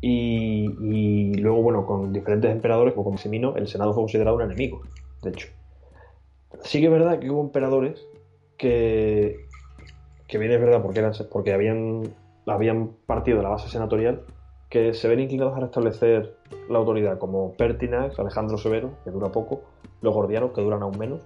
Y, 0.00 0.70
y 0.80 1.34
luego, 1.34 1.60
bueno, 1.60 1.84
con 1.84 2.14
diferentes 2.14 2.50
emperadores, 2.50 2.94
como 2.94 3.04
con 3.04 3.12
Maximino, 3.12 3.56
el 3.56 3.68
Senado 3.68 3.92
fue 3.92 4.04
considerado 4.04 4.36
un 4.36 4.42
enemigo, 4.44 4.80
de 5.22 5.28
hecho. 5.28 5.48
Sí 6.62 6.80
que 6.80 6.86
es 6.86 6.92
verdad 6.92 7.18
que 7.18 7.30
hubo 7.30 7.42
emperadores 7.42 8.06
que, 8.64 9.46
que 10.26 10.38
bien 10.38 10.50
es 10.50 10.58
verdad 10.58 10.80
porque, 10.80 11.00
eran, 11.00 11.12
porque 11.30 11.52
habían, 11.52 12.14
habían 12.46 12.92
partido 13.04 13.36
de 13.36 13.42
la 13.42 13.50
base 13.50 13.68
senatorial, 13.68 14.22
que 14.70 14.94
se 14.94 15.06
ven 15.06 15.20
inclinados 15.20 15.54
a 15.54 15.60
restablecer 15.60 16.34
la 16.70 16.78
autoridad, 16.78 17.18
como 17.18 17.52
Pertinax, 17.52 18.18
Alejandro 18.18 18.56
Severo, 18.56 18.92
que 19.04 19.10
dura 19.10 19.28
poco, 19.28 19.60
los 20.00 20.14
gordianos, 20.14 20.52
que 20.52 20.62
duran 20.62 20.82
aún 20.82 20.98
menos, 20.98 21.20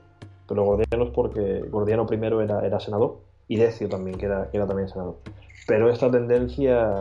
pero 0.49 0.65
los 0.65 0.67
gordianos 0.67 1.11
porque 1.15 1.61
Gordiano 1.71 2.07
primero 2.07 2.43
era, 2.43 2.67
era 2.67 2.81
senador, 2.81 3.19
y 3.47 3.57
Decio 3.57 3.89
también, 3.89 4.19
que 4.19 4.27
era, 4.27 4.51
que 4.51 4.57
era 4.57 4.67
también 4.67 4.89
senador. 4.89 5.19
Pero 5.69 5.91
esta 5.91 6.11
tendencia 6.11 6.93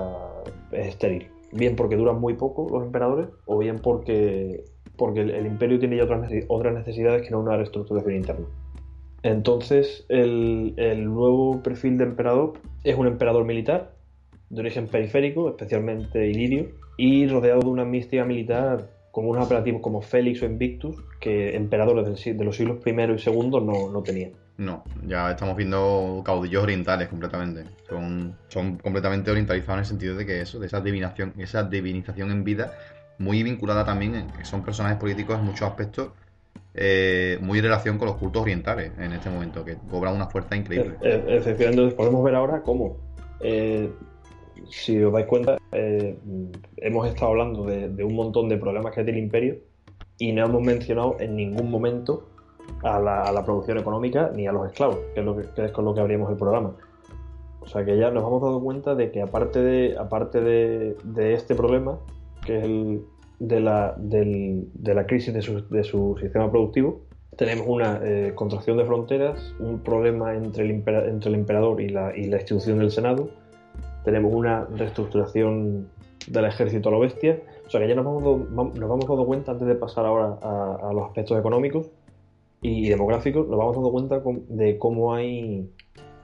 es 0.72 0.90
estéril, 0.90 1.32
bien 1.52 1.76
porque 1.76 1.96
duran 1.96 2.20
muy 2.22 2.36
poco 2.36 2.68
los 2.70 2.84
emperadores, 2.84 3.30
o 3.48 3.58
bien 3.58 3.80
porque, 3.80 4.66
porque 4.98 5.22
el, 5.22 5.32
el 5.32 5.48
imperio 5.48 5.80
tiene 5.80 5.98
ya 5.98 6.04
otras, 6.04 6.32
otras 6.48 6.76
necesidades 6.76 7.24
que 7.24 7.32
no 7.32 7.40
una 7.40 7.58
reestructuración 7.58 8.16
interna. 8.16 8.46
Entonces, 9.24 10.06
el, 10.10 10.74
el 10.78 11.06
nuevo 11.06 11.62
perfil 11.64 11.98
de 11.98 12.06
emperador 12.06 12.54
es 12.84 12.96
un 12.96 13.08
emperador 13.08 13.46
militar, 13.46 13.92
de 14.50 14.62
origen 14.62 14.88
periférico, 14.88 15.50
especialmente 15.50 16.28
ilirio, 16.28 16.68
y 16.98 17.28
rodeado 17.28 17.62
de 17.62 17.68
una 17.68 17.86
mística 17.86 18.24
militar 18.26 18.90
con 19.12 19.28
unos 19.28 19.46
apelativos 19.46 19.82
como 19.82 20.02
Félix 20.02 20.42
o 20.42 20.46
Invictus, 20.46 20.96
que 21.20 21.56
emperadores 21.56 22.06
de 22.06 22.44
los 22.46 22.56
siglos 22.56 22.86
I 22.86 22.90
y 22.92 23.32
II 23.32 23.50
no, 23.64 23.90
no 23.92 24.04
tenían. 24.04 24.32
No, 24.58 24.84
ya 25.06 25.32
estamos 25.32 25.56
viendo 25.56 26.22
caudillos 26.26 26.64
orientales 26.64 27.08
completamente. 27.10 27.64
Son, 27.88 28.36
son 28.48 28.78
completamente 28.78 29.30
orientalizados 29.30 29.76
en 29.76 29.80
el 29.80 29.86
sentido 29.86 30.16
de 30.16 30.26
que 30.26 30.42
eso, 30.42 30.60
de 30.60 30.68
esa 30.68 30.82
divinación, 30.82 31.34
esa 31.38 31.64
divinización 31.64 32.32
en 32.32 32.44
vida, 32.44 32.74
muy 33.20 33.44
vinculada 33.44 33.86
también, 33.86 34.16
en 34.16 34.46
son 34.46 34.64
personajes 34.64 35.00
políticos 35.00 35.38
en 35.40 35.46
muchos 35.46 35.68
aspectos, 35.68 36.10
eh, 36.80 37.40
muy 37.42 37.58
en 37.58 37.64
relación 37.66 37.98
con 37.98 38.08
los 38.08 38.18
cultos 38.18 38.44
orientales 38.44 38.92
en 39.00 39.12
este 39.12 39.32
momento, 39.32 39.66
que 39.66 39.78
cobran 39.90 40.14
una 40.14 40.28
fuerza 40.28 40.56
increíble. 40.56 40.94
Eh, 41.02 41.24
eh, 41.28 41.38
Efectivamente, 41.38 41.96
podemos 41.96 42.24
ver 42.24 42.36
ahora 42.36 42.62
cómo, 42.62 42.98
si 44.70 45.02
os 45.02 45.12
dais 45.12 45.26
cuenta, 45.26 45.58
hemos 45.72 47.08
estado 47.08 47.32
hablando 47.32 47.66
de, 47.66 48.04
un 48.04 48.16
montón 48.16 48.48
de 48.48 48.58
problemas 48.58 48.94
que 48.94 49.04
tiene 49.04 49.18
el 49.18 49.26
imperio 49.26 49.58
y 50.20 50.32
no 50.34 50.46
hemos 50.46 50.62
mencionado 50.62 51.18
en 51.20 51.36
ningún 51.36 51.72
momento 51.72 52.30
a 52.84 53.00
la, 53.00 53.44
producción 53.44 53.80
económica 53.80 54.32
ni 54.36 54.46
a 54.46 54.52
los 54.52 54.68
esclavos, 54.68 55.00
que 55.16 55.22
es, 55.22 55.26
lo 55.26 55.36
que 55.36 55.66
es 55.66 55.72
con 55.72 55.84
lo 55.84 55.96
que 55.96 56.02
abrimos 56.02 56.30
el 56.30 56.38
programa. 56.38 56.76
O 57.60 57.68
sea 57.68 57.84
que 57.84 57.98
ya 57.98 58.12
nos 58.12 58.24
hemos 58.24 58.42
dado 58.42 58.62
cuenta 58.62 58.94
de 58.94 59.12
que 59.12 59.24
aparte 59.24 59.60
de, 59.60 59.98
aparte 59.98 60.42
de, 60.42 60.96
de 61.04 61.34
este 61.34 61.56
problema, 61.56 61.98
que 62.46 62.60
es 62.60 62.64
el 62.64 63.02
de 63.40 63.60
la, 63.60 63.96
de 63.98 64.94
la 64.94 65.06
crisis 65.06 65.34
de 65.34 65.42
su, 65.42 65.68
de 65.70 65.84
su 65.84 66.18
sistema 66.20 66.50
productivo, 66.50 67.02
tenemos 67.36 67.68
una 67.68 68.00
eh, 68.04 68.32
contracción 68.34 68.78
de 68.78 68.86
fronteras, 68.86 69.54
un 69.60 69.80
problema 69.80 70.34
entre 70.34 70.64
el, 70.64 70.72
impera- 70.72 71.08
emperador 71.08 71.82
y 71.82 71.90
la, 71.90 72.16
y 72.18 72.26
la 72.26 72.38
institución 72.38 72.80
del 72.80 72.90
Senado, 72.90 73.30
tenemos 74.04 74.34
una 74.34 74.66
reestructuración 74.66 75.88
del 76.28 76.46
ejército 76.46 76.90
a 76.90 76.92
lo 76.94 77.00
bestia, 77.00 77.40
o 77.66 77.70
sea 77.70 77.80
que 77.80 77.88
ya 77.88 77.96
nos 77.96 78.06
vamos, 78.06 78.50
nos 78.50 78.90
vamos 78.90 79.08
dando 79.08 79.26
cuenta, 79.26 79.52
antes 79.52 79.68
de 79.68 79.76
pasar 79.76 80.06
ahora 80.06 80.40
a, 80.42 80.90
a 80.90 80.94
los 80.94 81.06
aspectos 81.06 81.38
económicos 81.38 81.92
y 82.62 82.90
demográficos, 82.90 83.48
nos 83.48 83.58
vamos 83.60 83.76
dando 83.76 83.92
cuenta 83.92 84.22
de 84.50 84.78
cómo 84.80 85.14
hay 85.14 85.70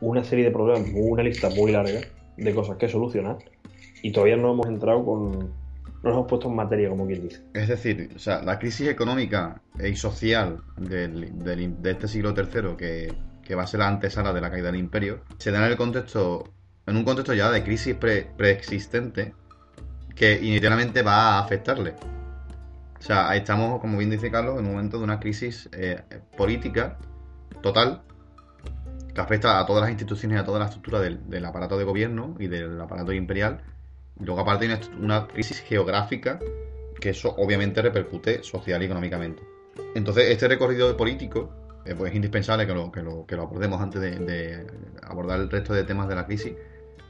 una 0.02 0.24
serie 0.24 0.46
de 0.46 0.52
problemas, 0.52 0.90
una 0.96 1.22
lista 1.24 1.50
muy 1.50 1.72
larga 1.72 2.02
de 2.38 2.56
cosas 2.56 2.78
que 2.78 2.90
solucionar 2.90 3.38
y 4.02 4.12
todavía 4.12 4.36
no 4.36 4.52
hemos 4.52 4.66
entrado 4.66 5.06
con, 5.06 5.52
nos 6.04 6.14
hemos 6.14 6.28
puesto 6.28 6.50
en 6.50 6.56
materia, 6.56 6.90
como 6.90 7.08
quien 7.08 7.22
dice. 7.24 7.42
Es 7.54 7.68
decir, 7.70 8.12
o 8.16 8.20
sea, 8.20 8.42
la 8.42 8.60
crisis 8.60 8.88
económica 8.90 9.62
y 9.82 9.96
social 9.96 10.60
del- 10.78 11.40
del- 11.40 11.82
de 11.82 11.92
este 11.92 12.08
siglo 12.08 12.34
III, 12.36 12.76
que, 12.78 13.14
que 13.42 13.56
va 13.56 13.64
a 13.64 13.68
ser 13.68 13.80
la 13.80 13.88
antesala 13.88 14.34
de 14.34 14.42
la 14.42 14.52
caída 14.52 14.68
del 14.72 14.80
imperio, 14.80 15.22
se 15.38 15.52
da 15.52 15.66
en 15.66 15.72
el 15.72 15.78
contexto, 15.78 16.44
en 16.86 16.98
un 16.98 17.04
contexto 17.06 17.34
ya 17.34 17.50
de 17.52 17.64
crisis 17.64 17.96
pre- 17.96 18.28
preexistente 18.38 19.34
que 20.16 20.40
inicialmente 20.42 21.02
va 21.02 21.38
a 21.38 21.40
afectarle. 21.40 21.96
O 23.00 23.02
sea, 23.06 23.36
estamos, 23.36 23.82
como 23.82 23.98
bien 23.98 24.10
dice 24.10 24.30
Carlos, 24.32 24.60
en 24.60 24.66
un 24.66 24.72
momento 24.74 24.98
de 24.98 25.04
una 25.04 25.20
crisis 25.20 25.70
eh, 25.74 26.02
política 26.38 26.98
total 27.62 28.02
que 29.14 29.22
afecta 29.22 29.60
a 29.60 29.66
todas 29.66 29.82
las 29.82 29.90
instituciones 29.92 30.38
y 30.38 30.40
a 30.40 30.46
toda 30.46 30.60
la 30.60 30.66
estructura 30.66 31.00
del, 31.00 31.30
del 31.30 31.46
aparato 31.46 31.78
de 31.78 31.84
gobierno 31.84 32.36
y 32.40 32.48
del 32.48 32.80
aparato 32.82 33.12
imperial. 33.14 33.62
Luego 34.20 34.42
aparte 34.42 34.66
hay 34.66 34.80
una, 35.00 35.28
crisis 35.28 35.62
geográfica 35.62 36.40
que 37.00 37.10
eso 37.10 37.36
obviamente 37.38 37.82
repercute 37.82 38.44
social 38.44 38.82
y 38.82 38.86
económicamente. 38.86 39.44
Entonces, 39.96 40.30
este 40.30 40.48
recorrido 40.48 40.96
político 40.96 41.52
eh, 41.86 41.96
pues 41.98 42.12
es 42.12 42.16
indispensable 42.16 42.66
que 42.66 42.74
lo, 42.74 42.92
que 42.92 43.02
lo, 43.02 43.26
abordemos 43.42 43.82
antes 43.82 44.02
de, 44.02 44.66
abordar 45.02 45.40
el 45.40 45.50
resto 45.50 45.74
de 45.74 45.84
temas 45.84 46.08
de 46.08 46.16
la 46.16 46.26
crisis, 46.26 46.54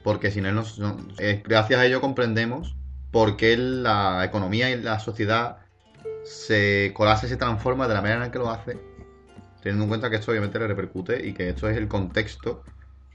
porque 0.03 0.31
sin 0.31 0.45
él, 0.45 0.55
no- 0.55 0.97
gracias 1.43 1.79
a 1.79 1.85
ello 1.85 2.01
comprendemos 2.01 2.75
por 3.11 3.37
qué 3.37 3.55
la 3.57 4.25
economía 4.25 4.71
y 4.71 4.81
la 4.81 4.99
sociedad 4.99 5.57
se 6.23 6.91
colapsa 6.95 7.27
y 7.27 7.29
se 7.29 7.37
transforma 7.37 7.87
de 7.87 7.93
la 7.93 8.01
manera 8.01 8.25
en 8.25 8.31
que 8.31 8.39
lo 8.39 8.49
hace, 8.49 8.77
teniendo 9.61 9.83
en 9.83 9.89
cuenta 9.89 10.09
que 10.09 10.15
esto 10.15 10.31
obviamente 10.31 10.57
le 10.57 10.67
repercute 10.67 11.25
y 11.25 11.33
que 11.33 11.49
esto 11.49 11.69
es 11.69 11.77
el 11.77 11.87
contexto 11.87 12.63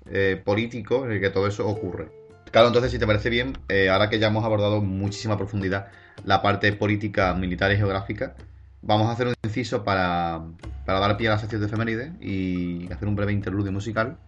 eh, 0.06 0.40
político 0.43 1.05
en 1.05 1.12
el 1.12 1.20
que 1.20 1.31
todo 1.31 1.47
eso 1.47 1.66
ocurre. 1.66 2.17
Claro, 2.50 2.68
entonces, 2.68 2.90
si 2.92 2.98
te 2.98 3.06
parece 3.06 3.28
bien, 3.30 3.52
eh, 3.68 3.90
ahora 3.90 4.08
que 4.08 4.18
ya 4.18 4.28
hemos 4.28 4.44
abordado 4.44 4.80
muchísima 4.80 5.36
profundidad 5.36 5.88
la 6.24 6.40
parte 6.42 6.72
política, 6.72 7.34
militar 7.34 7.70
y 7.72 7.76
geográfica, 7.76 8.34
vamos 8.80 9.08
a 9.08 9.12
hacer 9.12 9.26
un 9.28 9.34
inciso 9.44 9.84
para, 9.84 10.42
para 10.84 10.98
dar 11.00 11.16
pie 11.16 11.28
a 11.28 11.32
la 11.32 11.38
sección 11.38 11.60
de 11.60 11.66
efemérides 11.66 12.12
y 12.20 12.90
hacer 12.92 13.06
un 13.08 13.16
breve 13.16 13.32
interludio 13.32 13.70
musical. 13.72 14.18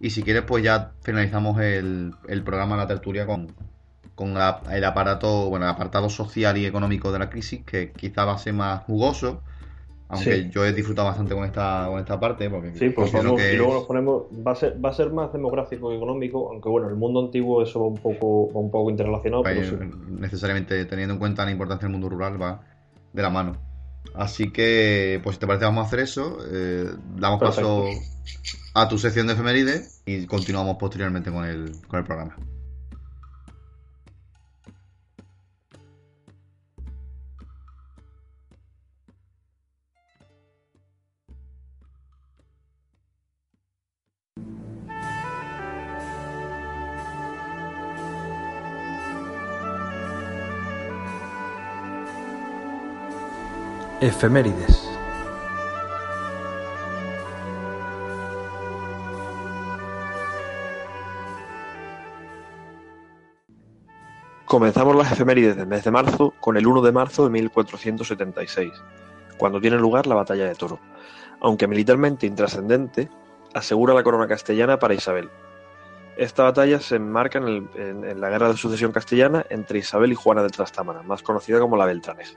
Y 0.00 0.10
si 0.10 0.24
quieres, 0.24 0.44
pues 0.44 0.64
ya 0.64 0.94
finalizamos 1.02 1.60
el, 1.60 2.14
el 2.28 2.44
programa 2.44 2.76
La 2.76 2.86
Tertulia 2.88 3.26
con, 3.26 3.54
con 4.14 4.34
la- 4.34 4.62
el 4.70 4.84
aparato, 4.84 5.48
bueno, 5.50 5.66
el 5.66 5.72
apartado 5.72 6.10
social 6.10 6.56
y 6.58 6.66
económico 6.66 7.12
de 7.12 7.18
la 7.20 7.30
crisis, 7.30 7.64
que 7.64 7.92
quizá 7.92 8.24
va 8.24 8.34
a 8.34 8.38
ser 8.38 8.54
más 8.54 8.82
jugoso 8.84 9.42
Aunque 10.12 10.42
Sí. 10.42 10.50
yo 10.50 10.64
he 10.64 10.72
disfrutado 10.72 11.06
bastante 11.06 11.34
con 11.34 11.44
esta, 11.44 11.86
con 11.88 12.00
esta 12.00 12.18
parte, 12.18 12.50
porque 12.50 12.74
Sí, 12.74 12.90
pues 12.90 13.12
vamos, 13.12 13.40
que 13.40 13.54
y 13.54 13.56
luego 13.56 13.74
nos 13.74 13.84
ponemos, 13.84 14.24
va 14.44 14.52
a 14.52 14.54
ser, 14.56 14.84
va 14.84 14.90
a 14.90 14.92
ser 14.92 15.12
más 15.12 15.32
demográfico 15.32 15.88
que 15.90 15.96
económico, 15.96 16.50
aunque 16.50 16.68
bueno, 16.68 16.88
el 16.88 16.96
mundo 16.96 17.20
antiguo 17.20 17.62
eso 17.62 17.80
va 17.80 17.86
un 17.86 17.96
poco, 17.96 18.52
va 18.52 18.60
un 18.60 18.70
poco 18.72 18.90
interrelacionado, 18.90 19.44
pero 19.44 19.62
sí. 19.62 19.76
necesariamente 20.08 20.84
teniendo 20.86 21.14
en 21.14 21.20
cuenta 21.20 21.44
la 21.44 21.52
importancia 21.52 21.86
del 21.86 21.92
mundo 21.92 22.08
rural 22.08 22.42
va 22.42 22.60
de 23.12 23.22
la 23.22 23.30
mano. 23.30 23.56
Así 24.14 24.50
que, 24.50 25.20
pues 25.22 25.36
si 25.36 25.40
te 25.40 25.46
parece, 25.46 25.64
vamos 25.64 25.84
a 25.84 25.86
hacer 25.86 26.00
eso. 26.00 26.38
eh, 26.50 26.90
damos 27.16 27.38
paso 27.38 27.84
a 28.74 28.88
tu 28.88 28.98
sección 28.98 29.28
de 29.28 29.34
efemérides 29.34 30.02
y 30.06 30.26
continuamos 30.26 30.76
posteriormente 30.76 31.30
con 31.30 31.44
el, 31.44 31.72
con 31.86 32.00
el 32.00 32.04
programa. 32.04 32.36
Efemérides. 54.00 54.88
Comenzamos 64.44 64.96
las 64.96 65.12
efemérides 65.12 65.56
del 65.56 65.66
mes 65.66 65.84
de 65.84 65.90
marzo 65.90 66.34
con 66.40 66.56
el 66.56 66.66
1 66.66 66.82
de 66.82 66.92
marzo 66.92 67.24
de 67.24 67.30
1476, 67.30 68.72
cuando 69.38 69.60
tiene 69.60 69.76
lugar 69.76 70.06
la 70.06 70.16
batalla 70.16 70.46
de 70.46 70.54
Toro. 70.56 70.80
Aunque 71.40 71.68
militarmente 71.68 72.26
intrascendente, 72.26 73.08
asegura 73.54 73.94
la 73.94 74.02
corona 74.02 74.26
castellana 74.26 74.78
para 74.78 74.94
Isabel. 74.94 75.30
Esta 76.16 76.42
batalla 76.42 76.80
se 76.80 76.96
enmarca 76.96 77.38
en, 77.38 77.68
en- 77.76 78.20
la 78.20 78.28
guerra 78.28 78.48
de 78.48 78.56
sucesión 78.56 78.92
castellana 78.92 79.46
entre 79.50 79.78
Isabel 79.78 80.12
y 80.12 80.16
Juana 80.16 80.42
de 80.42 80.50
Trastámara, 80.50 81.02
más 81.02 81.22
conocida 81.22 81.60
como 81.60 81.76
la 81.76 81.86
Beltraneja. 81.86 82.32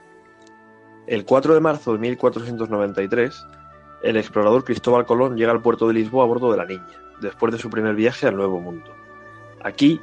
El 1.06 1.26
4 1.26 1.52
de 1.52 1.60
marzo 1.60 1.92
de 1.92 1.98
1493, 1.98 3.46
el 4.02 4.16
explorador 4.16 4.64
Cristóbal 4.64 5.04
Colón 5.04 5.36
llega 5.36 5.52
al 5.52 5.60
puerto 5.60 5.86
de 5.86 5.92
Lisboa 5.92 6.24
a 6.24 6.26
bordo 6.26 6.50
de 6.50 6.56
la 6.56 6.64
Niña, 6.64 6.86
después 7.20 7.52
de 7.52 7.58
su 7.58 7.68
primer 7.68 7.94
viaje 7.94 8.26
al 8.26 8.36
Nuevo 8.36 8.58
Mundo. 8.58 8.90
Aquí 9.62 10.00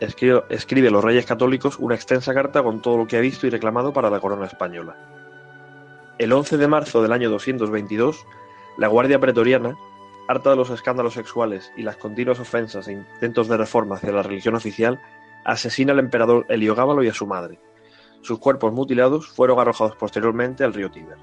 escribe, 0.00 0.88
a 0.88 0.90
los 0.90 1.04
reyes 1.04 1.24
católicos 1.24 1.78
una 1.78 1.94
extensa 1.94 2.34
carta 2.34 2.64
con 2.64 2.82
todo 2.82 2.96
lo 2.96 3.06
que 3.06 3.16
ha 3.16 3.20
visto 3.20 3.46
y 3.46 3.50
reclamado 3.50 3.92
para 3.92 4.10
la 4.10 4.18
corona 4.18 4.46
española. 4.46 4.96
El 6.18 6.32
11 6.32 6.56
de 6.56 6.66
marzo 6.66 7.00
del 7.00 7.12
año 7.12 7.30
222, 7.30 8.26
la 8.76 8.88
Guardia 8.88 9.20
Pretoriana, 9.20 9.76
harta 10.26 10.50
de 10.50 10.56
los 10.56 10.70
escándalos 10.70 11.14
sexuales 11.14 11.70
y 11.76 11.82
las 11.82 11.96
continuas 11.96 12.40
ofensas 12.40 12.88
e 12.88 12.92
intentos 12.92 13.46
de 13.46 13.56
reforma 13.56 13.96
hacia 13.96 14.10
la 14.10 14.24
religión 14.24 14.56
oficial, 14.56 15.00
asesina 15.44 15.92
al 15.92 16.00
emperador 16.00 16.44
Heliogábalo 16.48 17.04
y 17.04 17.08
a 17.08 17.14
su 17.14 17.26
madre. 17.26 17.60
Sus 18.22 18.38
cuerpos 18.38 18.72
mutilados 18.72 19.28
fueron 19.28 19.58
arrojados 19.58 19.96
posteriormente 19.96 20.64
al 20.64 20.74
río 20.74 20.90
Tíber. 20.90 21.18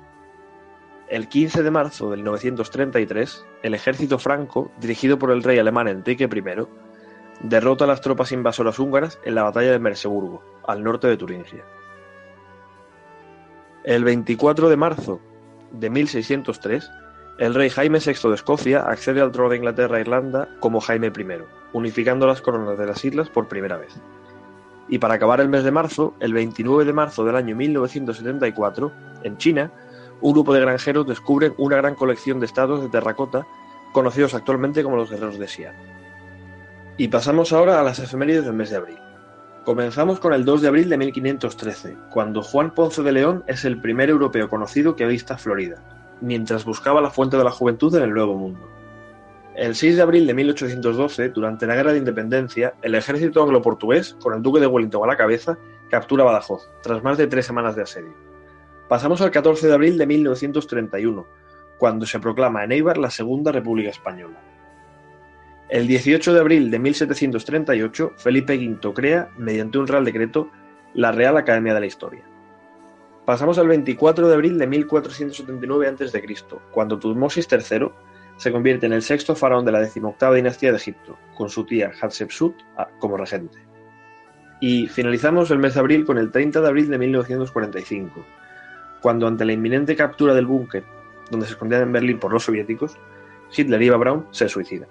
El 1.09 1.29
15 1.29 1.63
de 1.63 1.71
marzo 1.71 2.11
del 2.11 2.23
933, 2.23 3.45
el 3.63 3.73
ejército 3.73 4.19
franco, 4.19 4.71
dirigido 4.79 5.17
por 5.17 5.31
el 5.31 5.43
rey 5.43 5.57
alemán 5.57 5.87
Enrique 5.87 6.25
I, 6.25 6.67
derrota 7.41 7.85
a 7.85 7.87
las 7.87 8.01
tropas 8.01 8.31
invasoras 8.31 8.79
húngaras 8.79 9.19
en 9.23 9.35
la 9.35 9.43
batalla 9.43 9.71
de 9.71 9.79
Merseburgo, 9.79 10.43
al 10.65 10.83
norte 10.83 11.07
de 11.07 11.17
Turingia. 11.17 11.63
El 13.83 14.03
24 14.03 14.67
de 14.67 14.75
marzo 14.75 15.21
de 15.71 15.89
1603, 15.89 16.89
el 17.39 17.53
rey 17.53 17.69
Jaime 17.69 17.99
VI 17.99 18.29
de 18.29 18.35
Escocia 18.35 18.81
accede 18.81 19.21
al 19.21 19.31
trono 19.31 19.49
de 19.49 19.57
Inglaterra 19.57 19.99
e 19.99 20.01
Irlanda 20.01 20.49
como 20.59 20.81
Jaime 20.81 21.07
I, 21.07 21.43
unificando 21.71 22.27
las 22.27 22.41
coronas 22.41 22.77
de 22.77 22.85
las 22.85 23.05
islas 23.05 23.29
por 23.29 23.47
primera 23.47 23.77
vez. 23.77 23.93
Y 24.89 24.99
para 24.99 25.15
acabar 25.15 25.41
el 25.41 25.49
mes 25.49 25.63
de 25.63 25.71
marzo, 25.71 26.13
el 26.19 26.33
29 26.33 26.85
de 26.85 26.93
marzo 26.93 27.25
del 27.25 27.35
año 27.35 27.55
1974, 27.55 28.91
en 29.23 29.37
China, 29.37 29.71
un 30.21 30.33
grupo 30.33 30.53
de 30.53 30.61
granjeros 30.61 31.05
descubren 31.05 31.53
una 31.57 31.77
gran 31.77 31.95
colección 31.95 32.39
de 32.39 32.45
estados 32.45 32.81
de 32.81 32.89
terracota 32.89 33.45
conocidos 33.91 34.33
actualmente 34.33 34.83
como 34.83 34.95
los 34.95 35.09
guerreros 35.09 35.37
de 35.37 35.47
Xi'an. 35.47 35.75
Y 36.97 37.09
pasamos 37.09 37.53
ahora 37.53 37.79
a 37.79 37.83
las 37.83 37.99
efemérides 37.99 38.45
del 38.45 38.53
mes 38.53 38.69
de 38.69 38.77
abril. 38.77 38.99
Comenzamos 39.65 40.19
con 40.19 40.33
el 40.33 40.45
2 40.45 40.61
de 40.61 40.67
abril 40.69 40.89
de 40.89 40.97
1513, 40.97 41.97
cuando 42.09 42.41
Juan 42.41 42.73
Ponce 42.73 43.03
de 43.03 43.11
León 43.11 43.43
es 43.47 43.65
el 43.65 43.81
primer 43.81 44.09
europeo 44.09 44.49
conocido 44.49 44.95
que 44.95 45.03
avista 45.03 45.37
Florida, 45.37 45.83
mientras 46.21 46.63
buscaba 46.63 47.01
la 47.01 47.09
fuente 47.09 47.37
de 47.37 47.43
la 47.43 47.51
juventud 47.51 47.93
en 47.95 48.03
el 48.03 48.13
Nuevo 48.13 48.35
Mundo. 48.35 48.76
El 49.57 49.73
6 49.73 49.95
de 49.95 50.03
abril 50.03 50.27
de 50.27 50.35
1812, 50.35 51.29
durante 51.29 51.65
la 51.65 51.73
Guerra 51.73 51.91
de 51.91 51.97
Independencia, 51.97 52.75
el 52.83 52.93
ejército 52.93 53.41
anglo-portugués, 53.41 54.15
con 54.21 54.35
el 54.35 54.43
duque 54.43 54.59
de 54.59 54.67
Wellington 54.67 55.03
a 55.03 55.07
la 55.07 55.17
cabeza, 55.17 55.57
captura 55.89 56.23
Badajoz, 56.23 56.69
tras 56.83 57.01
más 57.01 57.17
de 57.17 57.25
tres 57.25 57.47
semanas 57.47 57.75
de 57.75 57.81
asedio. 57.81 58.13
Pasamos 58.87 59.19
al 59.21 59.31
14 59.31 59.65
de 59.65 59.73
abril 59.73 59.97
de 59.97 60.05
1931, 60.05 61.25
cuando 61.79 62.05
se 62.05 62.19
proclama 62.19 62.65
en 62.65 62.73
Eibar 62.73 62.99
la 62.99 63.09
Segunda 63.09 63.51
República 63.51 63.89
Española. 63.89 64.39
El 65.69 65.87
18 65.87 66.35
de 66.35 66.39
abril 66.39 66.69
de 66.69 66.77
1738, 66.77 68.13
Felipe 68.15 68.55
V 68.55 68.93
crea, 68.93 69.31
mediante 69.39 69.79
un 69.79 69.87
real 69.87 70.05
decreto, 70.05 70.51
la 70.93 71.11
Real 71.11 71.35
Academia 71.35 71.73
de 71.73 71.79
la 71.79 71.87
Historia. 71.87 72.23
Pasamos 73.25 73.57
al 73.57 73.67
24 73.67 74.27
de 74.27 74.35
abril 74.35 74.59
de 74.59 74.67
1479 74.67 75.87
a.C., 75.87 76.37
cuando 76.71 76.99
Tutmosis 76.99 77.47
III 77.51 77.89
se 78.37 78.51
convierte 78.51 78.85
en 78.85 78.93
el 78.93 79.01
sexto 79.01 79.35
faraón 79.35 79.65
de 79.65 79.71
la 79.71 79.79
decimoctava 79.79 80.35
dinastía 80.35 80.71
de 80.71 80.77
Egipto, 80.77 81.17
con 81.35 81.49
su 81.49 81.65
tía 81.65 81.91
Hatshepsut 81.99 82.55
ah, 82.77 82.87
como 82.99 83.17
regente. 83.17 83.57
Y 84.59 84.87
finalizamos 84.87 85.51
el 85.51 85.59
mes 85.59 85.73
de 85.73 85.79
abril 85.79 86.05
con 86.05 86.17
el 86.17 86.31
30 86.31 86.61
de 86.61 86.67
abril 86.67 86.89
de 86.89 86.97
1945, 86.97 88.25
cuando 89.01 89.27
ante 89.27 89.45
la 89.45 89.53
inminente 89.53 89.95
captura 89.95 90.33
del 90.33 90.45
búnker, 90.45 90.83
donde 91.29 91.45
se 91.45 91.53
escondían 91.53 91.83
en 91.83 91.91
Berlín 91.91 92.19
por 92.19 92.31
los 92.31 92.43
soviéticos, 92.43 92.97
Hitler 93.55 93.81
y 93.81 93.87
Eva 93.87 93.97
Braun 93.97 94.27
se 94.31 94.49
suicidan. 94.49 94.89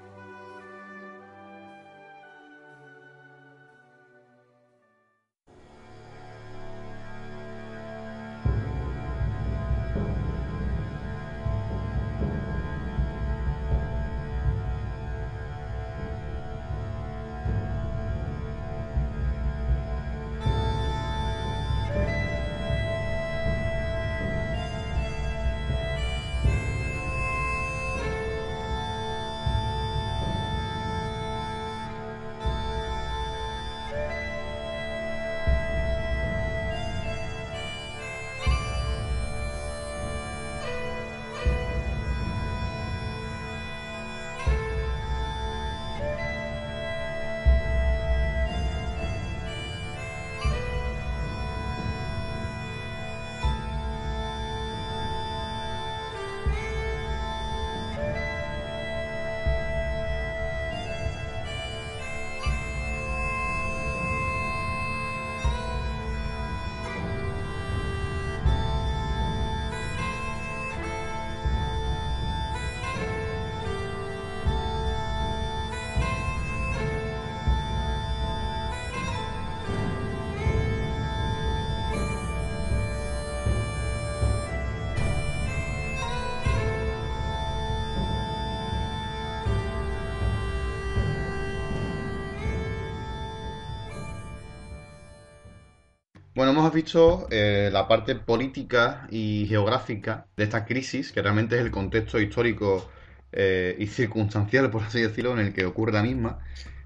Bueno, 96.47 96.61
hemos 96.61 96.73
visto 96.73 97.27
eh, 97.29 97.71
la 97.73 97.89
parte 97.89 98.15
política 98.15 99.09
y 99.11 99.47
geográfica 99.49 100.29
de 100.37 100.45
esta 100.45 100.65
crisis, 100.65 101.11
que 101.11 101.21
realmente 101.21 101.57
es 101.57 101.63
el 101.63 101.73
contexto 101.73 102.21
histórico 102.21 102.89
eh, 103.33 103.75
y 103.81 103.89
circunstancial, 103.89 104.71
por 104.71 104.85
así 104.85 105.03
decirlo, 105.03 105.33
en 105.33 105.41
el 105.41 105.53
que 105.53 105.67
ocurre 105.67 105.91
la 105.91 106.05
misma. 106.05 106.39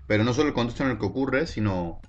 Pero 0.07 0.25
no 0.25 0.33
solo 0.33 0.49
el 0.49 0.55
contexto 0.55 0.85
en 0.85 0.93
el 0.93 0.99
que 0.99 1.05
ocurre, 1.05 1.47
sino 1.47 2.01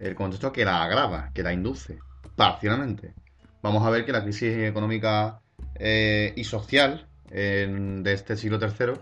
el 0.00 0.16
contexto 0.16 0.50
que 0.50 0.64
la 0.64 0.82
agrava, 0.82 1.30
que 1.32 1.44
la 1.44 1.52
induce, 1.52 2.00
parcialmente. 2.34 3.14
Vamos 3.62 3.86
a 3.86 3.90
ver 3.90 4.04
que 4.04 4.10
la 4.10 4.24
crisis 4.24 4.56
económica 4.56 5.38
eh, 5.76 6.32
y 6.34 6.42
social 6.42 7.06
de 7.30 8.12
este 8.12 8.36
siglo 8.36 8.58
III 8.60 8.94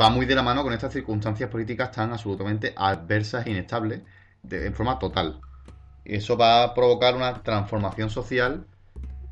va 0.00 0.10
muy 0.10 0.26
de 0.26 0.34
la 0.34 0.42
mano 0.42 0.64
con 0.64 0.72
estas 0.72 0.92
circunstancias 0.92 1.48
políticas 1.48 1.92
tan 1.92 2.10
absolutamente 2.10 2.74
adversas 2.76 3.46
e 3.46 3.52
inestables 3.52 4.02
en 4.50 4.74
forma 4.74 4.98
total. 4.98 5.40
Eso 6.04 6.36
va 6.36 6.62
a 6.62 6.74
provocar 6.74 7.14
una 7.14 7.42
transformación 7.42 8.10
social 8.10 8.66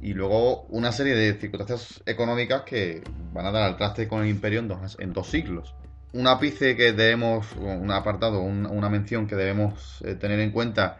y 0.01 0.15
luego 0.15 0.63
una 0.65 0.91
serie 0.91 1.15
de 1.15 1.35
circunstancias 1.35 2.03
económicas 2.07 2.63
que 2.63 3.03
van 3.33 3.47
a 3.47 3.53
dar 3.53 3.63
al 3.63 3.77
traste 3.77 4.09
con 4.09 4.23
el 4.23 4.29
imperio 4.29 4.59
en 4.61 4.69
dos, 4.69 4.97
en 4.99 5.13
dos 5.13 5.29
siglos. 5.29 5.75
Un 6.13 6.27
ápice 6.27 6.77
que 6.77 6.93
debemos, 6.93 7.47
un 7.57 7.91
apartado, 7.91 8.41
una 8.43 8.89
mención 8.89 9.27
que 9.27 9.37
debemos 9.37 10.03
eh, 10.05 10.15
tener 10.15 10.41
en 10.41 10.51
cuenta 10.51 10.99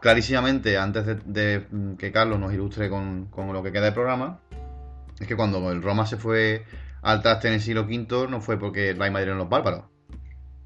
clarísimamente 0.00 0.76
antes 0.76 1.06
de, 1.24 1.66
que 1.98 2.12
Carlos 2.12 2.38
nos 2.38 2.52
ilustre 2.52 2.90
con, 2.90 3.26
con, 3.26 3.52
lo 3.52 3.62
que 3.62 3.72
queda 3.72 3.84
del 3.84 3.94
programa, 3.94 4.40
es 5.18 5.26
que 5.26 5.36
cuando 5.36 5.70
el 5.70 5.82
Roma 5.82 6.06
se 6.06 6.16
fue 6.16 6.64
al 7.02 7.22
traste 7.22 7.48
en 7.48 7.54
el 7.54 7.60
siglo 7.60 7.82
V 7.82 8.26
no 8.28 8.40
fue 8.40 8.58
porque 8.58 8.94
la 8.94 9.06
invadieron 9.06 9.38
los 9.38 9.48
bárbaros. 9.48 9.84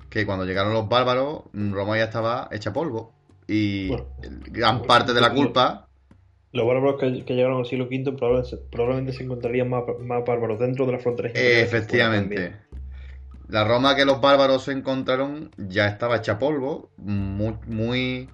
Que 0.08 0.26
cuando 0.26 0.44
llegaron 0.44 0.72
los 0.72 0.88
bárbaros, 0.88 1.44
Roma 1.52 1.96
ya 1.96 2.04
estaba 2.04 2.48
hecha 2.50 2.72
polvo. 2.72 3.14
Y 3.52 3.90
gran 4.50 4.82
parte 4.82 5.12
de 5.12 5.20
la 5.20 5.32
culpa. 5.32 5.88
Los 6.52 6.66
bárbaros 6.66 6.98
que, 6.98 7.34
llegaron 7.34 7.58
al 7.58 7.66
siglo 7.66 7.86
V 7.86 8.12
probablemente, 8.70 9.12
se 9.12 9.24
encontrarían 9.24 9.68
más, 9.68 9.84
bárbaros 10.26 10.58
dentro 10.58 10.86
de 10.86 10.92
las 10.92 11.02
fronteras. 11.02 11.32
Efectivamente. 11.34 12.56
La 13.48 13.64
Roma 13.64 13.94
que 13.94 14.06
los 14.06 14.20
bárbaros 14.22 14.64
se 14.64 14.72
encontraron 14.72 15.50
ya 15.58 15.86
estaba 15.86 16.16
hecha 16.16 16.38
polvo, 16.38 16.90
muy, 16.96 17.54
muy 17.66 18.30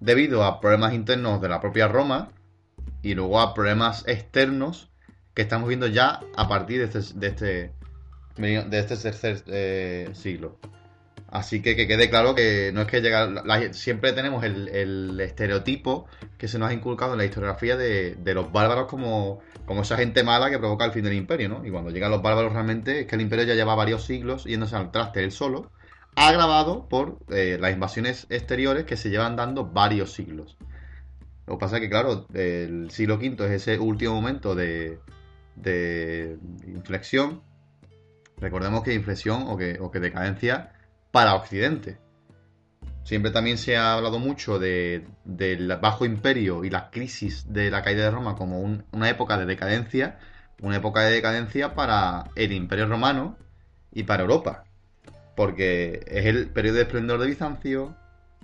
debido 0.00 0.44
a 0.44 0.60
problemas 0.60 0.94
internos 0.94 1.42
de 1.42 1.48
la 1.50 1.60
propia 1.60 1.88
Roma 1.88 2.30
y 3.02 3.14
luego 3.14 3.40
a 3.40 3.52
problemas 3.52 4.06
externos 4.08 4.90
que 5.34 5.42
estamos 5.42 5.68
viendo 5.68 5.86
ya 5.86 6.20
a 6.36 6.48
partir 6.48 6.78
de 6.78 6.98
este, 6.98 7.18
de 7.18 7.26
este, 7.26 7.72
de 8.36 8.78
este 8.78 8.96
tercer 8.96 9.42
eh, 9.48 10.08
siglo. 10.14 10.58
Así 11.32 11.62
que 11.62 11.74
que 11.76 11.88
quede 11.88 12.10
claro 12.10 12.34
que 12.34 12.72
no 12.74 12.82
es 12.82 12.88
que 12.88 13.00
llega. 13.00 13.26
siempre 13.72 14.12
tenemos 14.12 14.44
el, 14.44 15.18
estereotipo 15.18 16.06
que 16.36 16.46
se 16.46 16.58
nos 16.58 16.68
ha 16.68 16.74
inculcado 16.74 17.12
en 17.12 17.18
la 17.18 17.24
historiografía 17.24 17.74
de, 17.78 18.34
los 18.34 18.52
bárbaros 18.52 18.86
como, 18.86 19.40
como, 19.64 19.80
esa 19.80 19.96
gente 19.96 20.24
mala 20.24 20.50
que 20.50 20.58
provoca 20.58 20.84
el 20.84 20.92
fin 20.92 21.04
del 21.04 21.14
imperio, 21.14 21.48
¿no? 21.48 21.64
Y 21.64 21.70
cuando 21.70 21.90
llegan 21.90 22.10
los 22.10 22.20
bárbaros 22.20 22.52
realmente 22.52 23.00
es 23.00 23.06
que 23.06 23.14
el 23.14 23.22
imperio 23.22 23.46
ya 23.46 23.54
lleva 23.54 23.74
varios 23.74 24.04
siglos 24.04 24.44
yéndose 24.44 24.76
al 24.76 24.90
traste 24.90 25.24
él 25.24 25.32
solo, 25.32 25.70
agravado 26.16 26.86
por 26.86 27.18
eh, 27.30 27.56
las 27.58 27.72
invasiones 27.72 28.26
exteriores 28.28 28.84
que 28.84 28.98
se 28.98 29.08
llevan 29.08 29.34
dando 29.34 29.64
varios 29.64 30.12
siglos. 30.12 30.58
Lo 31.46 31.54
que 31.54 31.60
pasa 31.60 31.76
es 31.76 31.80
que, 31.80 31.88
claro, 31.88 32.26
el 32.34 32.90
siglo 32.90 33.14
V 33.14 33.46
es 33.46 33.52
ese 33.52 33.78
último 33.78 34.12
momento 34.12 34.54
de, 34.54 34.98
de 35.56 36.36
inflexión. 36.66 37.40
Recordemos 38.36 38.82
que 38.82 38.92
inflexión 38.92 39.44
o 39.46 39.56
que, 39.56 39.78
o 39.80 39.90
que 39.90 39.98
decadencia 39.98 40.74
para 41.12 41.36
Occidente. 41.36 41.98
Siempre 43.04 43.30
también 43.30 43.58
se 43.58 43.76
ha 43.76 43.94
hablado 43.94 44.18
mucho 44.18 44.58
del 44.58 45.78
bajo 45.80 46.04
imperio 46.04 46.64
y 46.64 46.70
la 46.70 46.90
crisis 46.90 47.52
de 47.52 47.70
la 47.70 47.82
caída 47.82 48.04
de 48.04 48.10
Roma 48.10 48.34
como 48.36 48.60
una 48.60 49.08
época 49.08 49.38
de 49.38 49.46
decadencia, 49.46 50.18
una 50.60 50.76
época 50.76 51.02
de 51.02 51.12
decadencia 51.12 51.74
para 51.74 52.30
el 52.34 52.52
imperio 52.52 52.86
romano 52.86 53.36
y 53.92 54.04
para 54.04 54.22
Europa. 54.22 54.64
Porque 55.36 56.04
es 56.06 56.26
el 56.26 56.48
periodo 56.48 56.76
de 56.76 56.82
esplendor 56.82 57.20
de 57.20 57.26
Bizancio, 57.26 57.96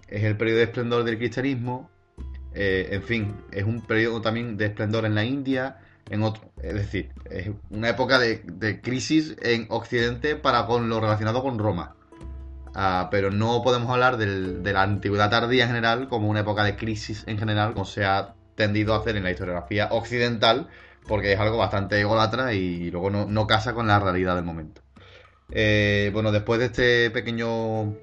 es 0.08 0.24
el 0.24 0.36
periodo 0.36 0.58
de 0.58 0.64
esplendor 0.64 1.04
del 1.04 1.18
cristianismo, 1.18 1.90
eh, 2.54 2.88
en 2.92 3.02
fin, 3.02 3.36
es 3.52 3.64
un 3.64 3.86
periodo 3.86 4.20
también 4.20 4.56
de 4.56 4.66
esplendor 4.66 5.04
en 5.04 5.14
la 5.14 5.24
India, 5.24 5.78
en 6.10 6.22
otro. 6.22 6.50
Es 6.62 6.74
decir, 6.74 7.12
es 7.30 7.50
una 7.70 7.90
época 7.90 8.18
de, 8.18 8.80
crisis 8.82 9.36
en 9.40 9.66
Occidente 9.68 10.36
para 10.36 10.66
con 10.66 10.88
lo 10.88 11.00
relacionado 11.00 11.42
con 11.42 11.58
Roma. 11.58 11.94
Ah, 12.80 13.08
pero 13.10 13.32
no 13.32 13.60
podemos 13.64 13.90
hablar 13.90 14.18
de 14.18 14.72
la 14.72 14.82
antigüedad 14.82 15.28
tardía 15.30 15.64
en 15.64 15.70
general 15.70 16.06
como 16.06 16.28
una 16.28 16.40
época 16.40 16.62
de 16.62 16.76
crisis 16.76 17.24
en 17.26 17.36
general, 17.36 17.72
como 17.72 17.84
se 17.84 18.04
ha 18.04 18.36
tendido 18.54 18.94
a 18.94 18.98
hacer 18.98 19.16
en 19.16 19.24
la 19.24 19.32
historiografía 19.32 19.88
occidental, 19.90 20.68
porque 21.08 21.32
es 21.32 21.40
algo 21.40 21.56
bastante 21.56 21.98
ególatra 21.98 22.52
y 22.52 22.92
luego 22.92 23.10
no, 23.10 23.46
casa 23.48 23.74
con 23.74 23.88
la 23.88 23.98
realidad 23.98 24.36
del 24.36 24.44
momento. 24.44 24.80
Eh, 25.50 26.12
bueno, 26.12 26.30
después 26.30 26.60
de 26.60 26.66
este 26.66 27.10
pequeño 27.10 27.96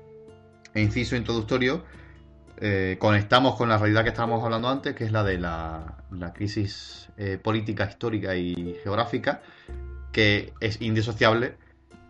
inciso 0.73 1.15
introductorio, 1.15 1.85
eh, 2.60 2.97
conectamos 2.99 3.56
con 3.56 3.69
la 3.69 3.77
realidad 3.77 4.03
que 4.03 4.10
estábamos 4.10 4.43
hablando 4.43 4.68
antes, 4.68 4.93
que 4.93 5.06
es 5.06 5.11
la 5.14 5.23
de 5.23 5.38
la, 5.38 6.03
crisis 6.35 7.07
eh, 7.15 7.39
política, 7.41 7.85
histórica 7.85 8.35
y 8.35 8.76
geográfica, 8.84 9.41
que 10.11 10.52
es 10.60 10.81
indisociable 10.81 11.56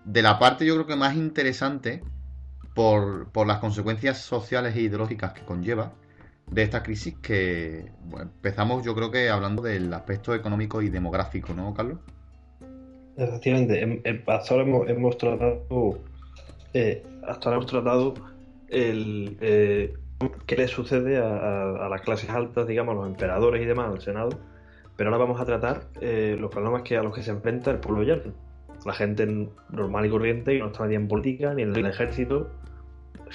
de 0.03 0.21
la 0.21 0.39
parte 0.39 0.65
yo 0.65 0.75
creo 0.75 0.87
que 0.87 0.95
más 0.95 1.15
interesante 1.15 2.03
por, 2.75 3.47
las 3.47 3.57
consecuencias 3.59 4.19
sociales 4.19 4.75
e 4.75 4.81
ideológicas 4.81 5.33
que 5.33 5.41
conlleva 5.41 5.93
de 6.51 6.61
esta 6.61 6.83
crisis 6.83 7.15
que 7.15 7.91
empezamos 8.19 8.85
yo 8.85 8.93
creo 8.93 9.09
que 9.09 9.29
hablando 9.29 9.63
del 9.63 9.91
aspecto 9.91 10.35
económico 10.35 10.83
y 10.83 10.89
demográfico, 10.89 11.55
¿no, 11.55 11.73
Carlos? 11.73 11.97
Efectivamente, 13.17 14.03
hasta 14.27 14.53
ahora 14.53 14.67
hemos, 14.87 15.17
tratado 15.17 15.99
eh, 16.73 17.01
hasta 17.25 17.49
ahora 17.49 17.57
hemos 17.57 17.71
tratado 17.71 18.13
el, 18.67 19.37
qué 20.45 20.55
le 20.55 20.67
sucede 20.67 21.17
a, 21.17 21.87
las 21.89 22.01
clases 22.01 22.29
altas, 22.29 22.67
digamos, 22.67 22.93
a 22.93 22.95
los 22.97 23.07
emperadores 23.07 23.61
y 23.63 23.65
demás, 23.65 23.91
al 23.91 24.01
Senado. 24.01 24.29
Pero 24.97 25.09
ahora 25.09 25.23
vamos 25.23 25.41
a 25.41 25.45
tratar 25.45 25.87
eh, 26.01 26.37
los 26.39 26.51
problemas 26.51 26.83
que, 26.83 26.97
a 26.97 27.03
los 27.03 27.13
que 27.13 27.23
se 27.23 27.31
enfrenta 27.31 27.71
el 27.71 27.79
pueblo 27.79 28.03
llano. 28.03 28.33
La 28.85 28.93
gente 28.93 29.25
normal 29.69 30.05
y 30.05 30.09
corriente 30.09 30.53
que 30.53 30.59
no 30.59 30.67
está 30.67 30.85
ni 30.85 30.95
en 30.95 31.07
política 31.07 31.53
ni 31.53 31.63
en 31.63 31.75
el 31.75 31.85
ejército, 31.85 32.51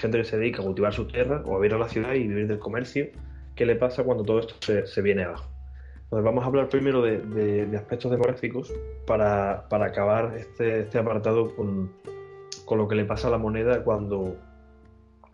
gente 0.00 0.18
que 0.18 0.24
se 0.24 0.38
dedica 0.38 0.62
a 0.62 0.64
cultivar 0.64 0.92
su 0.92 1.06
tierra 1.06 1.42
o 1.44 1.54
a 1.54 1.58
vivir 1.58 1.74
a 1.74 1.78
la 1.78 1.88
ciudad 1.88 2.14
y 2.14 2.26
vivir 2.26 2.48
del 2.48 2.58
comercio. 2.58 3.08
¿Qué 3.54 3.66
le 3.66 3.76
pasa 3.76 4.02
cuando 4.02 4.24
todo 4.24 4.40
esto 4.40 4.54
se, 4.86 5.02
viene 5.02 5.24
abajo? 5.24 5.50
Entonces 6.04 6.24
vamos 6.24 6.42
a 6.42 6.46
hablar 6.46 6.68
primero 6.68 7.02
de, 7.02 7.68
aspectos 7.76 8.10
demográficos 8.10 8.72
para, 9.06 9.66
acabar 9.70 10.34
este, 10.36 10.80
este 10.80 10.98
apartado 10.98 11.54
con, 11.54 11.92
con, 12.64 12.78
lo 12.78 12.88
que 12.88 12.94
le 12.94 13.04
pasa 13.04 13.28
a 13.28 13.30
la 13.30 13.38
moneda 13.38 13.84
cuando, 13.84 14.36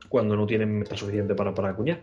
cuando 0.08 0.36
no 0.36 0.46
tienen 0.46 0.78
meta 0.78 0.96
suficiente 0.96 1.34
para, 1.34 1.54
para 1.54 1.70
acuñar. 1.70 2.00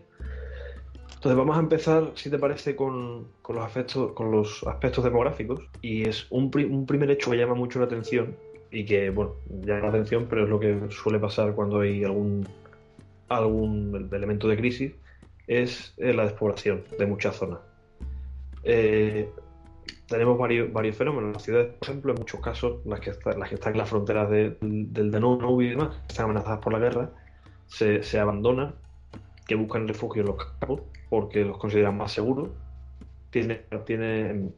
Entonces 1.24 1.38
vamos 1.38 1.56
a 1.56 1.60
empezar, 1.60 2.12
si 2.16 2.30
te 2.30 2.38
parece, 2.38 2.76
con, 2.76 3.28
con, 3.42 3.56
los, 3.56 3.66
aspectos, 3.66 4.12
con 4.14 4.32
los 4.32 4.64
aspectos 4.64 5.04
demográficos. 5.04 5.62
Y 5.82 6.08
es 6.08 6.28
un, 6.30 6.52
un, 6.70 6.86
primer 6.86 7.12
hecho 7.12 7.32
que 7.32 7.38
llama 7.38 7.56
mucho 7.56 7.80
la 7.80 7.86
atención 7.86 8.36
y 8.74 8.86
que, 8.86 9.12
bueno, 9.12 9.36
llama 9.62 9.82
la 9.82 9.90
atención, 9.90 10.26
pero 10.28 10.44
es 10.44 10.50
lo 10.50 10.60
que 10.60 10.90
suele 10.90 11.20
pasar 11.20 11.54
cuando 11.54 11.82
hay 11.82 12.04
algún, 12.04 12.48
algún 13.30 14.10
elemento 14.12 14.48
de 14.48 14.58
crisis, 14.58 14.94
es 15.46 15.94
eh, 15.98 16.12
la 16.12 16.24
despoblación 16.24 16.84
de 16.98 17.06
muchas 17.06 17.36
zonas. 17.36 17.60
Eh, 18.64 19.30
tenemos 20.08 20.40
varios, 20.40 20.74
varios 20.74 20.96
fenómenos. 20.96 21.34
Las 21.34 21.44
ciudades, 21.44 21.74
por 21.76 21.90
ejemplo, 21.90 22.14
en 22.14 22.20
muchos 22.20 22.42
casos, 22.42 22.84
las 22.86 23.00
que, 23.00 23.12
las 23.38 23.50
que 23.50 23.56
están 23.56 23.74
en 23.74 23.78
las 23.78 23.90
fronteras 23.90 24.30
del 24.32 25.12
Danubio 25.12 25.62
y 25.62 25.70
demás, 25.70 25.96
están 26.10 26.26
amenazadas 26.26 26.60
por 26.60 26.74
la 26.74 26.80
guerra, 26.80 27.12
se, 27.68 28.02
se 28.02 28.20
abandonan, 28.20 28.74
que 29.46 29.54
buscan 29.54 29.88
refugio 29.88 30.22
en 30.22 30.30
los 30.30 30.46
campos 30.46 30.82
porque 31.10 31.46
los 31.46 31.60
consideran 31.60 31.96
más 31.96 32.12
seguros. 32.12 32.50
Tiene, 33.30 33.66
tiene, 33.86 34.50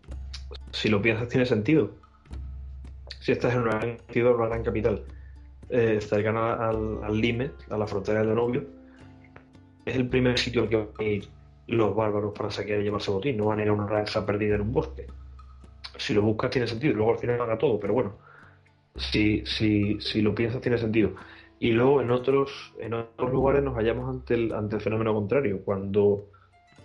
si 0.71 0.87
lo 0.87 1.01
piensas, 1.01 1.27
tiene 1.27 1.45
sentido. 1.45 2.04
Si 3.25 3.31
estás 3.31 3.55
en 3.55 3.61
una 3.61 3.79
gran 3.79 3.97
ciudad, 4.11 4.35
una 4.35 4.45
gran 4.45 4.63
capital, 4.63 5.03
eh, 5.69 5.99
cercana 5.99 6.69
al, 6.69 7.03
al 7.03 7.19
Lime, 7.19 7.53
a 7.71 7.75
la 7.75 7.87
frontera 7.87 8.19
del 8.19 8.27
Danubio, 8.27 8.63
es 9.83 9.95
el 9.95 10.07
primer 10.07 10.37
sitio 10.37 10.61
al 10.61 10.69
que 10.69 10.75
van 10.75 10.89
a 10.99 11.03
ir 11.03 11.27
los 11.65 11.95
bárbaros 11.95 12.37
para 12.37 12.51
saquear 12.51 12.81
y 12.81 12.83
llevarse 12.83 13.09
botín. 13.09 13.37
No 13.37 13.45
van 13.45 13.57
a 13.57 13.63
ir 13.63 13.69
a 13.69 13.73
una 13.73 13.87
granja 13.87 14.23
perdida 14.27 14.53
en 14.53 14.61
un 14.61 14.73
bosque. 14.73 15.07
Si 15.97 16.13
lo 16.13 16.21
buscas, 16.21 16.51
tiene 16.51 16.67
sentido. 16.67 16.93
Luego 16.93 17.13
al 17.13 17.17
final 17.17 17.41
haga 17.41 17.57
todo, 17.57 17.79
pero 17.79 17.95
bueno, 17.95 18.13
si, 18.95 19.43
si, 19.47 19.99
si 19.99 20.21
lo 20.21 20.35
piensas, 20.35 20.61
tiene 20.61 20.77
sentido. 20.77 21.15
Y 21.57 21.71
luego 21.71 22.03
en 22.03 22.11
otros, 22.11 22.75
en 22.79 22.93
otros 22.93 23.31
lugares 23.31 23.63
nos 23.63 23.73
hallamos 23.73 24.07
ante 24.07 24.35
el, 24.35 24.53
ante 24.53 24.75
el 24.75 24.83
fenómeno 24.83 25.15
contrario, 25.15 25.61
cuando 25.65 26.27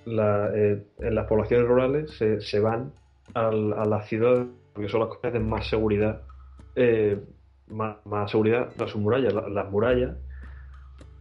eh, 0.06 0.82
en 1.00 1.14
las 1.14 1.26
poblaciones 1.26 1.68
rurales 1.68 2.12
se, 2.12 2.40
se 2.40 2.60
van 2.60 2.94
a 3.34 3.50
las 3.52 4.08
ciudades, 4.08 4.46
porque 4.72 4.88
son 4.88 5.00
las 5.00 5.10
que 5.10 5.18
tienen 5.20 5.46
más 5.46 5.68
seguridad, 5.68 6.22
eh, 6.74 7.18
más, 7.68 8.30
seguridad, 8.30 8.72
las 8.76 8.94
murallas, 8.96 9.32
las, 9.32 9.70
murallas 9.70 10.16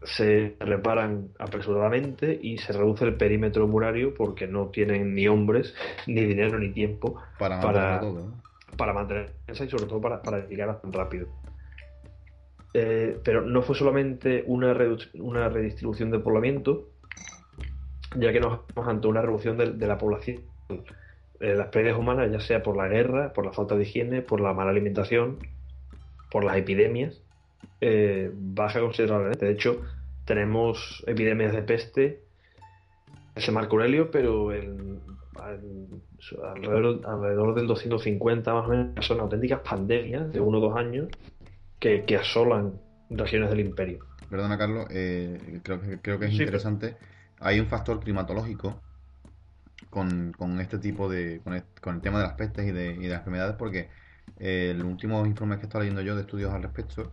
se 0.04 0.56
reparan 0.60 1.30
apresuradamente 1.40 2.40
y 2.42 2.58
se 2.58 2.74
reduce 2.74 3.06
el 3.06 3.16
perímetro 3.16 3.68
murario 3.68 4.14
porque 4.14 4.48
no 4.48 4.68
tienen 4.68 5.14
ni 5.14 5.28
hombres, 5.28 5.76
ni 6.08 6.22
dinero, 6.26 6.58
ni 6.60 6.72
tiempo 6.72 7.22
Para 7.38 7.60
para, 7.60 8.00
todo, 8.00 8.14
¿no? 8.14 8.42
para 8.78 8.94
mantenerse 8.94 9.66
y 9.66 9.70
sobre 9.70 9.86
todo 9.86 10.02
para, 10.02 10.22
para 10.22 10.48
llegar 10.48 10.82
tan 10.82 10.94
rápido. 10.94 11.28
Eh, 12.74 13.20
pero 13.24 13.42
no 13.42 13.64
fue 13.64 13.76
solamente 13.76 14.44
una, 14.46 14.78
una 15.16 15.50
redistribución 15.50 16.12
de 16.12 16.20
poblamiento, 16.20 16.90
ya 18.16 18.32
que 18.32 18.40
nos 18.40 18.66
vemos 18.68 18.88
ante 18.88 19.08
una 19.08 19.22
reducción 19.22 19.58
de, 19.58 19.72
de 19.74 19.88
la 19.88 19.98
población. 19.98 20.44
Eh, 21.40 21.56
las 21.56 21.68
pérdidas 21.68 21.98
humanas, 21.98 22.30
ya 22.32 22.40
sea 22.42 22.62
por 22.64 22.76
la 22.76 22.88
guerra, 22.88 23.32
por 23.34 23.46
la 23.46 23.54
falta 23.54 23.76
de 23.76 23.84
higiene, 23.84 24.22
por 24.22 24.42
la 24.42 24.54
mala 24.54 24.72
alimentación, 24.72 25.38
por 26.30 26.44
las 26.44 26.58
epidemias, 26.58 27.22
eh, 27.82 28.30
baja 28.34 28.82
considerablemente. 28.82 29.46
De 29.46 29.52
hecho, 29.54 29.82
tenemos 30.26 31.04
epidemias 31.08 31.54
de 31.54 31.62
peste, 31.64 32.20
ese 33.36 33.52
Marco 33.52 33.78
Aurelio, 33.78 34.12
pero 34.12 34.52
en- 34.54 35.00
en- 35.48 36.02
alrededor, 36.44 37.02
alrededor 37.06 37.56
del 37.56 37.68
250 37.68 38.54
más 38.54 38.66
o 38.66 38.70
menos 38.70 39.06
son 39.06 39.22
auténticas 39.22 39.62
pandemias 39.62 40.32
de 40.34 40.42
uno 40.42 40.58
o 40.58 40.62
dos 40.62 40.76
años 40.78 41.08
que, 41.80 42.04
que 42.04 42.18
asolan 42.18 42.74
regiones 43.10 43.50
del 43.50 43.62
imperio. 43.62 44.00
Perdona, 44.30 44.58
Carlos, 44.58 44.86
eh, 44.92 45.62
creo 45.64 45.80
que, 45.80 45.98
creo 46.02 46.20
que 46.20 46.26
es 46.26 46.32
Sí, 46.32 46.40
interesante. 46.44 46.98
Hay 47.40 47.60
un 47.60 47.68
factor 47.68 48.02
climatológico 48.02 48.82
con, 49.90 50.34
con 50.34 50.60
este 50.62 50.78
tipo 50.80 51.10
de. 51.10 51.42
Con 51.44 51.54
el, 51.96 52.02
tema 52.02 52.20
de 52.20 52.26
las 52.26 52.34
pestes 52.34 52.68
y 52.68 52.72
de, 52.72 52.92
y 52.94 53.04
de 53.04 53.10
las 53.10 53.20
enfermedades, 53.20 53.56
porque 53.58 53.90
eh, 54.40 54.72
el 54.72 54.84
último 54.84 55.26
informe 55.26 55.56
que 55.58 55.64
he 55.64 55.66
estado 55.66 55.84
leyendo 55.84 56.02
yo 56.02 56.16
de 56.16 56.22
estudios 56.22 56.54
al 56.54 56.64
respecto, 56.64 57.12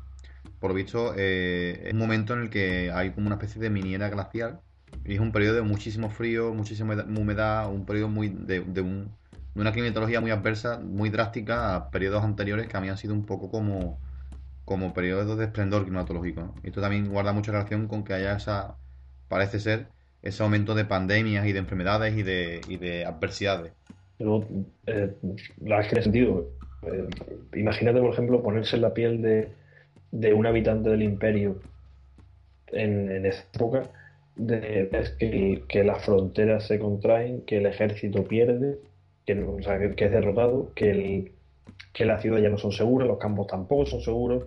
por 0.60 0.70
lo 0.70 0.74
visto, 0.76 1.14
eh, 1.16 1.82
es 1.86 1.92
un 1.92 1.98
momento 1.98 2.34
en 2.34 2.40
el 2.42 2.50
que 2.50 2.90
hay 2.92 3.10
como 3.12 3.26
una 3.26 3.36
especie 3.36 3.60
de 3.60 3.70
miniera 3.70 4.08
glacial 4.10 4.60
y 5.04 5.14
es 5.14 5.20
un 5.20 5.32
periodo 5.32 5.56
de 5.56 5.62
muchísimo 5.62 6.10
frío, 6.10 6.52
muchísima 6.54 6.94
humedad- 6.94 7.70
un 7.70 7.86
periodo 7.86 8.08
muy 8.08 8.28
de, 8.28 8.60
un- 8.60 8.74
de 9.54 9.60
una 9.60 9.72
climatología 9.72 10.20
muy 10.20 10.30
adversa, 10.30 10.78
muy 10.80 11.10
drástica 11.10 11.74
a 11.76 11.90
periodos 11.90 12.24
anteriores 12.24 12.68
que 12.68 12.76
habían 12.76 12.96
sido 12.98 13.14
un 13.14 13.24
poco 13.26 13.50
como 13.50 13.98
como 14.64 14.92
periodos 14.94 15.38
de 15.38 15.44
esplendor 15.46 15.84
climatológico. 15.84 16.40
¿no? 16.42 16.54
Esto 16.62 16.80
también 16.80 17.08
guarda 17.08 17.32
mucha 17.32 17.52
relación 17.52 17.88
con 17.88 18.04
que 18.04 18.14
haya 18.14 18.36
esa, 18.36 18.76
parece 19.28 19.60
ser, 19.60 19.88
ese 20.28 20.42
aumento 20.42 20.74
de 20.74 20.84
pandemias 20.84 21.46
y 21.46 21.52
de 21.52 21.58
enfermedades 21.58 22.16
y 22.16 22.22
de, 22.22 22.60
y 22.68 22.76
de 22.76 23.04
adversidades. 23.04 23.72
Pero, 24.18 24.44
eh, 24.86 25.14
la 25.60 25.86
que 25.86 26.02
sentido. 26.02 26.48
Eh, 26.82 27.06
imagínate, 27.54 28.00
por 28.00 28.12
ejemplo, 28.12 28.42
ponerse 28.42 28.76
en 28.76 28.82
la 28.82 28.94
piel 28.94 29.22
de, 29.22 29.48
de 30.10 30.32
un 30.34 30.46
habitante 30.46 30.90
del 30.90 31.02
imperio 31.02 31.60
en, 32.68 33.10
en 33.10 33.26
esa 33.26 33.44
época, 33.54 33.82
de, 34.36 34.88
que, 35.18 35.84
las 35.84 36.04
fronteras 36.04 36.66
se 36.66 36.78
contraen, 36.78 37.42
que 37.42 37.58
el 37.58 37.66
ejército 37.66 38.24
pierde, 38.24 38.78
que 39.24 39.32
es 40.04 40.10
derrotado, 40.12 40.72
que, 40.74 40.90
el- 40.90 41.32
que 41.92 42.04
las 42.06 42.22
ciudades 42.22 42.44
ya 42.44 42.50
no 42.50 42.58
son 42.58 42.72
seguras, 42.72 43.08
los 43.08 43.18
campos 43.18 43.46
tampoco 43.48 43.86
son 43.86 44.00
seguros, 44.00 44.44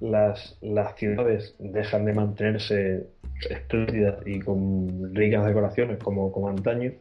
las, 0.00 0.58
las 0.62 0.96
ciudades 0.96 1.54
dejan 1.58 2.04
de 2.04 2.12
mantenerse 2.14 3.06
espléndidas 3.48 4.26
y 4.26 4.40
con 4.40 5.14
ricas 5.14 5.46
decoraciones 5.46 5.98
como, 5.98 6.32
como 6.32 6.48
antaño, 6.48 6.92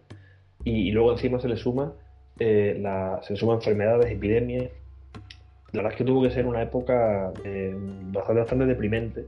y, 0.63 0.91
luego 0.91 1.13
encima 1.13 1.39
se 1.39 1.47
le 1.47 1.55
suma 1.55 1.93
eh, 2.39 2.77
la, 2.79 3.21
se 3.23 3.33
le 3.33 3.39
suman 3.39 3.57
enfermedades, 3.57 4.11
epidemias. 4.11 4.69
La 5.71 5.81
verdad 5.81 5.93
es 5.93 5.97
que 5.97 6.03
tuvo 6.03 6.23
que 6.23 6.31
ser 6.31 6.45
una 6.45 6.61
época 6.61 7.31
eh, 7.45 7.73
bastante, 8.11 8.41
bastante 8.41 8.65
deprimente 8.65 9.25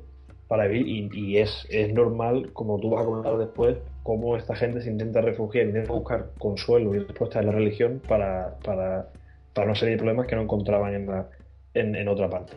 para 0.48 0.68
vivir 0.68 0.88
y, 0.88 1.10
y 1.14 1.38
es, 1.38 1.66
es 1.70 1.94
normal, 1.94 2.52
como 2.52 2.80
tú 2.80 2.90
vas 2.90 3.04
a 3.04 3.06
comentar 3.06 3.38
después, 3.38 3.78
cómo 4.04 4.36
esta 4.36 4.56
gente 4.56 4.82
se 4.82 4.90
intenta 4.90 5.22
refugiar, 5.22 5.68
intenta 5.68 5.94
buscar 5.94 6.32
consuelo 6.40 6.94
y 6.96 7.00
respuesta 7.00 7.40
en 7.40 7.46
la 7.46 7.52
religión 7.54 8.02
para, 8.06 8.58
para, 8.64 9.08
para 9.54 9.68
una 9.68 9.76
serie 9.76 9.94
de 9.94 9.98
problemas 10.00 10.28
que 10.28 10.36
no 10.36 10.42
encontraban 10.42 10.94
en, 10.96 11.06
la, 11.08 11.30
en, 11.74 11.96
en 11.96 12.08
otra 12.08 12.30
parte. 12.30 12.54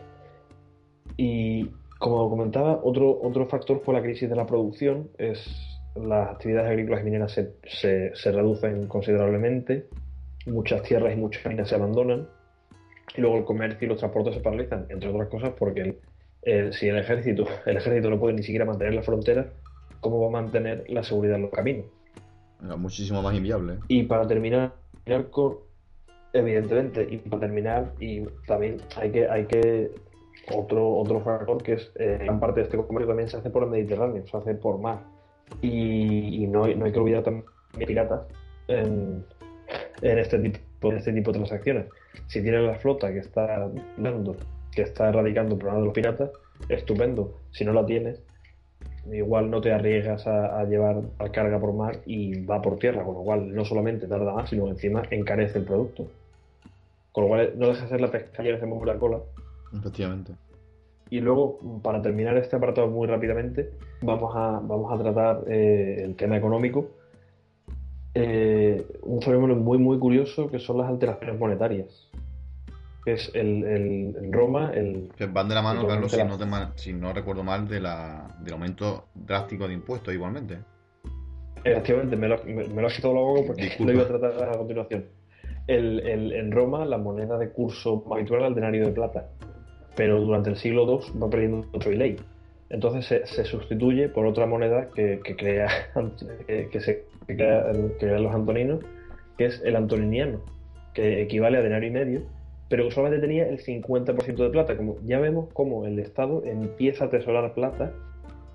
Y 1.17 1.69
como 1.99 2.29
comentaba, 2.29 2.79
otro, 2.83 3.19
otro 3.21 3.45
factor 3.47 3.81
fue 3.83 3.93
la 3.93 4.01
crisis 4.01 4.29
de 4.29 4.35
la 4.35 4.45
producción. 4.45 5.09
Es, 5.17 5.45
las 5.95 6.29
actividades 6.31 6.69
agrícolas 6.69 7.01
y 7.01 7.05
mineras 7.05 7.31
se, 7.31 7.53
se, 7.63 8.13
se 8.15 8.31
reducen 8.31 8.87
considerablemente, 8.87 9.85
muchas 10.45 10.83
tierras 10.83 11.13
y 11.13 11.15
muchas 11.15 11.45
minas 11.45 11.69
se 11.69 11.75
abandonan, 11.75 12.27
y 13.15 13.21
luego 13.21 13.37
el 13.37 13.45
comercio 13.45 13.85
y 13.85 13.89
los 13.89 13.99
transportes 13.99 14.35
se 14.35 14.41
paralizan, 14.41 14.87
entre 14.89 15.09
otras 15.09 15.29
cosas 15.29 15.53
porque 15.57 15.81
el- 15.81 15.97
el- 16.41 16.73
si 16.73 16.87
el 16.89 16.97
ejército, 16.97 17.45
el 17.65 17.77
ejército 17.77 18.09
no 18.09 18.19
puede 18.19 18.35
ni 18.35 18.43
siquiera 18.43 18.65
mantener 18.65 18.93
la 18.93 19.03
frontera, 19.03 19.47
¿cómo 20.01 20.19
va 20.19 20.27
a 20.27 20.41
mantener 20.41 20.83
la 20.89 21.01
seguridad 21.03 21.37
en 21.37 21.43
los 21.43 21.51
caminos? 21.51 21.85
Era 22.63 22.75
muchísimo 22.75 23.21
más 23.21 23.33
inviable. 23.35 23.73
¿eh? 23.73 23.77
Y 23.87 24.03
para 24.03 24.27
terminar, 24.27 24.73
terminar 25.05 25.29
con, 25.31 25.55
evidentemente, 26.33 27.07
y 27.09 27.17
para 27.17 27.39
terminar, 27.39 27.93
y 27.99 28.21
también 28.47 28.77
hay 28.97 29.11
que, 29.11 29.27
hay 29.29 29.45
que 29.45 29.91
otro, 30.53 30.97
otro 30.97 31.21
factor 31.21 31.61
que 31.63 31.73
es 31.73 31.91
eh, 31.95 32.19
gran 32.21 32.39
parte 32.39 32.59
de 32.59 32.65
este 32.65 32.77
comercio 32.77 33.07
también 33.07 33.29
se 33.29 33.37
hace 33.37 33.49
por 33.49 33.63
el 33.63 33.69
Mediterráneo, 33.69 34.25
se 34.27 34.37
hace 34.37 34.55
por 34.55 34.79
mar. 34.79 34.99
Y, 35.61 36.43
y 36.43 36.47
no, 36.47 36.67
no 36.67 36.85
hay 36.85 36.91
que 36.91 36.99
olvidar 36.99 37.23
también 37.23 37.45
piratas 37.77 38.27
en, 38.67 39.25
este 40.01 40.39
tipo, 40.39 40.91
en 40.91 40.97
este 40.97 41.13
tipo 41.13 41.31
de 41.31 41.39
transacciones. 41.39 41.85
Si 42.27 42.41
tienes 42.41 42.61
la 42.63 42.75
flota 42.75 43.11
que 43.11 43.19
está 43.19 43.69
dando, 43.97 44.35
que 44.71 44.83
está 44.83 45.09
erradicando 45.09 45.53
el 45.53 45.59
problema 45.59 45.79
de 45.79 45.85
los 45.85 45.93
piratas, 45.93 46.31
estupendo. 46.69 47.39
Si 47.51 47.65
no 47.65 47.73
la 47.73 47.85
tienes, 47.85 48.21
igual 49.11 49.49
no 49.49 49.61
te 49.61 49.71
arriesgas 49.71 50.25
a, 50.27 50.59
a 50.59 50.63
llevar 50.65 51.01
la 51.19 51.31
carga 51.31 51.59
por 51.59 51.73
mar 51.73 51.99
y 52.05 52.45
va 52.45 52.61
por 52.61 52.79
tierra, 52.79 53.03
con 53.03 53.15
lo 53.15 53.21
cual 53.21 53.53
no 53.53 53.65
solamente 53.65 54.07
tarda 54.07 54.33
más, 54.33 54.49
sino 54.49 54.67
encima 54.67 55.03
encarece 55.09 55.59
el 55.59 55.65
producto. 55.65 56.07
Con 57.11 57.23
lo 57.23 57.27
cual 57.29 57.53
no 57.55 57.67
deja 57.67 57.83
de 57.83 57.89
ser 57.89 58.01
la 58.01 58.11
que 58.11 58.59
se 58.59 58.65
mueve 58.65 58.85
la 58.87 58.99
cola. 58.99 59.19
Efectivamente. 59.77 60.33
Y 61.09 61.19
luego, 61.19 61.59
para 61.83 62.01
terminar 62.01 62.35
este 62.37 62.55
apartado 62.55 62.87
muy 62.87 63.07
rápidamente, 63.07 63.71
vamos 64.01 64.33
a, 64.35 64.59
vamos 64.63 64.91
a 64.91 65.03
tratar 65.03 65.43
eh, 65.47 66.01
el 66.03 66.15
tema 66.15 66.37
económico. 66.37 66.87
Eh, 68.13 68.85
un 69.03 69.21
fenómeno 69.21 69.55
muy, 69.55 69.77
muy 69.77 69.99
curioso 69.99 70.49
que 70.49 70.57
son 70.59 70.77
las 70.77 70.87
alteraciones 70.87 71.37
monetarias. 71.39 72.09
Que 73.03 73.13
es 73.13 73.29
el, 73.35 73.63
el- 73.65 74.15
en 74.17 74.33
Roma, 74.33 74.71
el, 74.73 75.11
Que 75.15 75.27
van 75.27 75.47
de 75.47 75.53
la 75.55 75.61
mano, 75.61 75.85
Carlos, 75.85 76.11
si 76.11 76.23
no, 76.23 76.37
te 76.37 76.45
ma- 76.45 76.71
si 76.75 76.91
no 76.93 77.13
recuerdo 77.13 77.43
mal, 77.43 77.67
de 77.67 77.79
la, 77.81 78.35
del 78.41 78.53
aumento 78.53 79.05
drástico 79.13 79.67
de 79.67 79.75
impuestos 79.75 80.11
igualmente. 80.13 80.57
Efectivamente, 81.63 82.15
me 82.15 82.27
lo, 82.29 82.43
me, 82.45 82.63
me 82.67 82.81
lo 82.81 82.87
has 82.87 82.95
quitado 82.95 83.13
la 83.13 83.19
boca 83.21 83.41
porque 83.47 83.63
Disculpa. 83.63 83.91
lo 83.91 83.97
iba 83.99 84.03
a 84.05 84.19
tratar 84.19 84.49
a 84.49 84.57
continuación. 84.57 85.05
El, 85.67 85.99
el- 85.99 86.31
en 86.33 86.51
Roma, 86.51 86.83
la 86.85 86.97
moneda 86.97 87.37
de 87.37 87.49
curso 87.51 88.03
habitual 88.11 88.39
era 88.39 88.47
el 88.47 88.55
denario 88.55 88.85
de 88.85 88.91
plata, 88.91 89.29
pero 89.95 90.19
durante 90.21 90.49
el 90.49 90.57
siglo 90.57 90.85
II 90.85 91.19
va 91.19 91.29
perdiendo 91.29 91.65
otro 91.73 91.91
ley. 91.91 92.17
Entonces 92.69 93.23
se, 93.25 93.45
sustituye 93.45 94.09
por 94.09 94.25
otra 94.25 94.45
moneda 94.45 94.89
que, 94.93 95.19
crea, 95.37 95.67
que, 96.47 96.79
se 96.79 97.03
crea- 97.27 97.71
crean 97.99 98.23
los 98.23 98.33
antoninos, 98.33 98.79
que 99.37 99.45
es 99.45 99.61
el 99.63 99.75
antoniniano, 99.75 100.41
que 100.93 101.21
equivale 101.21 101.57
a 101.57 101.61
denario 101.61 101.89
y 101.89 101.93
medio, 101.93 102.21
pero 102.69 102.85
que 102.85 102.91
solamente 102.91 103.25
tenía 103.25 103.47
el 103.47 103.59
50% 103.59 104.35
de 104.35 104.49
plata. 104.49 104.75
Como 104.75 104.97
ya 105.05 105.19
vemos 105.19 105.49
cómo 105.53 105.85
el 105.85 105.99
Estado 105.99 106.43
empieza 106.45 107.05
a 107.05 107.07
atesorar 107.07 107.53
plata 107.53 107.91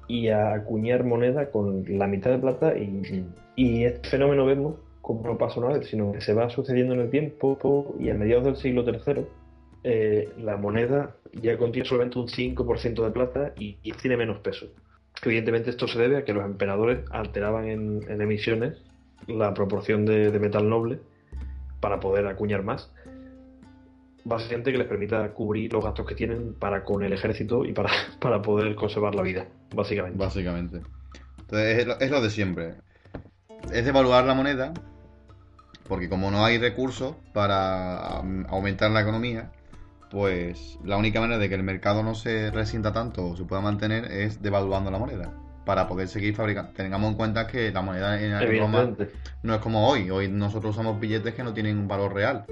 y 0.09 0.29
a 0.29 0.53
acuñar 0.55 1.05
moneda 1.05 1.51
con 1.51 1.85
la 1.87 2.09
mitad 2.09 2.33
de 2.33 2.39
plata 2.39 2.77
y, 2.77 3.25
y 3.55 3.85
este 3.85 4.09
fenómeno 4.09 4.45
vemos 4.45 4.75
como 5.03 5.23
no 5.23 5.39
pasa 5.39 5.61
una 5.61 5.79
vez, 5.79 5.89
sino 5.89 6.13
que 6.13 6.21
se 6.21 6.35
va 6.35 6.51
sucediendo 6.51 6.95
en 6.95 7.01
el 7.01 7.11
tiempo 7.11 7.95
y 7.99 8.11
a 8.11 8.15
mediados 8.15 8.45
del 8.45 8.57
siglo 8.57 8.85
III 8.85 9.25
eh, 9.83 10.33
la 10.39 10.57
moneda 10.57 11.17
ya 11.33 11.57
contiene 11.57 11.89
solamente 11.89 12.19
un 12.19 12.29
5% 12.29 13.05
de 13.05 13.11
plata 13.11 13.53
y, 13.59 13.75
tiene 13.93 14.17
menos 14.17 14.39
peso. 14.39 14.67
Evidentemente 15.23 15.71
esto 15.71 15.87
se 15.87 15.99
debe 15.99 16.19
a 16.19 16.25
que 16.25 16.33
los 16.33 16.45
emperadores 16.45 17.05
alteraban 17.11 17.69
en, 17.69 18.21
emisiones 18.21 18.79
la 19.27 19.53
proporción 19.55 20.07
de, 20.07 20.31
de 20.31 20.39
metal 20.39 20.69
noble 20.69 21.01
para 21.81 22.01
poder 22.01 22.27
acuñar 22.27 22.63
más. 22.63 22.91
Básicamente 24.25 24.73
que 24.73 24.79
les 24.79 24.87
permita 24.87 25.33
cubrir 25.33 25.73
los 25.73 25.83
gastos 25.83 26.07
que 26.07 26.15
tienen 26.15 26.55
para 26.55 26.85
con 26.85 27.03
el 27.03 27.13
ejército 27.13 27.65
y 27.65 27.73
para, 27.73 27.91
para 28.21 28.43
poder 28.43 28.75
conservar 28.75 29.15
la 29.15 29.23
vida, 29.23 29.47
básicamente. 29.75 30.19
Básicamente. 30.19 30.81
Entonces, 31.41 31.79
es 31.79 31.87
lo, 31.87 32.01
es 32.01 32.11
lo 32.11 32.21
de 32.21 32.31
siempre. 32.31 32.75
Es 33.73 33.85
devaluar 33.85 34.25
la 34.25 34.35
moneda, 34.35 34.73
porque 35.89 36.09
como 36.09 36.31
no 36.31 36.45
hay 36.45 36.59
recursos 36.59 37.17
para 37.33 38.21
um, 38.21 38.45
aumentar 38.49 38.91
la 38.91 39.01
economía, 39.01 39.51
pues 40.11 40.79
la 40.85 40.97
única 40.97 41.21
manera 41.21 41.39
de 41.39 41.49
que 41.49 41.55
el 41.55 41.63
mercado 41.63 42.03
no 42.03 42.15
se 42.15 42.51
resienta 42.51 42.93
tanto 42.93 43.29
o 43.29 43.37
se 43.37 43.45
pueda 43.45 43.63
mantener 43.63 44.07
es 44.07 44.43
devaluando 44.43 44.91
la 44.91 44.99
moneda. 44.99 45.33
Para 45.65 45.87
poder 45.87 46.09
seguir 46.09 46.35
fabricando. 46.35 46.73
Tengamos 46.73 47.11
en 47.11 47.17
cuenta 47.17 47.47
que 47.47 47.71
la 47.71 47.81
moneda 47.81 48.21
en 48.21 48.59
Roma 48.59 48.91
no 49.43 49.55
es 49.55 49.61
como 49.61 49.89
hoy. 49.89 50.11
Hoy 50.11 50.29
nosotros 50.29 50.75
usamos 50.75 50.99
billetes 50.99 51.35
que 51.35 51.45
no 51.45 51.55
tienen 51.55 51.79
un 51.79 51.87
valor 51.87 52.13
real. 52.13 52.45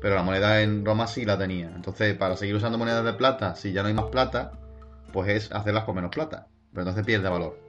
Pero 0.00 0.16
la 0.16 0.22
moneda 0.22 0.60
en 0.60 0.84
Roma 0.84 1.06
sí 1.06 1.24
la 1.24 1.38
tenía. 1.38 1.70
Entonces, 1.74 2.16
para 2.16 2.36
seguir 2.36 2.56
usando 2.56 2.76
monedas 2.76 3.04
de 3.04 3.12
plata, 3.12 3.54
si 3.54 3.72
ya 3.72 3.82
no 3.82 3.88
hay 3.88 3.94
más 3.94 4.06
plata, 4.06 4.52
pues 5.12 5.28
es 5.28 5.52
hacerlas 5.52 5.84
con 5.84 5.94
menos 5.94 6.10
plata. 6.10 6.48
pero 6.72 6.82
entonces 6.82 7.06
pierde 7.06 7.28
valor. 7.28 7.60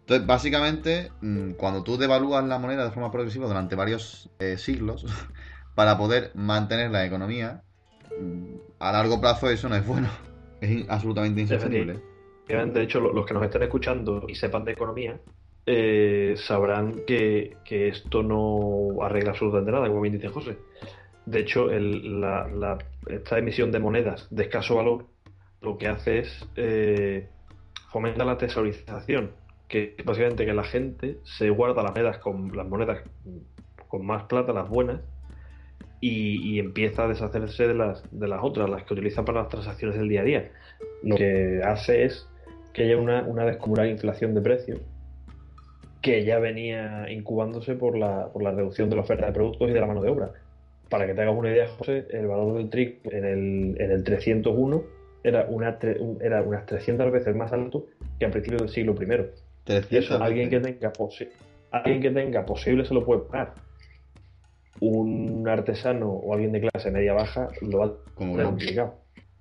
Entonces, 0.00 0.26
básicamente, 0.26 1.12
mm, 1.20 1.52
cuando 1.52 1.84
tú 1.84 1.96
devalúas 1.96 2.44
la 2.44 2.58
moneda 2.58 2.84
de 2.84 2.90
forma 2.90 3.12
progresiva 3.12 3.46
durante 3.46 3.76
varios 3.76 4.30
eh, 4.40 4.58
siglos, 4.58 5.04
para 5.76 5.96
poder 5.96 6.32
mantener 6.34 6.90
la 6.90 7.04
economía, 7.04 7.62
a 8.78 8.92
largo 8.92 9.20
plazo 9.20 9.48
eso 9.50 9.68
no 9.68 9.76
es 9.76 9.86
bueno. 9.86 10.08
Es 10.60 10.88
absolutamente 10.88 11.40
insostenible. 11.42 12.00
De 12.72 12.82
hecho, 12.82 12.98
lo- 13.00 13.12
los 13.12 13.24
que 13.26 13.32
nos 13.34 13.44
estén 13.44 13.62
escuchando 13.62 14.24
y 14.26 14.34
sepan 14.34 14.64
de 14.64 14.72
economía 14.72 15.20
eh, 15.66 16.34
sabrán 16.36 17.04
que, 17.06 17.58
que 17.64 17.88
esto 17.88 18.22
no 18.24 19.00
arregla 19.02 19.30
absolutamente 19.30 19.70
nada, 19.70 19.86
como 19.86 20.00
bien 20.00 20.14
dice 20.14 20.28
José. 20.28 20.58
De 21.26 21.40
hecho, 21.40 21.70
el- 21.70 22.20
la- 22.20 22.48
la- 22.48 22.78
esta 23.06 23.38
emisión 23.38 23.70
de 23.70 23.78
monedas 23.78 24.26
de 24.30 24.42
escaso 24.44 24.74
valor 24.76 25.06
lo 25.60 25.78
que 25.78 25.86
hace 25.88 26.20
es 26.20 26.48
eh, 26.56 27.28
fomenta 27.90 28.24
la 28.24 28.36
tesaurización, 28.36 29.30
que 29.68 29.94
es 29.96 30.04
básicamente 30.04 30.44
que 30.46 30.54
la 30.54 30.64
gente 30.64 31.18
se 31.22 31.50
guarda 31.50 31.82
las 31.84 31.92
monedas 31.92 32.18
con 32.18 32.56
las 32.56 32.66
monedas 32.66 33.02
con 33.88 34.04
más 34.06 34.24
plata, 34.24 34.52
las 34.52 34.68
buenas, 34.68 35.02
y, 36.00 36.54
y 36.54 36.58
empieza 36.58 37.04
a 37.04 37.08
deshacerse 37.08 37.66
de 37.66 37.74
las, 37.74 38.02
de 38.10 38.28
las 38.28 38.40
otras, 38.42 38.68
las 38.70 38.84
que 38.84 38.94
utiliza 38.94 39.24
para 39.24 39.40
las 39.40 39.48
transacciones 39.48 39.98
del 39.98 40.08
día 40.08 40.20
a 40.20 40.24
día. 40.24 40.50
Lo 41.02 41.16
que 41.16 41.60
hace 41.64 42.04
es 42.04 42.28
que 42.72 42.84
haya 42.84 42.96
una, 42.96 43.22
una 43.22 43.44
descomunal 43.44 43.88
inflación 43.88 44.34
de 44.34 44.40
precios 44.40 44.80
que 46.02 46.24
ya 46.24 46.38
venía 46.38 47.10
incubándose 47.10 47.74
por 47.74 47.98
la, 47.98 48.28
por 48.32 48.42
la 48.42 48.52
reducción 48.52 48.88
de 48.88 48.96
la 48.96 49.02
oferta 49.02 49.26
de 49.26 49.32
productos 49.32 49.68
y 49.68 49.72
de 49.72 49.80
la 49.80 49.86
mano 49.86 50.02
de 50.02 50.10
obra. 50.10 50.32
Para 50.88 51.06
que 51.06 51.14
te 51.14 51.22
hagas 51.22 51.36
una 51.36 51.50
idea, 51.50 51.68
José, 51.68 52.06
el 52.10 52.26
valor 52.26 52.56
del 52.56 52.70
trigo 52.70 52.98
en 53.10 53.24
el, 53.24 53.80
en 53.80 53.90
el 53.90 54.04
301 54.04 54.82
era, 55.24 55.46
una, 55.48 55.78
era 56.20 56.42
unas 56.42 56.66
300 56.66 57.12
veces 57.12 57.34
más 57.34 57.52
alto 57.52 57.86
que 58.18 58.26
a 58.26 58.30
principios 58.30 58.62
del 58.62 58.70
siglo 58.70 58.94
I. 58.98 59.04
Y 59.04 59.26
300 59.64 59.92
eso, 59.92 60.22
alguien 60.22 60.48
que 60.48 60.60
tenga, 60.60 60.92
alguien 61.72 62.00
que 62.00 62.10
tenga 62.10 62.46
posible 62.46 62.84
se 62.84 62.94
lo 62.94 63.04
puede 63.04 63.22
pagar. 63.22 63.54
Un 64.80 65.46
artesano 65.48 66.08
o 66.10 66.32
alguien 66.34 66.52
de 66.52 66.60
clase 66.60 66.90
media 66.90 67.12
baja 67.12 67.48
lo 67.62 67.78
va 67.78 67.86
a 67.86 67.92
Como 68.14 68.32
tener 68.32 68.46
loco. 68.46 68.58
complicado. 68.58 68.94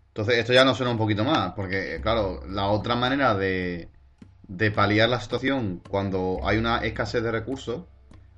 Entonces, 0.09 0.38
esto 0.39 0.53
ya 0.53 0.65
nos 0.65 0.77
suena 0.77 0.91
un 0.91 0.97
poquito 0.97 1.23
más, 1.23 1.53
porque, 1.53 1.99
claro, 2.01 2.39
la 2.49 2.68
otra 2.69 2.95
manera 2.95 3.35
de, 3.35 3.89
de 4.47 4.72
paliar 4.72 5.09
la 5.09 5.19
situación 5.19 5.81
cuando 5.89 6.39
hay 6.43 6.57
una 6.57 6.80
escasez 6.80 7.22
de 7.22 7.31
recursos, 7.31 7.84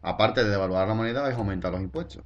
aparte 0.01 0.43
de 0.43 0.49
devaluar 0.49 0.88
la 0.88 0.93
moneda, 0.93 1.30
es 1.30 1.35
aumentar 1.38 1.71
los 1.71 1.81
impuestos. 1.81 2.23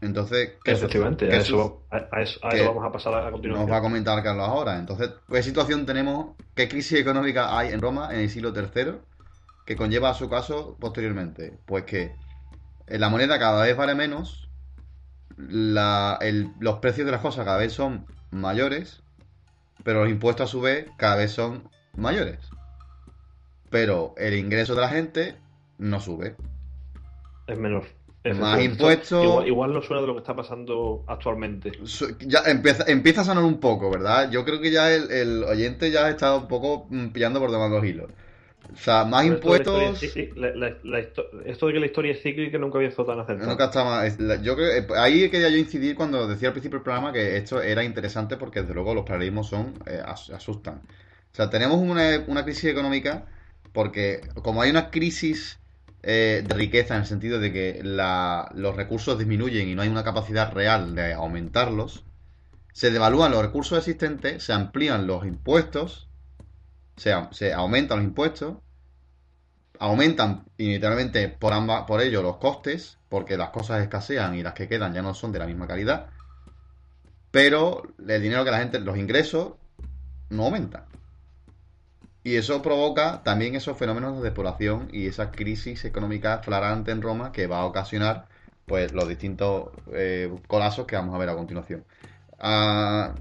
Entonces. 0.00 0.54
Efectivamente, 0.64 1.28
¿Qué 1.28 1.36
a 1.36 1.38
eso, 1.38 1.82
a, 1.90 1.96
a 2.16 2.20
eso, 2.20 2.40
a 2.44 2.50
vamos 2.68 2.84
a 2.84 2.90
pasar 2.92 3.14
a 3.14 3.22
Nos 3.22 3.32
continuación. 3.32 3.70
va 3.72 3.76
a 3.76 3.80
comentar 3.80 4.22
Carlos 4.22 4.48
ahora. 4.48 4.78
Entonces, 4.78 5.10
¿qué 5.30 5.42
situación 5.42 5.86
tenemos? 5.86 6.34
¿Qué 6.54 6.68
crisis 6.68 6.98
económica 7.00 7.56
hay 7.56 7.70
en 7.72 7.80
Roma 7.80 8.12
en 8.12 8.20
el 8.20 8.30
siglo 8.30 8.52
III 8.54 8.96
que 9.64 9.76
conlleva 9.76 10.10
a 10.10 10.14
su 10.14 10.28
caso 10.28 10.76
posteriormente? 10.80 11.58
Pues 11.64 11.84
que 11.84 12.12
la 12.88 13.08
moneda 13.08 13.38
cada 13.38 13.64
vez 13.64 13.76
vale 13.76 13.94
menos, 13.94 14.48
la- 15.36 16.18
el- 16.20 16.50
los 16.60 16.78
precios 16.78 17.06
de 17.06 17.12
las 17.12 17.20
cosas 17.20 17.44
cada 17.44 17.58
vez 17.58 17.72
son 17.72 18.06
mayores, 18.30 19.02
pero 19.84 20.02
los 20.02 20.10
impuestos 20.10 20.48
a 20.48 20.52
su 20.52 20.60
vez 20.60 20.86
cada 20.96 21.16
vez 21.16 21.32
son 21.32 21.68
mayores. 21.96 22.38
Pero 23.70 24.14
el 24.16 24.34
ingreso 24.34 24.74
de 24.74 24.80
la 24.80 24.88
gente 24.88 25.36
no 25.78 26.00
sube. 26.00 26.36
Es 27.46 27.58
menor. 27.58 27.82
Más 27.82 28.24
Efectivamente. 28.24 28.64
impuestos. 28.64 29.24
Igual, 29.24 29.46
igual 29.46 29.72
no 29.72 29.82
suena 29.82 30.00
de 30.00 30.08
lo 30.08 30.14
que 30.14 30.18
está 30.20 30.34
pasando 30.34 31.04
actualmente. 31.06 31.70
Ya 32.26 32.40
empieza, 32.46 32.84
empieza 32.88 33.20
a 33.20 33.24
sonar 33.24 33.44
un 33.44 33.60
poco, 33.60 33.88
¿verdad? 33.90 34.30
Yo 34.30 34.44
creo 34.44 34.60
que 34.60 34.72
ya 34.72 34.92
el, 34.92 35.10
el 35.12 35.44
oyente 35.44 35.92
ya 35.92 36.08
está 36.10 36.34
un 36.34 36.48
poco 36.48 36.86
mm, 36.90 37.08
pillando 37.08 37.38
por 37.38 37.50
debajo 37.52 37.70
de 37.74 37.76
los 37.80 37.86
hilos. 37.86 38.10
O 38.72 38.76
sea, 38.76 39.04
más 39.04 39.24
Pero 39.24 39.34
esto 39.34 39.72
de 39.78 39.84
la 39.84 39.84
impuestos. 39.84 40.00
historia- 40.02 40.76
esto 41.44 41.66
de 41.66 41.72
que 41.72 41.80
la 41.80 41.86
historia 41.86 42.12
es 42.12 42.22
cíclica 42.22 42.58
nunca 42.58 42.78
había 42.78 42.88
estado 42.88 43.08
tan 43.08 43.20
acertado. 43.20 43.50
Nunca 43.50 43.64
está 43.66 43.84
más- 43.84 44.04
es 44.06 44.20
la- 44.20 44.36
Yo 44.42 44.56
creo 44.56 44.70
eh, 44.72 44.86
ahí 44.98 45.30
quería 45.30 45.48
yo 45.50 45.56
incidir 45.58 45.94
cuando 45.94 46.26
decía 46.26 46.48
al 46.48 46.54
principio 46.54 46.78
del 46.78 46.84
programa 46.84 47.12
que 47.12 47.36
esto 47.36 47.60
era 47.62 47.84
interesante 47.84 48.36
porque 48.36 48.60
desde 48.62 48.74
luego 48.74 48.94
los 48.94 49.04
paralelismos 49.04 49.48
son 49.48 49.74
eh, 49.86 50.00
as- 50.04 50.30
asustan. 50.30 50.76
O 51.32 51.34
sea, 51.36 51.50
tenemos 51.50 51.78
una, 51.78 52.24
una 52.28 52.44
crisis 52.44 52.64
económica 52.64 53.26
porque 53.72 54.22
como 54.42 54.62
hay 54.62 54.70
una 54.70 54.90
crisis 54.90 55.60
eh, 56.02 56.44
de 56.46 56.54
riqueza 56.54 56.94
en 56.94 57.00
el 57.02 57.06
sentido 57.06 57.38
de 57.40 57.52
que 57.52 57.80
la- 57.84 58.50
los 58.54 58.74
recursos 58.76 59.18
disminuyen 59.18 59.68
y 59.68 59.74
no 59.74 59.82
hay 59.82 59.88
una 59.88 60.04
capacidad 60.04 60.52
real 60.52 60.94
de 60.94 61.12
aumentarlos, 61.12 62.04
se 62.72 62.90
devalúan 62.90 63.32
los 63.32 63.42
recursos 63.42 63.78
existentes, 63.78 64.44
se 64.44 64.52
amplían 64.52 65.06
los 65.06 65.26
impuestos, 65.26 66.05
se, 66.96 67.14
se 67.32 67.52
aumentan 67.52 67.98
los 67.98 68.06
impuestos, 68.06 68.56
aumentan 69.78 70.44
inevitablemente 70.56 71.28
por, 71.28 71.52
ambas, 71.52 71.84
por 71.84 72.00
ello 72.00 72.22
los 72.22 72.36
costes, 72.38 72.98
porque 73.08 73.36
las 73.36 73.50
cosas 73.50 73.82
escasean 73.82 74.34
y 74.34 74.42
las 74.42 74.54
que 74.54 74.68
quedan 74.68 74.94
ya 74.94 75.02
no 75.02 75.14
son 75.14 75.32
de 75.32 75.38
la 75.38 75.46
misma 75.46 75.66
calidad, 75.66 76.08
pero 77.30 77.82
el 78.06 78.22
dinero 78.22 78.44
que 78.44 78.50
la 78.50 78.58
gente, 78.58 78.80
los 78.80 78.96
ingresos, 78.96 79.54
no 80.30 80.44
aumentan. 80.44 80.84
Y 82.24 82.36
eso 82.36 82.60
provoca 82.60 83.22
también 83.22 83.54
esos 83.54 83.78
fenómenos 83.78 84.16
de 84.16 84.24
despoblación 84.24 84.88
y 84.92 85.06
esa 85.06 85.30
crisis 85.30 85.84
económica 85.84 86.38
flagrante 86.38 86.90
en 86.90 87.00
Roma 87.00 87.30
que 87.30 87.46
va 87.46 87.60
a 87.60 87.66
ocasionar 87.66 88.26
pues 88.66 88.92
los 88.92 89.06
distintos 89.06 89.70
eh, 89.92 90.34
colapsos 90.48 90.86
que 90.86 90.96
vamos 90.96 91.14
a 91.14 91.18
ver 91.18 91.28
a 91.28 91.36
continuación. 91.36 91.84
Ah, 92.40 93.14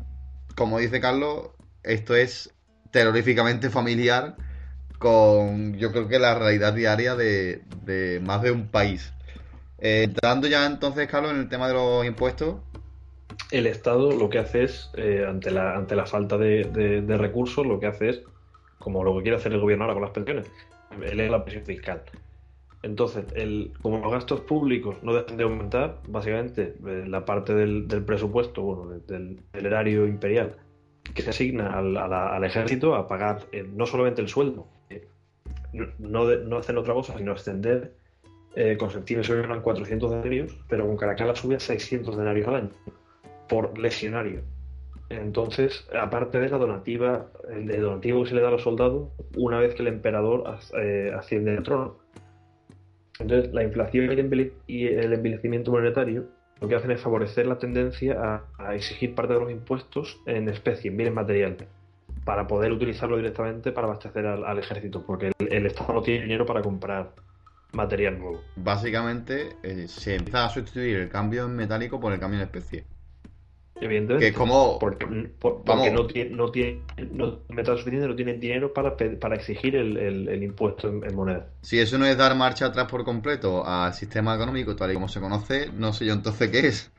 como 0.56 0.80
dice 0.80 1.00
Carlos, 1.00 1.50
esto 1.84 2.16
es 2.16 2.55
terroríficamente 2.96 3.70
familiar 3.70 4.38
con 5.00 5.76
yo 5.78 5.92
creo 5.92 6.08
que 6.08 6.18
la 6.20 6.34
realidad 6.40 6.74
diaria 6.74 7.16
de, 7.16 7.64
de 7.84 8.22
más 8.22 8.42
de 8.42 8.52
un 8.52 8.70
país. 8.70 9.14
Eh, 9.80 10.04
entrando 10.06 10.48
ya 10.48 10.66
entonces, 10.66 11.08
Carlos, 11.10 11.32
en 11.34 11.40
el 11.40 11.50
tema 11.50 11.68
de 11.68 11.74
los 11.76 12.06
impuestos, 12.06 12.56
El 13.52 13.68
Estado 13.68 14.16
lo 14.16 14.30
que 14.30 14.40
hace 14.40 14.64
es, 14.64 14.92
eh, 14.96 15.26
ante, 15.28 15.52
la, 15.52 15.76
ante 15.76 15.96
la 15.96 16.06
falta 16.06 16.38
de, 16.38 16.66
de- 16.66 17.18
recursos, 17.18 17.66
lo 17.66 17.80
que 17.80 17.88
hace 17.88 18.10
es, 18.10 18.24
como 18.78 19.04
lo 19.04 19.16
que 19.18 19.24
quiere 19.24 19.38
hacer 19.38 19.54
el 19.54 19.60
gobierno 19.62 19.86
ahora 19.86 19.94
con 19.96 20.04
las 20.04 20.12
pensiones, 20.12 20.52
eleva 21.02 21.38
la 21.38 21.44
presión 21.46 21.66
fiscal. 21.66 22.04
Entonces, 22.84 23.28
el, 23.36 23.74
como 23.82 24.00
los 24.00 24.12
gastos 24.14 24.42
públicos 24.44 25.04
no 25.04 25.14
dejan 25.16 25.38
de 25.38 25.44
aumentar, 25.46 26.02
básicamente 26.08 26.78
eh, 26.88 27.06
la 27.08 27.26
parte 27.26 27.54
del, 27.56 27.88
presupuesto, 28.06 28.64
bueno, 28.64 28.90
de- 28.94 29.02
del, 29.02 29.46
del 29.54 29.66
erario 29.68 30.08
imperial, 30.08 30.65
que 31.14 31.22
se 31.22 31.30
asigna 31.30 31.78
al, 31.78 31.96
al 31.98 32.44
ejército 32.44 32.96
a 32.96 33.08
pagar 33.08 33.46
eh, 33.52 33.64
no 33.74 33.86
solamente 33.86 34.22
el 34.22 34.28
sueldo, 34.28 34.68
eh, 34.90 35.08
no, 36.00 36.26
de- 36.26 36.44
no 36.46 36.58
hacen 36.58 36.78
otra 36.78 36.94
cosa 36.94 37.18
sino 37.18 37.32
extender, 37.32 37.94
eh, 38.56 38.78
con 38.78 38.90
septiembre 38.90 39.28
se 39.28 39.38
eran 39.38 39.62
400 39.62 40.12
denarios, 40.12 40.58
pero 40.70 40.86
con 40.88 40.98
Caracalla 40.98 41.36
sube 41.36 41.56
a 41.56 41.60
600 41.60 42.18
denarios 42.18 42.48
al 42.48 42.56
año 42.56 42.70
por 43.50 43.78
lesionario. 43.78 44.42
Entonces, 45.10 45.88
aparte 45.98 46.40
de 46.40 46.50
la 46.50 46.58
donativa, 46.58 47.28
el 47.50 47.68
donativo 47.80 48.24
que 48.24 48.30
se 48.30 48.36
le 48.36 48.42
da 48.42 48.48
a 48.48 48.52
los 48.52 48.64
soldados 48.64 49.10
una 49.38 49.60
vez 49.60 49.76
que 49.76 49.84
el 49.84 49.90
emperador 49.90 50.44
eh, 50.82 51.12
asciende 51.16 51.58
al 51.58 51.64
trono. 51.64 51.98
Entonces, 53.20 53.54
la 53.54 53.64
inflación 53.64 54.06
y 54.68 54.88
el 54.88 55.14
envilecimiento 55.14 55.72
monetario 55.72 56.26
lo 56.62 56.68
que 56.68 56.76
hacen 56.76 56.92
es 56.92 57.02
favorecer 57.02 57.46
la 57.48 57.58
tendencia 57.58 58.44
a, 58.58 58.76
exigir 58.76 59.14
parte 59.14 59.34
de 59.34 59.40
los 59.40 59.52
impuestos 59.52 60.20
en 60.26 60.50
especie, 60.50 60.90
en 60.90 60.98
bienes 60.98 61.14
materiales, 61.14 61.68
para 62.24 62.48
poder 62.48 62.72
utilizarlo 62.72 63.18
directamente 63.18 63.72
para 63.72 63.88
abastecer 63.88 64.26
al, 64.26 64.60
ejército, 64.60 65.06
porque 65.06 65.32
el, 65.38 65.54
el 65.54 65.66
Estado 65.66 65.94
no 65.94 66.02
tiene 66.02 66.24
dinero 66.24 66.46
para 66.46 66.62
comprar 66.62 67.12
material 67.76 68.18
nuevo. 68.18 68.42
básicamente 68.56 69.58
eh, 69.62 69.88
se 69.88 70.16
empieza 70.16 70.46
a 70.46 70.50
sustituir 70.50 70.98
el 70.98 71.10
cambio 71.10 71.46
en 71.46 71.56
metálico 71.56 72.00
por 72.00 72.14
el 72.14 72.20
cambio 72.20 72.40
en 72.40 72.46
especie. 72.46 72.86
Evidentemente. 73.82 74.26
Que 74.26 74.30
es 74.30 74.38
como... 74.38 74.80
Porque, 74.80 75.06
por- 75.06 75.64
porque 75.64 75.90
Vamos. 75.90 75.92
no 75.92 76.08
tiene, 76.08 76.30
no 76.36 76.50
tiene, 76.50 76.82
no, 77.12 77.40
metal 77.50 77.78
suficiente, 77.78 78.08
no 78.08 78.16
tienen 78.16 78.40
dinero 78.40 78.74
para, 78.74 78.96
para 78.96 79.36
exigir 79.36 79.76
el, 79.76 79.98
el- 79.98 80.30
el 80.30 80.44
impuesto 80.44 80.88
en, 80.88 81.04
en 81.04 81.14
moneda. 81.16 81.50
Si 81.62 81.80
eso 81.80 81.98
no 81.98 82.06
es 82.06 82.18
dar 82.18 82.36
marcha 82.36 82.68
atrás 82.68 82.88
por 82.90 83.04
completo 83.04 83.66
al 83.66 83.94
sistema 83.94 84.34
económico 84.36 84.76
tal 84.76 84.92
y 84.92 84.94
como 84.94 85.10
se 85.10 85.20
conoce, 85.20 85.70
no 85.74 85.92
sé 85.92 86.06
yo 86.06 86.14
entonces 86.14 86.50
qué 86.50 86.60
es. 86.68 86.92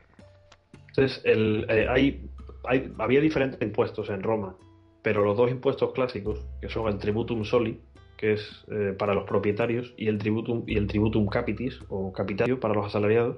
Entonces, 0.89 1.21
el, 1.25 1.65
eh, 1.69 1.87
hay, 1.89 2.29
hay, 2.65 2.91
había 2.99 3.21
diferentes 3.21 3.61
impuestos 3.61 4.09
en 4.09 4.21
Roma, 4.21 4.55
pero 5.01 5.23
los 5.23 5.35
dos 5.37 5.49
impuestos 5.51 5.93
clásicos, 5.93 6.45
que 6.61 6.69
son 6.69 6.87
el 6.87 6.97
tributum 6.99 7.43
soli, 7.43 7.79
que 8.17 8.33
es 8.33 8.65
eh, 8.71 8.93
para 8.97 9.13
los 9.13 9.25
propietarios, 9.25 9.93
y 9.97 10.07
el 10.07 10.17
tributum, 10.17 10.63
y 10.67 10.75
el 10.77 10.87
tributum 10.87 11.27
capitis, 11.27 11.79
o 11.89 12.11
capitario, 12.11 12.59
para 12.59 12.73
los 12.73 12.87
asalariados, 12.87 13.37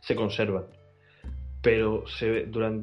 se 0.00 0.16
conservan. 0.16 0.64
Pero 1.66 2.04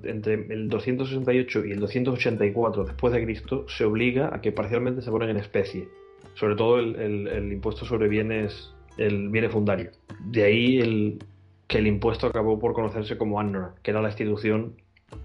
entre 0.04 0.34
el 0.34 0.68
268 0.68 1.66
y 1.68 1.72
el 1.72 1.80
284 1.80 2.84
después 2.84 3.14
de 3.14 3.24
Cristo 3.24 3.66
se 3.70 3.86
obliga 3.86 4.36
a 4.36 4.42
que 4.42 4.52
parcialmente 4.52 5.02
se 5.02 5.10
ponen 5.10 5.30
en 5.30 5.38
especie, 5.38 5.88
sobre 6.34 6.58
todo 6.58 6.80
el, 6.80 7.50
impuesto 7.50 7.86
sobre 7.86 8.10
bienes, 8.10 8.74
el 8.98 9.30
bienes 9.30 9.54
fundario. 9.54 9.92
De 10.26 10.44
ahí 10.44 11.18
que 11.66 11.78
el 11.78 11.88
impuesto 11.88 12.28
acabó 12.28 12.60
por 12.60 12.74
conocerse 12.74 13.18
como 13.18 13.40
annona, 13.40 13.74
que 13.82 13.92
era 13.92 14.02
la 14.02 14.10
institución 14.10 14.74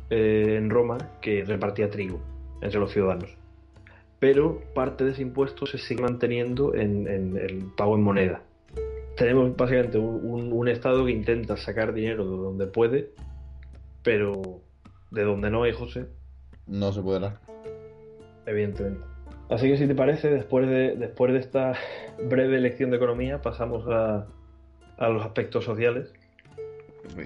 eh, 0.08 0.54
en 0.56 0.70
Roma 0.70 0.98
que 1.20 1.44
repartía 1.44 1.90
trigo 1.90 2.20
entre 2.62 2.78
los 2.78 2.92
ciudadanos. 2.92 3.36
pero 4.20 4.60
parte 4.72 5.02
de 5.02 5.10
ese 5.10 5.22
impuesto 5.22 5.66
se 5.66 5.78
sigue 5.78 6.02
manteniendo 6.02 6.76
en, 6.76 7.08
el 7.08 7.64
pago 7.76 7.96
en 7.96 8.04
moneda. 8.04 8.40
Tenemos 9.16 9.56
básicamente 9.56 9.98
un, 9.98 10.68
Estado 10.68 11.04
que 11.06 11.10
intenta 11.10 11.56
sacar 11.56 11.92
dinero 11.92 12.24
de 12.24 12.36
donde 12.36 12.66
puede, 12.68 13.10
pero 14.08 14.62
de 15.10 15.22
donde 15.22 15.50
no 15.50 15.64
hay, 15.64 15.72
José. 15.72 16.08
No 16.66 16.92
se 16.94 17.02
puede 17.02 17.20
dar. 17.20 17.40
Evidentemente. 18.46 19.04
Así 19.50 19.68
que 19.68 19.76
si 19.76 19.86
te 19.86 19.94
parece, 19.94 20.30
después 20.30 20.66
de, 20.66 20.96
después 20.96 21.30
de 21.34 21.40
esta 21.40 21.74
breve 22.30 22.58
lección 22.58 22.88
de 22.88 22.96
economía, 22.96 23.42
pasamos 23.42 23.84
a, 23.86 24.26
a 24.96 25.08
los 25.10 25.22
aspectos 25.22 25.66
sociales. 25.66 26.10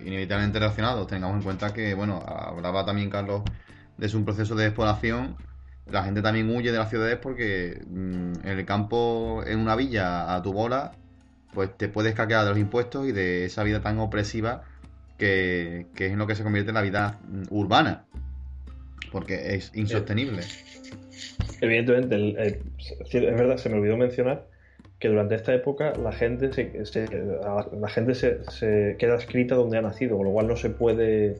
Inevitablemente 0.04 0.59
relacionados. 0.59 1.06
Tengamos 1.06 1.36
en 1.36 1.42
cuenta 1.44 1.72
que, 1.72 1.94
bueno, 1.94 2.20
hablaba 2.26 2.84
también 2.84 3.10
Carlos 3.10 3.42
de 3.96 4.16
un 4.16 4.24
proceso 4.24 4.56
de 4.56 4.66
exploración 4.66 5.36
la 5.86 6.02
gente 6.02 6.20
también 6.20 6.48
huye 6.48 6.72
de 6.72 6.78
las 6.78 6.90
ciudades 6.90 7.18
porque 7.22 7.80
mm, 7.88 8.44
en 8.44 8.59
el 8.59 8.64
campo, 8.64 9.44
en 9.46 9.60
una 9.60 9.76
villa, 9.76 10.34
a 10.34 10.42
tu 10.42 10.52
bola, 10.52 10.92
pues 11.54 11.76
te 11.76 11.88
puedes 11.88 12.14
caquear 12.14 12.44
de 12.44 12.50
los 12.50 12.59
impuestos 12.59 13.06
y 13.06 13.12
de 13.12 13.44
esa 13.44 13.62
vida 13.62 13.80
tan 13.82 13.98
opresiva 13.98 14.62
que, 15.18 15.86
es 15.94 16.12
en 16.12 16.18
lo 16.18 16.26
que 16.26 16.34
se 16.34 16.43
convierte 16.43 16.70
en 16.70 16.74
la 16.74 16.82
vida 16.82 17.20
mm, 17.26 17.43
urbana. 17.51 18.05
Porque 19.10 19.55
es 19.55 19.70
insostenible. 19.74 20.43
Evidentemente, 21.60 22.60
es 23.12 23.12
verdad, 23.12 23.56
se 23.56 23.68
me 23.68 23.76
olvidó 23.76 23.97
mencionar 23.97 24.47
que 24.98 25.09
durante 25.09 25.34
esta 25.34 25.52
época 25.52 25.93
la 25.97 26.12
gente 26.12 26.52
se, 26.52 27.06
la 27.72 27.89
gente 27.89 28.14
se, 28.14 28.44
se, 28.44 28.97
queda 28.98 29.16
escrita 29.16 29.56
donde 29.56 29.76
ha 29.76 29.82
nacido, 29.82 30.16
con 30.16 30.26
lo 30.26 30.32
cual 30.32 30.47
no 30.47 30.56
se 30.56 30.70
puede 30.70 31.36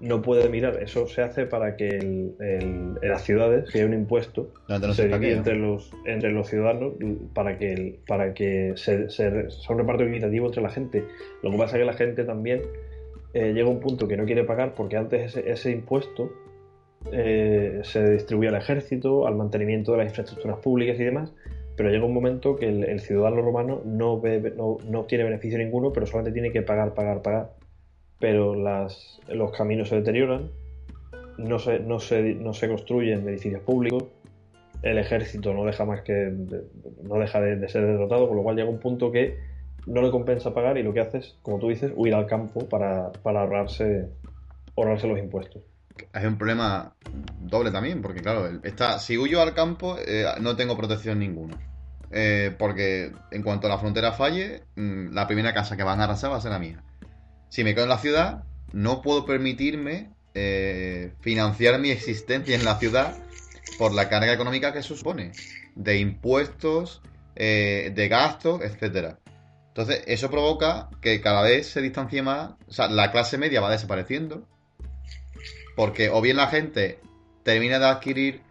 no 0.00 0.22
puede 0.22 0.48
mirar. 0.48 0.82
Eso 0.82 1.06
se 1.06 1.22
hace 1.22 1.46
para 1.46 1.76
que 1.76 1.88
el, 1.88 2.34
en 2.40 2.96
las 3.02 3.22
ciudades, 3.22 3.70
que 3.70 3.80
hay 3.80 3.84
un 3.84 3.94
impuesto, 3.94 4.50
se, 4.94 5.08
divide 5.08 5.32
entre 5.32 5.56
los, 5.56 5.92
entre 6.04 6.32
los 6.32 6.48
ciudadanos 6.48 6.94
para 7.34 7.58
que, 7.58 7.98
para 8.06 8.34
que 8.34 8.72
se, 8.76 9.10
se, 9.10 9.50
sea 9.50 9.70
un 9.70 9.78
reparto 9.78 10.04
equitativo 10.04 10.46
entre 10.46 10.62
la 10.62 10.70
gente. 10.70 11.04
Lo 11.42 11.50
que 11.50 11.58
pasa 11.58 11.76
es 11.76 11.80
que 11.80 11.86
la 11.86 11.92
gente 11.92 12.24
también 12.24 12.62
eh, 13.34 13.52
llega 13.52 13.68
a 13.68 13.70
un 13.70 13.80
punto 13.80 14.08
que 14.08 14.16
no 14.16 14.24
quiere 14.24 14.44
pagar 14.44 14.74
porque 14.74 14.96
antes 14.96 15.36
ese, 15.36 15.50
ese 15.50 15.70
impuesto 15.70 16.32
eh, 17.12 17.80
se 17.84 18.10
distribuía 18.10 18.50
al 18.50 18.56
ejército, 18.56 19.26
al 19.26 19.36
mantenimiento 19.36 19.92
de 19.92 19.98
las 19.98 20.08
infraestructuras 20.08 20.58
públicas 20.58 20.98
y 20.98 21.04
demás. 21.04 21.32
Pero 21.76 21.90
llega 21.90 22.04
un 22.04 22.12
momento 22.12 22.56
que 22.56 22.68
el, 22.68 23.00
ciudadano 23.00 23.40
romano 23.40 23.80
no, 23.86 24.20
ve, 24.20 24.52
no, 24.54 24.76
no 24.86 25.00
obtiene 25.00 25.24
beneficio 25.24 25.58
ninguno, 25.58 25.92
pero 25.92 26.04
solamente 26.04 26.32
tiene 26.32 26.52
que 26.52 26.60
pagar, 26.60 26.92
pagar, 26.92 27.22
pagar 27.22 27.59
pero 28.20 28.54
las, 28.54 29.18
los 29.28 29.50
caminos 29.50 29.88
se 29.88 29.96
deterioran, 29.96 30.50
no 31.38 31.58
se, 31.58 31.80
no, 31.80 31.98
se, 31.98 32.34
no 32.34 32.52
se 32.52 32.68
construyen 32.68 33.26
edificios 33.26 33.62
públicos, 33.62 34.04
el 34.82 34.98
ejército 34.98 35.52
no 35.54 35.64
deja 35.64 35.84
más 35.84 36.02
que 36.02 36.32
no 37.02 37.18
deja 37.18 37.40
de, 37.40 37.68
ser 37.68 37.86
derrotado, 37.86 38.28
con 38.28 38.36
lo 38.36 38.42
cual 38.42 38.56
llega 38.56 38.68
un 38.68 38.78
punto 38.78 39.10
que 39.10 39.38
no 39.86 40.02
le 40.02 40.10
compensa 40.10 40.54
pagar 40.54 40.76
y 40.76 40.82
lo 40.82 40.92
que 40.92 41.00
hace 41.00 41.18
es, 41.18 41.36
como 41.42 41.58
tú 41.58 41.68
dices, 41.68 41.92
huir 41.96 42.14
al 42.14 42.26
campo 42.26 42.68
para, 42.68 43.10
para 43.10 43.40
ahorrarse, 43.40 44.08
ahorrarse 44.76 45.08
los 45.08 45.18
impuestos. 45.18 45.62
Es 46.12 46.24
un 46.24 46.38
problema 46.38 46.94
doble 47.40 47.70
también, 47.70 48.00
porque 48.02 48.20
claro, 48.20 48.48
está, 48.62 48.98
si 48.98 49.18
huyo 49.18 49.40
al 49.40 49.54
campo 49.54 49.96
eh, 49.98 50.24
no 50.40 50.56
tengo 50.56 50.76
protección 50.76 51.18
ninguna. 51.18 51.58
Eh, 52.12 52.54
porque 52.58 53.12
en 53.30 53.42
cuanto 53.42 53.66
a 53.66 53.70
la 53.70 53.78
frontera 53.78 54.12
falle, 54.12 54.64
mm, 54.76 55.12
la 55.12 55.26
primera 55.26 55.54
casa 55.54 55.76
que 55.76 55.84
van 55.84 56.00
a 56.00 56.04
arrasar 56.04 56.32
va 56.32 56.36
a 56.36 56.40
ser 56.40 56.50
la 56.50 56.58
mía 56.58 56.82
si 57.50 57.62
me 57.62 57.74
quedo 57.74 57.84
en 57.84 57.90
la 57.90 57.98
ciudad, 57.98 58.44
no 58.72 59.02
puedo 59.02 59.26
permitirme 59.26 60.10
eh, 60.34 61.12
financiar 61.20 61.78
mi 61.78 61.90
existencia 61.90 62.54
en 62.54 62.64
la 62.64 62.78
ciudad 62.78 63.18
por 63.78 63.92
la 63.92 64.08
carga 64.08 64.32
económica 64.32 64.72
que 64.72 64.82
supone, 64.82 65.32
de 65.74 65.98
impuestos, 65.98 67.02
eh, 67.36 67.92
de 67.94 68.08
gastos, 68.08 68.62
etcétera. 68.62 69.18
Entonces, 69.68 70.02
eso 70.06 70.30
provoca 70.30 70.88
que 71.00 71.20
cada 71.20 71.42
vez 71.42 71.68
se 71.68 71.80
distancie 71.80 72.22
más, 72.22 72.52
o 72.68 72.72
sea, 72.72 72.88
la 72.88 73.10
clase 73.12 73.38
media 73.38 73.60
va 73.60 73.70
desapareciendo, 73.70 74.46
porque 75.76 76.10
o 76.10 76.20
bien 76.20 76.36
la 76.36 76.48
gente 76.48 77.00
termina 77.42 77.78
de 77.78 77.86
adquirir 77.86 78.42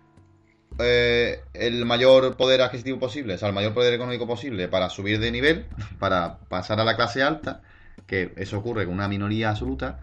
eh, 0.80 1.42
el 1.54 1.86
mayor 1.86 2.36
poder 2.38 2.62
adquisitivo 2.62 3.00
posible, 3.00 3.36
o 3.36 3.38
sea, 3.38 3.50
el 3.50 3.54
mayor 3.54 3.74
poder 3.74 3.94
económico 3.94 4.26
posible 4.26 4.68
para 4.68 4.90
subir 4.90 5.20
de 5.20 5.32
nivel, 5.32 5.66
para 6.00 6.40
pasar 6.50 6.80
a 6.80 6.86
la 6.86 6.96
clase 6.96 7.22
alta, 7.22 7.62
que 8.08 8.34
eso 8.38 8.60
ocurre 8.60 8.86
con 8.86 8.94
una 8.94 9.08
minoría 9.08 9.52
absoluta, 9.52 10.00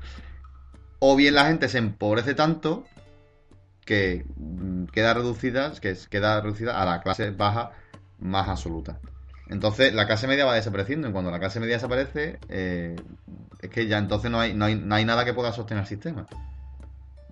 o 0.98 1.16
bien 1.16 1.34
la 1.34 1.46
gente 1.46 1.68
se 1.68 1.78
empobrece 1.78 2.34
tanto 2.34 2.84
que 3.84 4.24
mm, 4.36 4.86
queda 4.86 5.14
reducida, 5.14 5.72
que 5.80 5.96
queda 6.10 6.40
reducida 6.40 6.80
a 6.80 6.84
la 6.84 7.00
clase 7.00 7.30
baja 7.30 7.72
más 8.18 8.48
absoluta. 8.48 9.00
Entonces 9.48 9.94
la 9.94 10.06
clase 10.06 10.26
media 10.26 10.44
va 10.44 10.54
desapareciendo 10.54 11.08
y 11.08 11.12
cuando 11.12 11.30
la 11.30 11.38
clase 11.38 11.60
media 11.60 11.76
desaparece 11.76 12.38
eh, 12.48 12.96
es 13.62 13.70
que 13.70 13.86
ya 13.86 13.98
entonces 13.98 14.30
no 14.30 14.40
hay, 14.40 14.54
no 14.54 14.64
hay, 14.64 15.04
nada 15.04 15.24
que 15.24 15.32
pueda 15.32 15.52
sostener 15.52 15.82
el 15.82 15.88
sistema. 15.88 16.26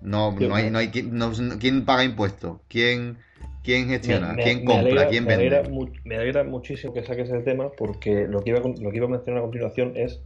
No, 0.01 0.31
no 0.31 0.55
hay, 0.55 0.69
no 0.69 0.77
hay 0.77 0.89
quién 0.89 1.83
paga 1.83 2.03
impuestos, 2.03 2.59
quién, 2.69 3.17
quién 3.63 3.89
gestiona, 3.89 4.35
quién 4.35 4.63
compra, 4.63 5.07
quién 5.07 5.25
vende. 5.25 5.67
Me 6.05 6.15
alegra, 6.15 6.43
muchísimo 6.43 6.93
que 6.93 7.03
saques 7.03 7.29
el 7.31 7.43
tema 7.43 7.71
porque 7.71 8.27
lo 8.27 8.41
que 8.41 8.51
iba, 8.51 8.59
lo 8.59 8.91
que 8.91 8.97
iba 8.97 9.07
a 9.07 9.09
mencionar 9.09 9.39
a 9.39 9.43
continuación 9.43 9.93
es 9.95 10.21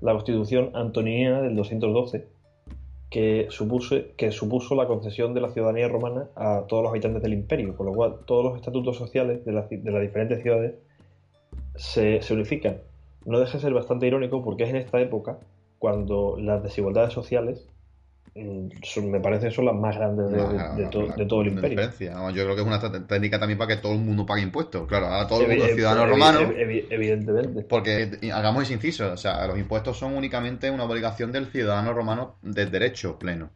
la 0.00 0.12
Constitución 0.12 0.70
Antonina 0.74 1.42
del 1.42 1.56
212, 1.56 2.28
que 3.10 3.46
supuso, 3.50 3.96
que 4.16 4.30
supuso 4.30 4.74
la 4.74 4.86
concesión 4.86 5.34
de 5.34 5.40
la 5.40 5.50
ciudadanía 5.50 5.88
romana 5.88 6.28
a 6.36 6.64
todos 6.68 6.82
los 6.82 6.90
habitantes 6.90 7.22
del 7.22 7.32
imperio, 7.32 7.76
con 7.76 7.86
lo 7.86 7.92
cual 7.92 8.18
todos 8.24 8.44
los 8.44 8.56
estatutos 8.56 8.96
sociales 8.96 9.44
de, 9.44 9.52
las 9.52 9.68
diferentes 9.68 10.42
ciudades 10.42 10.74
se, 11.74 12.22
se 12.22 12.34
unifican. 12.34 12.78
No 13.26 13.40
deja 13.40 13.54
de 13.54 13.60
ser 13.60 13.74
bastante 13.74 14.06
irónico 14.06 14.42
porque 14.42 14.64
es 14.64 14.70
en 14.70 14.76
esta 14.76 15.00
época 15.00 15.38
cuando 15.78 16.36
las 16.38 16.62
desigualdades 16.62 17.12
sociales 17.12 17.68
Mm, 18.34 18.68
me 19.10 19.20
parece 19.20 19.48
que 19.48 19.54
son 19.54 19.64
las 19.64 19.74
más 19.74 19.96
grandes 19.96 20.30
de, 20.30 20.86
todo 21.26 21.42
el 21.42 21.48
imperio. 21.48 21.80
yo 21.98 22.44
creo 22.44 22.54
que 22.54 22.60
es 22.60 22.66
una 22.66 23.06
técnica 23.06 23.40
también 23.40 23.58
para 23.58 23.74
que 23.74 23.82
todo 23.82 23.92
el 23.92 23.98
mundo 23.98 24.24
pague 24.24 24.42
impuestos. 24.42 24.86
Claro, 24.86 25.06
ahora 25.06 25.26
todo 25.26 25.42
el 25.42 25.48
mundo 25.48 25.64
es 25.64 25.74
ciudadano 25.74 26.06
romano. 26.06 26.40
evidentemente. 26.56 27.62
Porque 27.62 28.30
hagamos 28.32 28.64
ese 28.64 28.74
inciso, 28.74 29.12
o 29.12 29.16
sea, 29.16 29.46
los 29.46 29.58
impuestos 29.58 29.98
son 29.98 30.14
únicamente 30.16 30.70
una 30.70 30.84
obligación 30.84 31.32
del 31.32 31.46
ciudadano 31.46 31.92
romano 31.92 32.36
de 32.42 32.66
derecho 32.66 33.18
pleno. 33.18 33.50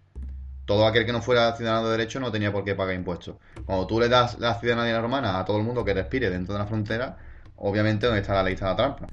Todo 0.65 0.87
aquel 0.87 1.05
que 1.05 1.13
no 1.13 1.21
fuera 1.21 1.55
ciudadano 1.55 1.87
de 1.87 1.93
derecho 1.93 2.19
no 2.21 2.33
tenía 2.33 2.51
por 2.51 2.65
qué 2.65 2.75
pagar 2.75 2.95
impuestos. 2.95 3.37
Cuando 3.67 3.87
tú 3.87 4.01
le 4.01 4.09
das 4.09 4.39
la 4.41 4.59
ciudadanía 4.59 5.01
romana 5.01 5.39
a 5.39 5.45
todo 5.45 5.59
el 5.59 5.63
mundo 5.63 5.85
que 5.85 5.95
respire 5.95 6.31
dentro 6.31 6.55
de 6.55 6.61
la 6.61 6.67
frontera, 6.67 7.19
obviamente 7.57 8.07
donde 8.07 8.23
está 8.23 8.35
la 8.35 8.43
ley 8.43 8.55
está 8.55 8.67
la 8.67 8.77
trampa. 8.77 9.07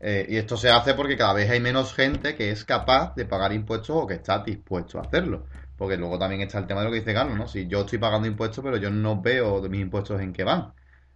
Eh, 0.00 0.26
y 0.30 0.36
esto 0.36 0.56
se 0.56 0.70
hace 0.70 0.94
porque 0.94 1.16
cada 1.16 1.34
vez 1.34 1.50
hay 1.50 1.60
menos 1.60 1.94
gente 1.94 2.34
que 2.34 2.50
es 2.50 2.64
capaz 2.64 3.14
de 3.14 3.26
pagar 3.26 3.52
impuestos 3.52 3.90
o 3.90 4.06
que 4.06 4.14
está 4.14 4.42
dispuesto 4.42 4.98
a 4.98 5.02
hacerlo. 5.02 5.46
Porque 5.76 5.96
luego 5.96 6.18
también 6.18 6.40
está 6.42 6.58
el 6.58 6.66
tema 6.66 6.80
de 6.80 6.86
lo 6.86 6.92
que 6.92 7.00
dice 7.00 7.14
Carlos, 7.14 7.36
¿no? 7.38 7.48
Si 7.48 7.66
yo 7.66 7.80
estoy 7.82 7.98
pagando 7.98 8.26
impuestos, 8.28 8.64
pero 8.64 8.76
yo 8.78 8.90
no 8.90 9.20
veo 9.20 9.60
de 9.60 9.68
mis 9.68 9.80
impuestos 9.80 10.20
en 10.20 10.32
qué 10.32 10.44
van. 10.44 10.72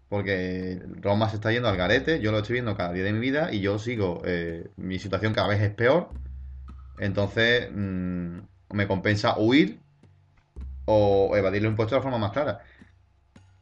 Porque 0.09 0.81
Roma 1.01 1.29
se 1.31 1.37
está 1.37 1.51
yendo 1.53 1.69
al 1.69 1.77
garete, 1.77 2.21
yo 2.21 2.31
lo 2.31 2.39
estoy 2.39 2.55
viendo 2.55 2.77
cada 2.77 2.93
día 2.93 3.05
de 3.05 3.13
mi 3.13 3.21
vida 3.21 3.53
y 3.53 3.61
yo 3.61 3.79
sigo, 3.79 4.23
eh, 4.25 4.69
mi 4.77 4.99
situación 4.99 5.35
cada 5.35 5.49
vez 5.49 5.61
es 5.61 5.75
peor. 5.75 6.11
Entonces, 6.99 7.71
mm, 7.75 8.39
me 8.73 8.87
compensa 8.87 9.39
huir 9.39 9.81
o 10.87 11.37
evadir 11.37 11.63
los 11.63 11.71
impuestos 11.71 11.93
de 11.93 11.99
la 11.99 12.03
forma 12.03 12.19
más 12.19 12.33
clara. 12.33 12.61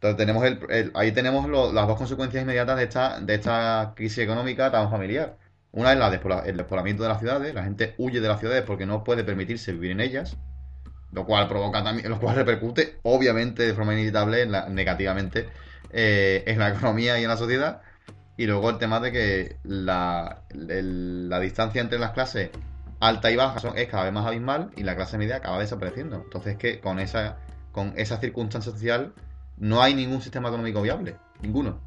Entonces 0.03 0.17
tenemos 0.17 0.45
el, 0.69 0.91
ahí 0.95 1.13
tenemos 1.13 1.49
las 1.73 1.87
dos 1.87 1.97
consecuencias 1.97 2.43
inmediatas 2.43 2.77
de 2.77 2.83
esta, 2.83 3.21
de 3.21 3.35
esta 3.37 3.93
crisis 3.95 4.19
económica 4.19 4.69
tan 4.73 4.91
familiar. 4.91 5.37
Una 5.71 5.93
es 5.93 5.99
la 5.99 6.09
el 6.45 6.57
despoblamiento 6.57 7.05
de 7.05 7.09
las 7.09 7.21
ciudades, 7.21 7.55
la 7.55 7.63
gente 7.63 7.95
huye 7.99 8.21
de 8.21 8.27
las 8.27 8.41
ciudades 8.41 8.65
porque 8.65 8.85
no 8.85 9.05
puede 9.05 9.23
permitirse 9.23 9.71
vivir 9.71 9.93
en 9.93 10.01
ellas, 10.01 10.37
lo 11.13 11.25
cual 11.25 11.47
provoca 11.47 11.85
también, 11.85 12.11
lo 12.11 12.19
cual 12.19 12.35
repercute 12.35 12.99
obviamente 13.05 13.63
de 13.63 13.75
forma 13.75 13.93
inevitable 13.93 14.45
negativamente 14.71 15.49
eh, 15.93 16.43
en 16.49 16.59
la 16.59 16.71
economía 16.71 17.21
y 17.21 17.23
en 17.23 17.29
la 17.29 17.37
sociedad. 17.37 17.83
Y 18.37 18.47
luego 18.47 18.71
el 18.71 18.79
tema 18.79 18.99
de 18.99 19.13
que 19.13 19.57
la, 19.63 20.43
la 20.51 21.39
distancia 21.39 21.81
entre 21.81 22.01
las 22.01 22.11
clases 22.11 22.51
alta 22.99 23.31
y 23.31 23.37
baja 23.37 23.61
es 23.77 23.89
cada 23.89 24.03
vez 24.03 24.13
más 24.13 24.27
abismal 24.27 24.73
y 24.77 24.83
la 24.83 24.97
clase 24.97 25.17
media 25.17 25.37
acaba 25.37 25.61
desapareciendo. 25.61 26.23
Entonces 26.25 26.57
que 26.57 26.81
con 26.81 26.99
esa, 26.99 27.37
con 27.71 27.93
esa 27.97 28.17
circunstancia 28.17 28.73
social 28.73 29.15
no 29.59 29.83
hay 29.83 29.95
ningún 29.95 30.21
sistema 30.21 30.49
económico 30.49 30.83
viable, 30.83 31.17
ninguno. 31.41 31.79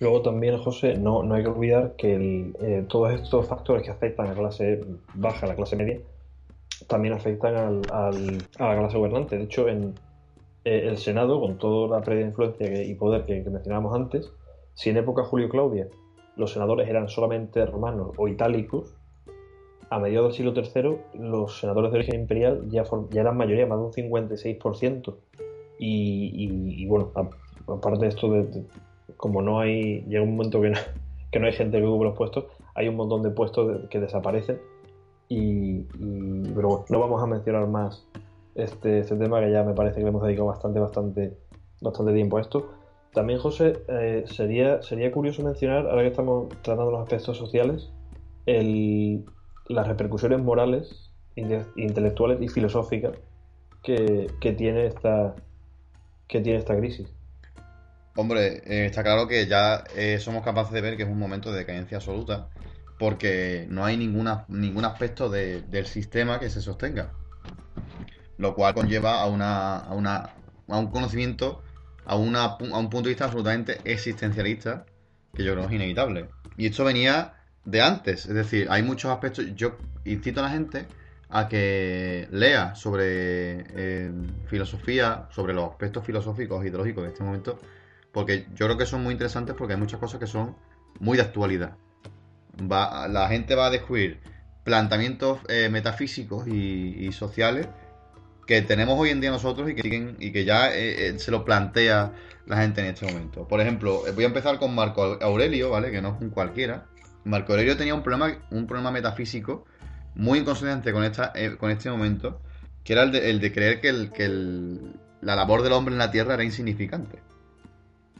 Luego 0.00 0.22
también, 0.22 0.58
José, 0.58 0.96
no, 0.96 1.22
no 1.22 1.34
hay 1.34 1.44
que 1.44 1.48
olvidar 1.48 1.94
que 1.96 2.52
eh, 2.60 2.84
todos 2.88 3.12
estos 3.12 3.46
factores 3.46 3.84
que 3.84 3.90
afectan 3.90 4.26
a 4.26 4.30
la 4.30 4.34
clase 4.34 4.84
baja, 5.14 5.46
a 5.46 5.50
la 5.50 5.54
clase 5.54 5.76
media, 5.76 6.00
también 6.88 7.14
afectan 7.14 7.54
al, 7.56 7.82
a 8.58 8.68
la 8.68 8.78
clase 8.78 8.98
gobernante. 8.98 9.38
De 9.38 9.44
hecho, 9.44 9.68
en 9.68 9.94
eh, 10.64 10.88
el 10.88 10.98
Senado, 10.98 11.40
con 11.40 11.58
toda 11.58 11.98
la 11.98 12.04
preinfluencia 12.04 12.82
y 12.82 12.94
poder 12.94 13.24
que, 13.24 13.42
mencionábamos 13.48 13.94
antes, 13.94 14.32
si 14.74 14.90
en 14.90 14.96
época 14.96 15.24
Julio 15.24 15.48
Claudia 15.48 15.88
los 16.36 16.52
senadores 16.52 16.88
eran 16.88 17.08
solamente 17.08 17.64
romanos 17.66 18.12
o 18.16 18.28
itálicos, 18.28 18.94
a 19.90 19.98
mediados 19.98 20.36
del 20.36 20.54
siglo 20.54 20.98
III 21.12 21.20
los 21.20 21.60
senadores 21.60 21.92
de 21.92 21.98
origen 21.98 22.20
imperial 22.20 22.66
ya, 22.70 22.84
ya 23.10 23.20
eran 23.20 23.36
mayoría, 23.36 23.66
más 23.66 23.78
de 23.78 23.84
un 23.84 23.92
56%. 23.92 25.16
Y, 25.84 26.86
bueno, 26.86 27.10
aparte 27.66 28.04
de 28.04 28.08
esto, 28.08 28.30
de, 28.30 28.64
como 29.16 29.42
no 29.42 29.58
hay, 29.58 30.02
llega 30.02 30.22
un 30.22 30.36
momento 30.36 30.60
que 30.60 30.70
no, 30.70 30.78
que 31.32 31.40
no 31.40 31.46
hay 31.46 31.52
gente 31.52 31.78
que 31.78 31.84
ocupe 31.84 32.04
los 32.04 32.16
puestos, 32.16 32.44
hay 32.74 32.88
un 32.88 32.96
montón 32.96 33.22
de 33.22 33.30
puestos 33.30 33.88
que 33.90 34.00
desaparecen. 34.00 34.60
Y, 35.28 35.82
pero 36.54 36.68
bueno, 36.68 36.84
no 36.90 37.00
vamos 37.00 37.22
a 37.22 37.26
mencionar 37.26 37.66
más 37.66 38.06
este, 38.54 39.00
este 39.00 39.16
tema 39.16 39.40
que 39.40 39.50
ya 39.50 39.64
me 39.64 39.72
parece 39.72 40.00
que 40.00 40.06
hemos 40.06 40.22
dedicado 40.22 40.48
bastante, 40.48 40.78
bastante, 40.78 41.36
bastante 41.80 42.12
tiempo 42.12 42.36
a 42.36 42.42
esto. 42.42 42.70
También, 43.12 43.40
José, 43.40 43.82
eh, 43.88 44.24
sería, 44.26 44.82
sería 44.82 45.10
curioso 45.10 45.42
mencionar, 45.42 45.86
ahora 45.88 46.02
que 46.02 46.08
estamos 46.08 46.48
tratando 46.62 46.92
los 46.92 47.02
aspectos 47.02 47.36
sociales, 47.36 47.90
el, 48.46 49.24
las 49.68 49.88
repercusiones 49.88 50.40
morales, 50.40 51.10
intelectuales 51.34 52.40
y 52.40 52.48
filosóficas 52.48 53.14
que, 53.82 54.54
tiene 54.56 54.86
esta 54.86 55.34
que 56.32 56.40
tiene 56.40 56.58
esta 56.58 56.74
crisis. 56.74 57.06
Hombre, 58.16 58.62
eh, 58.64 58.86
está 58.86 59.02
claro 59.02 59.28
que 59.28 59.46
ya 59.46 59.84
eh, 59.94 60.18
somos 60.18 60.42
capaces 60.42 60.72
de 60.72 60.80
ver 60.80 60.96
que 60.96 61.02
es 61.02 61.08
un 61.08 61.18
momento 61.18 61.52
de 61.52 61.58
decadencia 61.58 61.98
absoluta, 61.98 62.48
porque 62.98 63.66
no 63.68 63.84
hay 63.84 63.98
ninguna, 63.98 64.46
ningún 64.48 64.86
aspecto 64.86 65.28
del 65.28 65.86
sistema 65.86 66.40
que 66.40 66.48
se 66.48 66.62
sostenga, 66.62 67.12
lo 68.38 68.54
cual 68.54 68.72
conlleva 68.72 69.20
a, 69.20 69.26
una, 69.26 69.76
a, 69.76 69.94
una, 69.94 70.30
a 70.68 70.78
un 70.78 70.86
conocimiento, 70.90 71.62
a, 72.06 72.16
una, 72.16 72.44
a 72.44 72.78
un 72.78 72.88
punto 72.88 73.02
de 73.02 73.10
vista 73.10 73.26
absolutamente 73.26 73.78
existencialista, 73.84 74.86
que 75.34 75.44
yo 75.44 75.52
creo 75.52 75.66
es 75.66 75.72
inevitable. 75.72 76.30
Y 76.56 76.66
esto 76.66 76.84
venía 76.84 77.34
de 77.64 77.82
antes. 77.82 78.26
Es 78.26 78.34
decir, 78.34 78.68
hay 78.70 78.82
muchos 78.82 79.10
aspectos. 79.10 79.46
Yo 79.54 79.76
incito 80.04 80.40
a 80.40 80.44
la 80.44 80.50
gente 80.50 80.86
a 81.34 81.48
que 81.48 82.28
lea 82.30 82.74
sobre 82.74 83.64
eh, 83.74 84.12
filosofía, 84.46 85.28
sobre 85.30 85.54
los 85.54 85.70
aspectos 85.70 86.04
filosóficos 86.04 86.62
e 86.62 86.68
ideológicos 86.68 87.04
de 87.04 87.08
este 87.08 87.24
momento, 87.24 87.58
porque 88.12 88.46
yo 88.54 88.66
creo 88.66 88.76
que 88.76 88.84
son 88.84 89.02
muy 89.02 89.12
interesantes 89.12 89.54
porque 89.56 89.72
hay 89.72 89.80
muchas 89.80 89.98
cosas 89.98 90.20
que 90.20 90.26
son 90.26 90.54
muy 91.00 91.16
de 91.16 91.24
actualidad. 91.24 91.76
Va, 92.70 93.08
la 93.08 93.28
gente 93.28 93.54
va 93.54 93.66
a 93.66 93.70
descubrir 93.70 94.20
planteamientos 94.62 95.40
eh, 95.48 95.70
metafísicos 95.70 96.46
y, 96.46 97.10
sociales 97.12 97.66
que 98.46 98.60
tenemos 98.60 98.98
hoy 98.98 99.10
en 99.10 99.20
día 99.20 99.30
nosotros 99.30 99.70
y 99.70 99.74
que, 99.74 100.14
y 100.18 100.32
que 100.32 100.44
ya 100.44 100.74
eh, 100.74 101.18
se 101.18 101.30
lo 101.30 101.44
plantea 101.46 102.12
la 102.46 102.58
gente 102.58 102.82
en 102.82 102.88
este 102.88 103.06
momento. 103.06 103.48
Por 103.48 103.60
ejemplo, 103.60 104.02
voy 104.14 104.24
a 104.24 104.26
empezar 104.26 104.58
con 104.58 104.74
Marco 104.74 105.18
Aurelio, 105.22 105.70
¿vale? 105.70 105.90
Que 105.90 106.02
no 106.02 106.14
es 106.14 106.20
un 106.20 106.28
cualquiera 106.28 106.86
Marco 107.24 107.52
Aurelio 107.52 107.76
tenía 107.76 107.94
un 107.94 108.02
problema, 108.02 108.36
un 108.50 108.66
problema 108.66 108.90
metafísico 108.90 109.64
muy 110.14 110.40
inconsciente 110.40 110.92
con, 110.92 111.04
esta, 111.04 111.32
eh, 111.34 111.56
con 111.56 111.70
este 111.70 111.90
momento, 111.90 112.40
que 112.84 112.92
era 112.92 113.02
el 113.02 113.40
de, 113.40 113.52
creer 113.52 113.80
que, 113.80 113.88
el, 113.88 114.10
que 114.10 114.28
la 115.20 115.36
labor 115.36 115.62
del 115.62 115.72
hombre 115.72 115.94
en 115.94 115.98
la 115.98 116.10
Tierra 116.10 116.34
era 116.34 116.44
insignificante. 116.44 117.18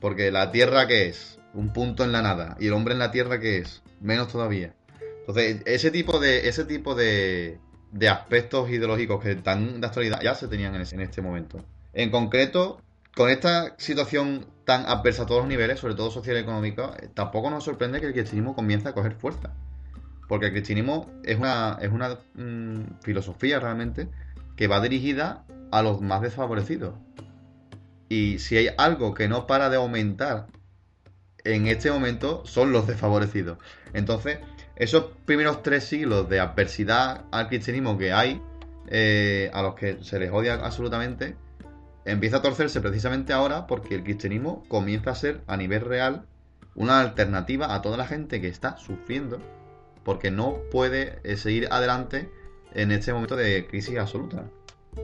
Porque 0.01 0.31
la 0.31 0.51
Tierra, 0.51 0.87
¿qué 0.87 1.09
es? 1.09 1.39
Un 1.55 1.73
punto 1.73 2.05
en 2.05 2.13
la 2.13 2.23
nada. 2.23 2.57
Y 2.59 2.69
el 2.69 2.73
hombre 2.73 2.95
en 2.95 2.99
la 2.99 3.11
Tierra, 3.11 3.39
¿qué 3.39 3.59
es? 3.59 3.83
Menos 4.01 4.29
todavía. 4.29 4.75
Entonces, 5.21 5.63
ese 5.67 5.91
tipo 5.91 6.19
de, 6.19 6.49
ese 6.49 6.65
tipo 6.65 6.95
de, 6.95 7.59
de 7.93 8.09
aspectos 8.09 8.71
ideológicos 8.71 9.23
que 9.23 9.33
están 9.33 9.81
de 9.81 9.87
actualidad 9.87 10.21
ya 10.21 10.35
se 10.35 10.49
tenían 10.49 10.75
en, 10.75 10.83
en 10.91 11.01
este 11.01 11.23
momento. 11.23 11.65
En 11.93 12.11
concreto, 12.11 12.81
con 13.15 13.29
esta 13.29 13.75
situación 13.79 14.47
tan 14.65 14.87
adversa 14.87 15.25
a 15.25 15.27
todos 15.27 15.43
los 15.43 15.49
niveles, 15.49 15.81
sobre 15.81 15.95
todo 15.95 16.11
social 16.11 16.37
y 16.37 16.41
económico, 16.41 16.95
eh, 17.01 17.09
tampoco 17.13 17.51
nos 17.51 17.65
sorprende 17.65 18.01
que 18.01 18.07
el 18.07 18.13
cristianismo 18.13 18.55
comience 18.55 18.89
a 18.89 18.93
coger 18.93 19.13
fuerza. 19.15 19.53
Porque 20.29 20.47
el 20.47 20.53
cristianismo 20.53 21.11
es 21.25 21.39
una, 21.39 21.79
es 21.81 21.91
una 21.91 22.19
mm, 22.35 23.01
filosofía 23.03 23.61
realmente 23.61 24.09
que 24.57 24.69
va 24.69 24.81
dirigida 24.81 25.45
a 25.71 25.83
los 25.83 26.01
más 26.01 26.23
desfavorecidos. 26.23 26.95
Y 28.09 28.39
si 28.39 28.57
hay 28.57 28.69
algo 28.77 29.15
que 29.15 29.29
no 29.29 29.47
para 29.47 29.71
de 29.71 29.77
aumentar 29.77 30.47
en 31.45 31.67
este 31.67 31.91
momento, 31.91 32.43
son 32.45 32.73
los 32.73 32.87
desfavorecidos. 32.87 33.59
Entonces, 33.95 34.39
esos 34.77 35.07
primeros 35.25 35.63
tres 35.63 35.85
siglos 35.85 36.29
de 36.29 36.41
adversidad 36.41 37.25
al 37.31 37.49
cristianismo 37.49 37.99
que 37.99 38.13
hay, 38.13 38.41
eh, 38.89 39.51
a 39.53 39.63
los 39.63 39.75
que 39.75 40.03
se 40.03 40.19
les 40.19 40.31
odia 40.31 40.55
absolutamente, 40.55 41.37
empieza 42.05 42.39
a 42.39 42.43
torcerse 42.43 42.81
precisamente 42.81 43.33
ahora 43.33 43.67
porque 43.67 43.95
el 43.95 44.05
cristianismo 44.05 44.65
comienza 44.69 45.11
a 45.11 45.15
ser 45.15 45.43
a 45.47 45.57
nivel 45.57 45.83
real 45.83 46.27
una 46.75 47.01
alternativa 47.01 47.75
a 47.75 47.83
toda 47.83 47.97
la 47.97 48.07
gente 48.07 48.41
que 48.41 48.49
está 48.49 48.77
sufriendo 48.77 49.41
porque 50.05 50.31
no 50.31 50.59
puede 50.71 51.21
eh, 51.25 51.37
seguir 51.37 51.69
adelante 51.71 52.31
en 52.75 52.93
este 52.93 53.13
momento 53.13 53.37
de 53.37 53.67
crisis 53.67 53.99
absoluta. 53.99 54.45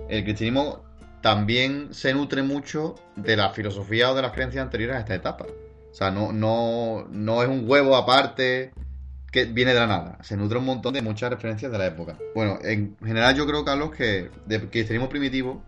El 0.09 0.25
cristianismo 0.25 0.83
también 1.23 1.93
se 1.93 2.15
nutre 2.15 2.43
mucho 2.43 2.95
de 3.17 3.37
la 3.37 3.51
filosofía 3.51 4.11
o 4.11 4.15
de 4.15 4.23
las 4.23 4.33
creencias 4.33 4.63
anteriores 4.63 4.97
a 4.97 5.01
esta 5.01 5.15
etapa. 5.15 5.47
O 5.91 5.95
sea, 5.95 6.11
no, 6.11 6.33
no, 6.33 7.07
no 7.11 7.43
es 7.43 7.49
un 7.49 7.69
huevo 7.69 7.97
aparte 7.97 8.73
que 9.33 9.45
viene 9.45 9.75
de 9.75 9.81
la 9.81 9.87
nada. 9.87 10.19
Se 10.23 10.37
nutre 10.37 10.59
un 10.59 10.65
montón 10.65 10.95
de 10.95 11.03
muchas 11.03 11.31
referencias 11.31 11.71
de 11.71 11.79
la 11.79 11.87
época. 11.87 12.17
Bueno, 12.35 12.59
en 12.63 12.97
general 13.05 13.35
yo 13.35 13.47
creo, 13.47 13.65
Carlos, 13.65 13.91
que 13.91 14.31
de 14.47 14.69
cristianismo 14.69 15.09
primitivo 15.09 15.63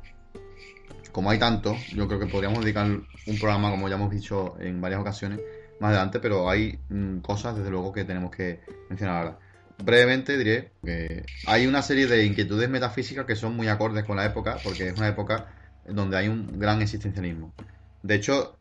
como 1.13 1.31
hay 1.31 1.39
tanto, 1.39 1.77
yo 1.95 2.07
creo 2.07 2.21
que 2.21 2.27
podríamos 2.27 2.61
dedicar 2.61 2.87
un 2.87 3.39
programa, 3.39 3.71
como 3.71 3.89
ya 3.89 3.97
hemos 3.97 4.11
dicho 4.11 4.57
en 4.61 4.81
varias 4.81 5.01
ocasiones, 5.01 5.41
más 5.81 5.91
adelante, 5.91 6.21
pero 6.21 6.49
hay 6.49 6.79
mm, 6.89 7.19
cosas, 7.19 7.57
desde 7.57 7.71
luego, 7.71 7.93
que 7.93 8.05
tenemos 8.05 8.31
que 8.31 8.61
mencionar 8.89 9.17
ahora. 9.17 9.39
Brevemente 9.83 10.37
diré 10.37 10.73
que 10.85 11.25
hay 11.47 11.67
una 11.67 11.81
serie 11.83 12.07
de 12.07 12.25
inquietudes 12.25 12.69
metafísicas 12.69 13.25
que 13.25 13.35
son 13.35 13.57
muy 13.57 13.69
acordes 13.69 14.05
con 14.05 14.17
la 14.17 14.27
época, 14.27 14.59
porque 14.63 14.89
es 14.89 14.99
una 14.99 15.09
época 15.09 15.47
donde 15.89 16.19
hay 16.19 16.29
un 16.29 16.59
gran 16.59 16.83
existencialismo. 16.83 17.55
De 18.03 18.15
hecho, 18.15 18.59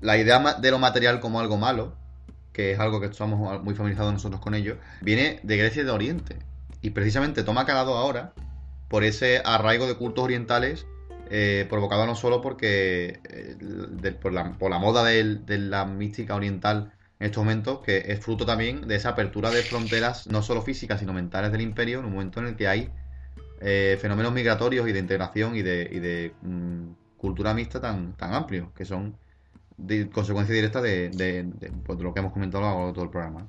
la 0.00 0.16
idea 0.16 0.38
de 0.54 0.70
lo 0.70 0.78
material 0.78 1.20
como 1.20 1.40
algo 1.40 1.56
malo, 1.56 1.96
que 2.52 2.72
es 2.72 2.78
algo 2.78 3.00
que 3.00 3.06
estamos 3.06 3.62
muy 3.64 3.74
familiarizados 3.74 4.12
nosotros 4.12 4.40
con 4.40 4.54
ello, 4.54 4.76
viene 5.00 5.40
de 5.42 5.56
Grecia 5.56 5.82
y 5.82 5.84
de 5.84 5.90
Oriente. 5.90 6.36
Y 6.80 6.90
precisamente 6.90 7.42
toma 7.42 7.66
calado 7.66 7.96
ahora 7.96 8.32
por 8.88 9.04
ese 9.04 9.42
arraigo 9.44 9.86
de 9.86 9.94
cultos 9.94 10.24
orientales 10.24 10.86
eh, 11.34 11.64
provocado 11.66 12.04
no 12.04 12.14
solo 12.14 12.42
porque 12.42 13.18
eh, 13.24 14.16
por, 14.20 14.34
la, 14.34 14.44
moda 14.78 15.02
de, 15.02 15.58
la 15.58 15.86
mística 15.86 16.34
oriental 16.34 16.92
en 17.18 17.26
estos 17.26 17.42
momentos, 17.42 17.80
que 17.80 18.04
es 18.08 18.20
fruto 18.20 18.44
también 18.44 18.86
de 18.86 18.96
esa 18.96 19.10
apertura 19.10 19.50
de 19.50 19.62
fronteras 19.62 20.26
no 20.26 20.42
solo 20.42 20.60
físicas, 20.60 21.00
sino 21.00 21.14
mentales 21.14 21.50
del 21.50 21.62
imperio, 21.62 22.00
en 22.00 22.04
un 22.04 22.12
momento 22.12 22.40
en 22.40 22.48
el 22.48 22.56
que 22.56 22.68
hay 22.68 22.90
eh, 23.62 23.96
fenómenos 23.98 24.34
migratorios 24.34 24.86
y 24.86 24.92
de 24.92 24.98
integración 24.98 25.56
y 25.56 25.62
de, 25.62 26.34
mm, 26.42 27.16
cultura 27.16 27.54
mixta 27.54 27.80
tan, 27.80 28.12
tan 28.12 28.34
amplios, 28.34 28.68
que 28.74 28.84
son 28.84 29.16
consecuencia 30.12 30.54
directa 30.54 30.82
de, 30.82 31.08
pues, 31.86 31.96
de, 31.96 32.04
lo 32.04 32.12
que 32.12 32.20
hemos 32.20 32.34
comentado 32.34 32.62
a 32.62 32.66
lo 32.66 32.74
largo 32.74 32.86
de 32.88 32.92
todo 32.92 33.04
el 33.04 33.10
programa. 33.10 33.48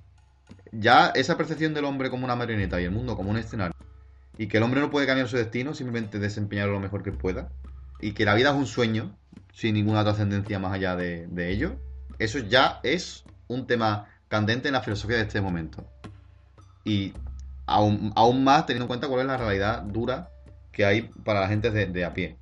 Ya 0.71 1.07
esa 1.15 1.35
percepción 1.35 1.73
del 1.73 1.83
hombre 1.83 2.09
como 2.09 2.23
una 2.23 2.37
marioneta 2.37 2.79
y 2.79 2.85
el 2.85 2.91
mundo 2.91 3.17
como 3.17 3.31
un 3.31 3.37
escenario, 3.37 3.75
y 4.37 4.47
que 4.47 4.55
el 4.55 4.63
hombre 4.63 4.79
no 4.79 4.89
puede 4.89 5.05
cambiar 5.05 5.27
su 5.27 5.35
destino, 5.35 5.73
simplemente 5.73 6.17
desempeñarlo 6.17 6.71
lo 6.75 6.79
mejor 6.79 7.03
que 7.03 7.11
pueda, 7.11 7.51
y 7.99 8.13
que 8.13 8.25
la 8.25 8.33
vida 8.33 8.49
es 8.49 8.55
un 8.55 8.67
sueño, 8.67 9.17
sin 9.53 9.75
ninguna 9.75 10.03
trascendencia 10.03 10.59
más 10.59 10.73
allá 10.73 10.95
de, 10.95 11.51
ello, 11.51 11.75
eso 12.19 12.39
ya 12.39 12.79
es 12.83 13.23
un 13.47 13.67
tema 13.67 14.07
candente 14.27 14.67
en 14.67 14.73
la 14.73 14.81
filosofía 14.81 15.17
de 15.17 15.23
este 15.23 15.41
momento. 15.41 15.85
Y 16.83 17.13
aún, 17.65 18.11
aún 18.15 18.43
más 18.43 18.65
teniendo 18.65 18.85
en 18.85 18.87
cuenta 18.87 19.07
cuál 19.07 19.21
es 19.21 19.27
la 19.27 19.37
realidad 19.37 19.83
dura 19.83 20.29
que 20.71 20.85
hay 20.85 21.03
para 21.23 21.41
la 21.41 21.47
gente 21.47 21.71
de, 21.71 22.05
a 22.05 22.13
pie. 22.13 22.37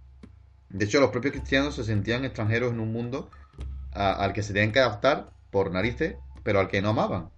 De 0.70 0.86
hecho, 0.86 1.02
los 1.02 1.12
propios 1.12 1.34
cristianos 1.34 1.76
se 1.76 1.84
sentían 1.84 2.24
extranjeros 2.24 2.72
en 2.72 2.80
un 2.80 2.94
mundo 2.94 3.30
al 3.92 4.32
que 4.32 4.42
se 4.42 4.54
tenían 4.54 4.72
que 4.72 4.80
adaptar 4.80 5.32
por 5.52 5.72
narices, 5.72 6.16
pero 6.44 6.60
al 6.60 6.70
que 6.70 6.82
no 6.82 6.90
amaban. 6.90 7.30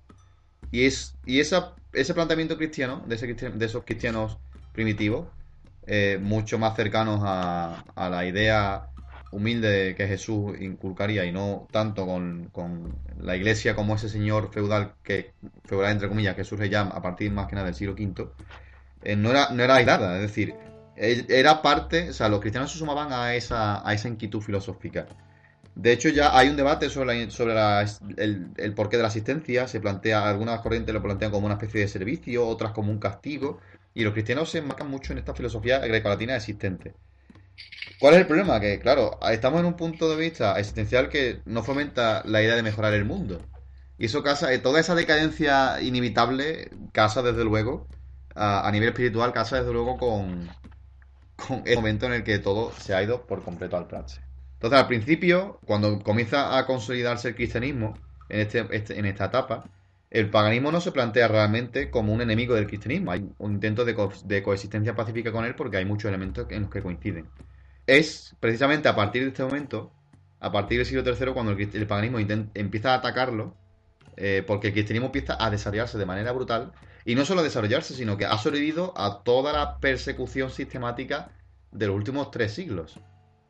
Y, 0.72 0.86
es, 0.86 1.16
y 1.26 1.40
esa, 1.40 1.74
ese 1.94 2.14
planteamiento 2.14 2.58
cristiano, 2.58 3.04
de, 3.08 3.16
ese, 3.16 3.28
de 3.34 3.66
esos 3.66 3.84
cristianos 3.84 4.38
primitivos, 4.72 5.28
eh, 5.86 6.18
mucho 6.22 6.58
más 6.58 6.76
cercanos 6.76 7.22
a, 7.24 7.84
la 8.10 8.26
idea 8.26 8.88
humilde 9.32 9.96
que 9.98 10.08
Jesús 10.08 10.54
inculcaría 10.60 11.26
y 11.26 11.32
no 11.32 11.68
tanto 11.72 12.06
con, 12.06 12.52
la 13.20 13.36
iglesia 13.36 13.76
como 13.76 13.96
ese 13.96 14.08
señor 14.08 14.54
feudal 14.54 14.94
que 15.04 15.34
feudal 15.66 15.92
entre 15.92 16.08
comillas 16.08 16.36
que 16.36 16.44
surge 16.44 16.70
ya 16.70 16.82
a 16.82 17.02
partir 17.02 17.32
más 17.32 17.48
que 17.48 17.56
nada 17.56 17.66
del 17.66 17.76
siglo 17.76 17.94
V 17.94 18.28
eh, 19.04 19.16
no 19.16 19.32
era 19.32 19.50
no 19.50 19.64
era 19.64 19.76
aislada. 19.76 20.16
Es 20.16 20.22
decir 20.22 20.56
era 20.96 21.62
parte 21.62 22.10
o 22.12 22.14
sea 22.14 22.30
los 22.30 22.40
cristianos 22.40 22.72
se 22.72 22.78
sumaban 22.78 23.12
a 23.12 23.36
esa 23.36 23.88
a 23.88 23.94
esa 23.94 24.08
inquietud 24.08 24.42
filosófica. 24.42 25.08
De 25.76 25.92
hecho 25.92 26.10
ya 26.10 26.38
hay 26.38 26.50
un 26.50 26.56
debate 26.56 26.90
sobre 26.90 27.30
sobre 27.32 27.56
el, 28.18 28.52
el 28.58 28.74
porqué 28.74 28.98
de 28.98 29.04
la 29.04 29.10
asistencia. 29.10 29.68
Se 29.68 29.82
plantea 29.82 30.30
algunas 30.30 30.62
corrientes 30.62 30.94
lo 30.94 31.02
plantean 31.02 31.32
como 31.32 31.48
una 31.48 31.56
especie 31.56 31.82
de 31.82 31.88
servicio 31.88 32.48
otras 32.48 32.72
como 32.72 32.92
un 32.92 33.00
castigo 33.00 33.60
y 33.94 34.04
los 34.04 34.14
cristianos 34.14 34.50
se 34.50 34.60
enmarcan 34.60 34.90
mucho 34.90 35.14
en 35.14 35.20
esta 35.20 35.34
filosofía 35.34 35.80
grecolatina 35.80 36.36
existente. 36.36 36.94
¿Cuál 38.00 38.16
es 38.16 38.22
el 38.22 38.28
problema? 38.28 38.60
Que, 38.60 38.80
claro, 38.80 39.20
estamos 39.32 39.60
en 39.60 39.68
un 39.68 39.76
punto 39.76 40.10
de 40.10 40.16
vista 40.16 40.58
existencial 40.60 41.10
que 41.10 41.42
no 41.46 41.64
fomenta 41.64 42.24
la 42.26 42.42
idea 42.42 42.56
de 42.56 42.64
mejorar 42.64 42.94
el 42.94 43.06
mundo. 43.06 43.42
Y 43.98 44.06
eso 44.06 44.24
casa, 44.24 44.52
eh, 44.52 44.60
toda 44.60 44.80
esa 44.80 44.96
decadencia 44.96 45.80
inevitable 45.82 46.72
casa 46.92 47.22
desde 47.22 47.44
luego, 47.44 47.88
a, 48.36 48.70
nivel 48.72 48.90
espiritual, 48.90 49.32
casa 49.32 49.58
desde 49.60 49.72
luego 49.72 49.98
con, 49.98 50.50
con 51.36 51.62
el 51.66 51.76
momento 51.76 52.08
en 52.08 52.14
el 52.14 52.24
que 52.24 52.40
todo 52.40 52.74
se 52.80 52.96
ha 52.96 53.04
ido 53.04 53.26
por 53.28 53.44
completo 53.44 53.78
al 53.78 53.88
traste. 53.88 54.22
Entonces, 54.56 54.80
al 54.80 54.88
principio, 54.88 55.60
cuando 55.66 56.00
comienza 56.00 56.58
a 56.58 56.66
consolidarse 56.66 57.30
el 57.30 57.36
cristianismo 57.36 57.94
en, 58.30 58.40
este, 58.40 58.66
este 58.72 58.98
en 58.98 59.06
esta 59.06 59.26
etapa, 59.26 59.66
el 60.14 60.30
paganismo 60.30 60.72
no 60.72 60.80
se 60.80 60.92
plantea 60.92 61.28
realmente 61.28 61.90
como 61.90 62.14
un 62.14 62.22
enemigo 62.22 62.54
del 62.54 62.68
cristianismo. 62.68 63.12
Hay 63.12 63.28
un 63.40 63.54
intento 63.54 63.84
de, 63.84 63.96
coexistencia 64.44 64.96
pacífica 64.96 65.32
con 65.32 65.44
él 65.44 65.56
porque 65.56 65.78
hay 65.78 65.86
muchos 65.86 66.08
elementos 66.08 66.46
en 66.52 66.62
los 66.62 66.72
que 66.72 66.84
coinciden. 66.84 67.28
Es 67.88 68.36
precisamente 68.40 68.88
a 68.88 68.96
partir 68.96 69.24
de 69.24 69.30
este 69.30 69.44
momento, 69.44 69.92
a 70.40 70.52
partir 70.52 70.78
del 70.78 70.86
siglo 70.86 71.04
III, 71.04 71.34
cuando 71.34 71.52
el, 71.54 71.88
paganismo 71.88 72.20
empieza 72.54 72.92
a 72.94 72.98
atacarlo, 72.98 73.58
eh, 74.16 74.44
porque 74.46 74.68
el 74.68 74.74
cristianismo 74.74 75.08
empieza 75.08 75.36
a 75.44 75.50
desarrollarse 75.50 75.98
de 75.98 76.06
manera 76.06 76.32
brutal, 76.32 76.74
y 77.06 77.16
no 77.16 77.26
solo 77.26 77.42
a 77.42 77.44
desarrollarse, 77.44 77.96
sino 77.96 78.16
que 78.16 78.28
ha 78.28 78.38
sobrevivido 78.38 78.94
a 78.96 79.24
toda 79.24 79.52
la 79.52 79.80
persecución 79.80 80.52
sistemática 80.52 81.32
de 81.72 81.88
los 81.88 81.96
últimos 81.96 82.30
tres 82.30 82.54
siglos. 82.54 83.00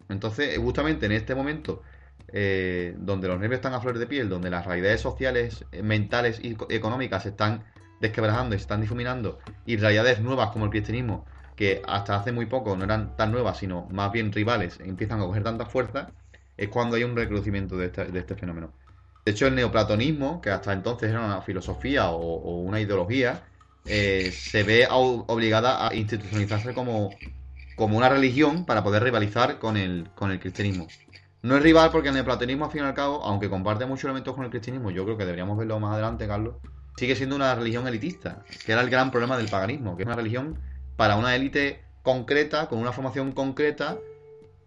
Entonces, 0.07 0.57
justamente 0.59 1.07
en 1.07 1.11
este 1.11 1.35
momento, 1.35 1.81
eh, 2.29 2.95
donde 2.97 3.27
los 3.27 3.39
nervios 3.39 3.59
están 3.59 3.73
a 3.73 3.79
flor 3.79 3.97
de 3.99 4.07
piel, 4.07 4.29
donde 4.29 4.49
las 4.49 4.65
realidades 4.65 5.01
sociales, 5.01 5.65
eh, 5.71 5.83
mentales 5.83 6.39
y 6.41 6.55
económicas 6.69 7.23
se 7.23 7.29
están 7.29 7.63
desquebrajando 7.99 8.55
y 8.55 8.57
se 8.57 8.63
están 8.63 8.81
difuminando, 8.81 9.39
y 9.65 9.77
realidades 9.77 10.19
nuevas 10.19 10.51
como 10.51 10.65
el 10.65 10.71
cristianismo, 10.71 11.25
que 11.55 11.81
hasta 11.87 12.15
hace 12.15 12.31
muy 12.31 12.45
poco 12.45 12.75
no 12.75 12.83
eran 12.83 13.15
tan 13.15 13.31
nuevas, 13.31 13.57
sino 13.57 13.87
más 13.91 14.11
bien 14.11 14.31
rivales, 14.31 14.79
empiezan 14.79 15.19
a 15.21 15.25
coger 15.25 15.43
tanta 15.43 15.65
fuerza, 15.65 16.11
es 16.57 16.69
cuando 16.69 16.95
hay 16.95 17.03
un 17.03 17.15
recrudecimiento 17.15 17.77
de 17.77 17.87
este, 17.87 18.05
de 18.05 18.19
este 18.19 18.35
fenómeno. 18.35 18.73
De 19.25 19.31
hecho, 19.31 19.47
el 19.47 19.55
neoplatonismo, 19.55 20.41
que 20.41 20.49
hasta 20.49 20.73
entonces 20.73 21.09
era 21.09 21.21
una 21.21 21.41
filosofía 21.41 22.09
o, 22.09 22.59
una 22.59 22.81
ideología, 22.81 23.43
eh, 23.85 24.31
se 24.31 24.63
ve 24.63 24.87
obligada 24.89 25.87
a 25.87 25.95
institucionalizarse 25.95 26.73
como, 26.73 27.09
como 27.75 27.97
una 27.97 28.09
religión 28.09 28.65
para 28.65 28.83
poder 28.83 29.03
rivalizar 29.03 29.59
con 29.59 29.77
el, 29.77 30.09
con 30.15 30.31
el 30.31 30.39
cristianismo. 30.39 30.87
No 31.43 31.57
es 31.57 31.61
rival 31.61 31.91
porque 31.91 32.07
el 32.07 32.13
neoplatonismo, 32.13 32.65
al 32.65 32.71
fin 32.71 32.83
y 32.83 32.85
al 32.85 32.93
cabo, 32.93 33.21
aunque 33.21 33.49
comparte 33.49 33.85
muchos 33.85 34.05
elementos 34.05 34.33
con 34.33 34.45
el 34.45 34.49
cristianismo, 34.49 34.91
yo 34.91 35.03
creo 35.03 35.17
que 35.17 35.25
deberíamos 35.25 35.57
verlo 35.57 35.77
más 35.77 35.91
adelante, 35.91 36.25
Carlos, 36.25 36.55
sigue 36.95 37.17
siendo 37.17 37.35
una 37.35 37.53
religión 37.53 37.85
elitista, 37.85 38.45
que 38.65 38.71
era 38.71 38.79
el 38.79 38.89
gran 38.89 39.11
problema 39.11 39.35
del 39.37 39.49
paganismo, 39.49 39.97
que 39.97 40.03
es 40.03 40.07
una 40.07 40.15
religión 40.15 40.57
para 40.95 41.17
una 41.17 41.35
élite 41.35 41.83
concreta, 42.01 42.67
con 42.69 42.79
una 42.79 42.93
formación 42.93 43.33
concreta, 43.33 43.97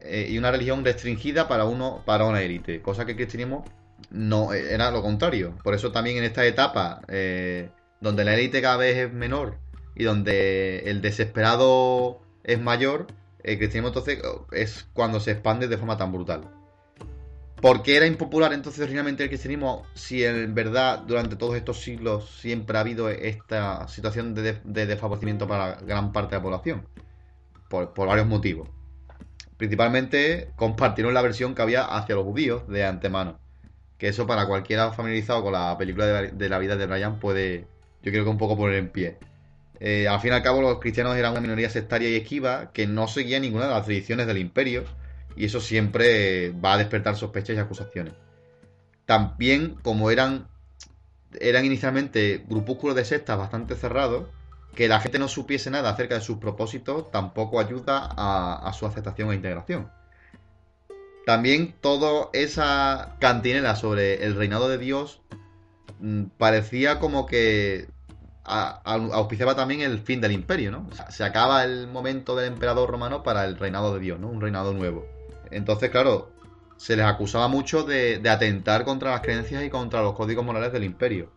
eh, 0.01 0.27
y 0.29 0.37
una 0.37 0.51
religión 0.51 0.85
restringida 0.85 1.49
para 1.49 1.65
uno, 1.65 2.03
para 2.05 2.27
una 2.27 2.43
élite, 2.43 2.83
cosa 2.83 3.07
que 3.07 3.13
el 3.13 3.17
cristianismo 3.17 3.65
no 4.11 4.53
era 4.53 4.91
lo 4.91 5.01
contrario. 5.01 5.55
Por 5.65 5.73
eso 5.73 5.93
también 5.93 6.19
en 6.19 6.25
esta 6.25 6.45
etapa, 6.45 7.01
eh, 7.09 7.71
donde 8.03 8.23
la 8.25 8.35
élite 8.35 8.61
cada 8.61 8.77
vez 8.77 8.99
es 8.99 9.13
menor 9.15 9.57
y 9.95 10.05
donde 10.05 10.81
el 10.91 11.01
desesperado 11.01 12.21
es 12.45 12.61
mayor, 12.61 13.07
el 13.43 13.57
cristianismo 13.57 13.89
entonces 13.89 14.21
es 14.53 14.87
cuando 14.93 15.21
se 15.21 15.31
expande 15.31 15.69
de 15.69 15.79
forma 15.79 15.97
tan 15.97 16.13
brutal. 16.13 16.56
¿Por 17.61 17.83
qué 17.83 17.97
era 17.97 18.07
impopular 18.07 18.53
entonces 18.53 18.81
originalmente 18.83 19.23
el 19.23 19.31
cristianismo 19.31 19.87
si 19.95 20.23
en 20.23 20.55
verdad 20.55 20.99
durante 20.99 21.37
todos 21.37 21.57
estos 21.57 21.81
siglos 21.81 22.31
siempre 22.39 22.77
ha 22.77 22.83
habido 22.83 23.09
esta 23.09 23.89
situación 23.89 24.35
de, 24.35 24.61
desfavorecimiento 24.63 25.49
para 25.49 25.77
gran 25.77 26.13
parte 26.13 26.35
de 26.35 26.41
la 26.41 26.43
población? 26.43 26.87
Por, 27.71 27.95
por, 27.95 28.09
varios 28.09 28.27
motivos. 28.27 28.69
Principalmente 29.57 30.53
compartieron 30.57 31.15
la 31.15 31.23
versión 31.23 31.55
que 31.55 31.63
había 31.63 31.85
hacia 31.85 32.15
los 32.15 32.25
judíos 32.25 32.69
de 32.69 32.85
antemano. 32.85 33.41
Que 33.97 34.09
eso 34.09 34.27
para 34.27 34.47
cualquiera 34.47 34.93
familiarizado 34.93 35.43
con 35.43 35.55
la 35.55 35.77
película 35.79 36.07
de, 36.07 36.49
la 36.51 36.59
vida 36.59 36.77
de 36.77 36.87
Brian 36.87 37.19
puede, 37.19 37.67
yo 38.03 38.13
creo 38.13 38.25
que 38.25 38.31
un 38.31 38.39
poco 38.39 38.57
poner 38.57 38.77
en 38.77 38.91
pie. 38.91 39.17
Eh, 39.81 40.07
al 40.07 40.21
fin 40.21 40.33
y 40.33 40.35
al 40.35 40.43
cabo 40.43 40.61
los 40.61 40.79
cristianos 40.79 41.17
eran 41.17 41.33
una 41.33 41.41
minoría 41.41 41.71
sectaria 41.71 42.11
y 42.11 42.17
esquiva 42.17 42.71
que 42.73 42.87
no 42.87 43.09
seguía 43.09 43.41
ninguna 43.41 43.65
de 43.65 43.73
las 43.73 43.85
tradiciones 43.87 44.27
del 44.27 44.39
imperio 44.39 44.85
y 45.37 45.45
eso 45.45 45.61
siempre 45.61 46.51
va 46.53 46.75
a 46.75 46.79
despertar 46.79 47.17
sospechas 47.17 47.57
y 47.57 47.59
acusaciones. 47.59 48.15
También, 49.05 49.77
como 49.83 50.11
eran, 50.11 50.49
eran 51.39 51.65
inicialmente 51.65 52.45
grupúsculos 52.49 52.97
de 52.97 53.05
sectas 53.05 53.39
bastante 53.39 53.77
cerrados, 53.77 54.27
que 54.75 54.89
la 54.89 55.01
gente 55.01 55.19
no 55.19 55.29
supiese 55.29 55.71
nada 55.71 55.91
acerca 55.91 56.17
de 56.17 56.21
sus 56.21 56.39
propósitos 56.39 57.11
tampoco 57.11 57.61
ayuda 57.61 58.09
a, 58.17 58.73
su 58.73 58.87
aceptación 58.87 59.31
e 59.31 59.37
integración. 59.37 59.91
También 61.25 61.75
toda 61.81 62.29
esa 62.33 63.17
cantinela 63.19 63.75
sobre 63.75 64.25
el 64.25 64.37
reinado 64.37 64.69
de 64.69 64.79
Dios 64.79 65.23
mm, 65.99 66.25
parecía 66.39 67.01
como 67.01 67.27
que 67.27 67.89
auspiciaba 68.45 69.57
también 69.57 69.81
el 69.81 69.99
fin 69.99 70.21
del 70.21 70.31
imperio, 70.31 70.71
¿no? 70.71 70.89
se 71.09 71.25
acaba 71.25 71.65
el 71.65 71.89
momento 71.89 72.37
del 72.37 72.53
emperador 72.53 72.89
romano 72.89 73.25
para 73.25 73.45
el 73.45 73.59
reinado 73.59 73.93
de 73.95 73.99
Dios, 73.99 74.21
¿no? 74.21 74.29
Un 74.29 74.41
reinado 74.41 74.73
nuevo. 74.73 75.16
Entonces, 75.51 75.91
claro, 75.91 76.31
se 76.77 76.97
les 76.97 77.07
acusaba 77.07 77.49
mucho 77.49 77.85
de, 77.85 78.23
atentar 78.29 78.85
contra 78.85 79.11
las 79.13 79.21
creencias 79.21 79.65
y 79.65 79.71
contra 79.71 80.03
los 80.03 80.15
códigos 80.15 80.45
morales 80.45 80.73
del 80.73 80.85
imperio. 80.85 81.31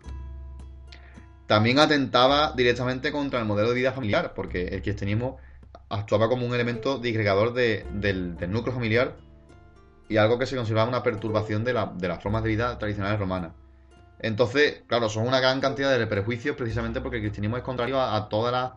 También 1.47 1.79
atentaba 1.79 2.53
directamente 2.55 3.11
contra 3.11 3.39
el 3.39 3.45
modelo 3.45 3.69
de 3.69 3.75
vida 3.75 3.91
familiar, 3.91 4.33
porque 4.35 4.67
el 4.67 4.81
cristianismo 4.81 5.37
actuaba 5.89 6.29
como 6.29 6.45
un 6.45 6.53
elemento 6.53 6.99
disgregador 6.99 7.53
del, 7.53 8.37
núcleo 8.49 8.73
familiar 8.73 9.15
y 10.07 10.17
algo 10.17 10.37
que 10.37 10.45
se 10.45 10.55
consideraba 10.55 10.89
una 10.89 11.03
perturbación 11.03 11.63
de, 11.63 11.73
de 11.95 12.07
las 12.07 12.21
formas 12.21 12.43
de 12.43 12.49
vida 12.49 12.77
tradicionales 12.77 13.19
romanas. 13.19 13.53
Entonces, 14.19 14.83
claro, 14.87 15.09
son 15.09 15.27
una 15.27 15.39
gran 15.39 15.61
cantidad 15.61 15.97
de 15.97 16.05
prejuicios 16.05 16.55
precisamente 16.55 16.99
porque 17.01 17.17
el 17.17 17.23
cristianismo 17.23 17.57
es 17.57 17.63
contrario 17.63 18.01
a, 18.01 18.27
todas 18.27 18.51
las 18.51 18.71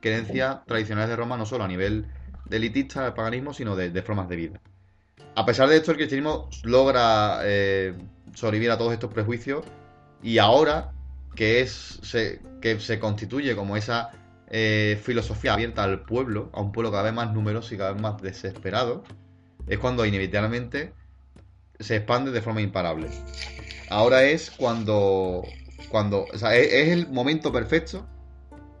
creencias 0.00 0.64
tradicionales 0.66 1.10
de 1.10 1.16
Roma, 1.16 1.36
no 1.36 1.46
solo 1.46 1.64
a 1.64 1.68
nivel 1.68 2.06
de 2.46 2.56
elitista, 2.56 3.04
del 3.04 3.14
paganismo, 3.14 3.52
sino 3.52 3.76
de, 3.76 4.02
formas 4.02 4.28
de 4.28 4.36
vida. 4.36 4.60
A 5.34 5.46
pesar 5.46 5.68
de 5.68 5.76
esto, 5.76 5.92
el 5.92 5.96
cristianismo 5.96 6.48
logra 6.64 7.40
eh, 7.44 7.94
sobrevivir 8.34 8.70
a 8.70 8.78
todos 8.78 8.92
estos 8.92 9.12
prejuicios 9.12 9.64
y 10.22 10.38
ahora 10.38 10.92
que, 11.34 11.60
es, 11.60 12.00
se, 12.02 12.40
que 12.60 12.80
se 12.80 12.98
constituye 12.98 13.54
como 13.54 13.76
esa 13.76 14.10
eh, 14.48 15.00
filosofía 15.02 15.54
abierta 15.54 15.84
al 15.84 16.02
pueblo, 16.02 16.50
a 16.52 16.60
un 16.60 16.72
pueblo 16.72 16.90
cada 16.90 17.04
vez 17.04 17.12
más 17.12 17.32
numeroso 17.32 17.74
y 17.74 17.78
cada 17.78 17.92
vez 17.92 18.02
más 18.02 18.20
desesperado, 18.20 19.04
es 19.68 19.78
cuando 19.78 20.04
inevitablemente 20.04 20.92
se 21.78 21.96
expande 21.96 22.32
de 22.32 22.42
forma 22.42 22.60
imparable. 22.60 23.08
Ahora 23.88 24.24
es 24.24 24.50
cuando, 24.50 25.42
cuando 25.88 26.24
o 26.32 26.38
sea, 26.38 26.56
es, 26.56 26.88
el 26.88 27.08
momento 27.08 27.52
perfecto 27.52 28.06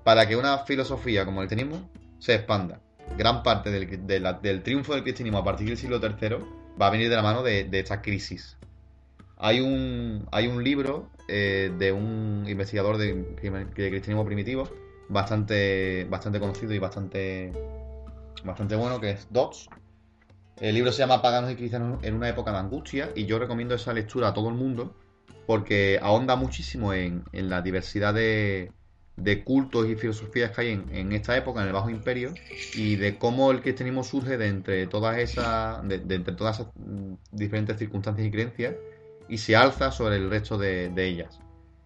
para 0.04 0.26
que 0.26 0.36
una 0.36 0.58
filosofía 0.58 1.24
como 1.24 1.42
el 1.42 1.48
cristianismo 1.48 1.88
se 2.18 2.34
expanda. 2.34 2.80
Gran 3.16 3.42
parte 3.42 3.70
del, 3.70 4.62
triunfo 4.62 4.94
del 4.94 5.02
cristianismo 5.02 5.38
a 5.38 5.44
partir 5.44 5.68
del 5.68 5.76
siglo 5.76 6.00
III 6.00 6.36
va 6.80 6.86
a 6.86 6.90
venir 6.90 7.08
de 7.08 7.16
la 7.16 7.22
mano 7.22 7.42
de, 7.42 7.68
esta 7.72 8.00
crisis. 8.00 8.56
Hay 9.36 9.60
un, 9.60 10.26
hay 10.32 10.46
un 10.46 10.62
libro 10.62 11.10
eh, 11.28 11.72
de 11.78 11.92
un 11.92 12.44
investigador 12.48 12.98
de, 12.98 13.14
de, 13.14 13.66
cristianismo 13.72 14.24
primitivo 14.24 14.68
bastante, 15.08 16.06
bastante 16.08 16.38
conocido 16.38 16.72
y 16.72 16.78
bastante, 16.78 17.52
bastante 18.44 18.76
bueno, 18.76 19.00
que 19.00 19.10
es 19.10 19.26
Dodds, 19.30 19.68
el 20.60 20.74
libro 20.74 20.92
se 20.92 20.98
llama 20.98 21.22
Paganos 21.22 21.50
y 21.50 21.56
Cristianos 21.56 22.00
en 22.02 22.14
una 22.14 22.28
época 22.28 22.52
de 22.52 22.58
angustia 22.58 23.12
y 23.14 23.24
yo 23.24 23.38
recomiendo 23.38 23.74
esa 23.74 23.94
lectura 23.94 24.28
a 24.28 24.34
todo 24.34 24.50
el 24.50 24.54
mundo 24.54 24.94
porque 25.46 25.98
ahonda 26.02 26.36
muchísimo 26.36 26.92
en, 26.92 27.24
la 27.32 27.62
diversidad 27.62 28.12
de, 28.12 28.70
cultos 29.44 29.88
y 29.88 29.96
filosofías 29.96 30.50
que 30.50 30.60
hay 30.60 30.70
en, 30.70 31.12
esta 31.12 31.36
época, 31.36 31.60
en 31.60 31.68
el 31.68 31.72
Bajo 31.72 31.90
Imperio, 31.90 32.34
y 32.74 32.96
de 32.96 33.18
cómo 33.18 33.50
el 33.50 33.60
cristianismo 33.60 34.02
surge 34.04 34.36
de 34.36 34.48
entre 34.48 34.86
todas 34.86 35.18
esas, 35.18 35.86
de, 35.86 35.96
entre 36.14 36.34
todas 36.34 36.66
mm, 36.74 37.14
diferentes 37.32 37.78
circunstancias 37.78 38.26
y 38.26 38.30
creencias 38.30 38.74
y 39.28 39.38
se 39.38 39.56
alza 39.56 39.92
sobre 39.92 40.16
el 40.16 40.28
resto 40.28 40.58
de, 40.58 40.92
ellas. 40.96 41.38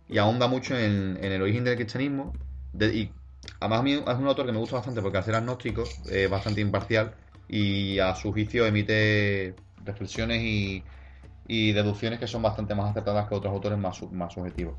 Y 0.08 0.18
ahonda 0.18 0.48
mucho 0.48 0.76
en, 0.76 1.18
el 1.22 1.42
origen 1.42 1.64
del 1.64 1.76
cristianismo. 1.76 2.32
y 2.80 3.10
además 3.60 3.80
a 3.80 3.82
mí 3.82 3.92
es 3.92 4.00
un 4.00 4.26
autor 4.26 4.46
que 4.46 4.52
me 4.52 4.58
gusta 4.58 4.76
bastante 4.76 5.02
porque 5.02 5.18
al 5.18 5.24
ser 5.24 5.34
agnóstico 5.34 5.84
es 6.10 6.30
bastante 6.30 6.60
imparcial 6.60 7.14
y 7.48 7.98
a 7.98 8.14
su 8.14 8.32
juicio 8.32 8.66
emite 8.66 9.54
reflexiones 9.84 10.42
y, 10.42 10.82
deducciones 11.72 12.18
que 12.18 12.26
son 12.26 12.40
bastante 12.40 12.74
más 12.74 12.90
acertadas 12.90 13.28
que 13.28 13.34
otros 13.34 13.52
autores 13.52 13.78
más, 13.78 14.00
más 14.12 14.32
subjetivos. 14.32 14.74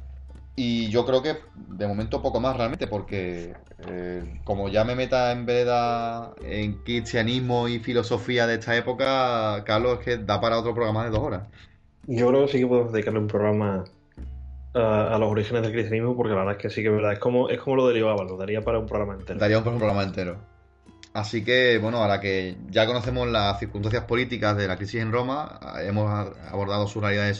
Y 0.55 0.89
yo 0.89 1.05
creo 1.05 1.21
que 1.21 1.35
de 1.55 1.87
momento 1.87 2.21
poco 2.21 2.39
más 2.39 2.55
realmente, 2.55 2.87
porque 2.87 3.53
eh, 3.87 4.39
como 4.45 4.69
ya 4.69 4.85
me 4.85 4.95
meta 4.95 5.31
en 5.33 5.45
veda 5.45 6.33
en 6.41 6.75
cristianismo 6.83 7.67
y 7.67 7.79
filosofía 7.79 8.47
de 8.47 8.55
esta 8.55 8.75
época, 8.75 9.63
Carlos, 9.65 9.99
es 9.99 10.05
que 10.05 10.17
da 10.17 10.39
para 10.39 10.57
otro 10.57 10.73
programa 10.73 11.03
de 11.03 11.09
dos 11.09 11.19
horas. 11.19 11.47
Yo 12.07 12.27
creo 12.27 12.45
que 12.45 12.51
sí 12.53 12.59
que 12.59 12.67
podemos 12.67 12.93
dedicarle 12.93 13.19
un 13.19 13.27
programa 13.27 13.83
a, 14.73 15.17
los 15.19 15.29
orígenes 15.29 15.63
del 15.63 15.73
cristianismo, 15.73 16.15
porque 16.15 16.33
la 16.33 16.39
verdad 16.39 16.55
es 16.55 16.61
que 16.61 16.69
sí 16.69 16.81
que 16.81 16.87
es 16.87 16.93
verdad. 16.93 17.13
Es 17.13 17.19
como, 17.19 17.49
es 17.49 17.59
como 17.59 17.75
lo 17.75 17.87
derivaba, 17.87 18.23
lo 18.23 18.37
daría 18.37 18.61
para 18.61 18.79
un 18.79 18.85
programa 18.85 19.15
entero. 19.15 19.39
Daría 19.39 19.59
para 19.59 19.71
un 19.71 19.77
programa 19.77 20.03
entero. 20.03 20.37
Así 21.13 21.43
que, 21.43 21.77
bueno, 21.79 21.97
ahora 21.97 22.19
que 22.19 22.57
ya 22.69 22.85
conocemos 22.85 23.27
las 23.27 23.59
circunstancias 23.59 24.03
políticas 24.03 24.57
de 24.57 24.67
la 24.67 24.75
crisis 24.75 25.01
en 25.01 25.11
Roma, 25.11 25.59
hemos 25.81 26.11
abordado 26.51 26.87
sus 26.87 27.01
realidades 27.01 27.37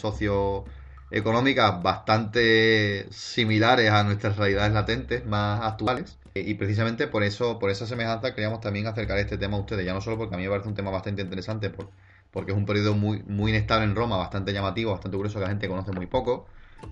socioeconómicas 1.15 1.81
bastante 1.81 3.07
similares 3.09 3.89
a 3.89 4.03
nuestras 4.03 4.35
realidades 4.35 4.73
latentes 4.73 5.25
más 5.25 5.61
actuales. 5.63 6.17
Y 6.33 6.55
precisamente 6.55 7.07
por 7.07 7.23
eso, 7.23 7.57
por 7.57 7.69
esa 7.69 7.85
semejanza, 7.85 8.35
queríamos 8.35 8.59
también 8.59 8.87
acercar 8.87 9.17
este 9.19 9.37
tema 9.37 9.55
a 9.55 9.61
ustedes, 9.61 9.85
ya 9.85 9.93
no 9.93 10.01
solo 10.01 10.17
porque 10.17 10.35
a 10.35 10.37
mí 10.37 10.43
me 10.43 10.49
parece 10.49 10.67
un 10.67 10.75
tema 10.75 10.91
bastante 10.91 11.21
interesante 11.21 11.69
por, 11.69 11.87
porque 12.31 12.51
es 12.51 12.57
un 12.57 12.65
periodo 12.65 12.93
muy, 12.95 13.23
muy 13.23 13.51
inestable 13.51 13.85
en 13.85 13.95
Roma, 13.95 14.17
bastante 14.17 14.51
llamativo, 14.51 14.91
bastante 14.91 15.15
curioso 15.15 15.39
que 15.39 15.45
la 15.45 15.49
gente 15.51 15.69
conoce 15.69 15.93
muy 15.93 16.07
poco. 16.07 16.47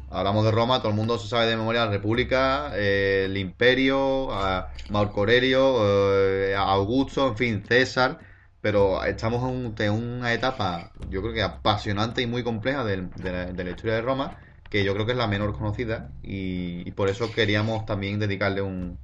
Hablamos 0.10 0.46
de 0.46 0.52
Roma, 0.52 0.80
todo 0.80 0.92
el 0.92 0.96
mundo 0.96 1.20
se 1.20 1.28
sabe 1.28 1.48
de 1.48 1.58
memoria 1.58 1.84
la 1.84 1.92
República, 1.92 2.72
eh, 2.76 3.24
el 3.26 3.36
Imperio, 3.36 4.32
a 4.32 4.72
Marco 4.90 5.20
Aurelio, 5.20 5.76
eh, 5.82 6.56
Augusto, 6.56 7.28
en 7.28 7.36
fin, 7.36 7.64
César, 7.68 8.20
pero 8.64 9.04
estamos 9.04 9.44
en, 9.82 9.92
una 9.92 10.32
etapa, 10.32 10.94
yo 11.10 11.22
creo 11.22 11.34
que 11.34 11.44
apasionante 11.44 12.22
y 12.22 12.28
muy 12.28 12.44
compleja 12.46 12.86
de, 12.86 13.10
la, 13.22 13.70
historia 13.70 13.96
de 13.96 14.02
Roma, 14.02 14.38
que 14.70 14.86
yo 14.86 14.94
creo 14.94 15.06
que 15.06 15.12
es 15.12 15.18
la 15.18 15.28
menor 15.28 15.52
conocida 15.52 16.12
y, 16.24 16.90
por 16.92 17.10
eso 17.10 17.30
queríamos 17.34 17.86
también 17.86 18.20
dedicarle 18.20 18.62
un, 18.62 18.98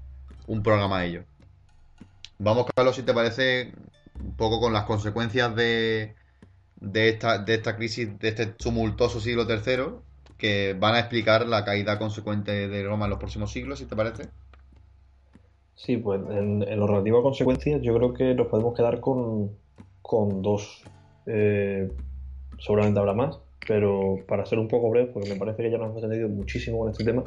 un 0.48 0.64
programa 0.64 0.99
a 0.99 1.06
ello. 1.06 1.26
Vamos, 2.38 2.68
Carlos, 2.73 2.95
si 2.95 3.03
te 3.03 3.14
parece, 3.14 3.73
un 4.18 4.34
poco 4.38 4.61
con 4.61 4.72
las 4.72 4.86
consecuencias 4.86 5.53
de, 5.53 6.15
de, 6.80 7.10
esta, 7.10 7.40
de 7.40 7.56
esta 7.56 7.76
crisis, 7.76 8.18
de 8.18 8.30
este 8.30 8.45
tumultuoso 8.45 9.19
siglo 9.19 9.45
III 9.45 9.99
que 10.38 10.73
van 10.80 10.95
a 10.95 10.99
explicar 10.99 11.45
la 11.45 11.65
caída 11.65 11.99
consecuente 11.99 12.69
de 12.69 12.84
Roma 12.86 13.07
en 13.07 13.10
los 13.10 13.19
próximos 13.19 13.52
siglos, 13.52 13.80
si 13.80 13.86
te 13.88 13.95
parece. 13.98 14.30
Sí, 15.80 15.95
pues 15.95 16.19
en, 16.30 16.60
lo 16.77 16.88
relativo 16.88 17.19
a 17.19 17.23
consecuencias, 17.23 17.81
yo 17.81 17.95
creo 17.95 18.14
que 18.14 18.35
nos 18.35 18.47
podemos 18.47 18.76
quedar 18.76 18.99
con, 18.99 19.51
dos. 20.41 20.84
Eh, 21.26 21.89
seguramente 22.60 22.99
habrá 22.99 23.14
más, 23.14 23.39
pero 23.65 24.18
para 24.27 24.45
ser 24.45 24.60
un 24.60 24.68
poco 24.68 24.89
breve, 24.89 25.10
porque 25.14 25.30
me 25.30 25.39
parece 25.39 25.64
que 25.64 25.72
ya 25.72 25.77
nos 25.77 25.91
hemos 25.91 26.03
entendido 26.03 26.27
muchísimo 26.27 26.80
con 26.80 26.91
este 26.91 27.06
tema 27.06 27.23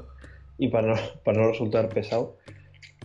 y 0.59 0.69
para 0.69 0.89
no, 0.89 0.95
para 1.24 1.41
no 1.41 1.49
resultar 1.49 1.89
pesado, 1.89 2.37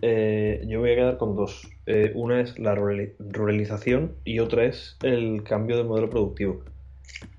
eh, 0.01 0.65
yo 0.67 0.81
voy 0.81 0.91
a 0.91 0.95
quedar 0.95 1.17
con 1.17 1.37
dos. 1.37 1.65
Eh, 1.85 2.11
una 2.13 2.41
es 2.41 2.59
la 2.59 2.75
ruralización 2.75 4.15
y 4.25 4.39
otra 4.39 4.65
es 4.65 4.97
el 5.01 5.43
cambio 5.43 5.77
del 5.77 5.87
modelo 5.87 6.09
productivo. 6.09 6.59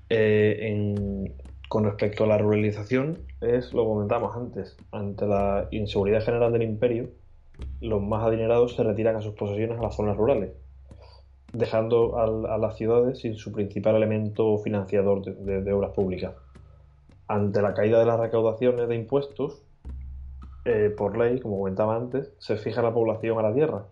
en, 0.09 1.35
con 1.67 1.83
respecto 1.83 2.23
a 2.23 2.27
la 2.27 2.39
ruralización, 2.39 3.19
es 3.41 3.71
lo 3.71 3.85
comentamos 3.85 4.35
antes. 4.35 4.77
Ante 4.91 5.27
la 5.27 5.67
inseguridad 5.69 6.23
general 6.23 6.51
del 6.51 6.63
imperio, 6.63 7.11
los 7.81 8.01
más 8.01 8.25
adinerados 8.25 8.75
se 8.75 8.83
retiran 8.83 9.15
a 9.15 9.21
sus 9.21 9.33
posesiones 9.33 9.79
a 9.79 9.81
las 9.81 9.95
zonas 9.95 10.17
rurales, 10.17 10.51
dejando 11.53 12.17
a, 12.17 12.57
las 12.57 12.77
ciudades 12.77 13.19
sin 13.19 13.35
su 13.35 13.51
principal 13.51 13.95
elemento 13.95 14.57
financiador 14.59 15.23
de, 15.23 15.73
obras 15.73 15.91
públicas. 15.91 16.33
Ante 17.27 17.61
la 17.61 17.73
caída 17.73 17.99
de 17.99 18.05
las 18.05 18.19
recaudaciones 18.19 18.87
de 18.87 18.95
impuestos, 18.95 19.63
eh, 20.65 20.93
por 20.95 21.17
ley, 21.17 21.39
como 21.39 21.59
comentaba 21.59 21.95
antes, 21.95 22.33
se 22.39 22.57
fija 22.57 22.81
la 22.81 22.93
población 22.93 23.39
a 23.39 23.43
la 23.43 23.53
tierra. 23.53 23.85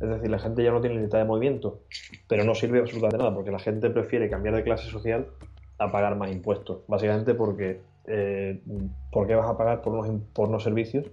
Es 0.00 0.08
decir, 0.08 0.30
la 0.30 0.38
gente 0.38 0.62
ya 0.62 0.72
no 0.72 0.80
tiene 0.80 0.96
libertad 0.96 1.18
de 1.18 1.24
movimiento, 1.24 1.80
pero 2.28 2.44
no 2.44 2.54
sirve 2.54 2.80
absolutamente 2.80 3.18
nada, 3.18 3.34
porque 3.34 3.50
la 3.50 3.58
gente 3.58 3.90
prefiere 3.90 4.28
cambiar 4.28 4.56
de 4.56 4.62
clase 4.62 4.88
social 4.88 5.26
a 5.78 5.90
pagar 5.90 6.16
más 6.16 6.30
impuestos. 6.32 6.80
Básicamente 6.88 7.34
porque 7.34 7.80
eh, 8.06 8.60
¿por 9.10 9.26
qué 9.26 9.34
vas 9.34 9.48
a 9.50 9.56
pagar 9.56 9.82
por 9.82 9.92
unos, 9.92 10.22
por 10.32 10.48
unos 10.48 10.62
servicios 10.62 11.06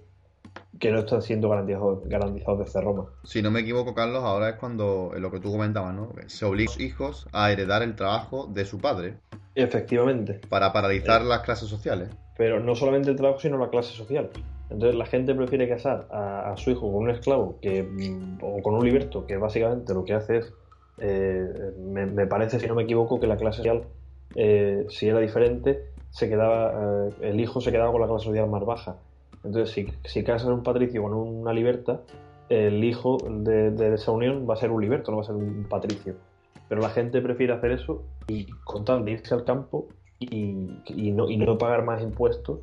que 0.78 0.90
no 0.90 1.00
están 1.00 1.22
siendo 1.22 1.48
garantizados, 1.48 2.06
garantizados 2.08 2.58
desde 2.60 2.80
Roma? 2.80 3.06
Si 3.24 3.42
no 3.42 3.50
me 3.50 3.60
equivoco, 3.60 3.94
Carlos, 3.94 4.22
ahora 4.24 4.50
es 4.50 4.56
cuando 4.56 5.12
lo 5.16 5.30
que 5.30 5.40
tú 5.40 5.52
comentabas, 5.52 5.94
¿no? 5.94 6.12
Se 6.26 6.44
obliga 6.44 6.70
a 6.70 6.74
los 6.74 6.80
hijos 6.80 7.26
a 7.32 7.50
heredar 7.52 7.82
el 7.82 7.94
trabajo 7.94 8.46
de 8.46 8.64
su 8.64 8.78
padre. 8.78 9.18
Efectivamente. 9.54 10.40
Para 10.48 10.72
paralizar 10.72 11.22
las 11.22 11.40
clases 11.40 11.68
sociales. 11.68 12.10
Pero 12.36 12.60
no 12.60 12.74
solamente 12.74 13.10
el 13.10 13.16
trabajo, 13.16 13.40
sino 13.40 13.58
la 13.58 13.70
clase 13.70 13.94
social. 13.94 14.30
Entonces 14.70 14.96
la 14.96 15.06
gente 15.06 15.34
prefiere 15.34 15.68
casar 15.68 16.08
a, 16.10 16.54
su 16.56 16.70
hijo 16.70 16.90
con 16.90 17.04
un 17.04 17.10
esclavo 17.10 17.58
que, 17.60 17.82
mm, 17.82 18.38
o 18.42 18.62
con 18.62 18.74
un 18.74 18.84
liberto, 18.84 19.26
que 19.26 19.36
básicamente 19.36 19.94
lo 19.94 20.04
que 20.04 20.14
hace 20.14 20.38
es, 20.38 20.52
eh, 20.98 21.72
me, 21.78 22.06
me, 22.06 22.26
parece, 22.26 22.58
si 22.58 22.66
no 22.66 22.74
me 22.74 22.82
equivoco, 22.82 23.20
que 23.20 23.26
la 23.26 23.36
clase 23.36 23.58
social 23.58 23.84
eh, 24.34 24.86
si 24.88 25.08
era 25.08 25.20
diferente, 25.20 25.84
se 26.10 26.28
quedaba, 26.28 27.08
eh, 27.08 27.14
el 27.22 27.40
hijo 27.40 27.60
se 27.60 27.70
quedaba 27.70 27.92
con 27.92 28.00
la 28.00 28.06
clase 28.06 28.26
social 28.26 28.48
más 28.48 28.64
baja. 28.64 28.96
Entonces, 29.44 29.74
si, 29.74 29.86
si 30.04 30.24
casas 30.24 30.48
un 30.48 30.62
patricio 30.62 31.02
con 31.02 31.12
una 31.12 31.52
liberta, 31.52 32.00
el 32.48 32.82
hijo 32.84 33.18
de, 33.28 33.94
esa 33.94 34.12
unión 34.12 34.46
va 34.48 34.54
a 34.54 34.56
ser 34.56 34.70
un 34.70 34.82
liberto, 34.82 35.10
no 35.10 35.18
va 35.18 35.22
a 35.22 35.26
ser 35.26 35.36
un 35.36 35.64
patricio. 35.64 36.14
Pero 36.68 36.80
la 36.80 36.90
gente 36.90 37.20
prefiere 37.20 37.52
hacer 37.52 37.72
eso 37.72 38.02
y 38.26 38.46
con 38.64 38.84
tal 38.84 39.04
de 39.04 39.12
irse 39.12 39.34
al 39.34 39.44
campo 39.44 39.88
y, 40.18 40.32
no, 41.12 41.28
y 41.28 41.36
no 41.36 41.58
pagar 41.58 41.84
más 41.84 42.02
impuestos 42.02 42.60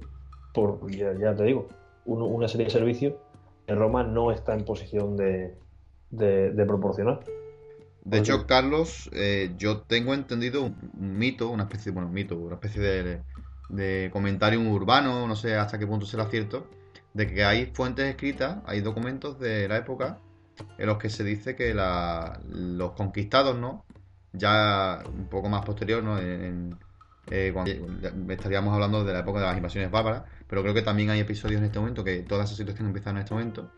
por, 0.53 0.89
ya, 0.91 1.35
te 1.35 1.43
digo, 1.43 1.67
una 2.05 2.47
serie 2.47 2.65
de 2.65 2.71
servicios 2.71 3.13
que 3.67 3.75
Roma 3.75 4.03
no 4.03 4.31
está 4.31 4.53
en 4.53 4.65
posición 4.65 5.15
de, 5.15 5.55
de 6.09 6.65
proporcionar. 6.65 7.21
De 8.03 8.17
hecho, 8.17 8.47
Carlos, 8.47 9.09
eh, 9.13 9.51
yo 9.57 9.81
tengo 9.81 10.15
entendido 10.15 10.63
un 10.63 11.17
mito, 11.17 11.49
una 11.49 11.63
especie, 11.63 11.91
bueno, 11.91 12.07
un 12.07 12.13
mito, 12.13 12.35
una 12.35 12.55
especie 12.55 12.81
de, 12.81 13.21
comentario 14.11 14.60
urbano, 14.61 15.27
no 15.27 15.35
sé 15.35 15.56
hasta 15.56 15.80
qué 15.80 15.88
punto 15.88 16.06
será 16.06 16.26
cierto, 16.26 16.68
de 17.14 17.27
que 17.27 17.43
hay 17.43 17.68
fuentes 17.68 18.10
escritas, 18.10 18.57
hay 18.65 18.81
documentos 18.81 19.39
de 19.39 19.68
la 19.68 19.77
época 19.77 20.19
en 20.77 20.88
los 20.88 20.98
que 20.98 21.10
se 21.10 21.23
dice 21.23 21.56
que 21.56 21.73
los 21.73 22.91
conquistados, 22.93 23.57
¿no? 23.57 23.85
Ya 24.34 25.03
un 25.06 25.27
poco 25.27 25.49
más 25.49 25.65
posterior, 25.65 26.03
¿no? 26.03 26.19
En, 26.19 26.77
eh, 27.30 27.52
cuando 27.53 28.34
estaríamos 28.34 28.73
hablando 28.73 29.03
de 29.03 29.14
la 29.14 29.19
época 29.19 29.39
de 29.39 29.45
las 29.45 29.57
invasiones 29.57 29.91
bárbaras, 29.91 30.23
pero 30.48 30.61
creo 30.61 30.73
que 30.73 30.81
también 30.81 31.10
hay 31.10 31.19
episodios 31.19 31.60
en 31.60 31.65
este 31.65 31.80
momento, 31.80 32.03
que 32.03 32.19
toda 32.19 32.43
esa 32.43 32.56
situación 32.56 32.88
empieza 32.88 33.10
en 33.11 33.18
este 33.18 33.34
momento, 33.34 33.72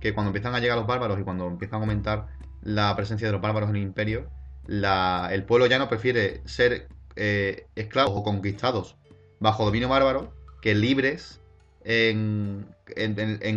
que 0.00 0.14
cuando 0.14 0.30
empiezan 0.30 0.54
a 0.54 0.60
llegar 0.60 0.78
los 0.78 0.86
bárbaros 0.86 1.18
y 1.18 1.22
cuando 1.22 1.46
empiezan 1.46 1.80
a 1.80 1.82
aumentar 1.82 2.26
la 2.62 2.94
presencia 2.96 3.28
de 3.28 3.32
los 3.32 3.42
bárbaros 3.42 3.70
en 3.70 3.76
el 3.76 3.82
imperio, 3.82 4.30
el 4.66 5.44
pueblo 5.44 5.66
llano 5.66 5.88
prefiere 5.88 6.40
ser 6.46 6.88
eh, 7.16 7.66
esclavos 7.74 8.14
o 8.16 8.22
conquistados 8.22 8.96
bajo 9.44 9.64
dominio 9.64 9.88
bárbaro 9.88 10.32
que 10.62 10.74
libres 10.74 11.40
en, 11.84 12.66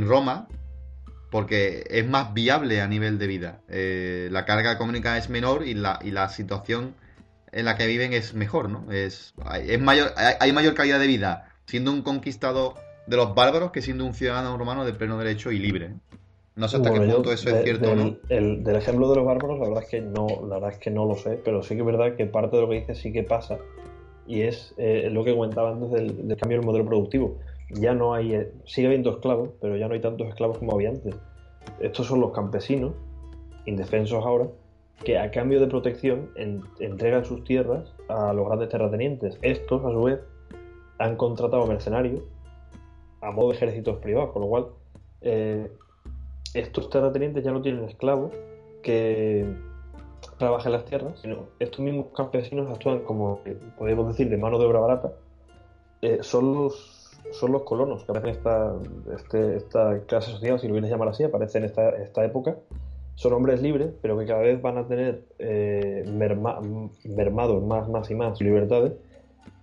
Roma 0.05 0.47
porque 1.31 1.85
es 1.89 2.05
más 2.07 2.34
viable 2.34 2.81
a 2.81 2.88
nivel 2.88 3.18
de 3.18 3.27
vida. 3.27 3.61
Eh, 3.69 4.27
la 4.31 4.45
carga 4.45 4.72
económica 4.72 5.18
es 5.18 5.30
menor 5.30 5.65
y 5.65 5.73
la, 5.73 5.99
y 6.03 6.11
la 6.11 6.30
situación 6.30 6.93
en 7.51 7.65
la 7.65 7.77
que 7.77 7.88
viven 7.88 8.14
es 8.14 8.34
mejor, 8.34 8.69
¿no? 8.69 8.91
Es, 8.91 9.34
es 9.61 9.80
mayor, 9.80 10.14
hay 10.18 10.51
mayor 10.51 10.73
calidad 10.73 10.99
de 10.99 11.07
vida 11.07 11.53
siendo 11.65 11.91
un 11.91 12.01
conquistado 12.01 12.76
de 13.07 13.15
los 13.15 13.34
bárbaros 13.34 13.72
que 13.72 13.81
siendo 13.81 14.05
un 14.05 14.14
ciudadano 14.14 14.57
romano 14.57 14.85
de 14.85 14.93
pleno 14.93 15.18
derecho 15.18 15.51
y 15.51 15.59
libre. 15.59 15.95
No 16.55 16.68
sé 16.68 16.77
hasta 16.77 16.91
qué 16.91 16.99
punto 16.99 17.31
eso 17.31 17.49
es 17.49 17.64
cierto 17.64 17.89
del, 17.89 17.97
no. 17.97 18.18
El, 18.30 18.64
del 18.64 18.76
ejemplo 18.76 19.09
de 19.09 19.18
los 19.18 19.26
bárbaros, 19.26 19.59
la 19.59 19.68
verdad 19.68 19.84
es 19.84 19.89
que 19.89 20.01
no, 20.01 20.27
la 20.47 20.55
verdad 20.55 20.72
es 20.72 20.77
que 20.80 20.89
no 20.89 21.05
lo 21.05 21.15
sé, 21.15 21.39
pero 21.43 21.64
sí 21.64 21.76
que 21.76 21.81
es 21.81 21.85
verdad 21.85 22.15
que 22.15 22.26
parte 22.26 22.55
de 22.57 22.64
lo 22.64 22.69
que 22.69 22.80
dice 22.80 22.95
sí 22.95 23.14
que 23.14 23.23
pasa. 23.23 23.59
Y 24.27 24.41
es 24.41 24.73
eh, 24.77 25.09
lo 25.11 25.23
que 25.23 25.33
comentaba 25.33 25.71
antes 25.71 25.91
del, 25.91 26.37
cambio 26.37 26.57
del 26.57 26.65
modelo 26.65 26.85
productivo. 26.85 27.37
Ya 27.69 27.93
no 27.93 28.13
hay, 28.13 28.33
eh, 28.33 28.51
sigue 28.65 28.87
habiendo 28.87 29.11
esclavos, 29.11 29.49
pero 29.61 29.77
ya 29.77 29.87
no 29.87 29.93
hay 29.93 30.01
tantos 30.01 30.27
esclavos 30.27 30.57
como 30.57 30.73
había 30.73 30.89
antes. 30.89 31.15
Estos 31.79 32.07
son 32.07 32.21
los 32.21 32.31
campesinos, 32.31 32.93
indefensos 33.65 34.23
ahora, 34.25 34.47
que 35.03 35.17
a 35.17 35.31
cambio 35.31 35.59
de 35.59 35.67
protección 35.67 36.29
entregan 36.79 37.23
sus 37.23 37.43
tierras 37.43 37.93
a 38.09 38.33
los 38.33 38.47
grandes 38.47 38.69
terratenientes. 38.69 39.37
Estos, 39.41 39.83
a 39.85 39.91
su 39.91 40.03
vez, 40.03 40.19
han 40.99 41.15
contratado 41.15 41.65
mercenarios 41.67 42.23
a 43.21 43.31
modo 43.31 43.49
de 43.49 43.55
ejércitos 43.55 43.97
privados, 43.97 44.31
con 44.31 44.41
lo 44.43 44.47
cual 44.47 44.67
eh, 45.21 45.69
estos 46.53 46.89
terratenientes 46.89 47.43
ya 47.43 47.51
no 47.51 47.61
tienen 47.61 47.83
esclavos 47.83 48.31
que 48.81 49.45
trabajen 50.38 50.72
las 50.72 50.85
tierras, 50.85 51.19
sino 51.22 51.47
estos 51.59 51.80
mismos 51.80 52.07
campesinos 52.15 52.69
actúan 52.72 52.99
como, 52.99 53.41
podemos 53.77 54.07
decir, 54.07 54.30
de 54.30 54.38
mano 54.38 54.59
de 54.59 54.65
obra 54.65 54.80
barata. 54.80 55.11
Eh, 56.01 56.19
son, 56.22 56.53
los, 56.53 57.11
son 57.31 57.51
los 57.51 57.64
colonos 57.64 58.03
que 58.03 58.11
aparecen 58.11 58.38
esta, 58.38 58.76
este, 59.15 59.57
esta 59.57 59.99
clase 60.05 60.31
social, 60.31 60.59
si 60.59 60.68
lo 60.68 60.73
quieres 60.73 60.89
llamar 60.89 61.09
así, 61.09 61.23
aparecen 61.23 61.64
en 61.64 61.69
esta, 61.69 61.89
esta 61.89 62.26
época. 62.26 62.55
Son 63.15 63.34
hombres 63.34 63.61
libres, 63.61 63.93
pero 64.01 64.18
que 64.18 64.26
cada 64.26 64.41
vez 64.41 64.61
van 64.61 64.77
a 64.77 64.88
tener 64.88 65.26
eh, 65.39 66.05
mermados 66.07 67.64
más, 67.64 67.89
más 67.89 68.11
y 68.11 68.15
más 68.15 68.39
libertades 68.39 68.93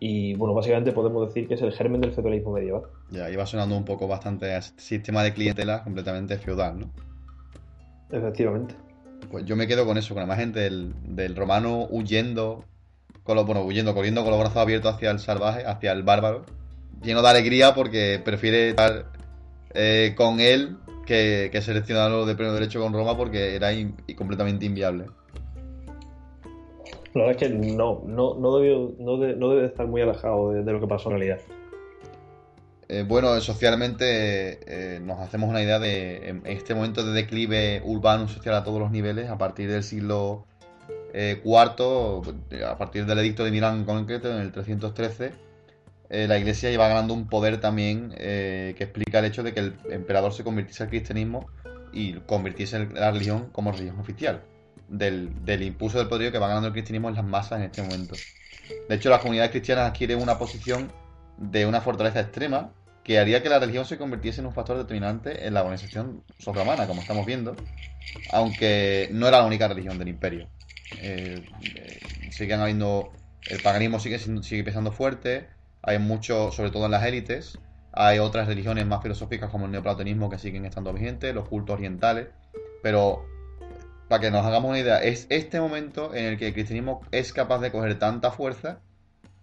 y 0.07 0.35
bueno, 0.35 0.55
básicamente 0.55 0.93
podemos 0.93 1.29
decir 1.29 1.49
que 1.49 1.55
es 1.55 1.63
el 1.63 1.73
germen 1.73 2.01
del 2.01 2.13
feudalismo 2.13 2.53
medieval. 2.53 2.83
Ya, 3.11 3.31
iba 3.31 3.47
sonando 3.47 3.77
un 3.77 3.85
poco 3.85 4.07
bastante 4.07 4.55
a 4.55 4.61
sistema 4.61 5.23
de 5.23 5.33
clientela 5.33 5.83
completamente 5.83 6.37
feudal, 6.39 6.81
¿no? 6.81 6.91
Efectivamente. 8.11 8.75
Pues 9.31 9.45
yo 9.45 9.57
me 9.57 9.67
quedo 9.67 9.87
con 9.87 9.99
eso, 9.99 10.15
con 10.15 10.21
la 10.21 10.27
imagen 10.27 10.53
del, 10.53 10.95
del 11.03 11.37
romano 11.37 11.87
huyendo, 11.91 12.65
con 13.23 13.37
los, 13.37 13.47
bueno, 13.47 13.63
huyendo, 13.63 13.95
corriendo 13.95 14.23
con 14.23 14.31
los 14.31 14.41
brazos 14.41 14.59
abiertos 14.59 14.95
hacia 14.95 15.11
el 15.11 15.19
salvaje, 15.19 15.65
hacia 15.67 15.93
el 15.93 16.03
bárbaro, 16.03 16.45
lleno 17.03 17.23
de 17.23 17.29
alegría 17.29 17.75
porque 17.75 18.21
prefiere 18.25 18.71
estar 18.71 19.07
eh, 19.75 20.15
con 20.17 20.41
él 20.41 20.77
que, 21.07 21.49
que 21.53 21.63
seleccionarlo 21.63 22.27
de 22.27 22.35
pleno 22.35 22.53
derecho 22.53 22.81
con 22.81 22.93
Roma 22.93 23.17
porque 23.17 23.57
era 23.57 23.71
completamente 24.17 24.67
inviable. 24.67 25.07
La 27.15 27.27
verdad 27.27 27.43
es 27.43 27.49
que 27.49 27.55
no, 27.55 28.03
no, 28.07 28.35
no, 28.35 28.59
no, 28.59 29.49
debe 29.51 29.67
estar 29.67 29.87
muy 29.87 30.01
alejado 30.01 30.51
de, 30.51 30.73
lo 30.73 30.81
que 30.81 30.87
pasó 30.89 31.11
en 31.11 31.19
realidad. 31.19 31.39
Eh, 32.89 33.05
bueno, 33.07 33.41
socialmente 33.41 34.61
eh, 34.67 35.01
nos 35.01 35.21
hacemos 35.21 35.49
una 35.49 35.63
idea 35.63 35.79
de 35.79 36.41
este 36.45 36.75
momento 36.75 37.05
de 37.05 37.13
declive 37.13 37.81
urbano 37.85 38.29
social 38.29 38.55
a 38.55 38.65
todos 38.65 38.79
los 38.79 38.91
niveles 38.91 39.31
a 39.31 39.39
partir 39.39 39.71
del 39.71 39.83
siglo 39.83 40.45
eh, 41.17 41.41
cuarto, 41.45 42.23
a 42.67 42.77
partir 42.77 43.07
del 43.07 43.21
edicto 43.21 43.45
de 43.45 43.53
Milán 43.53 43.77
en 43.77 43.85
concreto, 43.85 44.29
en 44.33 44.41
el 44.41 44.51
313, 44.51 45.31
eh, 46.11 46.27
la 46.27 46.39
iglesia 46.39 46.73
iba 46.73 46.89
ganando 46.89 47.15
un 47.15 47.29
poder 47.29 47.61
también 47.61 48.13
eh, 48.19 48.75
que 48.77 48.83
explica 48.83 49.21
el 49.21 49.27
hecho 49.27 49.45
de 49.45 49.55
que 49.55 49.61
el 49.61 49.77
emperador 49.91 50.33
se 50.33 50.43
convirtiese 50.43 50.83
al 50.83 50.89
cristianismo 50.89 51.47
y 51.93 52.15
convirtiese 52.15 52.89
la 52.95 53.13
religión 53.13 53.49
como 53.53 53.71
religión 53.71 54.01
oficial. 54.01 54.43
Del, 54.89 55.45
del 55.45 55.63
impulso 55.63 55.99
del 55.99 56.09
poderío 56.09 56.31
que 56.33 56.39
va 56.39 56.49
ganando 56.49 56.67
el 56.67 56.73
cristianismo 56.73 57.09
en 57.09 57.15
las 57.15 57.25
masas 57.25 57.61
en 57.61 57.67
este 57.67 57.81
momento. 57.81 58.17
De 58.89 58.97
hecho, 58.97 59.09
las 59.09 59.21
comunidades 59.21 59.53
cristianas 59.53 59.91
adquieren 59.91 60.21
una 60.21 60.37
posición 60.37 60.91
de 61.39 61.67
una 61.67 61.81
fortaleza 61.81 62.21
extrema 62.21 62.73
que 63.03 63.19
haría 63.19 63.43
que 63.43 63.51
la 63.51 63.59
religión 63.59 63.85
se 63.85 63.99
convirtiese 63.99 64.41
en 64.41 64.47
un 64.47 64.55
factor 64.55 64.79
determinante 64.79 65.47
en 65.47 65.55
la 65.55 65.61
organización 65.61 66.25
sobrehumana, 66.39 66.87
como 66.87 67.03
estamos 67.03 67.27
viendo, 67.27 67.55
aunque 68.33 69.09
no 69.13 69.29
era 69.29 69.39
la 69.39 69.47
única 69.47 69.69
religión 69.69 69.99
del 69.99 70.09
imperio. 70.09 70.49
Eh, 71.03 71.45
eh, 71.63 72.01
siguen 72.31 72.61
habiendo. 72.61 73.13
El 73.43 73.61
paganismo 73.61 74.01
sigue, 74.01 74.19
sigue 74.19 74.65
pesando 74.65 74.91
fuerte, 74.91 75.49
hay 75.83 75.99
mucho, 75.99 76.51
sobre 76.51 76.71
todo 76.71 76.87
en 76.87 76.93
las 76.93 77.05
élites. 77.05 77.59
Hay 77.93 78.19
otras 78.19 78.49
religiones 78.49 78.87
más 78.87 79.03
filosóficas 79.03 79.51
como 79.51 79.67
el 79.67 79.73
neoplatonismo 79.73 80.31
que 80.31 80.39
siguen 80.39 80.65
estando 80.65 80.93
vigentes, 80.93 81.35
los 81.35 81.47
cultos 81.47 81.75
orientales, 81.75 82.29
pero 82.83 83.25
para 84.09 84.21
que 84.21 84.31
nos 84.31 84.45
hagamos 84.45 84.71
una 84.71 84.81
idea, 84.81 85.03
es 85.03 85.27
este 85.31 85.61
momento 85.61 86.15
en 86.15 86.25
el 86.25 86.39
que 86.39 86.49
el 86.49 86.55
cristianismo 86.55 87.03
es 87.13 87.33
capaz 87.33 87.61
de 87.61 87.71
coger 87.71 87.99
tanta 87.99 88.31
fuerza 88.31 88.81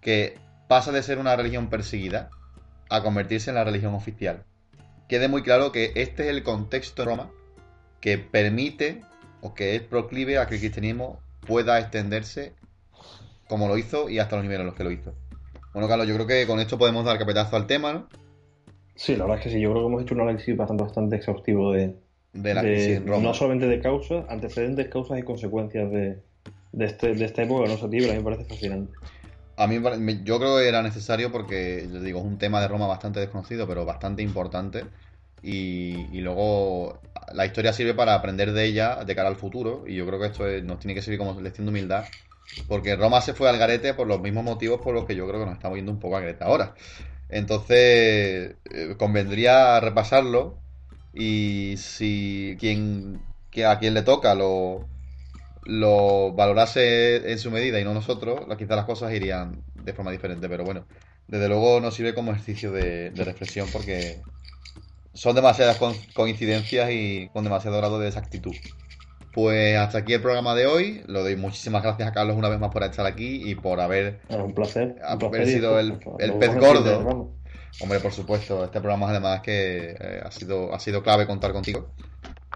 que 0.02 0.38
pasa 0.72 0.94
de 0.94 1.04
ser 1.04 1.20
una 1.20 1.36
religión 1.36 1.70
perseguida 1.70 2.30
a 2.90 3.04
convertirse 3.04 3.50
en 3.50 3.56
la 3.56 3.66
religión 3.66 3.94
oficial. 3.94 4.46
Quede 5.10 5.28
muy 5.28 5.42
claro 5.42 5.74
que 5.74 5.92
este 5.96 6.24
es 6.24 6.30
el 6.30 6.44
contexto 6.44 7.02
de 7.02 7.10
Roma 7.10 7.30
que 8.00 8.18
permite 8.18 9.02
o 9.42 9.54
que 9.54 9.76
es 9.76 9.82
proclive 9.82 10.38
a 10.38 10.48
que 10.48 10.54
el 10.54 10.62
cristianismo 10.62 11.20
pueda 11.46 11.78
extenderse 11.78 12.54
como 13.50 13.68
lo 13.68 13.78
hizo 13.78 14.08
y 14.08 14.20
hasta 14.20 14.38
los 14.38 14.46
niveles 14.46 14.62
en 14.62 14.68
los 14.68 14.76
que 14.76 14.86
lo 14.86 14.92
hizo. 14.92 15.14
Bueno, 15.74 15.90
Carlos, 15.90 16.08
yo 16.08 16.14
creo 16.16 16.26
que 16.26 16.48
con 16.48 16.62
esto 16.62 16.78
podemos 16.78 17.04
dar 17.04 17.20
capetazo 17.20 17.58
al 17.58 17.68
tema, 17.68 17.92
¿no? 17.92 18.08
Sí, 18.96 19.18
la 19.18 19.26
verdad 19.26 19.40
es 19.40 19.44
que 19.44 19.50
sí, 19.50 19.60
yo 19.60 19.72
creo 19.72 19.84
que 19.84 19.88
hemos 19.88 20.04
hecho 20.04 20.16
un 20.16 20.22
análisis 20.22 20.56
bastante, 20.56 20.84
bastante 20.84 21.16
exhaustivo 21.18 21.74
de, 21.74 21.98
de 22.32 22.54
la 22.54 22.62
crisis 22.62 22.96
en 22.96 23.08
Roma. 23.08 23.24
No 23.24 23.34
solamente 23.34 23.68
de 23.68 23.82
causas, 23.82 24.24
antecedentes, 24.30 24.88
causas 24.88 25.20
y 25.20 25.24
consecuencias 25.24 25.92
de, 25.92 26.22
de, 26.72 26.86
este, 26.86 27.14
de 27.14 27.26
esta 27.26 27.44
época 27.44 27.68
no 27.68 27.88
libra, 27.90 28.12
a 28.12 28.14
mí 28.14 28.20
me 28.20 28.24
parece 28.24 28.46
fascinante. 28.46 28.94
A 29.62 29.68
mí 29.68 29.80
yo 30.24 30.40
creo 30.40 30.58
que 30.58 30.68
era 30.68 30.82
necesario 30.82 31.32
porque, 31.32 31.88
les 31.88 32.02
digo, 32.02 32.20
es 32.20 32.26
un 32.26 32.40
tema 32.40 32.60
de 32.62 32.68
Roma 32.68 32.88
bastante 32.88 33.20
desconocido, 33.20 33.68
pero 33.68 33.86
bastante 33.86 34.24
importante. 34.24 34.86
Y, 35.44 36.20
luego 36.22 37.00
la 37.34 37.46
historia 37.46 37.72
sirve 37.72 37.94
para 37.94 38.16
aprender 38.16 38.54
de 38.54 38.66
ella 38.66 39.04
de 39.06 39.16
cara 39.16 39.30
al 39.30 39.36
futuro. 39.36 39.84
Y 39.88 39.96
yo 39.96 40.08
creo 40.08 40.20
que 40.20 40.28
esto 40.28 40.46
nos 40.64 40.80
tiene 40.80 40.96
que 40.96 41.04
servir 41.04 41.20
como 41.20 41.40
lección 41.40 41.68
de 41.68 41.72
humildad. 41.72 42.06
Porque 42.68 42.96
Roma 42.96 43.22
se 43.22 43.34
fue 43.36 43.50
al 43.50 43.60
garete 43.60 43.94
por 43.94 44.08
los 44.08 44.20
mismos 44.20 44.44
motivos 44.44 44.82
por 44.82 44.96
los 44.96 45.06
que 45.06 45.16
yo 45.16 45.28
creo 45.28 45.40
que 45.40 45.46
nos 45.46 45.56
estamos 45.56 45.78
yendo 45.78 45.92
un 45.92 46.00
poco 46.00 46.18
a 46.18 46.22
garete 46.22 46.44
ahora. 46.44 46.74
Entonces, 47.30 48.56
eh, 48.72 48.96
convendría 48.98 49.80
repasarlo 49.80 50.58
y 51.14 51.76
si 51.78 52.58
quien 52.60 53.22
que 53.52 53.66
a 53.66 53.80
quien 53.80 53.94
le 53.94 54.02
toca 54.02 54.34
lo, 54.34 54.88
lo 55.64 56.34
valorase 56.34 57.32
en 57.32 57.40
su 57.40 57.52
medida 57.52 57.80
y 57.80 57.84
no 57.84 57.94
nosotros, 57.94 58.42
quizás 58.58 58.76
las 58.76 58.86
cosas 58.86 59.14
irían 59.14 59.64
de 59.76 59.94
forma 59.94 60.12
diferente. 60.12 60.50
Pero 60.50 60.64
bueno, 60.64 60.86
desde 61.28 61.48
luego 61.48 61.80
nos 61.80 61.96
sirve 61.96 62.14
como 62.14 62.32
ejercicio 62.32 62.72
de, 62.72 63.12
de 63.12 63.24
reflexión 63.24 63.68
porque 63.72 64.22
son 65.14 65.36
demasiadas 65.36 65.80
coincidencias 66.14 66.90
y 66.92 67.30
con 67.34 67.44
demasiado 67.44 67.78
grado 67.78 68.00
de 68.00 68.08
exactitud. 68.08 68.56
Pues 69.34 69.78
hasta 69.78 70.00
aquí 70.00 70.14
el 70.14 70.22
programa 70.22 70.56
de 70.56 70.68
hoy. 70.68 71.04
Lo 71.08 71.24
doy 71.24 71.38
muchísimas 71.38 71.84
gracias 71.84 72.10
a 72.10 72.12
Carlos 72.12 72.36
una 72.36 72.50
vez 72.50 72.60
más 72.60 72.72
por 72.72 72.84
estar 72.84 73.06
aquí 73.06 73.50
y 73.50 73.56
por 73.56 73.80
haber, 73.80 74.20
un 74.30 74.54
placer, 74.54 74.98
haber 75.04 75.48
sido 75.48 75.80
el, 75.80 76.00
el 76.20 76.34
pez 76.34 76.56
gordo. 76.56 77.32
Hombre, 77.80 78.00
por 78.00 78.12
supuesto, 78.12 78.66
este 78.66 78.80
programa 78.82 79.10
además 79.10 79.42
que 79.42 79.96
eh, 79.98 80.22
ha, 80.24 80.32
sido, 80.32 80.74
ha 80.74 80.80
sido 80.80 81.02
clave 81.02 81.26
contar 81.26 81.54
contigo. 81.54 81.88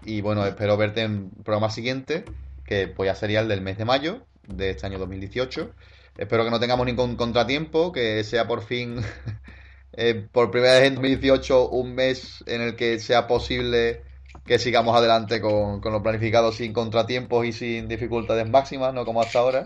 Y 0.04 0.20
bueno, 0.20 0.44
espero 0.46 0.76
verte 0.76 1.02
en 1.02 1.30
programa 1.30 1.70
siguiente, 1.70 2.24
que 2.66 2.88
pues 2.88 3.08
ya 3.08 3.14
sería 3.14 3.40
el 3.40 3.48
del 3.48 3.60
mes 3.60 3.78
de 3.78 3.84
mayo 3.84 4.26
de 4.46 4.70
este 4.70 4.86
año 4.86 4.98
2018. 4.98 5.72
Espero 6.18 6.44
que 6.44 6.50
no 6.50 6.60
tengamos 6.60 6.86
ningún 6.86 7.16
contratiempo, 7.16 7.92
que 7.92 8.24
sea 8.24 8.46
por 8.46 8.62
fin, 8.62 9.00
eh, 9.92 10.26
por 10.32 10.50
primera 10.50 10.74
vez 10.74 10.84
en 10.84 10.94
2018, 10.94 11.68
un 11.70 11.94
mes 11.94 12.42
en 12.46 12.62
el 12.62 12.76
que 12.76 12.98
sea 12.98 13.26
posible 13.26 14.02
que 14.44 14.58
sigamos 14.58 14.96
adelante 14.96 15.40
con, 15.40 15.80
con 15.80 15.92
lo 15.92 16.02
planificado 16.02 16.52
sin 16.52 16.72
contratiempos 16.72 17.46
y 17.46 17.52
sin 17.52 17.88
dificultades 17.88 18.48
máximas, 18.48 18.94
no 18.94 19.04
como 19.04 19.20
hasta 19.20 19.40
ahora. 19.40 19.64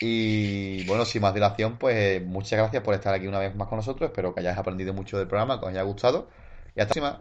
Y 0.00 0.84
bueno, 0.86 1.04
sin 1.04 1.22
más 1.22 1.32
dilación, 1.32 1.78
pues 1.78 2.24
muchas 2.24 2.58
gracias 2.58 2.82
por 2.82 2.94
estar 2.94 3.14
aquí 3.14 3.28
una 3.28 3.38
vez 3.38 3.54
más 3.54 3.68
con 3.68 3.76
nosotros. 3.76 4.10
Espero 4.10 4.34
que 4.34 4.40
hayáis 4.40 4.58
aprendido 4.58 4.92
mucho 4.92 5.16
del 5.16 5.28
programa, 5.28 5.60
que 5.60 5.66
os 5.66 5.70
haya 5.70 5.82
gustado. 5.82 6.28
Y 6.74 6.80
hasta 6.80 7.00
la 7.00 7.00
próxima. 7.00 7.20